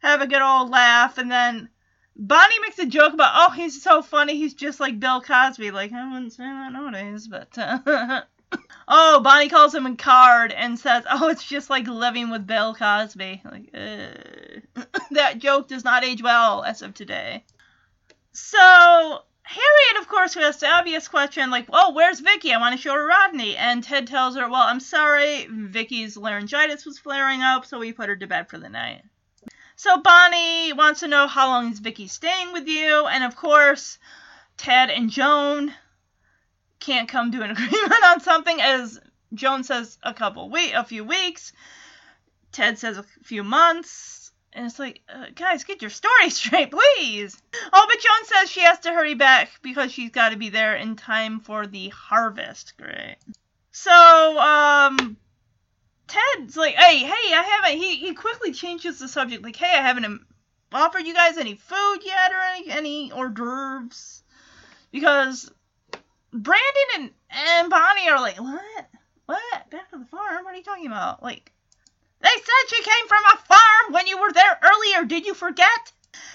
have 0.00 0.20
a 0.20 0.26
good 0.26 0.42
old 0.42 0.70
laugh. 0.70 1.18
And 1.18 1.30
then 1.30 1.68
Bonnie 2.18 2.58
makes 2.60 2.78
a 2.78 2.86
joke 2.86 3.12
about, 3.12 3.32
"Oh, 3.34 3.50
he's 3.52 3.82
so 3.82 4.02
funny. 4.02 4.36
He's 4.36 4.54
just 4.54 4.80
like 4.80 4.98
Bill 4.98 5.20
Cosby." 5.20 5.70
Like 5.70 5.92
I 5.92 6.10
wouldn't 6.12 6.32
say 6.32 6.44
that 6.44 6.72
nowadays, 6.72 7.28
but. 7.28 7.56
Uh, 7.58 8.22
Oh, 8.88 9.20
Bonnie 9.20 9.48
calls 9.48 9.74
him 9.74 9.86
a 9.86 9.96
card 9.96 10.52
and 10.52 10.78
says, 10.78 11.04
"Oh, 11.10 11.28
it's 11.28 11.44
just 11.44 11.68
like 11.68 11.88
living 11.88 12.30
with 12.30 12.46
Bill 12.46 12.74
Cosby." 12.74 13.42
Like, 13.44 13.70
uh, 13.74 14.84
that 15.10 15.38
joke 15.38 15.68
does 15.68 15.84
not 15.84 16.04
age 16.04 16.22
well 16.22 16.62
as 16.62 16.82
of 16.82 16.94
today. 16.94 17.44
So 18.32 19.22
Harriet, 19.42 20.00
of 20.00 20.08
course, 20.08 20.34
who 20.34 20.40
asks 20.40 20.60
the 20.60 20.70
obvious 20.70 21.08
question, 21.08 21.50
like, 21.50 21.66
"Oh, 21.72 21.92
where's 21.92 22.20
Vicky? 22.20 22.52
I 22.52 22.60
want 22.60 22.76
to 22.76 22.80
show 22.80 22.94
her 22.94 23.06
Rodney." 23.06 23.56
And 23.56 23.82
Ted 23.82 24.06
tells 24.06 24.36
her, 24.36 24.48
"Well, 24.48 24.62
I'm 24.62 24.80
sorry, 24.80 25.46
Vicky's 25.50 26.16
laryngitis 26.16 26.86
was 26.86 26.98
flaring 27.00 27.42
up, 27.42 27.66
so 27.66 27.80
we 27.80 27.92
put 27.92 28.08
her 28.08 28.16
to 28.16 28.26
bed 28.28 28.48
for 28.48 28.58
the 28.58 28.68
night." 28.68 29.02
So 29.86 29.98
Bonnie 29.98 30.72
wants 30.72 30.98
to 31.00 31.06
know 31.06 31.28
how 31.28 31.46
long 31.46 31.70
is 31.70 31.78
Vicky 31.78 32.08
staying 32.08 32.52
with 32.52 32.66
you, 32.66 33.06
and 33.06 33.22
of 33.22 33.36
course, 33.36 34.00
Ted 34.56 34.90
and 34.90 35.08
Joan 35.08 35.72
can't 36.80 37.08
come 37.08 37.30
to 37.30 37.42
an 37.42 37.50
agreement 37.52 38.04
on 38.04 38.18
something. 38.18 38.60
As 38.60 38.98
Joan 39.32 39.62
says 39.62 39.96
a 40.02 40.12
couple 40.12 40.50
week 40.50 40.72
a 40.74 40.82
few 40.82 41.04
weeks. 41.04 41.52
Ted 42.50 42.80
says 42.80 42.98
a 42.98 43.04
few 43.22 43.44
months. 43.44 44.32
And 44.52 44.66
it's 44.66 44.80
like 44.80 45.02
uh, 45.08 45.26
guys 45.32 45.62
get 45.62 45.82
your 45.82 45.90
story 45.92 46.30
straight 46.30 46.72
please. 46.72 47.40
Oh 47.72 47.86
but 47.88 48.00
Joan 48.00 48.40
says 48.40 48.50
she 48.50 48.62
has 48.62 48.80
to 48.80 48.92
hurry 48.92 49.14
back 49.14 49.50
because 49.62 49.92
she's 49.92 50.10
got 50.10 50.30
to 50.30 50.36
be 50.36 50.48
there 50.48 50.74
in 50.74 50.96
time 50.96 51.38
for 51.38 51.64
the 51.64 51.90
harvest. 51.90 52.76
Great. 52.76 53.18
So 53.70 54.36
um 54.40 55.16
Ted's 56.08 56.56
like 56.56 56.74
hey 56.74 56.98
hey 56.98 57.34
I 57.34 57.42
haven't 57.42 57.80
he, 57.80 57.96
he 57.96 58.14
quickly 58.14 58.52
changes 58.52 58.98
the 58.98 59.08
subject 59.08 59.42
like 59.42 59.56
hey 59.56 59.76
I 59.76 59.82
haven't 59.82 60.20
offered 60.72 61.06
you 61.06 61.14
guys 61.14 61.36
any 61.36 61.54
food 61.54 61.98
yet 62.04 62.32
or 62.32 62.40
any, 62.54 62.70
any 62.70 63.10
hors 63.10 63.30
d'oeuvres 63.30 64.22
because 64.92 65.50
Brandon 66.32 66.88
and, 66.96 67.10
and 67.30 67.70
Bonnie 67.70 68.08
are 68.10 68.20
like, 68.20 68.40
what? 68.40 68.88
What? 69.26 69.70
Back 69.70 69.90
to 69.90 69.98
the 69.98 70.04
farm? 70.04 70.44
What 70.44 70.54
are 70.54 70.56
you 70.56 70.62
talking 70.62 70.86
about? 70.86 71.22
Like, 71.22 71.52
they 72.20 72.28
said 72.28 72.68
she 72.68 72.82
came 72.82 73.08
from 73.08 73.24
a 73.24 73.36
farm 73.38 73.92
when 73.92 74.06
you 74.06 74.20
were 74.20 74.32
there 74.32 74.58
earlier. 74.62 75.04
Did 75.04 75.26
you 75.26 75.34
forget? 75.34 75.92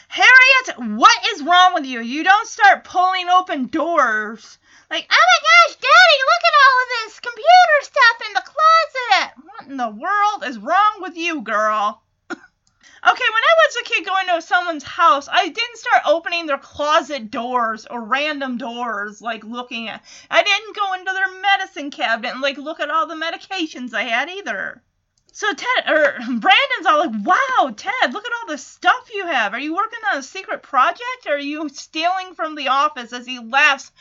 Harriet, 0.07 0.97
what 0.97 1.27
is 1.33 1.43
wrong 1.43 1.73
with 1.73 1.85
you? 1.85 2.01
You 2.01 2.23
don't 2.23 2.47
start 2.47 2.83
pulling 2.83 3.29
open 3.29 3.67
doors. 3.67 4.57
Like, 4.91 5.07
oh 5.09 5.15
my 5.15 5.39
gosh, 5.47 5.77
Daddy, 5.77 6.19
look 6.27 6.43
at 6.47 6.59
all 6.59 6.81
of 6.81 6.89
this 6.89 7.19
computer 7.21 7.77
stuff 7.81 8.27
in 8.27 8.33
the 8.33 8.43
closet. 8.43 9.31
What 9.45 9.67
in 9.69 9.77
the 9.77 9.87
world 9.87 10.43
is 10.43 10.57
wrong 10.57 10.97
with 10.99 11.15
you, 11.15 11.41
girl? 11.41 12.03
Okay, 13.03 13.25
when 13.33 13.43
I 13.43 13.55
was 13.65 13.75
a 13.77 13.83
kid 13.85 14.05
going 14.05 14.27
to 14.27 14.41
someone's 14.43 14.83
house, 14.83 15.27
I 15.27 15.47
didn't 15.47 15.77
start 15.77 16.03
opening 16.05 16.45
their 16.45 16.59
closet 16.59 17.31
doors 17.31 17.87
or 17.87 18.03
random 18.03 18.59
doors, 18.59 19.23
like 19.23 19.43
looking 19.43 19.89
at. 19.89 20.05
I 20.29 20.43
didn't 20.43 20.75
go 20.75 20.93
into 20.93 21.11
their 21.11 21.41
medicine 21.41 21.89
cabinet 21.89 22.33
and 22.33 22.41
like 22.41 22.59
look 22.59 22.79
at 22.79 22.91
all 22.91 23.07
the 23.07 23.15
medications 23.15 23.95
I 23.95 24.03
had 24.03 24.29
either. 24.29 24.83
So 25.31 25.51
Ted 25.51 25.89
or 25.89 26.11
Brandon's 26.19 26.85
all 26.85 26.99
like, 26.99 27.25
"Wow, 27.25 27.73
Ted, 27.75 28.13
look 28.13 28.23
at 28.23 28.33
all 28.39 28.47
the 28.49 28.59
stuff 28.59 29.09
you 29.11 29.25
have. 29.25 29.55
Are 29.55 29.59
you 29.59 29.73
working 29.73 29.99
on 30.11 30.19
a 30.19 30.23
secret 30.23 30.61
project? 30.61 31.25
Or 31.25 31.33
are 31.33 31.39
you 31.39 31.69
stealing 31.69 32.35
from 32.35 32.53
the 32.53 32.67
office?" 32.67 33.13
As 33.13 33.25
he 33.25 33.39
laughs 33.39 33.91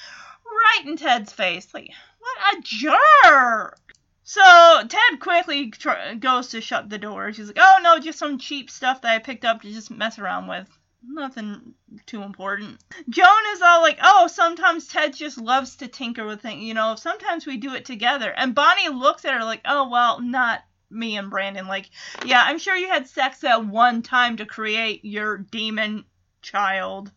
right 0.44 0.86
in 0.86 0.96
Ted's 0.96 1.32
face, 1.32 1.72
like, 1.74 1.90
"What 2.18 2.54
a 2.54 2.62
jerk!" 2.62 3.80
So 4.22 4.86
Ted 4.86 5.18
quickly 5.18 5.70
tr- 5.70 6.14
goes 6.18 6.50
to 6.50 6.60
shut 6.60 6.88
the 6.88 6.98
door. 6.98 7.32
She's 7.32 7.48
like, 7.48 7.58
"Oh 7.58 7.78
no, 7.82 7.98
just 7.98 8.18
some 8.18 8.38
cheap 8.38 8.70
stuff 8.70 9.02
that 9.02 9.12
I 9.12 9.18
picked 9.18 9.44
up 9.44 9.62
to 9.62 9.72
just 9.72 9.90
mess 9.90 10.20
around 10.20 10.46
with. 10.46 10.68
Nothing 11.02 11.74
too 12.06 12.22
important." 12.22 12.80
Joan 13.08 13.42
is 13.52 13.60
all 13.60 13.82
like, 13.82 13.98
"Oh, 14.02 14.28
sometimes 14.28 14.86
Ted 14.86 15.14
just 15.14 15.36
loves 15.36 15.76
to 15.76 15.88
tinker 15.88 16.24
with 16.24 16.42
things. 16.42 16.62
You 16.62 16.74
know, 16.74 16.94
sometimes 16.94 17.44
we 17.44 17.56
do 17.56 17.74
it 17.74 17.84
together." 17.84 18.30
And 18.30 18.54
Bonnie 18.54 18.88
looks 18.88 19.24
at 19.24 19.34
her 19.34 19.44
like, 19.44 19.62
"Oh 19.64 19.88
well, 19.88 20.20
not 20.20 20.62
me 20.90 21.16
and 21.16 21.28
Brandon. 21.30 21.66
Like, 21.66 21.90
yeah, 22.24 22.42
I'm 22.44 22.58
sure 22.58 22.76
you 22.76 22.88
had 22.88 23.08
sex 23.08 23.42
at 23.42 23.66
one 23.66 24.02
time 24.02 24.36
to 24.36 24.46
create 24.46 25.04
your 25.04 25.38
demon 25.38 26.04
child, 26.40 27.10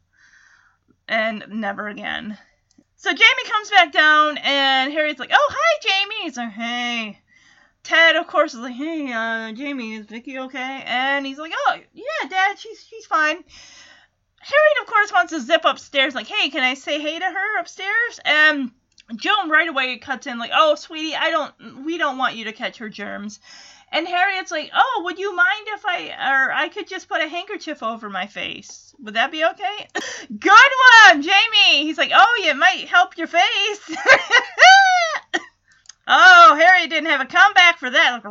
and 1.08 1.46
never 1.50 1.88
again." 1.88 2.40
So 3.04 3.10
Jamie 3.10 3.50
comes 3.52 3.70
back 3.70 3.92
down, 3.92 4.38
and 4.38 4.94
Harry's 4.94 5.20
like, 5.20 5.32
"Oh, 5.34 5.50
hi, 5.52 5.80
Jamie." 5.82 6.24
He's 6.24 6.38
like, 6.38 6.54
"Hey." 6.54 7.20
Ted, 7.84 8.16
of 8.16 8.28
course, 8.28 8.54
is 8.54 8.62
like, 8.62 8.76
"Hey, 8.76 9.12
uh, 9.12 9.52
Jamie, 9.52 9.96
is 9.96 10.06
Vicky 10.06 10.40
okay?" 10.40 10.84
And 10.86 11.26
he's 11.26 11.38
like, 11.38 11.52
"Oh, 11.54 11.80
yeah, 11.94 12.30
Dad, 12.30 12.58
she's 12.58 12.82
she's 12.90 13.06
fine." 13.06 13.44
Harry, 14.40 14.72
of 14.80 14.88
course, 14.88 15.12
wants 15.12 15.34
to 15.34 15.42
zip 15.42 15.66
upstairs, 15.66 16.16
like, 16.16 16.28
"Hey, 16.28 16.50
can 16.50 16.64
I 16.64 16.76
say 16.76 17.02
hey 17.02 17.20
to 17.20 17.26
her 17.26 17.60
upstairs?" 17.60 18.22
And 18.24 18.72
Joan 19.18 19.50
right 19.50 19.68
away 19.68 19.98
cuts 19.98 20.26
in, 20.26 20.40
like, 20.40 20.52
"Oh, 20.54 20.76
sweetie, 20.76 21.14
I 21.14 21.30
don't, 21.30 21.84
we 21.84 21.98
don't 21.98 22.18
want 22.18 22.38
you 22.38 22.46
to 22.46 22.54
catch 22.54 22.78
her 22.78 22.88
germs." 22.88 23.42
And 23.94 24.08
Harriet's 24.08 24.50
like, 24.50 24.72
"Oh, 24.74 25.02
would 25.06 25.20
you 25.20 25.36
mind 25.36 25.68
if 25.68 25.86
I, 25.86 26.08
or 26.08 26.52
I 26.52 26.68
could 26.70 26.88
just 26.88 27.08
put 27.08 27.22
a 27.22 27.28
handkerchief 27.28 27.84
over 27.84 28.10
my 28.10 28.26
face? 28.26 28.96
Would 29.00 29.14
that 29.14 29.32
be 29.32 29.46
okay?" 29.46 29.88
Good 30.40 30.72
one, 31.06 31.22
Jamie. 31.22 31.84
He's 31.84 32.00
like, 32.00 32.10
"Oh, 32.12 32.42
yeah, 32.44 32.52
it 32.52 32.58
might 32.58 32.88
help 32.88 33.20
your 33.20 33.28
face." 33.28 33.92
oh, 36.08 36.56
Harriet 36.60 36.90
didn't 36.90 37.12
have 37.12 37.22
a 37.22 37.28
comeback 37.28 37.78
for 37.78 37.92
that. 37.92 38.24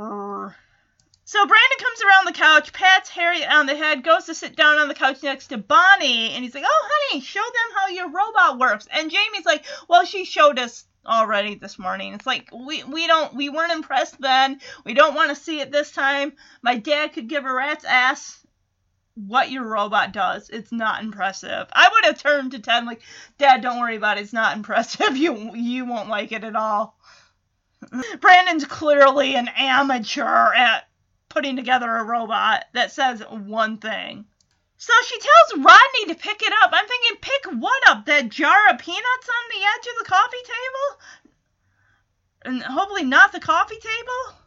So 1.24 1.46
Brandon 1.46 1.78
comes 1.78 2.02
around 2.02 2.26
the 2.26 2.32
couch, 2.32 2.72
pats 2.72 3.08
Harriet 3.10 3.48
on 3.48 3.66
the 3.66 3.76
head, 3.76 4.02
goes 4.02 4.24
to 4.24 4.34
sit 4.34 4.56
down 4.56 4.78
on 4.78 4.88
the 4.88 4.94
couch 4.96 5.22
next 5.22 5.46
to 5.46 5.58
Bonnie, 5.58 6.30
and 6.30 6.42
he's 6.42 6.56
like, 6.56 6.64
"Oh, 6.66 6.88
honey, 6.90 7.22
show 7.22 7.40
them 7.40 7.76
how 7.76 7.86
your 7.86 8.10
robot 8.10 8.58
works." 8.58 8.88
And 8.90 9.12
Jamie's 9.12 9.46
like, 9.46 9.64
"Well, 9.86 10.04
she 10.04 10.24
showed 10.24 10.58
us 10.58 10.84
already 11.06 11.54
this 11.54 11.78
morning. 11.78 12.14
It's 12.14 12.26
like 12.26 12.48
we 12.52 12.84
we 12.84 13.06
don't 13.06 13.34
we 13.34 13.48
weren't 13.48 13.72
impressed 13.72 14.20
then. 14.20 14.60
We 14.84 14.94
don't 14.94 15.14
want 15.14 15.30
to 15.30 15.42
see 15.42 15.60
it 15.60 15.72
this 15.72 15.92
time. 15.92 16.32
My 16.62 16.76
dad 16.76 17.12
could 17.12 17.28
give 17.28 17.44
a 17.44 17.52
rat's 17.52 17.84
ass 17.84 18.38
what 19.14 19.50
your 19.50 19.64
robot 19.64 20.12
does. 20.12 20.48
It's 20.48 20.72
not 20.72 21.02
impressive. 21.02 21.66
I 21.72 21.88
would 21.88 22.04
have 22.06 22.22
turned 22.22 22.52
to 22.52 22.60
Ted 22.60 22.86
like, 22.86 23.02
Dad, 23.38 23.60
don't 23.60 23.80
worry 23.80 23.96
about 23.96 24.18
it. 24.18 24.22
It's 24.22 24.32
not 24.32 24.56
impressive. 24.56 25.16
You 25.22 25.54
you 25.54 25.84
won't 25.84 26.08
like 26.08 26.32
it 26.32 26.44
at 26.44 26.56
all. 26.56 26.96
Brandon's 28.20 28.64
clearly 28.64 29.34
an 29.34 29.48
amateur 29.48 30.52
at 30.54 30.88
putting 31.28 31.56
together 31.56 31.90
a 31.96 32.04
robot 32.04 32.64
that 32.72 32.92
says 32.92 33.20
one 33.28 33.78
thing. 33.78 34.26
So 34.82 34.92
she 35.06 35.16
tells 35.16 35.64
Rodney 35.64 36.06
to 36.08 36.16
pick 36.16 36.42
it 36.42 36.52
up. 36.60 36.70
I'm 36.72 36.88
thinking, 36.88 37.18
pick 37.20 37.62
what 37.62 37.88
up? 37.88 38.04
That 38.06 38.30
jar 38.30 38.68
of 38.68 38.80
peanuts 38.80 39.28
on 39.28 39.44
the 39.48 39.64
edge 39.64 39.86
of 39.86 39.98
the 40.00 40.10
coffee 40.10 40.42
table? 40.44 41.00
And 42.44 42.62
hopefully 42.64 43.04
not 43.04 43.30
the 43.30 43.38
coffee 43.38 43.76
table? 43.76 44.40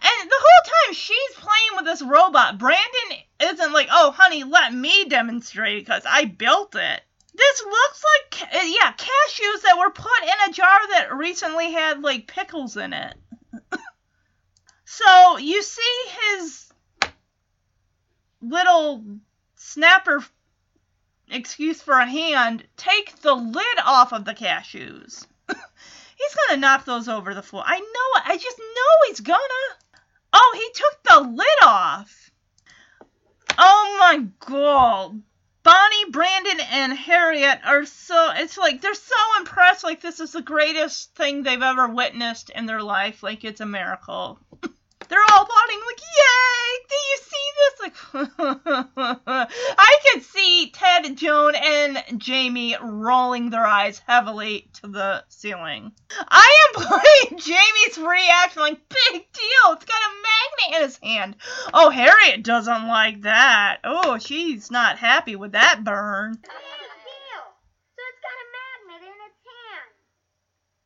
And 0.00 0.30
the 0.30 0.36
whole 0.38 0.70
time 0.70 0.92
she's 0.92 1.34
playing 1.34 1.76
with 1.76 1.86
this 1.86 2.02
robot, 2.02 2.58
Brandon 2.58 3.22
isn't 3.40 3.72
like, 3.72 3.88
oh, 3.90 4.10
honey, 4.10 4.44
let 4.44 4.74
me 4.74 5.06
demonstrate 5.06 5.86
because 5.86 6.02
I 6.06 6.26
built 6.26 6.74
it. 6.74 7.00
This 7.34 7.64
looks 7.64 8.04
like, 8.12 8.50
yeah, 8.52 8.92
cashews 8.92 9.62
that 9.62 9.78
were 9.78 9.92
put 9.92 10.22
in 10.24 10.50
a 10.50 10.52
jar 10.52 10.78
that 10.90 11.14
recently 11.14 11.72
had 11.72 12.02
like 12.02 12.26
pickles 12.26 12.76
in 12.76 12.92
it. 12.92 13.14
so 14.84 15.38
you 15.38 15.62
see 15.62 16.04
his 16.36 16.70
little 18.42 19.02
snapper 19.70 20.24
excuse 21.28 21.80
for 21.80 21.94
a 21.94 22.06
hand 22.06 22.66
take 22.76 23.14
the 23.20 23.34
lid 23.34 23.78
off 23.84 24.12
of 24.12 24.24
the 24.24 24.34
cashews. 24.34 25.26
he's 25.48 26.36
gonna 26.48 26.60
knock 26.60 26.84
those 26.84 27.08
over 27.08 27.34
the 27.34 27.42
floor. 27.42 27.62
I 27.64 27.78
know 27.78 28.20
it. 28.20 28.22
I 28.26 28.36
just 28.36 28.58
know 28.58 29.06
he's 29.06 29.20
gonna. 29.20 29.38
Oh, 30.32 30.52
he 30.54 30.70
took 30.74 31.02
the 31.04 31.36
lid 31.36 31.62
off. 31.62 32.30
Oh 33.58 33.96
my 34.00 34.26
god. 34.40 35.22
Bonnie, 35.62 36.10
Brandon, 36.10 36.58
and 36.72 36.92
Harriet 36.94 37.60
are 37.64 37.84
so, 37.84 38.32
it's 38.34 38.56
like, 38.56 38.80
they're 38.80 38.94
so 38.94 39.14
impressed. 39.38 39.84
Like, 39.84 40.00
this 40.00 40.18
is 40.18 40.32
the 40.32 40.40
greatest 40.40 41.14
thing 41.14 41.42
they've 41.42 41.60
ever 41.60 41.86
witnessed 41.86 42.50
in 42.50 42.64
their 42.64 42.82
life. 42.82 43.22
Like, 43.22 43.44
it's 43.44 43.60
a 43.60 43.66
miracle. 43.66 44.40
they're 45.10 45.18
all 45.32 45.42
applauding, 45.42 45.80
like, 45.86 46.00
yay! 46.00 46.70
Do 46.88 46.94
you 47.10 47.18
see 47.28 47.46
this? 47.58 47.80
Like, 47.80 49.48
I 49.78 49.96
could 50.04 50.22
see 50.22 50.70
Ted, 50.70 51.16
Joan, 51.16 51.54
and 51.56 52.02
Jamie 52.16 52.76
rolling 52.80 53.50
their 53.50 53.66
eyes 53.66 54.00
heavily 54.06 54.68
to 54.74 54.86
the 54.88 55.24
ceiling. 55.28 55.92
I 56.28 56.68
am 56.68 56.82
playing 56.86 57.40
Jamie's 57.40 57.98
reaction 57.98 58.62
like, 58.62 58.88
big 58.88 59.32
deal. 59.32 59.72
It's 59.72 59.84
got 59.84 60.00
a 60.00 60.12
magnet 60.22 60.76
in 60.76 60.82
his 60.82 60.98
hand. 61.02 61.36
Oh, 61.74 61.90
Harriet 61.90 62.44
doesn't 62.44 62.86
like 62.86 63.22
that. 63.22 63.78
Oh, 63.82 64.18
she's 64.18 64.70
not 64.70 64.98
happy 64.98 65.34
with 65.34 65.52
that 65.52 65.82
burn. 65.82 66.34
Big 66.34 66.42
deal. 66.42 67.44
So 67.96 68.00
it's 68.06 68.22
got 68.22 68.38
a 68.38 68.48
magnet 68.54 69.02
in 69.10 69.18
its 69.26 69.40
hand. 69.42 69.90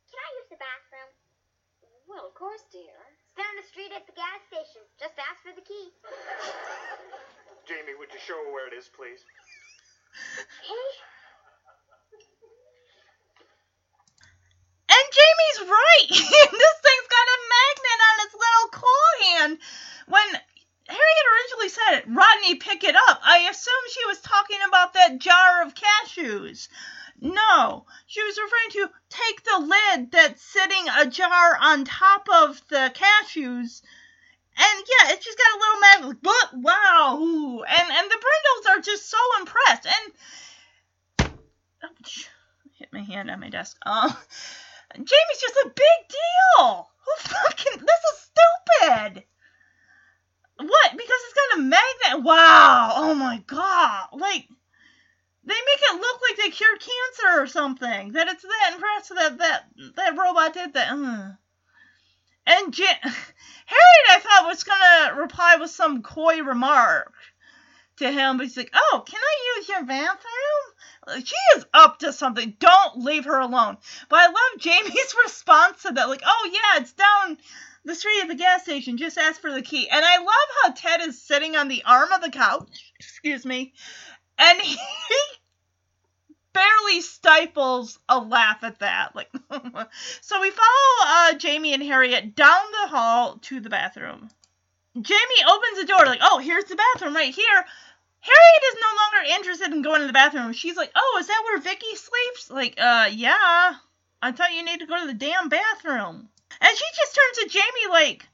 Can 0.08 0.18
I 0.18 0.28
use 0.40 0.48
the 0.48 0.56
bathroom? 0.56 1.10
Well, 2.08 2.26
of 2.28 2.34
course, 2.34 2.64
dear. 2.72 2.96
It's 3.12 3.34
down 3.36 3.54
the 3.60 3.66
street 3.66 3.83
at 3.96 4.06
the 4.06 4.16
gas 4.18 4.40
station. 4.50 4.82
Just 4.98 5.14
ask 5.18 5.38
for 5.42 5.54
the 5.54 5.62
key. 5.64 5.88
Jamie, 7.66 7.94
would 7.98 8.12
you 8.12 8.20
show 8.20 8.36
her 8.36 8.50
where 8.52 8.66
it 8.68 8.74
is, 8.74 8.90
please? 8.90 9.22
Hey, 10.62 10.88
And 14.88 15.06
Jamie's 15.10 15.70
right. 15.70 16.08
this 16.10 16.76
thing's 16.84 17.10
got 17.10 17.34
a 17.34 17.38
magnet 17.50 18.00
on 18.10 18.16
its 18.26 18.34
little 18.34 18.68
claw 18.70 19.10
hand. 19.24 19.58
When 20.06 20.28
Harriet 20.86 21.26
originally 21.32 21.68
said 21.70 21.92
it, 21.98 22.04
Rodney, 22.08 22.54
pick 22.56 22.84
it 22.84 22.94
up. 23.08 23.20
I 23.24 23.48
assumed 23.50 23.90
she 23.90 24.06
was 24.06 24.20
talking 24.20 24.58
about 24.68 24.92
that 24.94 25.18
jar 25.18 25.62
of 25.62 25.74
cashews. 25.74 26.68
No, 27.20 27.86
she 28.06 28.22
was 28.22 28.38
referring 28.38 28.70
to 28.72 28.94
take 29.08 29.44
the 29.44 29.58
lid 29.58 30.10
that's 30.10 30.42
sitting 30.42 30.88
ajar 31.00 31.56
on 31.60 31.84
top 31.84 32.28
of 32.32 32.60
the 32.68 32.92
cashews. 32.94 33.82
And 34.56 34.86
yeah, 34.86 35.12
it's 35.12 35.24
just 35.24 35.38
got 35.38 35.56
a 35.56 35.58
little 35.58 35.80
magnet. 35.80 36.22
But 36.22 36.54
wow, 36.54 37.64
and 37.66 37.90
and 37.90 38.10
the 38.10 38.22
Brindles 38.22 38.66
are 38.68 38.80
just 38.80 39.10
so 39.10 39.18
impressed. 39.40 39.86
And 39.86 40.12
hit 42.74 42.92
my 42.92 43.00
hand 43.00 43.30
on 43.30 43.40
my 43.40 43.48
desk. 43.48 43.76
Oh, 43.84 44.22
Jamie's 44.94 45.40
just 45.40 45.56
a 45.64 45.72
big 45.74 46.08
deal. 46.08 46.88
Who 47.04 47.12
fucking? 47.18 47.80
This 47.80 48.00
is 48.12 48.30
stupid. 48.30 49.24
What? 50.56 50.90
Because 50.92 51.20
it's 51.24 51.34
got 51.34 51.58
a 51.58 51.62
magnet. 51.62 52.24
Wow. 52.24 52.92
Oh 52.96 53.14
my 53.14 53.42
god. 53.46 54.08
Like 54.12 54.48
they 55.46 55.54
make 55.54 55.80
it 55.90 56.00
look 56.00 56.20
like 56.28 56.38
they 56.38 56.50
cured 56.50 56.80
cancer 56.80 57.42
or 57.42 57.46
something. 57.46 58.12
That 58.12 58.28
it's 58.28 58.42
that 58.42 58.72
impressive 58.74 59.16
that 59.16 59.38
that 59.38 59.64
that 59.96 60.16
robot 60.18 60.54
did 60.54 60.74
that. 60.74 60.88
Ugh. 60.92 61.36
And 62.46 62.78
Ja- 62.78 62.86
Harriet, 63.02 64.10
I 64.10 64.18
thought 64.20 64.46
was 64.46 64.64
gonna 64.64 65.20
reply 65.20 65.56
with 65.56 65.70
some 65.70 66.02
coy 66.02 66.42
remark 66.42 67.12
to 67.96 68.10
him, 68.10 68.36
but 68.36 68.44
he's 68.46 68.56
like, 68.56 68.72
"Oh, 68.74 69.02
can 69.06 69.20
I 69.20 69.56
use 69.56 69.68
your 69.68 69.84
bathroom?" 69.84 71.22
She 71.24 71.36
is 71.56 71.66
up 71.74 71.98
to 72.00 72.12
something. 72.12 72.56
Don't 72.58 72.98
leave 72.98 73.24
her 73.26 73.38
alone. 73.38 73.76
But 74.08 74.20
I 74.20 74.26
love 74.26 74.60
Jamie's 74.60 75.14
response 75.24 75.82
to 75.82 75.92
that, 75.92 76.08
like, 76.08 76.22
"Oh 76.24 76.50
yeah, 76.52 76.82
it's 76.82 76.92
down 76.92 77.38
the 77.84 77.94
street 77.94 78.22
at 78.22 78.28
the 78.28 78.34
gas 78.34 78.62
station. 78.62 78.96
Just 78.96 79.18
ask 79.18 79.40
for 79.40 79.52
the 79.52 79.62
key." 79.62 79.88
And 79.88 80.04
I 80.04 80.18
love 80.18 80.48
how 80.62 80.72
Ted 80.72 81.02
is 81.02 81.22
sitting 81.22 81.56
on 81.56 81.68
the 81.68 81.84
arm 81.84 82.12
of 82.12 82.20
the 82.20 82.30
couch. 82.30 82.92
Excuse 82.98 83.44
me, 83.46 83.72
and 84.38 84.60
he 84.60 84.76
barely 86.52 87.00
stifles 87.00 87.98
a 88.08 88.18
laugh 88.18 88.62
at 88.62 88.78
that. 88.80 89.14
Like, 89.14 89.30
so 90.20 90.40
we 90.40 90.50
follow 90.50 91.06
uh, 91.06 91.34
Jamie 91.34 91.74
and 91.74 91.82
Harriet 91.82 92.34
down 92.34 92.62
the 92.82 92.88
hall 92.88 93.38
to 93.42 93.60
the 93.60 93.70
bathroom. 93.70 94.30
Jamie 95.00 95.44
opens 95.48 95.80
the 95.80 95.86
door, 95.86 96.06
like, 96.06 96.20
oh, 96.22 96.38
here's 96.38 96.64
the 96.64 96.76
bathroom 96.76 97.16
right 97.16 97.34
here. 97.34 97.64
Harriet 98.20 98.64
is 98.68 98.76
no 98.80 98.88
longer 99.02 99.34
interested 99.34 99.72
in 99.72 99.82
going 99.82 100.00
to 100.00 100.06
the 100.06 100.12
bathroom. 100.12 100.52
She's 100.52 100.76
like, 100.76 100.92
oh, 100.94 101.16
is 101.20 101.26
that 101.26 101.42
where 101.44 101.60
Vicky 101.60 101.94
sleeps? 101.94 102.50
Like, 102.50 102.74
uh, 102.78 103.08
yeah. 103.12 103.74
I 104.22 104.32
thought 104.32 104.54
you 104.54 104.64
need 104.64 104.80
to 104.80 104.86
go 104.86 104.98
to 104.98 105.06
the 105.06 105.12
damn 105.12 105.50
bathroom. 105.50 106.28
And 106.60 106.76
she 106.76 106.84
just 106.96 107.14
turns 107.14 107.38
to 107.38 107.58
Jamie 107.58 107.90
like, 107.90 108.26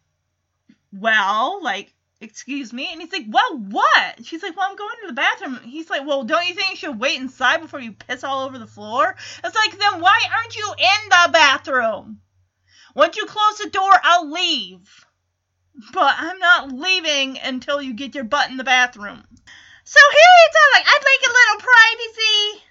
well, 0.92 1.60
like, 1.62 1.92
excuse 2.20 2.72
me? 2.72 2.88
And 2.92 3.00
he's 3.00 3.12
like, 3.12 3.26
well, 3.28 3.58
what? 3.58 4.24
She's 4.24 4.42
like, 4.42 4.56
well, 4.56 4.68
I'm 4.68 4.76
going 4.76 4.94
to 5.02 5.06
the 5.08 5.14
bathroom. 5.14 5.60
He's 5.64 5.88
like, 5.88 6.06
well, 6.06 6.24
don't 6.24 6.46
you 6.46 6.54
think 6.54 6.70
you 6.70 6.76
should 6.76 7.00
wait 7.00 7.20
inside 7.20 7.58
before 7.58 7.80
you 7.80 7.92
piss 7.92 8.24
all 8.24 8.44
over 8.44 8.58
the 8.58 8.66
floor? 8.66 9.16
It's 9.42 9.56
like, 9.56 9.78
then 9.78 10.00
why 10.00 10.18
aren't 10.36 10.56
you 10.56 10.74
in 10.78 11.08
the 11.08 11.32
bathroom? 11.32 12.20
Once 12.94 13.16
you 13.16 13.26
close 13.26 13.58
the 13.58 13.70
door, 13.70 13.92
I'll 14.02 14.30
leave. 14.30 15.06
But 15.92 16.14
I'm 16.18 16.38
not 16.38 16.72
leaving 16.72 17.38
until 17.38 17.80
you 17.80 17.94
get 17.94 18.14
your 18.14 18.24
butt 18.24 18.50
in 18.50 18.56
the 18.56 18.64
bathroom. 18.64 19.24
So 19.84 20.00
Harriet's 20.12 20.56
all 20.56 20.78
like, 20.78 20.86
I'd 20.86 21.04
like 21.04 21.26
a 21.26 21.32
little 21.32 21.68
privacy. 21.68 22.64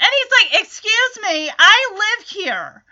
And 0.00 0.10
he's 0.10 0.32
like, 0.40 0.62
excuse 0.62 1.18
me, 1.22 1.50
I 1.56 1.92
live 1.94 2.28
here. 2.28 2.84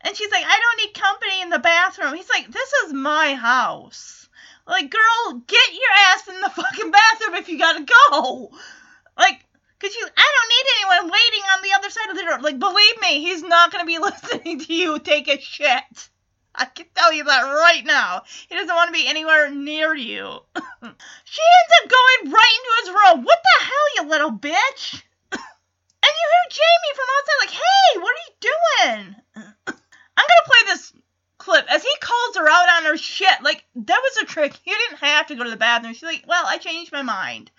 And 0.00 0.16
she's 0.16 0.30
like, 0.30 0.44
I 0.46 0.58
don't 0.58 0.86
need 0.86 0.94
company 0.94 1.42
in 1.42 1.50
the 1.50 1.58
bathroom. 1.58 2.14
He's 2.14 2.30
like, 2.30 2.50
this 2.50 2.72
is 2.84 2.92
my 2.92 3.34
house. 3.34 4.23
Like, 4.66 4.90
girl, 4.90 5.42
get 5.46 5.72
your 5.72 5.92
ass 6.08 6.28
in 6.28 6.40
the 6.40 6.50
fucking 6.50 6.90
bathroom 6.90 7.34
if 7.34 7.48
you 7.48 7.58
gotta 7.58 7.84
go. 7.84 8.50
Like, 9.18 9.44
cause 9.78 9.94
you, 9.94 10.06
I 10.16 10.32
don't 10.34 10.48
need 10.48 11.00
anyone 11.00 11.12
waiting 11.12 11.44
on 11.54 11.62
the 11.62 11.72
other 11.76 11.90
side 11.90 12.10
of 12.10 12.16
the 12.16 12.22
door. 12.22 12.40
Like, 12.40 12.58
believe 12.58 13.00
me, 13.02 13.20
he's 13.20 13.42
not 13.42 13.70
gonna 13.70 13.84
be 13.84 13.98
listening 14.00 14.60
to 14.60 14.74
you 14.74 14.98
take 14.98 15.28
a 15.28 15.38
shit. 15.38 16.08
I 16.54 16.66
can 16.66 16.86
tell 16.94 17.12
you 17.12 17.24
that 17.24 17.42
right 17.42 17.84
now. 17.84 18.22
He 18.48 18.54
doesn't 18.54 18.74
want 18.74 18.88
to 18.88 18.92
be 18.92 19.08
anywhere 19.08 19.50
near 19.50 19.94
you. 19.94 20.38
she 20.56 21.42
ends 21.42 21.74
up 21.82 21.90
going 21.90 22.32
right 22.32 22.54
into 22.56 22.72
his 22.80 22.88
room. 22.88 23.24
What 23.24 23.38
the 23.42 23.64
hell, 23.64 23.86
you 23.96 24.10
little 24.10 24.30
bitch? 24.30 25.02
and 25.32 26.12
you 26.12 26.26
hear 26.32 26.50
Jamie 26.50 26.94
from 26.94 27.08
outside, 27.16 27.40
like, 27.40 27.50
hey, 27.50 28.00
what 28.00 28.14
are 28.14 28.24
you 28.24 28.34
doing? 28.40 29.16
I'm 29.66 30.26
gonna 30.28 30.46
play 30.46 30.62
this 30.66 30.92
clip 31.44 31.66
as 31.70 31.82
he 31.82 31.90
calls 32.00 32.36
her 32.36 32.48
out 32.48 32.68
on 32.76 32.84
her 32.84 32.96
shit. 32.96 33.42
Like, 33.42 33.64
that 33.74 34.00
was 34.02 34.16
a 34.22 34.26
trick. 34.26 34.54
You 34.64 34.74
didn't 34.74 34.98
have 35.04 35.26
to 35.26 35.34
go 35.34 35.44
to 35.44 35.50
the 35.50 35.56
bathroom. 35.56 35.92
She's 35.92 36.02
like, 36.02 36.24
well, 36.26 36.44
I 36.46 36.56
changed 36.56 36.90
my 36.90 37.02
mind. 37.02 37.50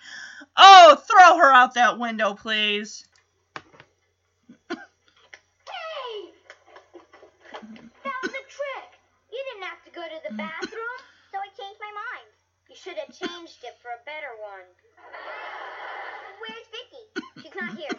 Oh, 0.56 1.00
throw 1.06 1.38
her 1.38 1.52
out 1.52 1.74
that 1.74 1.98
window, 1.98 2.34
please. 2.34 3.06
hey! 4.68 4.76
That 7.52 8.18
was 8.22 8.32
a 8.32 8.44
trick. 8.50 8.90
You 9.30 9.40
didn't 9.52 9.68
have 9.70 9.84
to 9.84 9.90
go 9.94 10.02
to 10.02 10.20
the 10.28 10.34
bathroom, 10.34 10.98
so 11.30 11.38
I 11.38 11.46
changed 11.54 11.78
my 11.78 11.92
mind. 11.94 12.28
You 12.68 12.74
should 12.74 12.98
have 12.98 13.14
changed 13.14 13.62
it 13.62 13.78
for 13.80 13.94
a 13.94 14.02
better 14.04 14.34
one. 14.42 14.66
Where's 16.42 16.66
Vicky? 16.74 17.06
She's 17.42 17.54
not 17.54 17.78
here. 17.78 17.94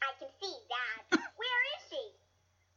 I 0.00 0.12
can 0.18 0.28
see 0.40 0.56
that. 0.72 1.20
Where 1.36 1.60
is 1.76 1.82
she? 1.90 2.16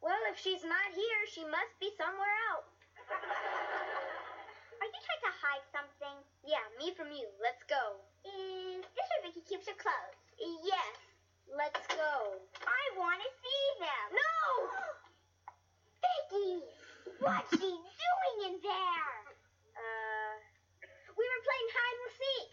Well, 0.01 0.17
if 0.33 0.41
she's 0.41 0.65
not 0.65 0.89
here, 0.97 1.21
she 1.29 1.45
must 1.45 1.77
be 1.77 1.93
somewhere 1.93 2.35
else. 2.49 2.73
Are 4.81 4.89
you 4.89 5.01
trying 5.05 5.25
to 5.29 5.33
hide 5.45 5.65
something? 5.69 6.17
Yeah, 6.41 6.65
me 6.81 6.89
from 6.97 7.13
you. 7.13 7.29
Let's 7.37 7.61
go. 7.69 8.01
Is 8.25 8.81
this 8.81 9.07
your 9.21 9.45
Keep 9.45 9.61
her 9.69 9.77
clothes. 9.77 10.17
Yes. 10.65 10.97
Let's 11.53 11.85
go. 11.93 12.41
I 12.65 12.83
want 12.97 13.21
to 13.21 13.29
see 13.45 13.65
them. 13.77 14.07
No! 14.17 14.41
Vicky! 16.01 16.65
What's 17.21 17.53
she 17.53 17.69
doing 17.69 18.37
in 18.49 18.55
there? 18.65 19.17
Uh, 19.77 20.33
we 21.13 21.23
were 21.29 21.41
playing 21.45 21.69
hide 21.77 21.97
and 22.01 22.13
seek. 22.17 22.49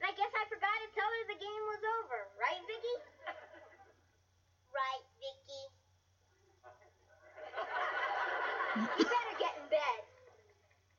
And 0.00 0.04
I 0.10 0.12
guess 0.18 0.32
I 0.34 0.50
forgot 0.50 0.76
to 0.82 0.88
tell 0.98 1.06
her 1.06 1.22
the 1.30 1.38
game 1.38 1.64
was 1.70 1.82
over. 2.02 2.18
Right, 2.42 2.62
Vicky? 2.66 2.96
right, 4.74 5.04
Vicky. 5.22 5.37
Better 8.78 9.34
get 9.38 9.54
in 9.56 9.68
bed. 9.70 9.98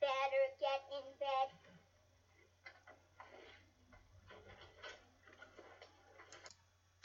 Better 0.02 0.44
get 0.60 0.84
in 0.92 1.06
bed. 1.20 1.48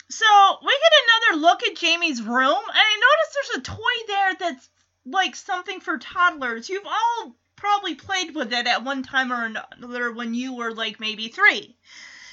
So 0.09 0.25
we 0.63 0.71
get 0.71 0.93
another 1.03 1.41
look 1.41 1.63
at 1.67 1.75
Jamie's 1.75 2.21
room, 2.21 2.57
and 2.57 2.69
I 2.69 3.01
notice 3.01 3.33
there's 3.33 3.57
a 3.57 3.61
toy 3.61 3.95
there 4.07 4.33
that's 4.39 4.69
like 5.05 5.35
something 5.35 5.79
for 5.79 5.97
toddlers. 5.97 6.69
You've 6.69 6.85
all 6.85 7.35
probably 7.55 7.95
played 7.95 8.35
with 8.35 8.53
it 8.53 8.67
at 8.67 8.83
one 8.83 9.03
time 9.03 9.31
or 9.31 9.45
another 9.45 10.11
when 10.11 10.33
you 10.33 10.53
were 10.53 10.73
like 10.73 10.99
maybe 10.99 11.29
three. 11.29 11.75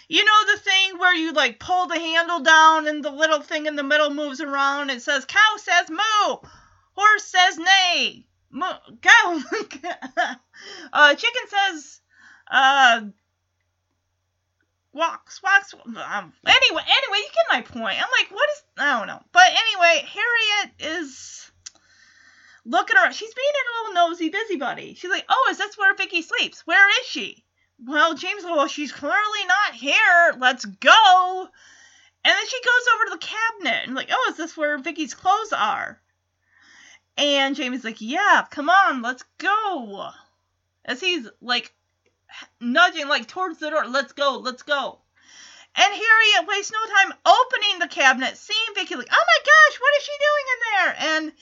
You 0.09 0.25
know 0.25 0.53
the 0.53 0.61
thing 0.61 0.99
where 0.99 1.15
you 1.15 1.33
like 1.33 1.59
pull 1.59 1.87
the 1.87 1.99
handle 1.99 2.41
down 2.41 2.87
and 2.87 3.05
the 3.05 3.11
little 3.11 3.41
thing 3.41 3.67
in 3.67 3.77
the 3.77 3.83
middle 3.83 4.11
moves 4.11 4.41
around. 4.41 4.91
It 4.91 5.03
says 5.03 5.25
cow 5.25 5.57
says 5.57 5.89
moo, 5.91 6.37
horse 6.95 7.25
says 7.25 7.59
neigh, 7.59 8.27
moo, 8.53 8.67
cow, 9.01 9.41
uh, 10.93 11.15
chicken 11.15 11.43
says 11.49 12.01
uh 12.51 13.01
walks, 14.93 15.43
walks. 15.43 15.75
Um, 15.75 16.33
anyway, 16.47 16.83
anyway, 16.83 17.19
you 17.19 17.29
get 17.35 17.47
my 17.51 17.63
point. 17.63 17.99
I'm 17.99 18.11
like, 18.19 18.31
what 18.31 18.49
is? 18.51 18.63
I 18.79 18.99
don't 18.99 19.09
know. 19.09 19.23
But 19.33 19.47
anyway, 19.47 20.07
Harriet 20.07 21.01
is 21.01 21.51
looking 22.65 22.97
around. 22.97 23.15
She's 23.15 23.35
being 23.35 23.47
a 23.49 23.89
little 23.89 24.09
nosy 24.09 24.29
busybody. 24.29 24.95
She's 24.95 25.11
like, 25.11 25.25
oh, 25.29 25.49
is 25.51 25.59
this 25.59 25.77
where 25.79 25.95
Vicky 25.95 26.23
sleeps? 26.23 26.67
Where 26.67 26.89
is 27.01 27.07
she? 27.07 27.45
Well, 27.85 28.15
James, 28.15 28.45
well, 28.45 28.69
she's 28.69 28.93
clearly 28.93 29.47
not 29.49 29.75
here. 29.75 30.37
Let's 30.39 30.65
go. 30.65 31.49
And 32.25 32.33
then 32.33 32.47
she 32.47 32.61
goes 32.61 32.95
over 32.95 33.05
to 33.05 33.11
the 33.11 33.27
cabinet 33.27 33.87
and 33.87 33.95
like, 33.97 34.11
oh, 34.13 34.29
is 34.31 34.37
this 34.37 34.57
where 34.57 34.79
Vicky's 34.79 35.15
clothes 35.15 35.53
are? 35.53 36.01
And 37.17 37.55
Jamie's 37.55 37.85
like, 37.85 38.01
yeah, 38.01 38.45
come 38.51 38.71
on, 38.71 39.03
let's 39.03 39.25
go. 39.39 40.11
As 40.85 41.01
he's 41.01 41.29
like 41.41 41.73
nudging 42.61 43.09
like 43.09 43.29
towards 43.29 43.59
the 43.59 43.71
door. 43.71 43.87
Let's 43.87 44.13
go, 44.13 44.39
let's 44.39 44.63
go. 44.63 44.99
And 45.75 45.93
Harriet 45.93 46.49
wastes 46.49 46.73
no 46.73 46.95
time 46.95 47.19
opening 47.25 47.79
the 47.79 47.89
cabinet, 47.89 48.37
seeing 48.37 48.75
Vicky 48.75 48.95
like, 48.95 49.09
oh 49.11 49.25
my 49.27 49.39
gosh, 49.45 49.81
what 49.81 49.97
is 49.99 50.05
she 50.05 50.13
doing 50.21 50.47
in 50.53 50.61
there? 50.65 50.97
And 50.99 51.33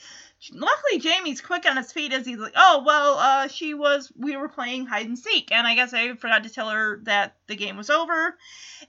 luckily 0.61 0.99
Jamie's 0.99 1.41
quick 1.41 1.65
on 1.65 1.77
his 1.77 1.91
feet 1.91 2.13
as 2.13 2.25
he's 2.25 2.37
like, 2.37 2.53
oh 2.55 2.83
well, 2.85 3.17
uh, 3.17 3.47
she 3.47 3.73
was 3.73 4.11
we 4.17 4.37
were 4.37 4.49
playing 4.49 4.85
hide 4.85 5.05
and 5.05 5.19
seek, 5.19 5.51
and 5.51 5.67
I 5.67 5.75
guess 5.75 5.93
I 5.93 6.15
forgot 6.15 6.43
to 6.43 6.49
tell 6.49 6.69
her 6.69 6.99
that 7.03 7.35
the 7.47 7.55
game 7.55 7.77
was 7.77 7.89
over. 7.89 8.37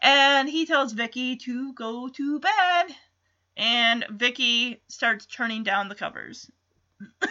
And 0.00 0.48
he 0.48 0.64
tells 0.64 0.92
Vicky 0.92 1.36
to 1.38 1.72
go 1.72 2.08
to 2.08 2.40
bed, 2.40 2.96
and 3.56 4.04
Vicky 4.10 4.80
starts 4.88 5.26
turning 5.26 5.64
down 5.64 5.88
the 5.88 5.94
covers 5.96 6.50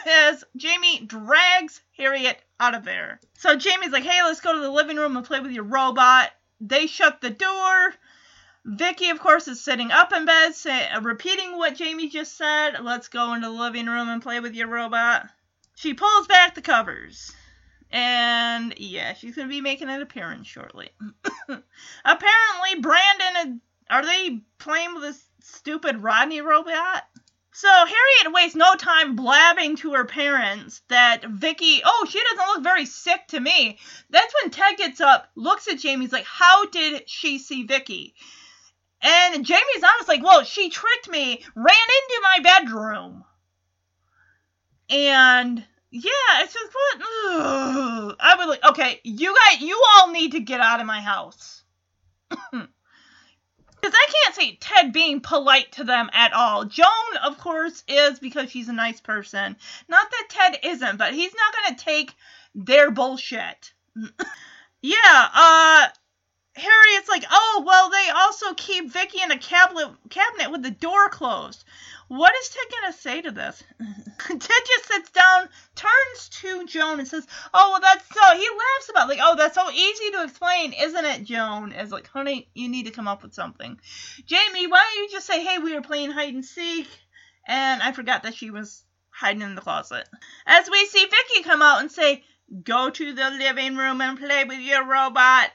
as 0.06 0.44
Jamie 0.56 1.06
drags 1.06 1.82
Harriet 1.98 2.42
out 2.60 2.76
of 2.76 2.84
there. 2.86 3.20
So 3.38 3.56
Jamie's 3.56 3.92
like, 3.92 4.04
hey, 4.04 4.24
let's 4.24 4.42
go 4.42 4.54
to 4.54 4.60
the 4.60 4.72
living 4.72 4.98
room 4.98 5.18
and 5.18 5.26
play 5.26 5.40
with 5.40 5.52
your 5.52 5.64
robot. 5.64 6.30
They 6.60 6.88
shut 6.88 7.22
the 7.22 7.30
door. 7.30 7.94
Vicky, 8.64 9.10
of 9.10 9.20
course, 9.20 9.48
is 9.48 9.64
sitting 9.64 9.92
up 9.92 10.14
in 10.14 10.26
bed, 10.26 10.54
say, 10.54 10.88
uh, 10.90 11.02
repeating 11.02 11.58
what 11.58 11.76
Jamie 11.76 12.10
just 12.10 12.38
said. 12.38 12.76
Let's 12.82 13.08
go 13.08 13.34
into 13.34 13.48
the 13.48 13.54
living 13.54 13.88
room 13.88 14.10
and 14.10 14.22
play 14.22 14.40
with 14.40 14.54
your 14.54 14.68
robot. 14.68 15.28
She 15.76 15.96
pulls 15.96 16.28
back 16.28 16.54
the 16.54 16.62
covers. 16.62 17.32
And 17.90 18.74
yeah, 18.78 19.14
she's 19.14 19.36
going 19.36 19.48
to 19.48 19.54
be 19.54 19.62
making 19.62 19.90
an 19.90 20.02
appearance 20.02 20.48
shortly. 20.48 20.90
Apparently, 21.50 22.80
Brandon, 22.80 23.34
and 23.38 23.62
are 23.90 24.06
they 24.06 24.42
playing 24.60 24.94
with 24.94 25.04
this 25.04 25.24
stupid 25.42 25.98
Rodney 25.98 26.42
robot? 26.42 27.04
So 27.54 27.68
Harriet 27.68 28.34
wastes 28.34 28.56
no 28.56 28.76
time 28.76 29.16
blabbing 29.16 29.76
to 29.78 29.94
her 29.94 30.06
parents 30.06 30.82
that 30.88 31.26
Vicky, 31.26 31.82
oh, 31.84 32.08
she 32.10 32.22
doesn't 32.24 32.48
look 32.48 32.64
very 32.64 32.86
sick 32.86 33.28
to 33.30 33.40
me. 33.40 33.78
That's 34.10 34.34
when 34.42 34.52
Ted 34.52 34.78
gets 34.78 35.02
up, 35.02 35.30
looks 35.36 35.68
at 35.68 35.80
Jamie's 35.80 36.14
like, 36.14 36.26
how 36.26 36.66
did 36.68 37.10
she 37.10 37.40
see 37.40 37.64
Vicky? 37.64 38.16
And 39.02 39.46
Jamie's 39.46 39.84
honest, 39.84 40.08
like, 40.08 40.24
well, 40.24 40.44
she 40.44 40.70
tricked 40.70 41.10
me, 41.10 41.44
ran 41.56 41.76
into 41.76 42.22
my 42.24 42.40
bedroom. 42.42 43.26
And 44.90 45.66
yeah, 45.90 46.42
it's 46.42 46.54
just 46.54 46.72
what. 46.74 47.02
I 48.20 48.36
was 48.38 48.48
like, 48.48 48.64
okay, 48.64 49.02
you 49.04 49.36
guys, 49.46 49.62
you 49.62 49.82
all 49.96 50.12
need 50.12 50.34
to 50.34 50.40
get 50.40 50.62
out 50.62 50.80
of 50.80 50.86
my 50.86 51.02
house. 51.02 51.64
Because 53.82 53.96
I 53.96 54.12
can't 54.12 54.36
see 54.36 54.58
Ted 54.60 54.94
being 54.94 55.22
polite 55.22 55.72
to 55.74 55.84
them 55.84 56.10
at 56.14 56.34
all. 56.34 56.66
Joan, 56.66 57.18
of 57.24 57.38
course, 57.40 57.84
is 57.88 58.20
because 58.20 58.52
she's 58.52 58.70
a 58.70 58.74
nice 58.74 59.02
person. 59.02 59.56
Not 59.88 60.12
that 60.12 60.28
Ted 60.30 60.60
isn't, 60.64 60.98
but 60.98 61.14
he's 61.14 61.34
not 61.34 61.54
going 61.56 61.76
to 61.76 61.84
take 61.84 62.14
their 62.54 62.92
bullshit. 62.92 63.74
yeah, 64.82 65.30
uh, 65.34 65.88
Harriet's 66.56 67.10
like, 67.10 67.24
oh, 67.32 67.64
well, 67.66 67.90
they 67.90 68.10
also 68.10 68.54
keep 68.54 68.92
Vicky 68.92 69.22
in 69.22 69.32
a 69.32 69.38
cabinet, 69.38 69.90
cabinet 70.10 70.52
with 70.52 70.64
the 70.64 70.72
door 70.72 71.10
closed. 71.10 71.64
What 72.12 72.34
is 72.42 72.50
Ted 72.50 72.64
going 72.70 72.92
to 72.92 73.00
say 73.00 73.22
to 73.22 73.32
this? 73.32 73.64
Ted 74.28 74.40
just 74.42 74.86
sits 74.86 75.12
down, 75.12 75.48
turns 75.76 76.30
to 76.42 76.68
Joan, 76.68 77.00
and 77.00 77.08
says, 77.08 77.26
"Oh, 77.54 77.72
well, 77.72 77.80
that's 77.80 78.06
so." 78.14 78.38
He 78.38 78.50
laughs 78.50 78.90
about 78.90 79.08
like, 79.08 79.20
"Oh, 79.22 79.38
that's 79.38 79.56
so 79.56 79.72
easy 79.72 80.12
to 80.12 80.24
explain, 80.24 80.74
isn't 80.74 81.06
it?" 81.06 81.24
Joan 81.24 81.72
is 81.72 81.90
like, 81.90 82.10
"Honey, 82.10 82.50
you 82.54 82.68
need 82.68 82.88
to 82.88 82.92
come 82.92 83.08
up 83.08 83.24
with 83.24 83.34
something." 83.34 83.80
Jamie, 84.26 84.68
why 84.68 84.84
don't 84.94 85.04
you 85.04 85.10
just 85.10 85.26
say, 85.26 85.42
"Hey, 85.42 85.60
we 85.60 85.74
were 85.74 85.82
playing 85.82 86.12
hide 86.12 86.34
and 86.34 86.44
seek," 86.44 86.90
and 87.48 87.82
I 87.82 87.94
forgot 87.94 88.24
that 88.24 88.36
she 88.36 88.52
was 88.52 88.84
hiding 89.10 89.42
in 89.42 89.56
the 89.56 89.62
closet. 89.62 90.06
As 90.46 90.70
we 90.70 90.86
see 90.88 91.06
Vicky 91.06 91.44
come 91.44 91.62
out 91.62 91.80
and 91.80 91.90
say, 91.90 92.26
"Go 92.62 92.90
to 92.90 93.14
the 93.14 93.30
living 93.30 93.78
room 93.78 94.02
and 94.02 94.20
play 94.20 94.44
with 94.44 94.60
your 94.60 94.84
robot." 94.84 95.50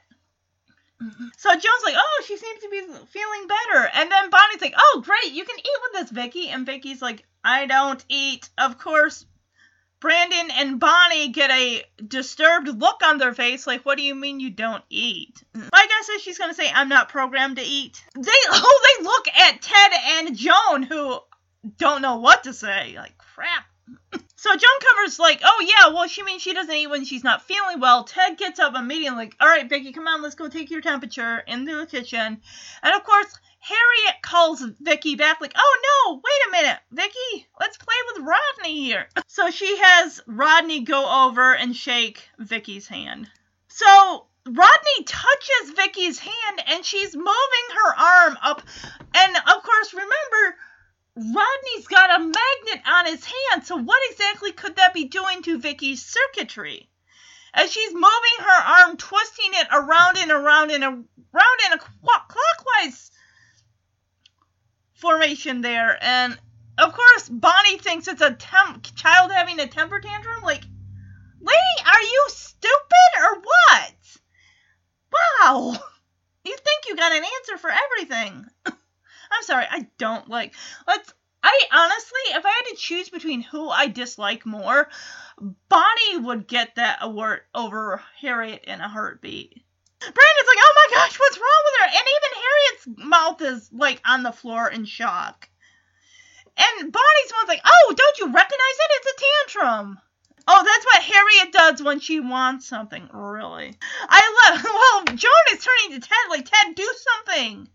Mm-hmm. 1.02 1.26
So 1.36 1.50
Joan's 1.50 1.84
like, 1.84 1.94
oh, 1.96 2.22
she 2.26 2.36
seems 2.36 2.60
to 2.60 2.68
be 2.70 2.80
feeling 2.80 3.46
better. 3.48 3.90
And 3.94 4.10
then 4.10 4.30
Bonnie's 4.30 4.62
like, 4.62 4.74
oh, 4.76 5.02
great, 5.04 5.32
you 5.32 5.44
can 5.44 5.58
eat 5.58 5.80
with 5.92 6.02
us, 6.02 6.10
Vicky. 6.10 6.48
And 6.48 6.64
Vicky's 6.64 7.02
like, 7.02 7.24
I 7.44 7.66
don't 7.66 8.02
eat. 8.08 8.48
Of 8.56 8.78
course, 8.78 9.26
Brandon 10.00 10.50
and 10.52 10.80
Bonnie 10.80 11.28
get 11.28 11.50
a 11.50 11.84
disturbed 12.06 12.68
look 12.68 13.02
on 13.04 13.18
their 13.18 13.34
face, 13.34 13.66
like, 13.66 13.84
what 13.84 13.98
do 13.98 14.04
you 14.04 14.14
mean 14.14 14.40
you 14.40 14.50
don't 14.50 14.84
eat? 14.90 15.42
Mm-hmm. 15.54 15.68
My 15.72 15.86
guess 15.86 16.08
is 16.10 16.22
she's 16.22 16.38
gonna 16.38 16.54
say, 16.54 16.70
I'm 16.72 16.88
not 16.88 17.08
programmed 17.08 17.56
to 17.56 17.62
eat. 17.62 18.02
They 18.14 18.30
oh, 18.50 18.96
they 18.98 19.04
look 19.04 19.28
at 19.28 19.62
Ted 19.62 19.92
and 20.18 20.36
Joan, 20.36 20.82
who 20.82 21.18
don't 21.78 22.02
know 22.02 22.18
what 22.18 22.44
to 22.44 22.52
say. 22.52 22.94
Like, 22.96 23.16
crap. 23.18 23.64
So 24.46 24.52
Joan 24.52 24.94
covers 24.94 25.18
like, 25.18 25.40
oh 25.44 25.66
yeah, 25.66 25.92
well 25.92 26.06
she 26.06 26.22
means 26.22 26.40
she 26.40 26.54
doesn't 26.54 26.72
eat 26.72 26.86
when 26.86 27.04
she's 27.04 27.24
not 27.24 27.42
feeling 27.42 27.80
well. 27.80 28.04
Ted 28.04 28.38
gets 28.38 28.60
up 28.60 28.76
immediately, 28.76 29.16
like, 29.16 29.36
all 29.40 29.48
right, 29.48 29.68
Vicky, 29.68 29.90
come 29.92 30.06
on, 30.06 30.22
let's 30.22 30.36
go 30.36 30.48
take 30.48 30.70
your 30.70 30.80
temperature 30.80 31.38
into 31.48 31.76
the 31.76 31.84
kitchen. 31.84 32.40
And 32.80 32.94
of 32.94 33.02
course, 33.02 33.36
Harriet 33.58 34.22
calls 34.22 34.62
Vicky 34.80 35.16
back, 35.16 35.40
like, 35.40 35.52
oh 35.56 35.78
no, 35.82 36.14
wait 36.24 36.48
a 36.48 36.62
minute, 36.62 36.78
Vicky, 36.92 37.48
let's 37.58 37.76
play 37.76 37.96
with 38.06 38.24
Rodney 38.24 38.84
here. 38.84 39.08
So 39.26 39.50
she 39.50 39.78
has 39.78 40.20
Rodney 40.28 40.82
go 40.82 41.26
over 41.26 41.52
and 41.52 41.74
shake 41.74 42.28
Vicky's 42.38 42.86
hand. 42.86 43.28
So 43.66 44.26
Rodney 44.46 45.04
touches 45.06 45.74
Vicky's 45.74 46.20
hand 46.20 46.62
and 46.68 46.84
she's 46.84 47.16
moving 47.16 47.66
her 47.82 47.96
arm 47.98 48.38
up. 48.40 48.62
And 49.12 49.36
of 49.36 49.62
course, 49.64 49.92
remember, 49.92 50.56
Rodney's 51.16 51.86
got 51.86 52.14
a 52.14 52.18
magnet 52.18 52.86
on 52.86 53.06
his 53.06 53.24
hand, 53.24 53.64
so 53.64 53.76
what 53.76 53.98
exactly 54.10 54.52
could 54.52 54.76
that 54.76 54.92
be 54.92 55.04
doing 55.04 55.42
to 55.42 55.58
Vicky's 55.58 56.04
circuitry? 56.04 56.90
As 57.54 57.72
she's 57.72 57.94
moving 57.94 58.38
her 58.40 58.62
arm, 58.62 58.98
twisting 58.98 59.50
it 59.54 59.66
around 59.72 60.18
and 60.18 60.30
around 60.30 60.72
and 60.72 60.84
around 60.84 61.60
in 61.66 61.72
a 61.72 61.78
clockwise 61.78 63.10
formation 64.92 65.62
there, 65.62 65.96
and 66.02 66.38
of 66.76 66.92
course 66.92 67.30
Bonnie 67.30 67.78
thinks 67.78 68.08
it's 68.08 68.20
a 68.20 68.34
temp- 68.34 68.94
child 68.94 69.32
having 69.32 69.58
a 69.58 69.66
temper 69.66 70.00
tantrum. 70.00 70.42
Like, 70.42 70.64
lady, 71.40 71.86
are 71.86 72.02
you 72.02 72.26
stupid 72.28 73.10
or 73.22 73.40
what? 73.40 73.94
Wow, 75.40 75.82
you 76.44 76.56
think 76.58 76.88
you 76.88 76.94
got 76.94 77.12
an 77.12 77.24
answer 77.24 77.56
for 77.56 77.70
everything? 77.70 78.44
I'm 79.30 79.42
sorry, 79.42 79.66
I 79.70 79.86
don't 79.98 80.28
like. 80.28 80.54
Let's. 80.86 81.12
I 81.42 81.60
honestly, 81.72 82.36
if 82.36 82.44
I 82.44 82.50
had 82.50 82.70
to 82.70 82.76
choose 82.76 83.08
between 83.08 83.40
who 83.40 83.68
I 83.68 83.86
dislike 83.86 84.44
more, 84.44 84.88
Bonnie 85.68 86.18
would 86.18 86.48
get 86.48 86.74
that 86.74 86.98
award 87.02 87.42
over 87.54 88.02
Harriet 88.20 88.64
in 88.64 88.80
a 88.80 88.88
heartbeat. 88.88 89.62
Brandon's 90.00 90.48
like, 90.48 90.58
oh 90.58 90.74
my 90.74 90.96
gosh, 90.96 91.18
what's 91.18 91.38
wrong 91.38 91.62
with 91.64 91.74
her? 91.80 91.98
And 91.98 92.06
even 92.16 92.42
Harriet's 92.42 93.08
mouth 93.08 93.42
is 93.42 93.70
like 93.72 94.00
on 94.04 94.22
the 94.22 94.32
floor 94.32 94.68
in 94.68 94.84
shock. 94.84 95.48
And 96.56 96.92
Bonnie's 96.92 97.32
one's 97.36 97.48
like, 97.48 97.62
oh, 97.64 97.94
don't 97.96 98.18
you 98.18 98.26
recognize 98.26 98.78
it? 98.78 98.90
It's 98.92 99.12
a 99.12 99.60
tantrum. 99.60 100.00
Oh, 100.48 100.64
that's 100.64 100.84
what 100.86 101.02
Harriet 101.02 101.52
does 101.52 101.82
when 101.82 102.00
she 102.00 102.20
wants 102.20 102.66
something, 102.68 103.08
really. 103.12 103.74
I 104.08 104.50
love, 104.52 104.64
well, 105.06 105.16
Joan 105.16 105.32
is 105.52 105.64
turning 105.64 106.00
to 106.00 106.06
Ted 106.06 106.16
like, 106.30 106.48
Ted, 106.48 106.74
do 106.74 106.94
something. 107.26 107.68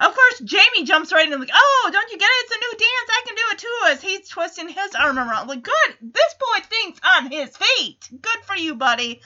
Of 0.00 0.14
course, 0.14 0.40
Jamie 0.44 0.84
jumps 0.84 1.12
right 1.12 1.30
in 1.30 1.38
like, 1.40 1.50
oh, 1.52 1.90
don't 1.92 2.10
you 2.10 2.18
get 2.18 2.26
it? 2.26 2.44
It's 2.44 2.54
a 2.54 2.58
new 2.58 2.78
dance. 2.78 3.10
I 3.10 3.22
can 3.26 3.34
do 3.34 3.42
it 3.52 3.58
too. 3.58 3.78
As 3.86 4.02
he's 4.02 4.28
twisting 4.28 4.68
his 4.68 4.94
arm 4.94 5.18
around. 5.18 5.48
Like, 5.48 5.62
good. 5.62 5.96
This 6.00 6.34
boy 6.34 6.64
thinks 6.64 7.00
on 7.16 7.30
his 7.30 7.56
feet. 7.56 8.08
Good 8.10 8.38
for 8.44 8.54
you, 8.54 8.76
buddy. 8.76 9.20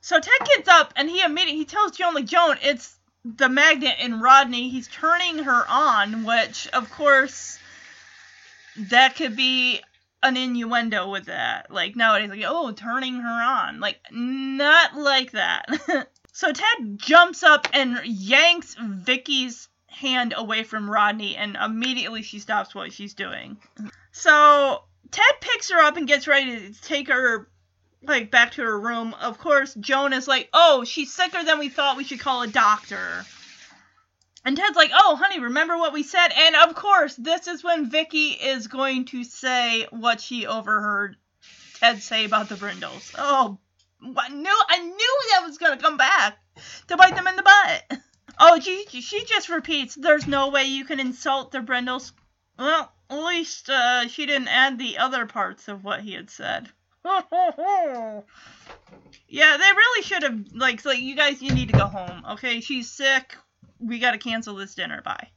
So 0.00 0.20
Ted 0.20 0.48
gets 0.48 0.68
up 0.68 0.92
and 0.96 1.08
he 1.08 1.22
immediately 1.22 1.56
he 1.56 1.64
tells 1.64 1.92
Joan 1.92 2.14
like, 2.14 2.26
Joan, 2.26 2.56
it's 2.62 2.94
the 3.24 3.48
magnet 3.48 3.96
in 4.00 4.20
Rodney. 4.20 4.68
He's 4.68 4.88
turning 4.88 5.38
her 5.44 5.64
on, 5.68 6.24
which 6.24 6.68
of 6.68 6.90
course 6.90 7.58
that 8.76 9.16
could 9.16 9.36
be 9.36 9.80
an 10.22 10.36
innuendo 10.36 11.10
with 11.10 11.26
that. 11.26 11.70
Like 11.70 11.96
nowadays, 11.96 12.30
like, 12.30 12.44
oh, 12.46 12.72
turning 12.72 13.14
her 13.14 13.42
on. 13.42 13.80
Like, 13.80 14.00
not 14.10 14.94
like 14.94 15.32
that. 15.32 15.66
so 16.32 16.52
Ted 16.52 16.98
jumps 16.98 17.42
up 17.42 17.68
and 17.72 18.00
yanks 18.04 18.76
Vicky's 18.78 19.68
hand 19.94 20.34
away 20.36 20.64
from 20.64 20.90
Rodney, 20.90 21.36
and 21.36 21.56
immediately 21.56 22.22
she 22.22 22.38
stops 22.38 22.74
what 22.74 22.92
she's 22.92 23.14
doing. 23.14 23.56
So 24.12 24.84
Ted 25.10 25.40
picks 25.40 25.70
her 25.70 25.80
up 25.80 25.96
and 25.96 26.08
gets 26.08 26.26
ready 26.26 26.72
to 26.72 26.82
take 26.82 27.08
her 27.08 27.48
like 28.02 28.30
back 28.30 28.52
to 28.52 28.62
her 28.62 28.78
room. 28.78 29.14
Of 29.14 29.38
course, 29.38 29.74
Joan 29.74 30.12
is 30.12 30.28
like, 30.28 30.48
"Oh, 30.52 30.84
she's 30.84 31.12
sicker 31.12 31.42
than 31.42 31.58
we 31.58 31.68
thought. 31.68 31.96
We 31.96 32.04
should 32.04 32.20
call 32.20 32.42
a 32.42 32.48
doctor." 32.48 33.24
And 34.44 34.56
Ted's 34.56 34.76
like, 34.76 34.90
"Oh, 34.92 35.16
honey, 35.16 35.40
remember 35.40 35.78
what 35.78 35.92
we 35.92 36.02
said?" 36.02 36.28
And 36.28 36.56
of 36.56 36.74
course, 36.74 37.14
this 37.16 37.46
is 37.46 37.64
when 37.64 37.90
Vicky 37.90 38.30
is 38.30 38.66
going 38.66 39.06
to 39.06 39.24
say 39.24 39.86
what 39.90 40.20
she 40.20 40.46
overheard 40.46 41.16
Ted 41.84 42.02
say 42.02 42.24
about 42.24 42.48
the 42.48 42.56
Brindles. 42.56 43.12
Oh, 43.18 43.58
I 44.02 44.28
knew 44.28 44.62
I 44.68 44.78
knew 44.78 45.20
that 45.30 45.46
was 45.46 45.58
gonna 45.58 45.76
come 45.76 45.96
back 45.96 46.38
to 46.88 46.96
bite 46.96 47.14
them 47.14 47.26
in 47.26 47.36
the 47.36 47.42
butt. 47.42 48.00
Oh, 48.38 48.60
she 48.60 48.84
she 48.86 49.24
just 49.24 49.48
repeats, 49.48 49.94
"There's 49.94 50.26
no 50.26 50.48
way 50.48 50.64
you 50.64 50.84
can 50.84 51.00
insult 51.00 51.52
the 51.52 51.60
Brindles." 51.60 52.12
Well, 52.58 52.92
at 53.10 53.24
least 53.24 53.68
uh, 53.68 54.08
she 54.08 54.26
didn't 54.26 54.48
add 54.48 54.78
the 54.78 54.98
other 54.98 55.26
parts 55.26 55.68
of 55.68 55.84
what 55.84 56.00
he 56.00 56.14
had 56.14 56.30
said. 56.30 56.70
yeah, 57.04 58.22
they 59.56 59.72
really 59.72 60.02
should 60.02 60.22
have 60.22 60.44
like 60.54 60.84
like 60.84 61.00
you 61.00 61.14
guys 61.14 61.42
you 61.42 61.52
need 61.52 61.68
to 61.68 61.78
go 61.78 61.86
home. 61.86 62.24
Okay, 62.32 62.60
she's 62.60 62.90
sick. 62.90 63.36
We 63.78 63.98
got 63.98 64.12
to 64.12 64.18
cancel 64.18 64.54
this 64.54 64.74
dinner. 64.74 65.02
Bye. 65.02 65.28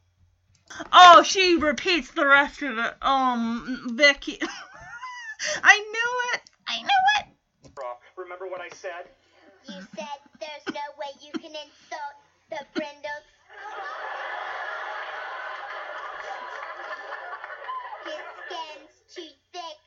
Oh, 0.92 1.24
she 1.24 1.56
repeats 1.56 2.12
the 2.12 2.26
rest 2.26 2.62
of 2.62 2.78
it. 2.78 2.94
Um, 3.02 3.92
Vicky. 3.94 4.40
I 5.64 5.78
knew 5.80 6.34
it. 6.34 6.42
I 6.68 6.82
knew 6.82 6.88
it. 7.20 7.26
Remember 8.16 8.48
what 8.48 8.62
I 8.62 8.70
said? 8.70 9.08
You 9.68 9.82
said 9.96 10.20
there's 10.40 10.68
no 10.74 10.82
way 11.00 11.08
you 11.22 11.32
can 11.34 11.52
insult 11.52 12.27
the 12.50 12.64
Brindles. 12.74 13.28
His 18.08 18.24
skin's 18.40 18.96
too 19.12 19.32
thick, 19.52 19.80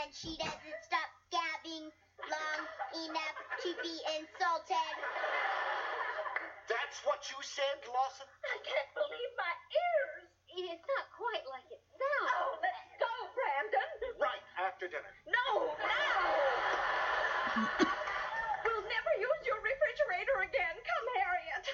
and 0.00 0.08
she 0.12 0.32
doesn't 0.40 0.80
stop 0.88 1.10
gabbing 1.28 1.92
long 2.24 2.60
enough 3.04 3.38
to 3.62 3.70
be 3.84 3.94
insulted. 4.16 4.94
That's 6.68 6.98
what 7.04 7.20
you 7.28 7.36
said, 7.44 7.84
Lawson? 7.84 8.28
I 8.48 8.56
can't 8.64 8.90
believe 8.96 9.32
my 9.36 9.54
ears. 9.76 10.24
It's 10.54 10.86
not 10.88 11.06
quite 11.12 11.44
like 11.50 11.66
it 11.68 11.82
sounds. 11.98 12.32
Oh, 12.32 12.56
let's 12.62 12.94
go, 12.96 13.12
Brandon. 13.36 13.90
Right, 14.16 14.44
after 14.56 14.86
dinner. 14.88 15.12
No, 15.26 15.74
now. 15.82 16.16
we'll 18.64 18.86
never 18.86 19.12
use 19.18 19.42
your 19.44 19.58
refrigerator 19.60 20.46
again. 20.46 20.74
Come, 20.78 21.06
Harriet. 21.18 21.64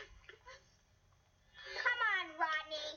Come 1.84 2.00
on, 2.16 2.26
Rodney. 2.40 2.88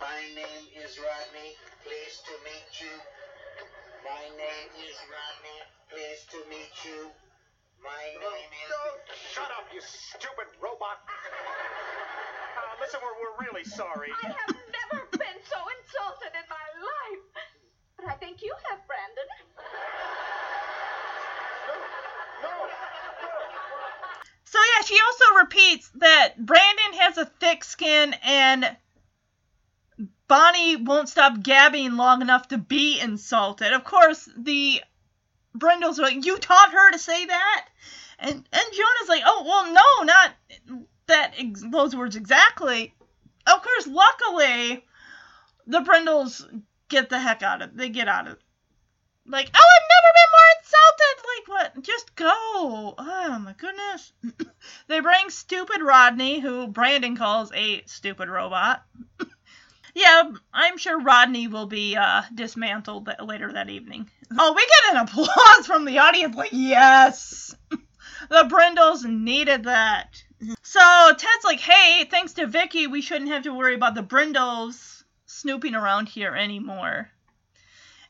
My 0.00 0.16
name 0.32 0.64
is 0.80 0.96
Rodney. 0.96 1.52
Pleased 1.84 2.24
to 2.24 2.32
meet 2.40 2.72
you. 2.80 2.96
My 4.00 4.24
name 4.32 4.70
is 4.80 4.96
Rodney. 5.12 5.60
Pleased 5.92 6.32
to 6.32 6.40
meet 6.48 6.72
you. 6.88 7.12
My 7.84 8.04
name 8.16 8.48
is. 8.64 8.72
Shut 9.36 9.52
up, 9.52 9.68
you 9.74 9.80
stupid 9.84 10.48
robot. 10.56 11.04
Uh, 11.04 12.80
listen, 12.80 12.96
we're, 13.04 13.12
we're 13.20 13.44
really 13.44 13.64
sorry. 13.64 14.08
I 14.24 14.32
have 14.32 14.56
never 14.72 15.04
been 15.12 15.40
so 15.44 15.60
insulted 15.68 16.32
in 16.32 16.48
my 16.48 16.68
life. 16.80 17.44
But 18.00 18.08
I 18.08 18.16
think 18.16 18.40
you 18.40 18.56
have, 18.72 18.80
Brandon. 18.88 19.28
No, 21.68 21.76
no. 22.48 22.54
So 24.48 24.58
yeah, 24.58 24.80
she 24.86 24.96
also 24.96 25.44
repeats 25.44 25.92
that 26.00 26.40
Brandon 26.40 26.92
has 27.04 27.18
a 27.18 27.26
thick 27.26 27.64
skin 27.64 28.16
and 28.24 28.64
Bonnie 30.30 30.76
won't 30.76 31.08
stop 31.08 31.42
gabbing 31.42 31.96
long 31.96 32.22
enough 32.22 32.46
to 32.48 32.56
be 32.56 33.00
insulted. 33.00 33.72
Of 33.72 33.82
course, 33.82 34.28
the 34.36 34.80
Brindles 35.52 35.98
are 35.98 36.04
like, 36.04 36.24
"You 36.24 36.38
taught 36.38 36.70
her 36.70 36.92
to 36.92 37.00
say 37.00 37.24
that," 37.24 37.66
and 38.20 38.36
and 38.36 38.44
Jonah's 38.72 39.08
like, 39.08 39.24
"Oh 39.26 39.42
well, 39.44 39.72
no, 39.72 40.04
not 40.04 40.30
that 41.06 41.34
ex- 41.36 41.64
those 41.68 41.96
words 41.96 42.14
exactly." 42.14 42.94
Of 43.44 43.60
course, 43.60 43.88
luckily, 43.88 44.86
the 45.66 45.80
Brindles 45.80 46.46
get 46.88 47.08
the 47.08 47.18
heck 47.18 47.42
out 47.42 47.62
of. 47.62 47.76
They 47.76 47.88
get 47.88 48.06
out 48.06 48.28
of. 48.28 48.38
Like, 49.26 49.50
oh, 49.52 49.58
I've 49.58 49.88
never 49.96 50.12
been 50.14 50.30
more 50.36 50.50
insulted. 50.60 51.24
Like, 51.26 51.48
what? 51.48 51.84
Just 51.84 52.14
go. 52.14 52.94
Oh 52.98 53.38
my 53.40 53.54
goodness. 53.54 54.12
they 54.86 55.00
bring 55.00 55.28
stupid 55.30 55.82
Rodney, 55.82 56.38
who 56.38 56.68
Brandon 56.68 57.16
calls 57.16 57.50
a 57.52 57.82
stupid 57.86 58.28
robot. 58.28 58.84
yeah, 59.94 60.30
I'm 60.52 60.78
sure 60.78 61.00
Rodney 61.00 61.48
will 61.48 61.66
be 61.66 61.96
uh, 61.96 62.22
dismantled 62.34 63.08
later 63.22 63.52
that 63.52 63.70
evening. 63.70 64.10
Oh, 64.38 64.52
we 64.52 64.66
get 64.66 64.94
an 64.94 65.08
applause 65.08 65.66
from 65.66 65.84
the 65.84 65.98
audience. 65.98 66.36
Like, 66.36 66.50
yes, 66.52 67.54
the 67.70 68.46
Brindles 68.48 69.04
needed 69.04 69.64
that. 69.64 70.22
So 70.62 70.80
Ted's 71.16 71.44
like, 71.44 71.60
hey, 71.60 72.04
thanks 72.10 72.34
to 72.34 72.46
Vicky, 72.46 72.86
we 72.86 73.02
shouldn't 73.02 73.30
have 73.30 73.42
to 73.42 73.54
worry 73.54 73.74
about 73.74 73.94
the 73.94 74.02
Brindles 74.02 75.04
snooping 75.26 75.74
around 75.74 76.08
here 76.08 76.34
anymore. 76.34 77.10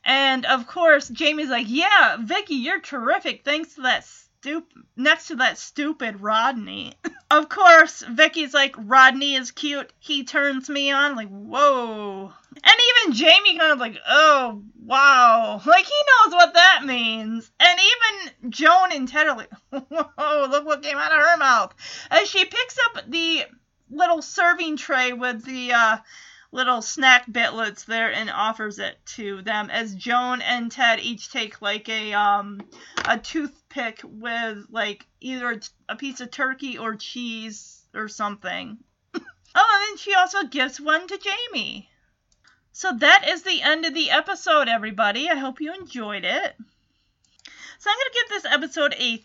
And 0.04 0.46
of 0.46 0.66
course, 0.66 1.08
Jamie's 1.08 1.50
like, 1.50 1.66
"Yeah, 1.68 2.16
Vicky, 2.18 2.54
you're 2.54 2.80
terrific. 2.80 3.44
Thanks 3.44 3.74
to 3.74 3.82
that 3.82 4.06
stupid 4.40 4.84
next 4.96 5.28
to 5.28 5.36
that 5.36 5.58
stupid 5.58 6.20
Rodney." 6.20 6.94
of 7.30 7.48
course, 7.48 8.02
Vicky's 8.08 8.54
like, 8.54 8.74
"Rodney 8.78 9.34
is 9.34 9.50
cute. 9.50 9.92
He 9.98 10.24
turns 10.24 10.68
me 10.68 10.90
on." 10.90 11.14
Like, 11.14 11.28
whoa. 11.28 12.32
And 12.62 12.74
even 13.04 13.12
Jamie 13.14 13.58
kind 13.58 13.72
of 13.72 13.78
like, 13.78 13.96
"Oh, 14.08 14.62
wow." 14.84 15.60
Like 15.64 15.84
he 15.84 15.92
knows 16.24 16.34
what 16.34 16.54
that 16.54 16.84
means. 16.84 17.50
And 17.60 17.80
even 17.80 18.50
Joan 18.50 18.92
and 18.92 19.06
Ted 19.06 19.28
are 19.28 19.36
like, 19.36 19.52
"Whoa, 19.70 20.46
look 20.50 20.64
what 20.64 20.82
came 20.82 20.96
out 20.96 21.12
of 21.12 21.18
her 21.18 21.36
mouth." 21.36 21.74
As 22.10 22.28
she 22.28 22.44
picks 22.44 22.76
up 22.86 23.04
the 23.08 23.44
little 23.90 24.22
serving 24.22 24.76
tray 24.76 25.12
with 25.12 25.44
the 25.44 25.72
uh 25.72 25.96
little 26.52 26.82
snack 26.82 27.26
bitlets 27.30 27.84
there 27.84 28.12
and 28.12 28.28
offers 28.28 28.78
it 28.78 28.98
to 29.06 29.40
them 29.42 29.70
as 29.70 29.94
Joan 29.94 30.42
and 30.42 30.70
Ted 30.70 30.98
each 31.00 31.30
take 31.30 31.62
like 31.62 31.88
a 31.88 32.12
um 32.12 32.60
a 33.04 33.18
toothpick 33.70 34.00
with 34.04 34.66
like 34.70 35.06
either 35.20 35.60
a 35.88 35.96
piece 35.96 36.20
of 36.20 36.30
turkey 36.30 36.78
or 36.78 36.94
cheese 36.96 37.82
or 37.94 38.08
something. 38.08 38.78
oh, 39.14 39.20
and 39.20 39.24
then 39.54 39.96
she 39.98 40.14
also 40.14 40.44
gives 40.44 40.80
one 40.80 41.06
to 41.06 41.18
Jamie. 41.18 41.88
So 42.72 42.92
that 42.98 43.28
is 43.28 43.42
the 43.42 43.62
end 43.62 43.84
of 43.84 43.94
the 43.94 44.10
episode, 44.10 44.68
everybody. 44.68 45.28
I 45.28 45.36
hope 45.36 45.60
you 45.60 45.74
enjoyed 45.74 46.24
it. 46.24 46.56
So 47.78 47.90
I'm 47.90 47.96
gonna 47.96 48.14
give 48.14 48.28
this 48.28 48.52
episode 48.52 48.94
a 48.98 49.22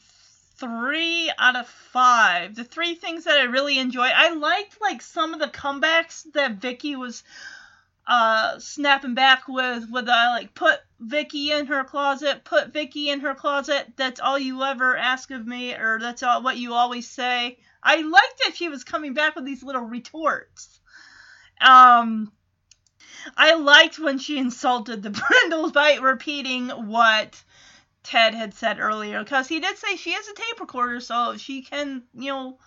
three 0.57 1.31
out 1.37 1.55
of 1.55 1.67
five. 1.67 2.55
The 2.55 2.63
three 2.63 2.95
things 2.95 3.25
that 3.25 3.37
I 3.37 3.43
really 3.43 3.77
enjoyed. 3.77 4.11
I 4.15 4.33
liked 4.33 4.81
like 4.81 5.01
some 5.01 5.33
of 5.33 5.39
the 5.39 5.47
comebacks 5.47 6.31
that 6.33 6.53
Vicky 6.53 6.95
was 6.95 7.23
uh 8.07 8.59
snapping 8.59 9.15
back 9.15 9.47
with 9.47 9.89
with 9.89 10.07
uh, 10.07 10.27
like 10.31 10.53
put 10.53 10.79
Vicky 10.99 11.51
in 11.51 11.65
her 11.67 11.83
closet, 11.83 12.43
put 12.43 12.71
Vicky 12.71 13.09
in 13.09 13.21
her 13.21 13.35
closet. 13.35 13.93
That's 13.95 14.19
all 14.19 14.39
you 14.39 14.63
ever 14.63 14.95
ask 14.95 15.31
of 15.31 15.45
me, 15.45 15.73
or 15.73 15.99
that's 15.99 16.23
all 16.23 16.41
what 16.41 16.57
you 16.57 16.73
always 16.73 17.09
say. 17.09 17.57
I 17.83 18.01
liked 18.01 18.41
that 18.43 18.55
she 18.55 18.69
was 18.69 18.83
coming 18.83 19.13
back 19.13 19.35
with 19.35 19.45
these 19.45 19.63
little 19.63 19.83
retorts. 19.83 20.79
Um, 21.61 22.31
I 23.37 23.55
liked 23.55 23.99
when 23.99 24.19
she 24.19 24.37
insulted 24.37 25.03
the 25.03 25.09
Brindles 25.41 25.71
by 25.71 25.95
repeating 25.95 26.69
what 26.69 27.41
Ted 28.03 28.33
had 28.33 28.53
said 28.53 28.79
earlier, 28.79 29.23
because 29.23 29.47
he 29.47 29.59
did 29.59 29.77
say 29.77 29.95
she 29.95 30.13
has 30.13 30.27
a 30.27 30.33
tape 30.33 30.59
recorder, 30.59 30.99
so 30.99 31.37
she 31.37 31.61
can, 31.61 32.03
you 32.13 32.31
know, 32.31 32.59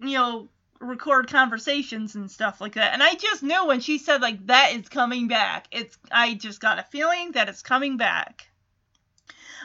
you 0.00 0.18
know, 0.18 0.48
record 0.82 1.28
conversations 1.28 2.14
and 2.14 2.30
stuff 2.30 2.60
like 2.60 2.74
that. 2.74 2.92
And 2.92 3.02
I 3.02 3.14
just 3.14 3.42
knew 3.42 3.66
when 3.66 3.80
she 3.80 3.98
said 3.98 4.20
like 4.20 4.46
that 4.46 4.72
is 4.72 4.88
coming 4.88 5.28
back. 5.28 5.68
It's 5.70 5.96
I 6.10 6.34
just 6.34 6.60
got 6.60 6.78
a 6.78 6.82
feeling 6.82 7.32
that 7.32 7.48
it's 7.48 7.62
coming 7.62 7.96
back. 7.96 8.48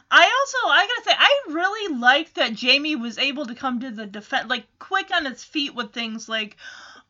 I 0.09 0.23
also 0.23 0.69
I 0.69 0.87
gotta 0.87 1.09
say 1.09 1.15
I 1.17 1.53
really 1.53 1.97
liked 1.97 2.35
that 2.35 2.53
Jamie 2.53 2.95
was 2.95 3.17
able 3.17 3.45
to 3.47 3.55
come 3.55 3.81
to 3.81 3.91
the 3.91 4.05
defense 4.05 4.47
like 4.47 4.65
quick 4.79 5.09
on 5.13 5.25
his 5.25 5.43
feet 5.43 5.75
with 5.75 5.91
things 5.91 6.29
like 6.29 6.55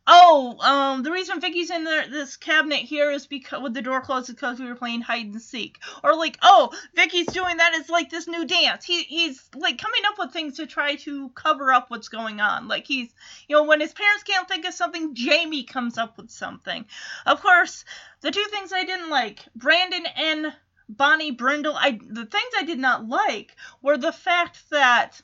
oh 0.08 0.58
um 0.62 1.04
the 1.04 1.12
reason 1.12 1.42
Vicky's 1.42 1.70
in 1.70 1.84
the, 1.84 2.06
this 2.10 2.38
cabinet 2.38 2.80
here 2.80 3.12
is 3.12 3.28
because 3.28 3.62
with 3.62 3.74
the 3.74 3.82
door 3.82 4.02
closed 4.02 4.28
because 4.28 4.60
we 4.60 4.66
were 4.66 4.76
playing 4.76 5.02
hide 5.02 5.26
and 5.26 5.42
seek. 5.42 5.80
Or 6.04 6.16
like 6.16 6.38
oh 6.42 6.72
Vicky's 6.96 7.28
doing 7.28 7.58
that 7.58 7.74
is 7.74 7.90
like 7.90 8.10
this 8.10 8.28
new 8.28 8.46
dance. 8.46 8.86
He 8.86 9.04
he's 9.04 9.50
like 9.56 9.78
coming 9.78 10.02
up 10.08 10.16
with 10.18 10.32
things 10.32 10.58
to 10.58 10.66
try 10.66 10.96
to 10.96 11.30
cover 11.30 11.72
up 11.72 11.90
what's 11.90 12.10
going 12.10 12.40
on. 12.40 12.68
Like 12.68 12.88
he's 12.88 13.14
you 13.48 13.56
know 13.56 13.64
when 13.64 13.82
his 13.82 13.94
parents 13.94 14.24
can't 14.24 14.48
think 14.48 14.66
of 14.66 14.74
something 14.74 15.14
Jamie 15.14 15.64
comes 15.64 15.98
up 15.98 16.18
with 16.18 16.32
something. 16.32 16.86
Of 17.26 17.42
course 17.42 17.84
the 18.22 18.32
two 18.32 18.46
things 18.52 18.72
I 18.74 18.86
didn't 18.86 19.10
like 19.10 19.46
Brandon 19.56 20.06
and 20.16 20.54
Bonnie 20.90 21.32
Brindle. 21.32 21.76
I 21.76 22.00
the 22.02 22.26
things 22.26 22.54
I 22.58 22.64
did 22.64 22.80
not 22.80 23.08
like 23.08 23.56
were 23.82 23.98
the 23.98 24.14
fact 24.14 24.70
that 24.70 25.22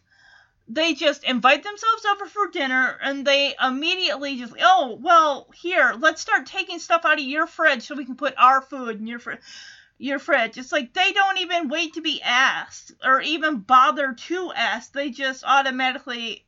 they 0.67 0.93
just 0.93 1.23
invite 1.23 1.63
themselves 1.63 2.05
over 2.05 2.25
for 2.25 2.49
dinner 2.49 2.97
and 3.01 3.25
they 3.25 3.53
immediately 3.61 4.37
just 4.37 4.53
oh 4.61 4.97
well 5.01 5.47
here 5.53 5.93
let's 5.99 6.21
start 6.21 6.45
taking 6.45 6.79
stuff 6.79 7.05
out 7.05 7.19
of 7.19 7.25
your 7.25 7.47
fridge 7.47 7.83
so 7.83 7.95
we 7.95 8.05
can 8.05 8.15
put 8.15 8.33
our 8.37 8.61
food 8.61 8.99
in 8.99 9.07
your 9.07 9.19
fridge 9.19 9.39
your 9.97 10.19
fridge 10.19 10.57
it's 10.57 10.71
like 10.71 10.93
they 10.93 11.11
don't 11.11 11.39
even 11.39 11.69
wait 11.69 11.93
to 11.93 12.01
be 12.01 12.21
asked 12.21 12.93
or 13.03 13.21
even 13.21 13.59
bother 13.59 14.13
to 14.13 14.51
ask 14.55 14.93
they 14.93 15.09
just 15.09 15.43
automatically 15.45 16.45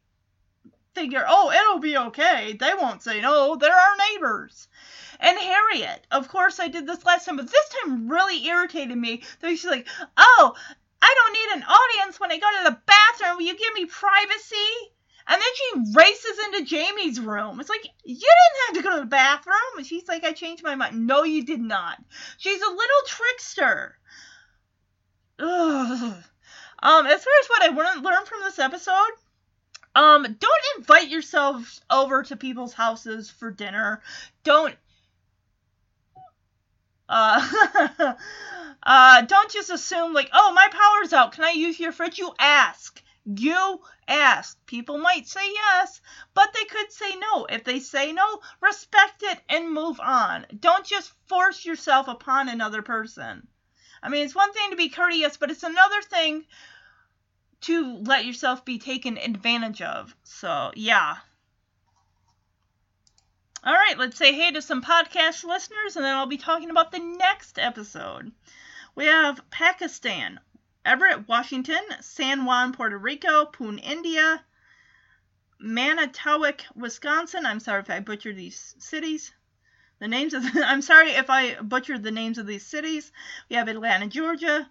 figure 0.94 1.26
oh 1.28 1.52
it'll 1.52 1.80
be 1.80 1.98
okay 1.98 2.56
they 2.60 2.72
won't 2.80 3.04
say 3.04 3.20
no 3.20 3.56
they're 3.56 3.72
our 3.74 3.96
neighbors 4.12 4.68
and 5.20 5.38
Harriet. 5.38 6.06
Of 6.12 6.28
course, 6.28 6.60
I 6.60 6.68
did 6.68 6.86
this 6.86 7.06
last 7.06 7.26
time, 7.26 7.38
but 7.38 7.50
this 7.50 7.70
time 7.70 8.10
really 8.10 8.46
irritated 8.46 8.98
me. 8.98 9.24
That 9.40 9.50
she's 9.50 9.66
like, 9.66 9.88
"Oh, 10.18 10.56
I 11.06 11.14
don't 11.16 11.34
need 11.34 11.62
an 11.62 11.70
audience 11.70 12.20
when 12.20 12.32
I 12.32 12.38
go 12.38 12.48
to 12.48 12.70
the 12.72 12.80
bathroom. 12.86 13.38
Will 13.38 13.46
you 13.46 13.58
give 13.58 13.74
me 13.76 13.86
privacy?" 13.86 14.92
And 15.28 15.42
then 15.42 15.48
she 15.56 15.98
races 15.98 16.40
into 16.46 16.66
Jamie's 16.66 17.20
room. 17.20 17.60
It's 17.60 17.70
like, 17.70 17.84
you 18.04 18.16
didn't 18.16 18.66
have 18.68 18.76
to 18.76 18.84
go 18.84 18.96
to 18.96 19.02
the 19.02 19.10
bathroom. 19.10 19.56
And 19.78 19.86
she's 19.86 20.08
like, 20.08 20.24
I 20.24 20.34
changed 20.34 20.64
my 20.64 20.76
mind. 20.76 21.08
No, 21.08 21.24
you 21.24 21.44
did 21.44 21.60
not. 21.60 21.98
She's 22.38 22.62
a 22.62 22.70
little 22.70 23.02
trickster. 23.08 23.98
Ugh. 25.40 26.24
Um, 26.84 27.06
as 27.08 27.24
far 27.24 27.34
as 27.42 27.48
what 27.48 27.64
I 27.64 27.70
learned 27.96 28.28
from 28.28 28.42
this 28.42 28.60
episode, 28.60 29.12
um, 29.96 30.24
don't 30.24 30.78
invite 30.78 31.10
yourselves 31.10 31.82
over 31.90 32.22
to 32.24 32.36
people's 32.36 32.74
houses 32.74 33.30
for 33.30 33.50
dinner. 33.50 34.04
Don't 34.44 34.76
uh, 37.10 38.14
uh, 38.86 39.22
don't 39.22 39.52
just 39.52 39.70
assume 39.70 40.14
like, 40.14 40.30
oh, 40.32 40.54
my 40.54 40.68
power's 40.72 41.14
out. 41.14 41.32
Can 41.32 41.44
I 41.44 41.52
use 41.52 41.80
your 41.80 41.92
fridge? 41.92 42.20
You 42.20 42.34
ask. 42.38 43.02
You 43.26 43.82
ask. 44.08 44.64
People 44.68 45.00
might 45.00 45.28
say 45.28 45.52
yes, 45.52 46.02
but 46.36 46.54
they 46.54 46.66
could 46.66 46.92
say 46.92 47.16
no. 47.16 47.46
If 47.46 47.64
they 47.64 47.80
say 47.80 48.12
no, 48.12 48.42
respect 48.62 49.24
it 49.24 49.40
and 49.50 49.74
move 49.74 50.00
on. 50.00 50.46
Don't 50.60 50.86
just 50.86 51.12
force 51.28 51.66
yourself 51.66 52.08
upon 52.08 52.48
another 52.48 52.84
person. 52.84 53.48
I 54.04 54.10
mean, 54.10 54.24
it's 54.24 54.36
one 54.36 54.54
thing 54.54 54.70
to 54.70 54.76
be 54.76 54.90
courteous, 54.90 55.38
but 55.38 55.50
it's 55.50 55.64
another 55.64 56.02
thing 56.04 56.46
to 57.62 57.98
let 58.04 58.26
yourself 58.26 58.64
be 58.64 58.78
taken 58.78 59.18
advantage 59.18 59.82
of. 59.82 60.16
So, 60.24 60.72
yeah. 60.76 61.16
All 63.64 63.74
right, 63.74 63.98
let's 63.98 64.18
say 64.18 64.32
hey 64.32 64.52
to 64.52 64.62
some 64.62 64.84
podcast 64.84 65.44
listeners, 65.44 65.96
and 65.96 66.06
then 66.06 66.16
I'll 66.16 66.28
be 66.28 66.38
talking 66.38 66.70
about 66.70 66.92
the 66.92 67.00
next 67.00 67.58
episode. 67.58 68.32
We 68.96 69.08
have 69.08 69.50
Pakistan, 69.50 70.40
Everett, 70.86 71.28
Washington, 71.28 71.84
San 72.00 72.46
Juan, 72.46 72.72
Puerto 72.72 72.98
Rico, 72.98 73.46
Pune, 73.46 73.84
India, 73.84 74.42
Manitowoc, 75.60 76.62
Wisconsin. 76.76 77.46
I'm 77.46 77.60
sorry 77.60 77.82
if 77.82 77.90
I 77.90 78.00
butchered 78.00 78.38
these 78.38 78.74
cities. 78.80 79.34
The 80.00 80.08
names 80.08 80.34
of 80.34 80.44
the, 80.44 80.64
I'm 80.66 80.82
sorry 80.82 81.12
if 81.12 81.30
I 81.30 81.56
butchered 81.56 82.04
the 82.04 82.12
names 82.12 82.38
of 82.38 82.48
these 82.48 82.66
cities. 82.66 83.12
We 83.50 83.58
have 83.58 83.68
Atlanta, 83.68 84.08
Georgia, 84.08 84.70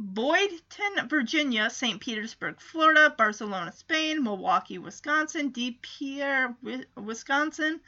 Boydton, 0.00 1.08
Virginia, 1.08 1.68
St. 1.68 2.00
Petersburg, 2.00 2.60
Florida, 2.60 3.12
Barcelona, 3.18 3.72
Spain, 3.72 4.22
Milwaukee, 4.22 4.78
Wisconsin, 4.78 5.50
De 5.50 5.72
Pere, 5.82 6.56
Wisconsin, 6.94 7.80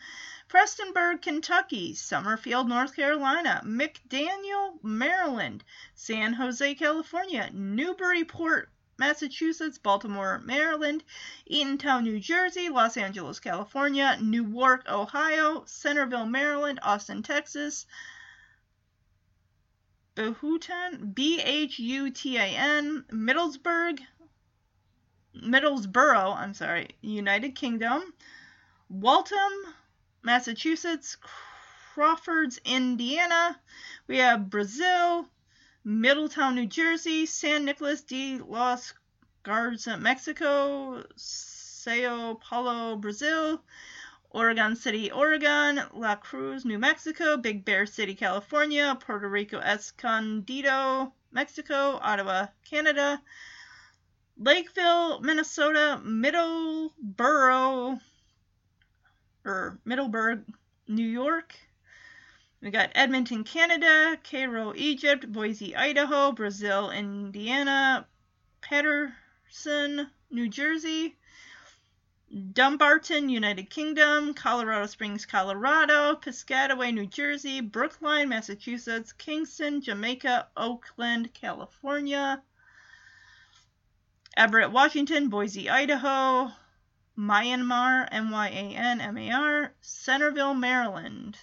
Prestonsburg, 0.49 1.23
Kentucky, 1.23 1.95
Summerfield, 1.95 2.69
North 2.69 2.97
Carolina, 2.97 3.63
McDaniel, 3.65 4.83
Maryland, 4.83 5.63
San 5.95 6.33
Jose, 6.33 6.75
California, 6.75 7.49
Newburyport, 7.53 8.71
Massachusetts, 8.99 9.79
Baltimore, 9.79 10.41
Maryland, 10.45 11.05
Eatontown, 11.49 12.03
New 12.03 12.19
Jersey, 12.19 12.69
Los 12.69 12.97
Angeles, 12.97 13.39
California, 13.39 14.19
Newark, 14.21 14.89
Ohio, 14.89 15.63
Centreville, 15.65 16.27
Maryland, 16.27 16.81
Austin, 16.83 17.23
Texas, 17.23 17.87
Bhutan, 20.21 21.13
B 21.15 21.41
H 21.41 21.79
U 21.79 22.11
T 22.11 22.37
A 22.37 22.43
N, 22.43 23.05
Middlesbrough, 23.11 24.01
Middlesbrough, 25.35 26.37
I'm 26.37 26.53
sorry, 26.53 26.89
United 27.01 27.55
Kingdom, 27.55 28.13
Waltham, 28.91 29.53
Massachusetts, 30.23 31.17
Crawfords, 31.95 32.61
Indiana. 32.65 33.59
We 34.07 34.19
have 34.19 34.51
Brazil, 34.51 35.27
Middletown, 35.85 36.55
New 36.55 36.67
Jersey, 36.67 37.25
San 37.25 37.65
Nicolas 37.65 38.03
de 38.03 38.41
los 38.41 38.93
Garza, 39.43 39.97
Mexico, 39.97 41.03
Sao 41.17 42.35
Paulo, 42.35 42.97
Brazil, 42.97 43.63
Oregon 44.33 44.77
City, 44.77 45.11
Oregon, 45.11 45.83
La 45.93 46.15
Cruz, 46.15 46.65
New 46.65 46.79
Mexico, 46.79 47.37
Big 47.37 47.65
Bear 47.65 47.85
City, 47.85 48.15
California, 48.15 48.97
Puerto 49.01 49.29
Rico, 49.29 49.59
Escondido, 49.59 51.13
Mexico, 51.33 51.99
Ottawa, 52.01 52.47
Canada, 52.65 53.21
Lakeville, 54.39 55.21
Minnesota, 55.21 56.01
Middleborough, 56.05 58.01
or 59.45 59.81
Middleburg, 59.85 60.45
New 60.87 61.07
York. 61.07 61.57
We 62.63 62.71
got 62.71 62.91
Edmonton, 62.95 63.43
Canada, 63.43 64.17
Cairo, 64.23 64.73
Egypt, 64.77 65.33
Boise, 65.33 65.75
Idaho, 65.75 66.31
Brazil, 66.33 66.91
Indiana, 66.91 68.07
Paterson, 68.61 70.11
New 70.31 70.49
Jersey, 70.49 71.17
Dumbarton, 72.53 73.29
United 73.29 73.71
Kingdom, 73.71 74.35
Colorado 74.35 74.87
Springs, 74.87 75.27
Colorado, 75.27 76.15
Piscataway, 76.15 76.95
New 76.95 77.07
Jersey, 77.07 77.61
Brookline, 77.61 78.29
Massachusetts, 78.29 79.13
Kingston, 79.13 79.81
Jamaica, 79.81 80.47
Oakland, 80.57 81.35
California, 81.35 82.41
Everett, 84.37 84.71
Washington, 84.71 85.29
Boise, 85.29 85.69
Idaho, 85.69 86.53
Myanmar, 87.19 88.07
M 88.13 88.31
Y 88.31 88.49
A 88.49 88.77
N 88.77 89.01
M 89.01 89.19
A 89.19 89.33
R, 89.33 89.75
Centreville, 89.81 90.55
Maryland, 90.55 91.37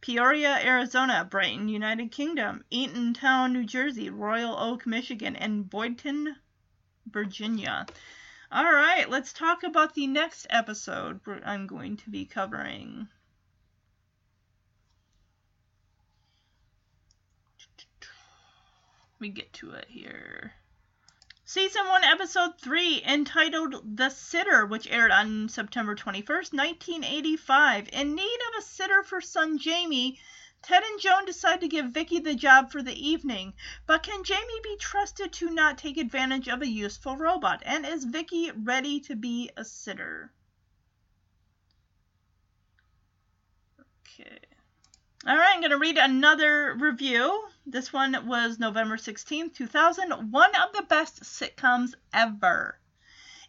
Peoria, 0.00 0.58
Arizona, 0.64 1.22
Brighton, 1.28 1.68
United 1.68 2.10
Kingdom, 2.10 2.64
Eatontown, 2.72 3.52
New 3.52 3.64
Jersey, 3.64 4.08
Royal 4.08 4.58
Oak, 4.58 4.86
Michigan, 4.86 5.36
and 5.36 5.68
Boydton, 5.68 6.34
Virginia. 7.06 7.84
All 8.50 8.64
right, 8.64 9.08
let's 9.10 9.34
talk 9.34 9.62
about 9.62 9.94
the 9.94 10.06
next 10.06 10.46
episode 10.48 11.20
I'm 11.44 11.66
going 11.66 11.98
to 11.98 12.08
be 12.10 12.24
covering. 12.24 13.08
Let 18.00 19.20
me 19.20 19.28
get 19.28 19.52
to 19.54 19.72
it 19.72 19.86
here. 19.88 20.54
Season 21.44 21.86
1, 21.86 22.04
Episode 22.04 22.58
3, 22.60 23.02
entitled 23.06 23.96
The 23.96 24.08
Sitter, 24.08 24.64
which 24.64 24.86
aired 24.90 25.10
on 25.10 25.48
September 25.48 25.94
21st, 25.94 26.54
1985. 26.54 27.88
In 27.92 28.14
need 28.14 28.38
of 28.48 28.58
a 28.58 28.62
sitter 28.62 29.02
for 29.02 29.20
son 29.20 29.58
Jamie, 29.58 30.20
Ted 30.62 30.82
and 30.82 31.00
Joan 31.00 31.24
decide 31.24 31.60
to 31.60 31.68
give 31.68 31.92
Vicky 31.92 32.18
the 32.18 32.34
job 32.34 32.70
for 32.70 32.82
the 32.82 33.08
evening, 33.08 33.54
but 33.86 34.02
can 34.02 34.24
Jamie 34.24 34.60
be 34.62 34.76
trusted 34.76 35.32
to 35.34 35.50
not 35.50 35.78
take 35.78 35.96
advantage 35.96 36.48
of 36.48 36.62
a 36.62 36.68
useful 36.68 37.16
robot? 37.16 37.62
And 37.64 37.86
is 37.86 38.04
Vicky 38.04 38.50
ready 38.50 39.00
to 39.00 39.14
be 39.14 39.50
a 39.56 39.64
sitter? 39.64 40.32
Okay. 44.00 44.38
All 45.26 45.36
right, 45.36 45.54
I'm 45.54 45.60
going 45.60 45.70
to 45.70 45.78
read 45.78 45.96
another 45.96 46.74
review. 46.74 47.48
This 47.64 47.92
one 47.92 48.26
was 48.26 48.58
November 48.58 48.96
16th, 48.96 49.54
2000. 49.54 50.32
One 50.32 50.54
of 50.54 50.72
the 50.72 50.82
best 50.82 51.22
sitcoms 51.22 51.94
ever. 52.12 52.78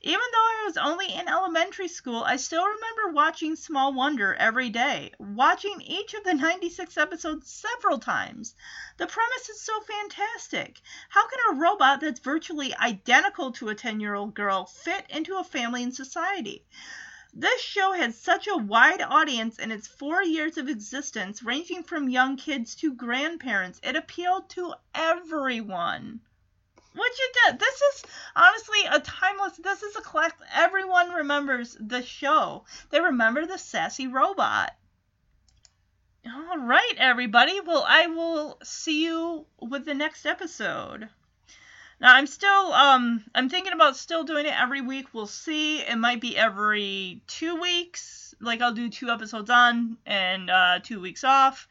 Even 0.02 0.26
though 0.32 0.38
I 0.38 0.64
was 0.66 0.78
only 0.78 1.14
in 1.14 1.28
elementary 1.28 1.90
school, 1.90 2.24
I 2.24 2.38
still 2.38 2.66
remember 2.66 3.10
watching 3.10 3.58
Small 3.58 3.92
Wonder 3.92 4.34
every 4.34 4.70
day, 4.70 5.12
watching 5.20 5.82
each 5.82 6.14
of 6.14 6.24
the 6.24 6.34
96 6.34 6.98
episodes 6.98 7.52
several 7.52 8.00
times. 8.00 8.56
The 8.96 9.08
premise 9.08 9.50
is 9.50 9.60
so 9.60 9.82
fantastic. 9.82 10.80
How 11.10 11.28
can 11.28 11.40
a 11.50 11.60
robot 11.60 12.00
that's 12.00 12.22
virtually 12.22 12.74
identical 12.78 13.52
to 13.52 13.68
a 13.68 13.76
10 13.76 14.00
year 14.00 14.16
old 14.16 14.34
girl 14.34 14.68
fit 14.68 15.06
into 15.10 15.36
a 15.36 15.44
family 15.44 15.84
and 15.84 15.94
society? 15.94 16.64
This 17.34 17.60
show 17.60 17.92
had 17.92 18.16
such 18.16 18.48
a 18.48 18.56
wide 18.56 19.02
audience 19.02 19.60
in 19.60 19.70
its 19.70 19.86
four 19.86 20.24
years 20.24 20.58
of 20.58 20.70
existence, 20.70 21.44
ranging 21.44 21.84
from 21.84 22.08
young 22.08 22.38
kids 22.38 22.74
to 22.76 22.94
grandparents. 22.94 23.82
It 23.84 23.98
appealed 23.98 24.50
to 24.52 24.76
everyone. 24.96 26.22
What 26.94 27.11
you 27.18 27.32
did? 27.45 27.60
This 27.60 27.82
is 27.82 28.03
honestly 28.36 28.80
a 28.90 28.99
timeless. 28.99 29.57
This 29.57 29.84
is 29.84 29.95
a 29.95 30.02
collect. 30.02 30.41
Everyone 30.53 31.11
remembers 31.11 31.78
the 31.80 32.02
show. 32.02 32.66
They 32.90 32.99
remember 32.99 33.45
the 33.45 33.57
sassy 33.57 34.07
robot. 34.07 34.76
All 36.26 36.57
right, 36.57 36.95
everybody. 36.98 37.61
Well, 37.61 37.86
I 37.88 38.07
will 38.07 38.60
see 38.64 39.06
you 39.06 39.45
with 39.61 39.86
the 39.86 39.94
next 39.94 40.26
episode. 40.26 41.10
Now 42.02 42.16
I'm 42.16 42.28
still 42.28 42.74
um 42.74 43.24
I'm 43.36 43.49
thinking 43.49 43.74
about 43.74 43.98
still 43.98 44.24
doing 44.24 44.45
it 44.45 44.60
every 44.60 44.82
week. 44.82 45.07
We'll 45.14 45.28
see. 45.28 45.80
It 45.82 45.98
might 45.98 46.22
be 46.22 46.38
every 46.38 47.22
two 47.28 47.60
weeks. 47.60 48.34
Like 48.40 48.61
I'll 48.61 48.74
do 48.74 48.90
two 48.90 49.10
episodes 49.10 49.49
on 49.49 49.98
and 50.06 50.49
uh, 50.49 50.80
two 50.82 51.02
weeks 51.02 51.24
off, 51.24 51.68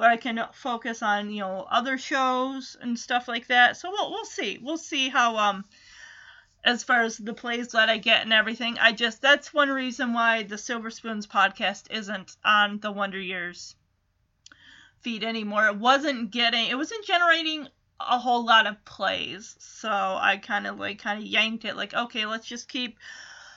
where 0.00 0.08
I 0.08 0.16
can 0.16 0.42
focus 0.54 1.02
on 1.02 1.30
you 1.30 1.40
know 1.40 1.66
other 1.70 1.98
shows 1.98 2.74
and 2.80 2.98
stuff 2.98 3.28
like 3.28 3.48
that. 3.48 3.76
So 3.76 3.90
we'll 3.90 4.10
we'll 4.10 4.24
see. 4.24 4.58
We'll 4.60 4.78
see 4.78 5.10
how 5.10 5.36
um 5.36 5.66
as 6.64 6.82
far 6.82 7.02
as 7.02 7.18
the 7.18 7.34
plays 7.34 7.68
that 7.68 7.90
I 7.90 7.98
get 7.98 8.22
and 8.22 8.32
everything. 8.32 8.78
I 8.78 8.92
just 8.92 9.20
that's 9.20 9.52
one 9.52 9.68
reason 9.68 10.14
why 10.14 10.44
the 10.44 10.56
Silver 10.56 10.90
Spoons 10.90 11.26
podcast 11.26 11.90
isn't 11.90 12.34
on 12.42 12.80
the 12.80 12.90
Wonder 12.90 13.20
Years 13.20 13.76
feed 15.02 15.22
anymore. 15.22 15.66
It 15.66 15.76
wasn't 15.76 16.30
getting 16.30 16.68
it 16.68 16.78
wasn't 16.78 17.04
generating 17.04 17.68
a 18.00 18.18
whole 18.18 18.46
lot 18.46 18.66
of 18.66 18.82
plays. 18.86 19.54
So 19.58 19.90
I 19.90 20.38
kind 20.42 20.66
of 20.66 20.78
like 20.78 20.98
kind 20.98 21.20
of 21.20 21.26
yanked 21.26 21.66
it 21.66 21.76
like 21.76 21.92
okay, 21.92 22.24
let's 22.24 22.46
just 22.46 22.70
keep 22.70 22.96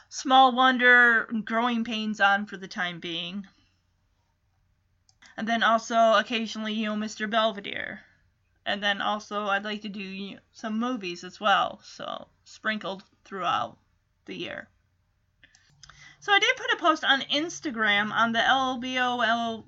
Small 0.09 0.53
Wonder 0.53 1.29
Growing 1.45 1.85
Pains 1.85 2.19
on 2.19 2.47
for 2.47 2.57
the 2.57 2.67
time 2.67 2.99
being. 2.99 3.47
And 5.37 5.47
then 5.47 5.63
also 5.63 6.13
occasionally, 6.13 6.73
you 6.73 6.85
know, 6.85 6.95
Mr. 6.95 7.29
Belvedere. 7.29 8.01
And 8.65 8.81
then 8.81 9.01
also 9.01 9.45
I'd 9.45 9.65
like 9.65 9.81
to 9.81 9.89
do 9.89 9.99
you 9.99 10.35
know, 10.35 10.41
some 10.51 10.79
movies 10.79 11.23
as 11.23 11.39
well, 11.39 11.81
so 11.83 12.27
sprinkled 12.45 13.03
throughout 13.25 13.77
the 14.25 14.35
year. 14.35 14.69
So 16.23 16.31
I 16.31 16.39
did 16.39 16.55
put 16.55 16.71
a 16.71 16.77
post 16.77 17.03
on 17.03 17.19
Instagram 17.23 18.13
on 18.13 18.31
the 18.31 18.39
LBOL, 18.39 19.65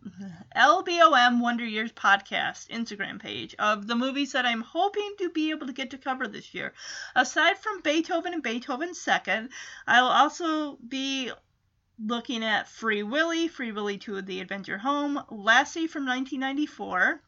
LBOM 0.56 1.42
Wonder 1.42 1.66
Years 1.66 1.92
podcast 1.92 2.70
Instagram 2.70 3.20
page 3.20 3.54
of 3.60 3.88
the 3.88 3.96
movies 3.96 4.32
that 4.32 4.46
I'm 4.46 4.62
hoping 4.62 5.16
to 5.18 5.30
be 5.30 5.50
able 5.50 5.68
to 5.68 5.74
get 5.74 5.90
to 5.90 5.98
cover 5.98 6.30
this 6.30 6.54
year. 6.54 6.72
Aside 7.14 7.58
from 7.58 7.82
Beethoven 7.82 8.34
and 8.34 8.42
Beethoven 8.42 8.94
Second, 8.94 9.50
I'll 9.86 10.08
also 10.08 10.78
be 10.78 11.30
looking 12.04 12.44
at 12.44 12.68
Free 12.68 13.04
Willy, 13.04 13.48
Free 13.48 13.72
Willy 13.72 13.98
2 13.98 14.22
The 14.22 14.42
Adventure 14.42 14.78
Home, 14.80 15.24
Lassie 15.30 15.88
from 15.88 16.06
1994, 16.06 17.22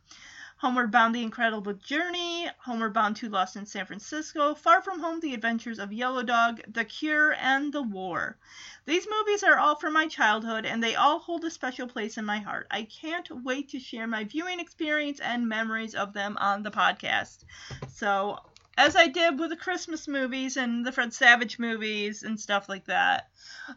Homeward 0.58 0.92
Bound 0.92 1.14
The 1.14 1.22
Incredible 1.22 1.74
Journey, 1.74 2.50
Homeward 2.60 2.94
Bound 2.94 3.16
2 3.16 3.30
Lost 3.30 3.56
in 3.56 3.66
San 3.66 3.86
Francisco, 3.86 4.56
Far 4.56 4.82
From 4.82 5.00
Home 5.00 5.20
The 5.20 5.34
Adventures 5.36 5.78
of 5.78 5.94
Yellow 5.94 6.24
Dog, 6.24 6.62
The 6.68 6.84
Cure, 6.84 7.34
and 7.40 7.72
The 7.72 7.84
War. 7.84 8.38
These 8.86 9.08
movies 9.08 9.44
are 9.44 9.60
all 9.60 9.76
from 9.76 9.94
my 9.94 10.08
childhood 10.08 10.66
and 10.66 10.84
they 10.84 10.96
all 10.96 11.20
hold 11.20 11.46
a 11.46 11.52
special 11.52 11.88
place 11.88 12.18
in 12.18 12.26
my 12.26 12.40
heart. 12.40 12.68
I 12.72 12.84
can't 12.84 13.30
wait 13.44 13.70
to 13.70 13.80
share 13.80 14.08
my 14.08 14.24
viewing 14.24 14.60
experience 14.60 15.20
and 15.20 15.48
memories 15.48 15.94
of 15.94 16.14
them 16.14 16.38
on 16.40 16.64
the 16.64 16.72
podcast. 16.72 17.44
So, 17.90 18.40
as 18.78 18.96
I 18.96 19.08
did 19.08 19.40
with 19.40 19.50
the 19.50 19.58
Christmas 19.58 20.08
movies 20.08 20.56
and 20.56 20.86
the 20.86 20.92
Fred 20.92 21.12
Savage 21.14 21.58
movies 21.58 22.22
and 22.22 22.40
stuff 22.40 22.70
like 22.70 22.86
that, 22.86 23.30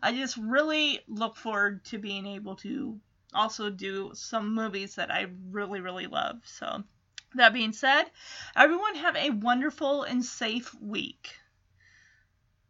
I 0.02 0.12
just 0.12 0.36
really 0.36 1.00
look 1.08 1.36
forward 1.36 1.84
to 1.86 1.98
being 1.98 2.26
able 2.26 2.56
to 2.56 3.00
also 3.32 3.70
do 3.70 4.10
some 4.14 4.54
movies 4.54 4.96
that 4.96 5.10
I 5.10 5.28
really, 5.50 5.80
really 5.80 6.06
love. 6.06 6.42
So, 6.44 6.84
that 7.34 7.54
being 7.54 7.72
said, 7.72 8.04
everyone 8.54 8.96
have 8.96 9.16
a 9.16 9.30
wonderful 9.30 10.02
and 10.02 10.24
safe 10.24 10.74
week. 10.74 11.34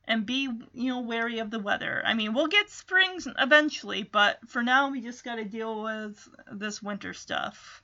And 0.05 0.27
be, 0.27 0.49
you 0.73 0.89
know, 0.89 1.01
wary 1.01 1.39
of 1.39 1.51
the 1.51 1.61
weather. 1.61 2.03
I 2.05 2.15
mean, 2.15 2.35
we'll 2.35 2.49
get 2.49 2.69
springs 2.69 3.29
eventually, 3.39 4.03
but 4.03 4.39
for 4.49 4.63
now, 4.63 4.91
we 4.91 5.01
just 5.01 5.25
got 5.25 5.37
to 5.37 5.45
deal 5.45 5.85
with 5.85 6.29
this 6.51 6.83
winter 6.83 7.15
stuff. 7.15 7.83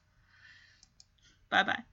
Bye 1.50 1.62
bye. 1.62 1.84